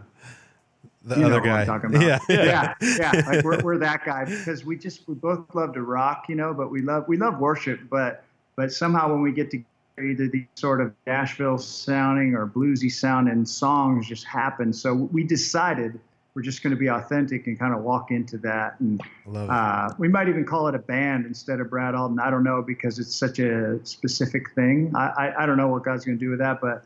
the 1.03 1.26
other 1.26 1.39
guy. 1.39 1.64
talking 1.64 1.89
about. 1.89 2.01
Yeah, 2.01 2.20
yeah, 2.28 2.74
yeah. 2.82 3.12
Like 3.26 3.43
we're, 3.43 3.62
we're 3.62 3.78
that 3.78 4.05
guy 4.05 4.26
because 4.26 4.66
we 4.66 4.78
just 4.78 5.08
we 5.08 5.16
both 5.16 5.55
love 5.55 5.74
to 5.76 5.82
rock, 5.82 6.26
you 6.28 6.36
know, 6.36 6.53
but 6.53 6.70
we 6.70 6.82
love 6.82 7.08
we 7.08 7.16
love 7.16 7.39
worship, 7.39 7.80
but 7.89 8.26
but 8.58 8.74
somehow 8.74 9.10
when 9.10 9.22
we 9.22 9.32
get 9.32 9.49
to 9.51 9.64
either 9.99 10.28
these 10.28 10.45
sort 10.55 10.82
of 10.82 10.93
Nashville 11.05 11.58
sounding 11.58 12.36
or 12.36 12.45
bluesy 12.45 12.91
sounding 12.91 13.45
songs 13.45 14.08
just 14.08 14.26
happen. 14.26 14.74
So 14.74 14.93
we 14.93 15.24
decided 15.24 15.99
we're 16.38 16.44
just 16.44 16.62
going 16.62 16.70
to 16.70 16.78
be 16.78 16.86
authentic 16.86 17.48
and 17.48 17.58
kind 17.58 17.74
of 17.74 17.82
walk 17.82 18.12
into 18.12 18.38
that. 18.38 18.80
And 18.80 19.02
uh, 19.36 19.90
we 19.98 20.08
might 20.08 20.30
even 20.30 20.46
call 20.46 20.68
it 20.68 20.76
a 20.76 20.80
band 20.80 21.26
instead 21.26 21.60
of 21.60 21.72
Brad 21.72 21.96
Alden. 21.96 22.20
I 22.20 22.30
don't 22.30 22.44
know 22.44 22.62
because 22.62 23.00
it's 23.00 23.16
such 23.16 23.40
a 23.40 23.84
specific 23.84 24.52
thing. 24.52 24.96
I, 24.96 25.08
I, 25.08 25.44
I 25.44 25.46
don't 25.48 25.58
know 25.58 25.70
what 25.70 25.84
God's 25.84 26.06
going 26.06 26.20
to 26.20 26.24
do 26.24 26.30
with 26.30 26.38
that, 26.38 26.62
but 26.62 26.86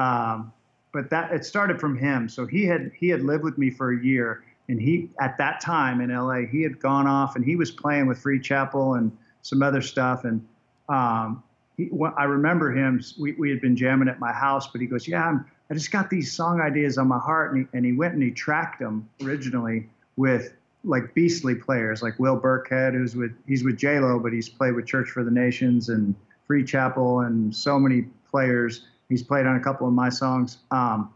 um, 0.00 0.52
but 0.92 1.10
that 1.10 1.32
it 1.32 1.44
started 1.44 1.80
from 1.80 1.98
him. 1.98 2.28
So 2.28 2.46
he 2.46 2.64
had 2.64 2.92
he 2.96 3.08
had 3.08 3.22
lived 3.22 3.42
with 3.42 3.58
me 3.58 3.70
for 3.70 3.92
a 3.92 4.00
year, 4.00 4.44
and 4.68 4.80
he 4.80 5.10
at 5.20 5.36
that 5.36 5.60
time 5.60 6.00
in 6.00 6.12
L.A. 6.12 6.46
he 6.46 6.62
had 6.62 6.78
gone 6.78 7.08
off 7.08 7.34
and 7.34 7.44
he 7.44 7.56
was 7.56 7.72
playing 7.72 8.06
with 8.06 8.20
Free 8.20 8.38
Chapel 8.38 8.94
and 8.94 9.10
some 9.42 9.64
other 9.64 9.82
stuff. 9.82 10.22
And 10.22 10.46
um, 10.88 11.42
he, 11.76 11.90
I 12.16 12.22
remember 12.22 12.70
him. 12.70 13.02
We, 13.18 13.32
we 13.32 13.50
had 13.50 13.60
been 13.60 13.74
jamming 13.74 14.06
at 14.06 14.20
my 14.20 14.32
house, 14.32 14.68
but 14.68 14.80
he 14.80 14.86
goes, 14.86 15.08
"Yeah, 15.08 15.26
I'm, 15.26 15.44
I 15.72 15.74
just 15.74 15.90
got 15.90 16.10
these 16.10 16.30
song 16.30 16.60
ideas 16.60 16.98
on 16.98 17.08
my 17.08 17.18
heart," 17.18 17.54
and 17.54 17.66
he, 17.66 17.76
and 17.76 17.86
he 17.86 17.94
went 17.94 18.12
and 18.12 18.22
he 18.22 18.30
tracked 18.30 18.78
them 18.78 19.08
originally 19.24 19.88
with 20.16 20.52
like 20.84 21.14
beastly 21.14 21.54
players 21.54 22.02
like 22.02 22.18
Will 22.18 22.38
Burkhead, 22.38 22.92
who's 22.92 23.16
with 23.16 23.32
he's 23.46 23.64
with 23.64 23.78
J 23.78 23.98
Lo, 23.98 24.18
but 24.18 24.34
he's 24.34 24.50
played 24.50 24.74
with 24.74 24.84
Church 24.84 25.08
for 25.08 25.24
the 25.24 25.30
Nations 25.30 25.88
and 25.88 26.14
Free 26.46 26.62
Chapel 26.62 27.20
and 27.20 27.56
so 27.56 27.78
many 27.78 28.02
players. 28.30 28.84
He's 29.08 29.22
played 29.22 29.46
on 29.46 29.56
a 29.56 29.60
couple 29.60 29.88
of 29.88 29.94
my 29.94 30.10
songs. 30.10 30.58
Um, 30.70 31.10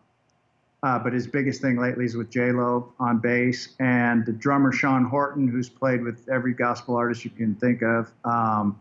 uh, 0.83 1.01
but 1.01 1.13
his 1.13 1.27
biggest 1.27 1.61
thing 1.61 1.77
lately 1.77 2.07
is 2.07 2.17
with 2.17 2.31
J 2.31 2.51
Lo 2.53 2.95
on 2.99 3.19
bass 3.19 3.75
and 3.79 4.25
the 4.25 4.33
drummer 4.33 4.73
Sean 4.73 5.05
Horton, 5.05 5.49
who's 5.49 5.69
played 5.69 6.03
with 6.03 6.27
every 6.31 6.55
gospel 6.55 6.97
artist 6.97 7.27
you 7.27 7.31
can 7.31 7.57
think 7.57 7.83
of. 7.83 8.11
Um, 8.25 8.81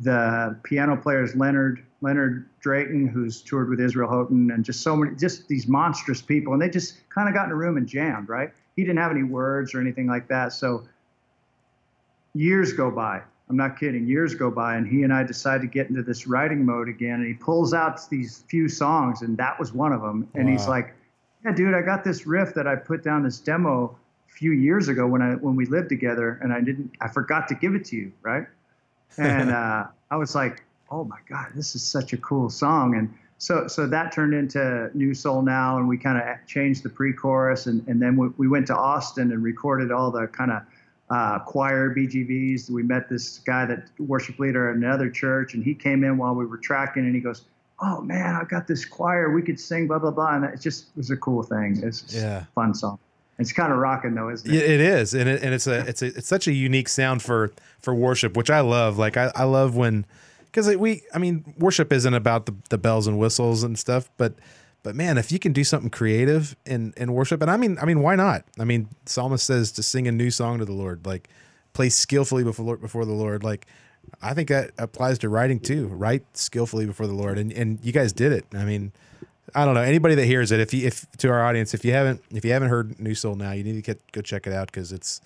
the 0.00 0.58
piano 0.62 0.96
players 0.96 1.34
Leonard 1.36 1.84
Leonard 2.02 2.48
Drayton, 2.60 3.06
who's 3.06 3.42
toured 3.42 3.68
with 3.68 3.80
Israel 3.80 4.08
Houghton, 4.08 4.50
and 4.50 4.64
just 4.64 4.80
so 4.80 4.96
many, 4.96 5.14
just 5.16 5.48
these 5.48 5.68
monstrous 5.68 6.22
people. 6.22 6.52
And 6.54 6.62
they 6.62 6.70
just 6.70 7.08
kind 7.10 7.28
of 7.28 7.34
got 7.34 7.46
in 7.46 7.52
a 7.52 7.54
room 7.54 7.76
and 7.76 7.86
jammed, 7.86 8.28
right? 8.28 8.52
He 8.76 8.82
didn't 8.82 8.98
have 8.98 9.10
any 9.10 9.22
words 9.22 9.74
or 9.74 9.80
anything 9.80 10.06
like 10.06 10.28
that. 10.28 10.52
So 10.52 10.84
years 12.34 12.72
go 12.72 12.90
by. 12.90 13.22
I'm 13.48 13.56
not 13.56 13.78
kidding. 13.78 14.06
Years 14.06 14.34
go 14.34 14.50
by, 14.50 14.76
and 14.76 14.86
he 14.86 15.02
and 15.02 15.12
I 15.12 15.24
decide 15.24 15.60
to 15.62 15.66
get 15.66 15.90
into 15.90 16.02
this 16.02 16.26
writing 16.26 16.64
mode 16.64 16.88
again. 16.88 17.14
And 17.14 17.26
he 17.26 17.34
pulls 17.34 17.74
out 17.74 18.08
these 18.08 18.44
few 18.48 18.68
songs, 18.68 19.22
and 19.22 19.36
that 19.38 19.58
was 19.58 19.72
one 19.72 19.92
of 19.92 20.00
them. 20.00 20.28
And 20.34 20.48
he's 20.48 20.68
like, 20.68 20.94
"Yeah, 21.44 21.52
dude, 21.52 21.74
I 21.74 21.82
got 21.82 22.04
this 22.04 22.26
riff 22.26 22.54
that 22.54 22.68
I 22.68 22.76
put 22.76 23.02
down 23.02 23.24
this 23.24 23.40
demo 23.40 23.98
a 24.28 24.32
few 24.32 24.52
years 24.52 24.86
ago 24.86 25.06
when 25.06 25.20
I 25.20 25.34
when 25.34 25.56
we 25.56 25.66
lived 25.66 25.88
together, 25.88 26.38
and 26.42 26.52
I 26.52 26.60
didn't, 26.60 26.92
I 27.00 27.08
forgot 27.08 27.48
to 27.48 27.56
give 27.56 27.74
it 27.74 27.84
to 27.86 27.96
you, 27.96 28.12
right?" 28.22 28.46
And 29.18 29.50
uh, 29.62 29.86
I 30.10 30.16
was 30.16 30.34
like, 30.34 30.62
"Oh 30.90 31.04
my 31.04 31.18
god, 31.28 31.48
this 31.54 31.74
is 31.74 31.82
such 31.82 32.12
a 32.12 32.16
cool 32.18 32.50
song!" 32.50 32.94
And 32.96 33.12
so 33.38 33.66
so 33.68 33.86
that 33.86 34.12
turned 34.12 34.34
into 34.34 34.90
New 34.94 35.14
Soul 35.14 35.42
Now, 35.42 35.78
and 35.78 35.88
we 35.88 35.96
kind 35.98 36.18
of 36.18 36.46
changed 36.46 36.82
the 36.82 36.88
pre-chorus, 36.88 37.66
and 37.66 37.86
and 37.88 38.00
then 38.00 38.16
we, 38.16 38.28
we 38.36 38.48
went 38.48 38.66
to 38.68 38.76
Austin 38.76 39.32
and 39.32 39.42
recorded 39.42 39.90
all 39.90 40.10
the 40.10 40.26
kind 40.26 40.50
of 40.52 40.62
uh, 41.10 41.38
choir 41.40 41.94
BGVs. 41.94 42.70
We 42.70 42.82
met 42.82 43.08
this 43.08 43.38
guy 43.38 43.66
that 43.66 43.88
worship 43.98 44.38
leader 44.38 44.70
at 44.70 44.76
another 44.76 45.10
church, 45.10 45.54
and 45.54 45.64
he 45.64 45.74
came 45.74 46.04
in 46.04 46.18
while 46.18 46.34
we 46.34 46.46
were 46.46 46.58
tracking, 46.58 47.04
and 47.04 47.14
he 47.14 47.20
goes, 47.20 47.42
"Oh 47.80 48.00
man, 48.00 48.36
I 48.36 48.44
got 48.44 48.66
this 48.66 48.84
choir. 48.84 49.30
We 49.32 49.42
could 49.42 49.58
sing 49.58 49.86
blah 49.88 49.98
blah 49.98 50.12
blah." 50.12 50.36
And 50.36 50.44
it 50.44 50.60
just 50.60 50.86
was 50.96 51.10
a 51.10 51.16
cool 51.16 51.42
thing. 51.42 51.80
It's 51.82 52.14
Yeah. 52.14 52.42
a 52.42 52.44
fun 52.54 52.74
song. 52.74 52.98
It's 53.40 53.52
kind 53.52 53.72
of 53.72 53.78
rocking 53.78 54.14
though, 54.14 54.28
isn't 54.30 54.50
Yeah, 54.50 54.60
it? 54.60 54.70
it 54.70 54.80
is, 54.80 55.14
and 55.14 55.28
it, 55.28 55.42
and 55.42 55.54
it's 55.54 55.66
a 55.66 55.80
it's 55.88 56.02
a 56.02 56.06
it's 56.06 56.28
such 56.28 56.46
a 56.46 56.52
unique 56.52 56.88
sound 56.88 57.22
for 57.22 57.52
for 57.80 57.94
worship, 57.94 58.36
which 58.36 58.50
I 58.50 58.60
love. 58.60 58.98
Like 58.98 59.16
I, 59.16 59.32
I 59.34 59.44
love 59.44 59.76
when 59.76 60.06
because 60.46 60.68
we 60.76 61.02
I 61.14 61.18
mean 61.18 61.54
worship 61.58 61.92
isn't 61.92 62.14
about 62.14 62.46
the, 62.46 62.54
the 62.68 62.78
bells 62.78 63.06
and 63.06 63.18
whistles 63.18 63.62
and 63.62 63.78
stuff, 63.78 64.10
but 64.16 64.34
but 64.82 64.94
man, 64.94 65.18
if 65.18 65.30
you 65.32 65.38
can 65.38 65.52
do 65.52 65.64
something 65.64 65.90
creative 65.90 66.56
in 66.66 66.92
in 66.96 67.12
worship, 67.12 67.42
and 67.42 67.50
I 67.50 67.56
mean 67.56 67.78
I 67.80 67.84
mean 67.86 68.00
why 68.00 68.14
not? 68.16 68.44
I 68.58 68.64
mean 68.64 68.88
psalmist 69.06 69.46
says 69.46 69.72
to 69.72 69.82
sing 69.82 70.06
a 70.06 70.12
new 70.12 70.30
song 70.30 70.58
to 70.58 70.64
the 70.64 70.72
Lord, 70.72 71.06
like 71.06 71.28
play 71.72 71.88
skillfully 71.88 72.44
before 72.44 72.76
before 72.76 73.04
the 73.04 73.12
Lord, 73.12 73.42
like. 73.42 73.66
I 74.22 74.32
think 74.32 74.48
that 74.48 74.70
applies 74.78 75.18
to 75.18 75.28
writing 75.28 75.60
too. 75.60 75.86
Write 75.88 76.24
skillfully 76.36 76.86
before 76.86 77.06
the 77.06 77.12
Lord, 77.12 77.38
and 77.38 77.52
and 77.52 77.78
you 77.82 77.92
guys 77.92 78.12
did 78.14 78.32
it. 78.32 78.46
I 78.54 78.64
mean, 78.64 78.92
I 79.54 79.64
don't 79.64 79.74
know 79.74 79.82
anybody 79.82 80.14
that 80.16 80.26
hears 80.26 80.52
it. 80.52 80.60
If 80.60 80.72
you, 80.74 80.86
if 80.86 81.10
to 81.18 81.30
our 81.30 81.44
audience, 81.44 81.74
if 81.74 81.84
you 81.84 81.92
haven't 81.92 82.22
if 82.30 82.44
you 82.44 82.52
haven't 82.52 82.68
heard 82.68 82.98
New 83.00 83.14
Soul 83.14 83.34
now, 83.34 83.52
you 83.52 83.64
need 83.64 83.74
to 83.74 83.82
get, 83.82 84.00
go 84.12 84.20
check 84.20 84.46
it 84.46 84.52
out 84.52 84.66
because 84.66 84.92
it's 84.92 85.20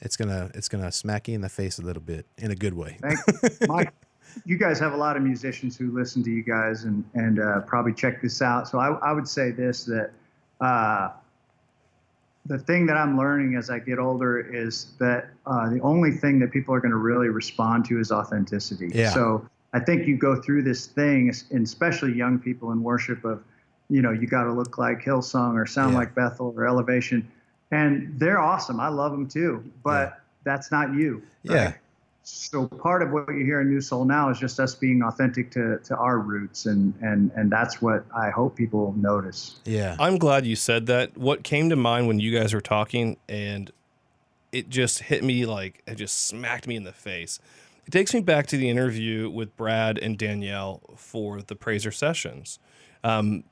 it's 0.00 0.16
gonna 0.16 0.50
it's 0.54 0.68
gonna 0.68 0.92
smack 0.92 1.28
you 1.28 1.34
in 1.34 1.40
the 1.40 1.48
face 1.48 1.78
a 1.78 1.82
little 1.82 2.02
bit 2.02 2.26
in 2.38 2.50
a 2.50 2.56
good 2.56 2.74
way. 2.74 2.98
Thank 3.00 3.18
you. 3.60 3.66
Mike, 3.68 3.92
you 4.44 4.58
guys 4.58 4.78
have 4.78 4.92
a 4.92 4.96
lot 4.96 5.16
of 5.16 5.22
musicians 5.22 5.76
who 5.76 5.90
listen 5.90 6.22
to 6.24 6.30
you 6.30 6.42
guys 6.42 6.84
and, 6.84 7.04
and 7.14 7.40
uh, 7.40 7.60
probably 7.60 7.94
check 7.94 8.20
this 8.20 8.42
out. 8.42 8.68
So 8.68 8.78
I, 8.78 8.88
I 8.88 9.12
would 9.12 9.28
say 9.28 9.50
this 9.50 9.84
that 9.84 10.10
uh, 10.60 11.10
the 12.44 12.58
thing 12.58 12.86
that 12.86 12.96
I'm 12.96 13.16
learning 13.16 13.56
as 13.56 13.70
I 13.70 13.78
get 13.78 13.98
older 13.98 14.38
is 14.38 14.92
that 14.98 15.28
uh, 15.46 15.70
the 15.70 15.80
only 15.80 16.12
thing 16.12 16.38
that 16.40 16.52
people 16.52 16.74
are 16.74 16.80
going 16.80 16.92
to 16.92 16.98
really 16.98 17.28
respond 17.28 17.84
to 17.86 17.98
is 17.98 18.12
authenticity. 18.12 18.90
Yeah. 18.94 19.10
So 19.10 19.48
I 19.72 19.80
think 19.80 20.06
you 20.06 20.16
go 20.16 20.40
through 20.40 20.62
this 20.62 20.86
thing, 20.86 21.32
and 21.50 21.64
especially 21.64 22.12
young 22.12 22.38
people 22.38 22.72
in 22.72 22.82
worship, 22.82 23.24
of 23.24 23.42
you 23.88 24.02
know 24.02 24.10
you 24.12 24.26
got 24.26 24.44
to 24.44 24.52
look 24.52 24.78
like 24.78 25.02
Hillsong 25.02 25.54
or 25.54 25.66
sound 25.66 25.92
Yeah. 25.92 25.98
like 26.00 26.14
Bethel 26.14 26.52
or 26.56 26.66
Elevation, 26.66 27.26
and 27.70 28.12
they're 28.18 28.38
awesome. 28.38 28.80
I 28.80 28.88
love 28.88 29.12
them 29.12 29.26
too, 29.28 29.64
but 29.82 30.08
Yeah. 30.08 30.12
that's 30.44 30.70
not 30.70 30.94
you. 30.94 31.22
Yeah. 31.42 31.74
so 32.28 32.66
part 32.66 33.02
of 33.02 33.12
what 33.12 33.28
you 33.28 33.44
hear 33.44 33.60
in 33.60 33.70
New 33.70 33.80
Soul 33.80 34.04
now 34.04 34.28
is 34.30 34.40
just 34.40 34.58
us 34.58 34.74
being 34.74 35.00
authentic 35.04 35.48
to, 35.52 35.78
to 35.84 35.96
our 35.96 36.18
roots, 36.18 36.66
and, 36.66 36.92
and 37.00 37.30
and 37.36 37.50
that's 37.52 37.80
what 37.80 38.04
I 38.16 38.30
hope 38.30 38.56
people 38.56 38.92
notice. 38.96 39.60
Yeah. 39.64 39.94
I'm 40.00 40.18
glad 40.18 40.44
you 40.44 40.56
said 40.56 40.86
that. 40.86 41.16
What 41.16 41.44
came 41.44 41.70
to 41.70 41.76
mind 41.76 42.08
when 42.08 42.18
you 42.18 42.36
guys 42.36 42.52
were 42.52 42.60
talking, 42.60 43.16
and 43.28 43.70
it 44.50 44.68
just 44.68 45.00
hit 45.04 45.22
me 45.22 45.46
like 45.46 45.82
it 45.86 45.94
just 45.96 46.26
smacked 46.26 46.66
me 46.66 46.74
in 46.74 46.82
the 46.82 46.92
face. 46.92 47.38
It 47.86 47.92
takes 47.92 48.12
me 48.12 48.18
back 48.20 48.48
to 48.48 48.56
the 48.56 48.68
interview 48.68 49.30
with 49.30 49.56
Brad 49.56 49.96
and 49.96 50.18
Danielle 50.18 50.80
for 50.96 51.40
the 51.40 51.54
PRAZOR 51.54 51.92
sessions. 51.94 52.58
Um, 53.04 53.44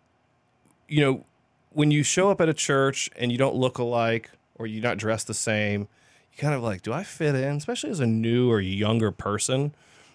you 0.94 1.00
know, 1.00 1.24
when 1.70 1.90
you 1.90 2.04
show 2.04 2.30
up 2.30 2.40
at 2.40 2.48
a 2.48 2.54
church 2.54 3.10
and 3.16 3.32
you 3.32 3.36
don't 3.36 3.56
look 3.56 3.78
alike 3.78 4.30
or 4.54 4.68
you're 4.68 4.80
not 4.80 4.96
dressed 4.96 5.26
the 5.26 5.34
same, 5.34 5.88
you 6.30 6.38
kind 6.38 6.54
of 6.54 6.62
like, 6.62 6.82
do 6.82 6.92
I 6.92 7.02
fit 7.02 7.34
in? 7.34 7.56
Especially 7.56 7.90
as 7.90 7.98
a 7.98 8.06
new 8.06 8.48
or 8.48 8.60
younger 8.60 9.10
person. 9.10 9.74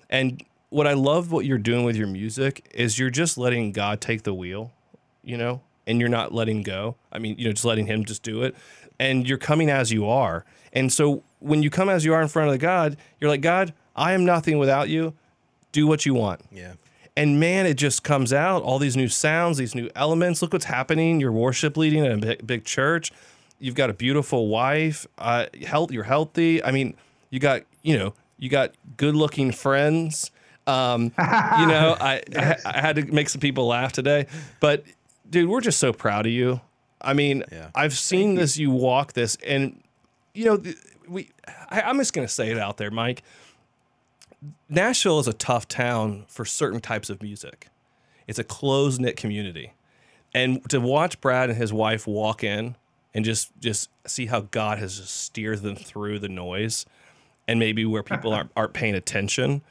And 0.09 0.41
what 0.69 0.87
I 0.87 0.93
love 0.93 1.33
what 1.33 1.43
you're 1.43 1.57
doing 1.57 1.83
with 1.83 1.97
your 1.97 2.07
music 2.07 2.65
is 2.73 2.97
you're 2.97 3.09
just 3.09 3.37
letting 3.37 3.73
God 3.73 3.99
take 3.99 4.23
the 4.23 4.33
wheel, 4.33 4.71
you 5.21 5.35
know, 5.35 5.59
and 5.85 5.99
you're 5.99 6.07
not 6.07 6.33
letting 6.33 6.63
go. 6.63 6.95
I 7.11 7.19
mean, 7.19 7.37
you 7.37 7.43
know, 7.43 7.51
just 7.51 7.65
letting 7.65 7.87
Him 7.87 8.05
just 8.05 8.23
do 8.23 8.43
it. 8.43 8.55
And 8.97 9.27
you're 9.27 9.37
coming 9.37 9.69
as 9.69 9.91
you 9.91 10.07
are. 10.07 10.45
And 10.71 10.93
so 10.93 11.23
when 11.39 11.61
you 11.61 11.69
come 11.69 11.89
as 11.89 12.05
you 12.05 12.13
are 12.13 12.21
in 12.21 12.29
front 12.29 12.51
of 12.51 12.59
God, 12.59 12.95
you're 13.19 13.29
like, 13.29 13.41
God, 13.41 13.73
I 13.97 14.13
am 14.13 14.23
nothing 14.23 14.57
without 14.59 14.87
you. 14.87 15.13
Do 15.73 15.87
what 15.87 16.05
you 16.05 16.13
want. 16.13 16.39
Yeah. 16.53 16.75
And 17.19 17.39
man, 17.39 17.65
it 17.65 17.73
just 17.75 18.03
comes 18.03 18.31
out 18.31 18.63
all 18.63 18.79
these 18.79 18.95
new 18.95 19.09
sounds, 19.09 19.57
these 19.57 19.75
new 19.75 19.89
elements. 19.95 20.41
Look 20.41 20.53
what's 20.53 20.65
happening. 20.65 21.19
You're 21.19 21.31
worship 21.33 21.75
leading 21.75 22.05
in 22.05 22.11
a 22.13 22.17
big, 22.17 22.47
big 22.47 22.63
church. 22.65 23.11
You've 23.59 23.75
got 23.75 23.89
a 23.89 23.93
beautiful 23.93 24.47
wife. 24.47 25.05
Uh, 25.17 25.47
health, 25.67 25.91
you're 25.91 26.03
healthy. 26.05 26.63
I 26.63 26.71
mean, 26.71 26.95
you 27.29 27.39
got 27.39 27.63
you 27.83 27.97
know 27.97 28.13
you 28.37 28.49
got 28.49 28.71
good 28.95 29.15
looking 29.15 29.51
friends. 29.51 30.31
Um, 30.65 31.03
you 31.03 31.67
know, 31.67 31.97
I, 32.01 32.21
I 32.37 32.55
I 32.65 32.79
had 32.79 32.95
to 32.95 33.05
make 33.11 33.27
some 33.27 33.41
people 33.41 33.67
laugh 33.67 33.91
today, 33.91 34.27
but 34.61 34.85
dude, 35.29 35.49
we're 35.49 35.61
just 35.61 35.79
so 35.79 35.91
proud 35.91 36.25
of 36.25 36.31
you. 36.31 36.61
I 37.01 37.13
mean, 37.13 37.43
Yeah. 37.51 37.69
I've 37.75 37.97
seen 37.97 38.35
this. 38.35 38.57
You 38.57 38.71
walk 38.71 39.11
this, 39.13 39.35
and 39.45 39.81
you 40.33 40.45
know, 40.45 40.63
we. 41.07 41.29
I, 41.69 41.81
I'm 41.81 41.97
just 41.97 42.13
gonna 42.13 42.27
say 42.29 42.51
it 42.51 42.57
out 42.57 42.77
there, 42.77 42.91
Mike. 42.91 43.23
Nashville 44.69 45.19
is 45.19 45.27
a 45.27 45.33
tough 45.33 45.67
town 45.67 46.25
for 46.27 46.45
certain 46.45 46.79
types 46.79 47.09
of 47.09 47.21
music. 47.21 47.67
It's 48.27 48.39
a 48.39 48.43
close 48.43 48.99
knit 48.99 49.17
community, 49.17 49.73
and 50.33 50.67
to 50.69 50.79
watch 50.79 51.19
Brad 51.19 51.49
and 51.49 51.57
his 51.57 51.73
wife 51.73 52.05
walk 52.05 52.43
in 52.43 52.75
and 53.13 53.25
just 53.25 53.51
just 53.59 53.89
see 54.05 54.27
how 54.27 54.41
God 54.41 54.77
has 54.77 54.97
just 54.97 55.15
steered 55.15 55.61
them 55.61 55.75
through 55.75 56.19
the 56.19 56.29
noise, 56.29 56.85
and 57.47 57.59
maybe 57.59 57.85
where 57.85 58.03
people 58.03 58.31
aren't 58.35 58.51
aren't 58.55 58.73
paying 58.73 58.95
attention, 58.95 59.61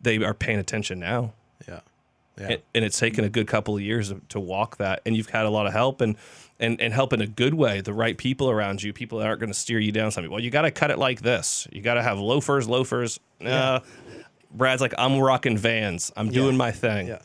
they 0.00 0.22
are 0.22 0.34
paying 0.34 0.58
attention 0.58 0.98
now. 0.98 1.32
Yeah. 1.66 1.80
Yeah. 2.38 2.46
And, 2.46 2.62
and 2.74 2.84
it's 2.84 2.98
taken 2.98 3.24
a 3.24 3.28
good 3.28 3.46
couple 3.46 3.74
of 3.74 3.82
years 3.82 4.12
to 4.28 4.40
walk 4.40 4.76
that, 4.78 5.02
and 5.04 5.16
you've 5.16 5.30
had 5.30 5.46
a 5.46 5.50
lot 5.50 5.66
of 5.66 5.72
help 5.72 6.00
and 6.00 6.16
and 6.60 6.80
and 6.80 6.92
help 6.92 7.12
in 7.12 7.20
a 7.20 7.26
good 7.26 7.54
way. 7.54 7.80
The 7.80 7.92
right 7.92 8.16
people 8.16 8.50
around 8.50 8.82
you, 8.82 8.92
people 8.92 9.18
that 9.18 9.26
aren't 9.26 9.40
going 9.40 9.52
to 9.52 9.58
steer 9.58 9.78
you 9.78 9.92
down. 9.92 10.10
Something. 10.10 10.30
Well, 10.30 10.42
you 10.42 10.50
got 10.50 10.62
to 10.62 10.70
cut 10.70 10.90
it 10.90 10.98
like 10.98 11.22
this. 11.22 11.66
You 11.72 11.82
got 11.82 11.94
to 11.94 12.02
have 12.02 12.18
loafers, 12.18 12.68
loafers. 12.68 13.20
Uh, 13.44 13.80
Brad's 14.50 14.80
like, 14.80 14.94
I'm 14.98 15.18
rocking 15.18 15.58
Vans. 15.58 16.12
I'm 16.16 16.30
doing 16.30 16.56
my 16.56 16.70
thing. 16.70 17.08
Yeah. 17.08 17.18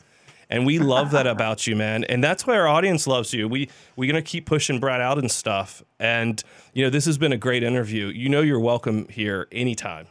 And 0.49 0.65
we 0.65 0.77
love 0.77 1.11
that 1.11 1.25
about 1.25 1.65
you, 1.65 1.75
man. 1.75 2.03
And 2.03 2.23
that's 2.23 2.45
why 2.45 2.55
our 2.57 2.67
audience 2.67 3.07
loves 3.07 3.33
you. 3.33 3.47
We 3.47 3.69
we're 3.95 4.11
gonna 4.11 4.21
keep 4.21 4.45
pushing 4.45 4.79
Brad 4.79 5.01
out 5.01 5.17
and 5.17 5.31
stuff. 5.31 5.81
And 5.99 6.43
you 6.73 6.83
know, 6.83 6.89
this 6.89 7.05
has 7.05 7.17
been 7.17 7.31
a 7.31 7.37
great 7.37 7.63
interview. 7.63 8.07
You 8.07 8.29
know, 8.29 8.41
you're 8.41 8.59
welcome 8.59 9.07
here 9.09 9.47
anytime. 9.51 10.07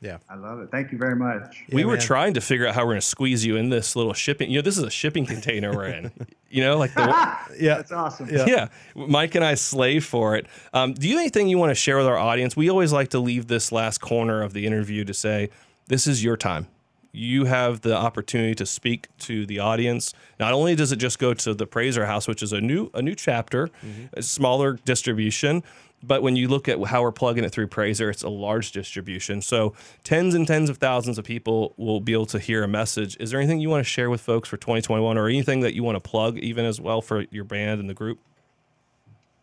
Yeah. 0.00 0.18
I 0.28 0.36
love 0.36 0.60
it. 0.60 0.70
Thank 0.70 0.92
you 0.92 0.98
very 0.98 1.16
much. 1.16 1.64
we 1.72 1.84
were 1.84 1.94
man. 1.94 2.00
trying 2.00 2.34
to 2.34 2.40
figure 2.40 2.66
out 2.68 2.74
how 2.74 2.84
we're 2.84 2.92
gonna 2.92 3.00
squeeze 3.00 3.44
you 3.44 3.56
in 3.56 3.68
this 3.68 3.96
little 3.96 4.12
shipping. 4.12 4.48
You 4.50 4.58
know, 4.58 4.62
this 4.62 4.78
is 4.78 4.84
a 4.84 4.90
shipping 4.90 5.26
container 5.26 5.72
we're 5.74 5.86
in. 5.86 6.12
You 6.50 6.62
know, 6.62 6.78
like 6.78 6.94
the 6.94 7.02
Yeah. 7.60 7.74
That's 7.76 7.92
awesome. 7.92 8.30
yeah. 8.30 8.46
yeah. 8.46 8.68
Mike 8.94 9.34
and 9.34 9.44
I 9.44 9.52
slave 9.52 10.06
for 10.06 10.34
it. 10.34 10.46
Um, 10.72 10.94
do 10.94 11.06
you 11.06 11.16
have 11.16 11.20
anything 11.20 11.48
you 11.48 11.58
want 11.58 11.72
to 11.72 11.74
share 11.74 11.98
with 11.98 12.06
our 12.06 12.16
audience? 12.16 12.56
We 12.56 12.70
always 12.70 12.90
like 12.90 13.10
to 13.10 13.18
leave 13.18 13.48
this 13.48 13.70
last 13.70 13.98
corner 13.98 14.40
of 14.42 14.54
the 14.54 14.64
interview 14.64 15.04
to 15.04 15.12
say, 15.12 15.50
this 15.88 16.06
is 16.06 16.24
your 16.24 16.38
time. 16.38 16.68
You 17.12 17.44
have 17.44 17.82
the 17.82 17.94
opportunity 17.94 18.54
to 18.54 18.64
speak 18.64 19.08
to 19.18 19.44
the 19.44 19.58
audience. 19.58 20.14
Not 20.40 20.54
only 20.54 20.74
does 20.74 20.90
it 20.90 20.96
just 20.96 21.18
go 21.18 21.34
to 21.34 21.52
the 21.52 21.66
PRAZOR 21.66 22.06
House, 22.06 22.26
which 22.26 22.42
is 22.42 22.54
a 22.54 22.62
new 22.62 22.90
a 22.94 23.02
new 23.02 23.14
chapter, 23.14 23.68
a 24.14 24.22
smaller 24.22 24.74
distribution, 24.86 25.62
but 26.02 26.22
when 26.22 26.36
you 26.36 26.48
look 26.48 26.68
at 26.68 26.82
how 26.84 27.02
we're 27.02 27.12
plugging 27.12 27.44
it 27.44 27.50
through 27.50 27.66
PRAZOR, 27.68 28.10
it's 28.10 28.22
a 28.22 28.28
large 28.28 28.72
distribution. 28.72 29.42
So 29.42 29.74
tens 30.04 30.34
and 30.34 30.46
tens 30.46 30.70
of 30.70 30.78
thousands 30.78 31.18
of 31.18 31.24
people 31.24 31.74
will 31.76 32.00
be 32.00 32.12
able 32.12 32.26
to 32.26 32.38
hear 32.38 32.62
a 32.62 32.68
message. 32.68 33.16
Is 33.18 33.30
there 33.30 33.40
anything 33.40 33.60
you 33.60 33.68
want 33.68 33.84
to 33.84 33.90
share 33.90 34.08
with 34.10 34.20
folks 34.20 34.48
for 34.48 34.56
2021 34.56 35.18
or 35.18 35.28
anything 35.28 35.60
that 35.60 35.74
you 35.74 35.82
want 35.82 35.96
to 35.96 36.00
plug 36.00 36.38
even 36.38 36.64
as 36.64 36.80
well 36.80 37.00
for 37.00 37.24
your 37.30 37.44
band 37.44 37.80
and 37.80 37.90
the 37.90 37.94
group? 37.94 38.20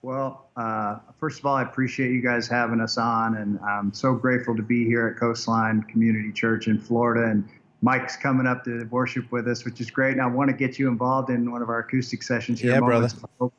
Well, 0.01 0.49
uh, 0.55 0.99
first 1.19 1.39
of 1.39 1.47
all, 1.47 1.55
I 1.55 1.63
appreciate 1.63 2.11
you 2.11 2.21
guys 2.21 2.47
having 2.47 2.79
us 2.79 2.97
on, 2.99 3.37
and 3.37 3.59
I'm 3.61 3.91
so 3.91 4.13
grateful 4.13 4.55
to 4.55 4.61
be 4.61 4.85
here 4.85 5.07
at 5.07 5.19
Coastline 5.19 5.81
Community 5.83 6.31
Church 6.31 6.67
in 6.67 6.79
Florida. 6.79 7.31
And 7.31 7.49
Mike's 7.81 8.15
coming 8.15 8.45
up 8.45 8.63
to 8.65 8.87
worship 8.91 9.31
with 9.31 9.47
us, 9.47 9.65
which 9.65 9.81
is 9.81 9.89
great. 9.89 10.11
And 10.11 10.21
I 10.21 10.27
want 10.27 10.51
to 10.51 10.55
get 10.55 10.77
you 10.77 10.89
involved 10.89 11.31
in 11.31 11.51
one 11.51 11.63
of 11.63 11.69
our 11.69 11.79
acoustic 11.79 12.21
sessions 12.21 12.59
here. 12.59 12.73
Yeah, 12.73 12.79
brother. 12.79 12.93
Moments 12.93 13.13
of 13.15 13.29
Hope. 13.39 13.53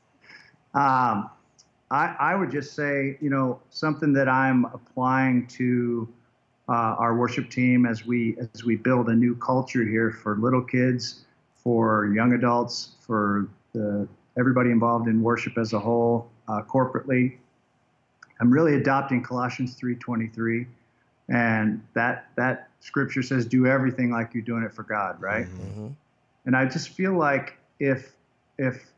Um, 0.75 1.31
I, 1.91 2.17
I 2.19 2.35
would 2.35 2.51
just 2.51 2.75
say, 2.75 3.17
you 3.21 3.31
know, 3.31 3.61
something 3.71 4.13
that 4.15 4.29
I'm 4.29 4.65
applying 4.67 5.47
to 5.49 6.09
uh, 6.69 6.73
our 6.99 7.17
worship 7.17 7.49
team 7.49 7.87
as 7.87 8.05
we 8.05 8.37
as 8.55 8.65
we 8.65 8.77
build 8.77 9.09
a 9.09 9.15
new 9.15 9.37
culture 9.37 9.85
here 9.85 10.11
for 10.11 10.37
little 10.37 10.63
kids, 10.63 11.25
for 11.57 12.13
young 12.13 12.33
adults, 12.33 12.97
for 13.01 13.49
the 13.73 14.09
everybody 14.37 14.71
involved 14.71 15.09
in 15.09 15.23
worship 15.23 15.57
as 15.59 15.73
a 15.73 15.79
whole, 15.79 16.29
uh, 16.49 16.63
corporately. 16.63 17.37
I'm 18.41 18.51
really 18.51 18.75
adopting 18.75 19.23
Colossians 19.23 19.77
3:23, 19.77 20.67
and 21.29 21.81
that 21.95 22.27
that 22.35 22.69
scripture 22.81 23.23
says, 23.23 23.47
"Do 23.47 23.67
everything 23.67 24.11
like 24.11 24.35
you're 24.35 24.43
doing 24.43 24.65
it 24.65 24.75
for 24.75 24.83
God," 24.83 25.21
right? 25.23 25.47
And 26.47 26.57
I 26.57 26.65
just 26.67 26.91
feel 26.91 27.13
like 27.13 27.57
if 27.79 28.13
if 28.59 28.93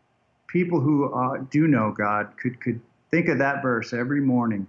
people 0.49 0.81
who 0.81 1.13
uh, 1.15 1.45
do 1.51 1.69
know 1.69 1.95
God 1.97 2.37
could 2.37 2.61
could 2.61 2.81
think 3.11 3.29
of 3.29 3.39
that 3.39 3.63
verse 3.63 3.93
every 3.93 4.21
morning, 4.21 4.67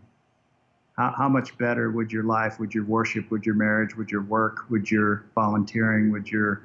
how, 0.96 1.14
how 1.18 1.30
much 1.30 1.58
better 1.58 1.90
would 1.92 2.12
your 2.12 2.24
life, 2.24 2.60
would 2.60 2.74
your 2.74 2.86
worship, 2.86 3.32
would 3.32 3.46
your 3.46 3.56
marriage, 3.56 3.96
would 3.96 4.12
your 4.12 4.22
work, 4.22 4.70
would 4.70 4.92
your 4.92 5.26
volunteering, 5.34 6.12
would 6.12 6.30
your 6.30 6.62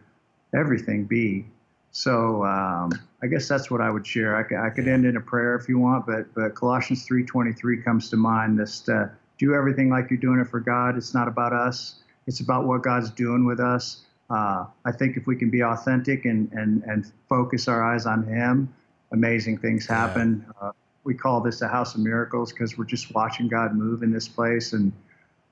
everything 0.54 1.04
be? 1.04 1.46
So 1.92 2.44
um, 2.44 2.90
I 3.22 3.28
guess 3.28 3.46
that's 3.46 3.70
what 3.70 3.80
I 3.80 3.88
would 3.88 4.04
share. 4.04 4.36
I 4.36 4.42
could, 4.42 4.58
I 4.58 4.68
could 4.68 4.88
end 4.88 5.06
in 5.06 5.16
a 5.16 5.20
prayer 5.20 5.54
if 5.54 5.68
you 5.68 5.78
want, 5.78 6.06
but 6.06 6.34
but 6.34 6.54
Colossians 6.54 7.06
3:23 7.08 7.84
comes 7.84 8.10
to 8.10 8.16
mind. 8.16 8.58
This 8.58 8.88
uh, 8.88 9.08
do 9.38 9.54
everything 9.54 9.90
like 9.90 10.10
you're 10.10 10.18
doing 10.18 10.40
it 10.40 10.48
for 10.48 10.60
God. 10.60 10.96
It's 10.96 11.14
not 11.14 11.28
about 11.28 11.52
us. 11.52 12.00
It's 12.26 12.40
about 12.40 12.66
what 12.66 12.82
God's 12.82 13.10
doing 13.10 13.44
with 13.44 13.60
us. 13.60 14.02
Uh, 14.30 14.64
I 14.84 14.92
think 14.92 15.16
if 15.16 15.26
we 15.26 15.36
can 15.36 15.50
be 15.50 15.62
authentic 15.62 16.24
and 16.24 16.50
and 16.52 16.82
and 16.82 17.12
focus 17.28 17.68
our 17.68 17.84
eyes 17.84 18.06
on 18.06 18.24
Him, 18.24 18.74
amazing 19.14 19.58
things 19.58 19.86
happen. 19.86 20.44
Uh, 20.60 20.72
we 21.04 21.14
call 21.14 21.40
this 21.40 21.62
a 21.62 21.68
house 21.68 21.94
of 21.94 22.00
miracles 22.00 22.52
because 22.52 22.76
we're 22.76 22.84
just 22.84 23.14
watching 23.14 23.48
God 23.48 23.74
move 23.74 24.02
in 24.02 24.12
this 24.12 24.28
place. 24.28 24.72
And 24.72 24.92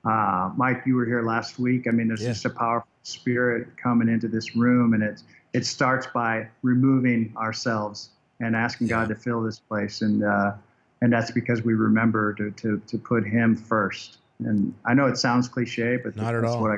uh, 0.05 0.51
Mike, 0.55 0.83
you 0.85 0.95
were 0.95 1.05
here 1.05 1.23
last 1.23 1.57
week. 1.57 1.87
I 1.87 1.91
mean, 1.91 2.07
there's 2.07 2.21
Yeah. 2.21 2.29
just 2.29 2.45
a 2.45 2.49
powerful 2.49 2.87
spirit 3.03 3.75
coming 3.81 4.09
into 4.09 4.27
this 4.27 4.55
room, 4.55 4.93
and 4.93 5.01
it 5.01 5.23
it 5.53 5.65
starts 5.65 6.07
by 6.07 6.47
removing 6.63 7.33
ourselves 7.37 8.09
and 8.39 8.55
asking 8.55 8.87
God 8.87 9.09
to 9.09 9.15
fill 9.15 9.41
this 9.41 9.59
place, 9.59 10.01
and 10.01 10.23
uh, 10.23 10.53
and 11.01 11.13
that's 11.13 11.31
because 11.31 11.63
we 11.63 11.73
remember 11.73 12.33
to 12.33 12.51
to 12.51 12.81
to 12.87 12.97
put 12.97 13.25
Him 13.25 13.55
first. 13.55 14.17
And 14.39 14.73
I 14.85 14.93
know 14.93 15.07
it 15.07 15.17
sounds 15.17 15.47
cliche, 15.47 15.97
but 15.97 16.15
Not 16.17 16.35
at 16.35 16.41
that's 16.41 16.53
all. 16.53 16.61
what 16.63 16.71
I 16.71 16.77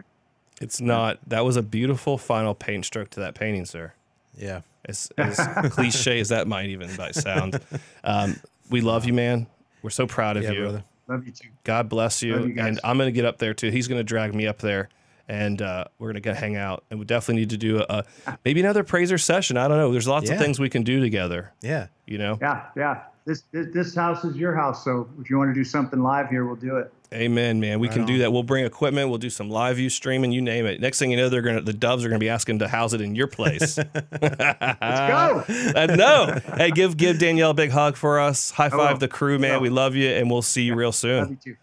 It's 0.61 0.79
not. 0.79 1.17
That 1.27 1.45
was 1.45 1.55
a 1.55 1.63
beautiful 1.63 2.17
final 2.19 2.53
paint 2.53 2.85
stroke 2.85 3.09
to 3.11 3.19
that 3.21 3.33
painting, 3.33 3.65
sir. 3.65 3.93
Yeah. 4.37 4.61
As, 4.87 5.11
as 5.17 5.37
cliche 5.71 6.19
as 6.19 6.29
that 6.29 6.47
might 6.47 6.69
even 6.69 6.95
might 6.97 7.15
sound. 7.15 7.59
Um, 8.03 8.35
we 8.69 8.81
love 8.81 9.05
you, 9.05 9.13
man. 9.13 9.47
We're 9.81 9.89
so 9.89 10.05
proud 10.07 10.37
of 10.37 10.43
Yeah, 10.43 10.51
you. 10.51 10.61
brother. 10.61 10.83
love 11.07 11.25
you 11.25 11.31
too. 11.31 11.47
God 11.63 11.89
bless 11.89 12.21
you. 12.21 12.35
Love 12.35 12.47
you 12.47 12.53
guys. 12.53 12.67
and 12.67 12.79
I'm 12.83 12.97
going 12.97 13.07
to 13.07 13.11
get 13.11 13.25
up 13.25 13.37
there 13.39 13.53
too. 13.53 13.69
He's 13.71 13.87
going 13.87 13.99
to 13.99 14.03
drag 14.03 14.33
me 14.35 14.45
up 14.47 14.59
there 14.59 14.89
and 15.27 15.59
uh, 15.61 15.85
we're 15.97 16.07
going 16.09 16.21
to 16.21 16.27
go 16.29 16.33
hang 16.35 16.55
out. 16.55 16.83
And 16.91 16.99
we 16.99 17.05
definitely 17.05 17.41
need 17.41 17.49
to 17.51 17.57
do 17.57 17.79
a, 17.89 18.03
a 18.27 18.37
maybe 18.45 18.59
another 18.59 18.83
prazor 18.83 19.19
session. 19.19 19.57
I 19.57 19.67
don't 19.67 19.77
know. 19.77 19.91
There's 19.91 20.07
lots 20.07 20.27
Yeah. 20.27 20.35
of 20.35 20.39
things 20.41 20.59
we 20.59 20.69
can 20.69 20.83
do 20.83 20.99
together, 20.99 21.51
Yeah. 21.63 21.87
you 22.05 22.17
know? 22.19 22.37
Yeah, 22.41 22.65
yeah. 22.75 23.01
This, 23.25 23.41
this 23.51 23.67
this 23.73 23.95
house 23.95 24.23
is 24.23 24.35
your 24.37 24.53
house, 24.55 24.83
so 24.83 25.09
if 25.19 25.31
you 25.31 25.37
want 25.39 25.49
to 25.49 25.53
do 25.55 25.63
something 25.63 25.99
live 26.03 26.29
here, 26.29 26.45
we'll 26.45 26.55
do 26.57 26.77
it. 26.77 26.93
Amen, 27.13 27.59
man. 27.59 27.79
We 27.79 27.87
can 27.87 27.99
Right 27.99 28.07
do 28.07 28.17
that. 28.19 28.33
We'll 28.33 28.43
bring 28.43 28.65
equipment. 28.65 29.09
We'll 29.09 29.19
do 29.19 29.29
some 29.29 29.49
live 29.49 29.77
view 29.77 29.89
streaming. 29.89 30.31
You 30.31 30.41
name 30.41 30.65
it. 30.65 30.81
Next 30.81 30.99
thing 30.99 31.11
you 31.11 31.17
know, 31.17 31.29
they're 31.29 31.41
gonna 31.41 31.61
the 31.61 31.71
Doves 31.73 32.03
are 32.03 32.09
gonna 32.09 32.19
be 32.19 32.29
asking 32.29 32.59
to 32.59 32.67
house 32.67 32.93
it 32.93 33.01
in 33.01 33.15
your 33.15 33.27
place. 33.27 33.77
Let's 34.21 34.81
go. 34.81 35.43
Uh, 35.75 35.85
no. 35.95 36.39
Hey, 36.57 36.71
give 36.71 36.97
give 36.97 37.19
Danielle 37.19 37.51
a 37.51 37.53
big 37.53 37.71
hug 37.71 37.95
for 37.95 38.19
us. 38.19 38.51
High 38.51 38.69
will. 38.69 38.77
five 38.79 38.99
the 38.99 39.07
crew, 39.07 39.37
man. 39.39 39.55
will. 39.55 39.61
We 39.61 39.69
love 39.69 39.95
you, 39.95 40.09
and 40.09 40.29
we'll 40.29 40.41
see 40.41 40.63
you 40.63 40.75
real 40.75 40.87
Love 40.87 40.95
soon. 40.95 41.29
you 41.29 41.35
too. 41.53 41.55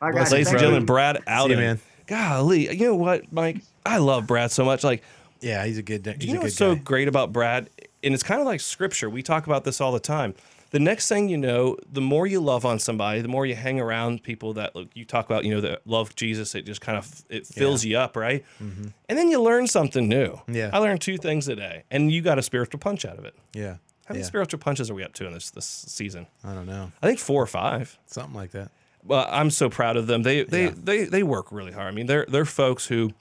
Bye, 0.00 0.12
Bless 0.12 0.24
guys. 0.24 0.30
you, 0.30 0.34
Ladies 0.34 0.46
and 0.48 0.52
Thank 0.52 0.60
gentlemen, 0.60 0.82
you. 0.82 0.86
Brad 0.86 1.16
See 1.16 1.22
Alden. 1.26 1.58
you, 1.58 1.64
man. 1.64 1.80
golly, 2.06 2.76
you 2.76 2.86
know 2.86 2.94
what, 2.94 3.32
Mike? 3.32 3.62
I 3.84 3.98
love 3.98 4.26
Brad 4.26 4.50
so 4.50 4.64
much. 4.64 4.84
Like, 4.84 5.02
Yeah, 5.40 5.64
he's 5.64 5.78
a 5.78 5.82
good. 5.82 6.06
He's 6.06 6.24
you 6.26 6.30
a 6.30 6.34
know 6.34 6.40
good 6.40 6.46
what's 6.46 6.56
so 6.56 6.74
great 6.76 7.08
about 7.08 7.32
Brad? 7.32 7.70
And 8.04 8.14
it's 8.14 8.22
kind 8.22 8.40
of 8.40 8.46
like 8.46 8.60
scripture. 8.60 9.08
We 9.10 9.22
talk 9.22 9.46
about 9.46 9.64
this 9.64 9.80
all 9.80 9.92
the 9.92 10.00
time. 10.00 10.34
The 10.70 10.80
next 10.80 11.08
thing 11.08 11.28
you 11.28 11.36
know, 11.36 11.76
the 11.90 12.00
more 12.00 12.26
you 12.26 12.40
love 12.40 12.64
on 12.64 12.78
somebody, 12.78 13.20
the 13.20 13.28
more 13.28 13.46
you 13.46 13.54
hang 13.54 13.78
around 13.80 14.22
people 14.22 14.54
that 14.54 14.74
look, 14.74 14.88
you 14.94 15.04
talk 15.04 15.24
about, 15.26 15.44
you 15.44 15.54
know, 15.54 15.60
that 15.60 15.82
love 15.86 16.14
Jesus. 16.16 16.54
It 16.54 16.62
just 16.66 16.80
kind 16.80 16.98
of 16.98 17.24
it 17.28 17.46
fills 17.46 17.84
you 17.84 17.96
up, 17.98 18.16
right? 18.16 18.44
And 18.60 18.92
then 19.08 19.28
you 19.28 19.40
learn 19.40 19.66
something 19.66 20.08
new. 20.08 20.28
Mm-hmm. 20.32 20.54
Yeah. 20.54 20.70
I 20.72 20.78
learned 20.78 21.00
two 21.00 21.18
things 21.18 21.46
today, 21.46 21.84
and 21.90 22.10
you 22.10 22.20
got 22.22 22.38
a 22.38 22.42
spiritual 22.42 22.80
punch 22.80 23.04
out 23.04 23.18
of 23.18 23.24
it. 23.24 23.34
Yeah. 23.52 23.76
How 24.06 24.12
many 24.12 24.20
yeah. 24.20 24.26
spiritual 24.26 24.60
punches 24.60 24.90
are 24.90 24.94
we 24.94 25.02
up 25.02 25.14
to 25.14 25.26
in 25.26 25.32
this 25.32 25.50
this 25.50 25.66
season? 25.66 26.26
I 26.44 26.54
don't 26.54 26.66
know. 26.66 26.92
I 27.02 27.06
think 27.06 27.18
four 27.18 27.42
or 27.42 27.46
five. 27.46 27.98
Something 28.06 28.34
like 28.34 28.52
that. 28.52 28.70
Well, 29.02 29.26
I'm 29.30 29.50
so 29.50 29.70
proud 29.70 29.96
of 29.96 30.06
them. 30.08 30.22
They 30.22 30.42
they 30.44 30.64
Yeah. 30.64 30.74
they 30.76 31.04
they 31.04 31.22
work 31.22 31.52
really 31.52 31.72
hard. 31.72 31.88
I 31.88 31.90
mean, 31.92 32.06
they're 32.06 32.26
they're 32.28 32.44
folks 32.44 32.86
who 32.86 33.12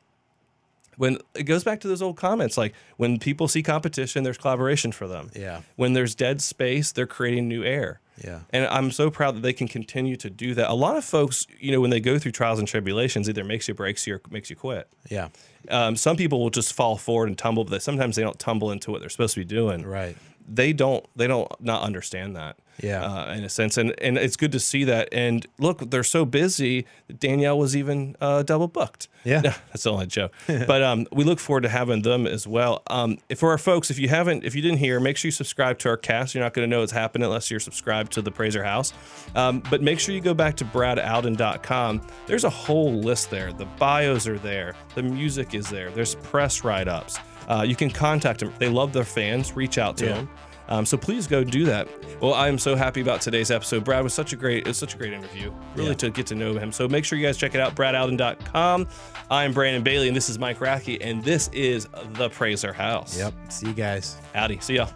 when 0.98 1.18
it 1.34 1.44
goes 1.44 1.64
back 1.64 1.80
to 1.82 1.88
those 1.88 2.02
old 2.02 2.18
comments 2.18 2.58
like 2.58 2.74
when 2.98 3.20
people 3.20 3.48
see 3.48 3.62
competition, 3.64 4.24
there's 4.24 4.38
collaboration 4.38 4.92
for 4.92 5.08
them. 5.08 5.32
Yeah. 5.36 5.62
When 5.76 5.94
there's 5.94 6.16
dead 6.16 6.42
space, 6.42 6.92
they're 6.92 7.08
creating 7.08 7.48
new 7.48 7.64
air. 7.64 8.00
Yeah. 8.24 8.40
And 8.52 8.66
I'm 8.68 8.92
so 8.92 9.12
proud 9.12 9.36
that 9.36 9.42
they 9.42 9.52
can 9.52 9.68
continue 9.68 10.16
to 10.18 10.30
do 10.30 10.54
that. 10.54 10.70
A 10.70 10.74
lot 10.74 10.96
of 10.96 11.04
folks, 11.04 11.46
you 11.60 11.72
know, 11.74 11.82
when 11.82 11.90
they 11.90 12.00
go 12.00 12.18
through 12.18 12.32
trials 12.32 12.60
and 12.60 12.68
tribulations, 12.68 13.28
either 13.28 13.44
makes 13.44 13.68
you 13.68 13.74
breaks 13.74 14.08
you 14.08 14.16
or 14.16 14.22
makes 14.30 14.50
you 14.50 14.56
quit. 14.56 14.88
Yeah. 15.10 15.28
Um, 15.70 15.98
some 15.98 16.16
people 16.16 16.40
will 16.40 16.50
just 16.50 16.72
fall 16.74 16.96
forward 16.98 17.28
and 17.28 17.38
tumble, 17.38 17.66
but 17.66 17.82
sometimes 17.82 18.16
they 18.16 18.22
don't 18.22 18.40
tumble 18.40 18.72
into 18.72 18.90
what 18.92 19.02
they're 19.02 19.10
supposed 19.10 19.34
to 19.34 19.42
be 19.42 19.46
doing 19.46 19.84
Right. 19.86 20.16
they 20.48 20.72
don't 20.72 21.06
they 21.16 21.28
don't 21.28 21.52
not 21.60 21.82
understand 21.82 22.36
that 22.38 22.56
Yeah. 22.82 23.04
uh, 23.06 23.34
in 23.34 23.44
a 23.44 23.50
sense. 23.50 23.78
And 23.78 23.94
and 24.02 24.18
it's 24.18 24.36
good 24.36 24.52
to 24.52 24.60
see 24.60 24.84
that. 24.86 25.10
And 25.12 25.46
look 25.60 25.90
they're 25.92 26.04
so 26.04 26.26
busy 26.26 26.86
danielle 27.20 27.58
was 27.58 27.76
even 27.76 28.16
uh, 28.22 28.44
double 28.44 28.68
booked. 28.68 29.08
Yeah. 29.24 29.42
No, 29.42 29.50
that's 29.70 29.84
the 29.84 29.92
only 29.92 30.08
joke. 30.08 30.34
But 30.48 30.84
um, 30.84 31.08
we 31.12 31.24
look 31.24 31.40
forward 31.40 31.62
to 31.64 31.70
having 31.70 32.02
them 32.02 32.28
as 32.28 32.46
well. 32.48 32.84
Um, 32.88 33.18
for 33.36 33.52
our 33.52 33.58
folks 33.58 33.90
if 33.92 33.98
you 34.00 34.10
haven't 34.10 34.44
if 34.44 34.56
you 34.56 34.62
didn't 34.62 34.78
hear 34.80 35.00
make 35.00 35.18
sure 35.18 35.28
you 35.28 35.32
subscribe 35.34 35.80
to 35.80 35.90
our 35.90 35.98
cast. 35.98 36.36
You're 36.36 36.44
not 36.44 36.54
going 36.54 36.68
to 36.70 36.74
know 36.74 36.82
what's 36.82 36.92
happening 36.92 37.26
unless 37.26 37.50
you're 37.50 37.60
subscribed 37.60 38.12
to 38.14 38.22
the 38.22 38.32
prazor 38.32 38.64
house. 38.64 38.94
Um, 39.36 39.62
but 39.70 39.82
make 39.82 40.00
sure 40.00 40.14
you 40.14 40.22
go 40.22 40.34
back 40.34 40.56
to 40.58 40.66
bradalden.com 40.66 42.02
there's 42.28 42.44
a 42.44 42.50
whole 42.50 42.94
list 42.94 43.30
there. 43.30 43.54
The 43.54 43.66
bios 43.80 44.28
are 44.28 44.38
there. 44.40 44.76
The 44.96 45.04
music 45.04 45.54
is 45.54 45.70
there. 45.70 45.92
There's 45.92 46.16
press 46.16 46.64
write-ups. 46.64 47.18
Uh, 47.48 47.64
you 47.68 47.76
can 47.76 47.90
contact 47.90 48.40
them 48.40 48.52
they 48.58 48.70
love 48.70 48.92
their 48.94 49.04
fans. 49.04 49.56
Reach 49.56 49.78
out 49.78 49.98
to 49.98 50.06
Yeah. 50.06 50.14
them 50.14 50.30
um, 50.68 50.86
so 50.86 50.98
please 50.98 51.28
go 51.28 51.44
do 51.44 51.66
that. 51.66 51.88
Well, 52.22 52.34
I 52.34 52.48
am 52.48 52.58
so 52.58 52.76
happy 52.76 53.02
about 53.02 53.22
today's 53.22 53.52
episode. 53.52 53.84
Brad 53.84 54.04
was 54.04 54.14
such 54.14 54.34
a 54.34 54.36
great, 54.36 54.60
it 54.60 54.68
was 54.68 54.78
such 54.78 54.96
a 54.96 54.98
great 54.98 55.14
interview. 55.14 55.52
Really 55.76 55.90
Yeah. 55.90 55.96
to 55.96 56.10
get 56.10 56.26
to 56.28 56.36
know 56.36 56.54
him. 56.58 56.72
So 56.72 56.88
make 56.88 57.06
sure 57.06 57.18
you 57.18 57.26
guys 57.26 57.38
check 57.38 57.54
it 57.56 57.62
out, 57.62 57.76
bradalden.com. 57.76 58.88
I'm 59.30 59.54
Brandon 59.54 59.84
Bailey, 59.84 60.08
and 60.08 60.16
this 60.16 60.30
is 60.30 60.38
Mike 60.40 60.60
Rathke, 60.60 60.98
and 61.02 61.24
this 61.24 61.50
is 61.54 61.88
the 62.14 62.30
PRAZOR 62.30 62.74
House. 62.74 63.18
Yep. 63.18 63.34
See 63.50 63.68
you 63.68 63.74
guys. 63.74 64.18
Howdy. 64.34 64.60
See 64.60 64.76
y'all. 64.76 64.92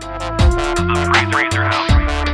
The 0.00 1.28
PRAZOR 1.32 1.64
House. 1.70 2.33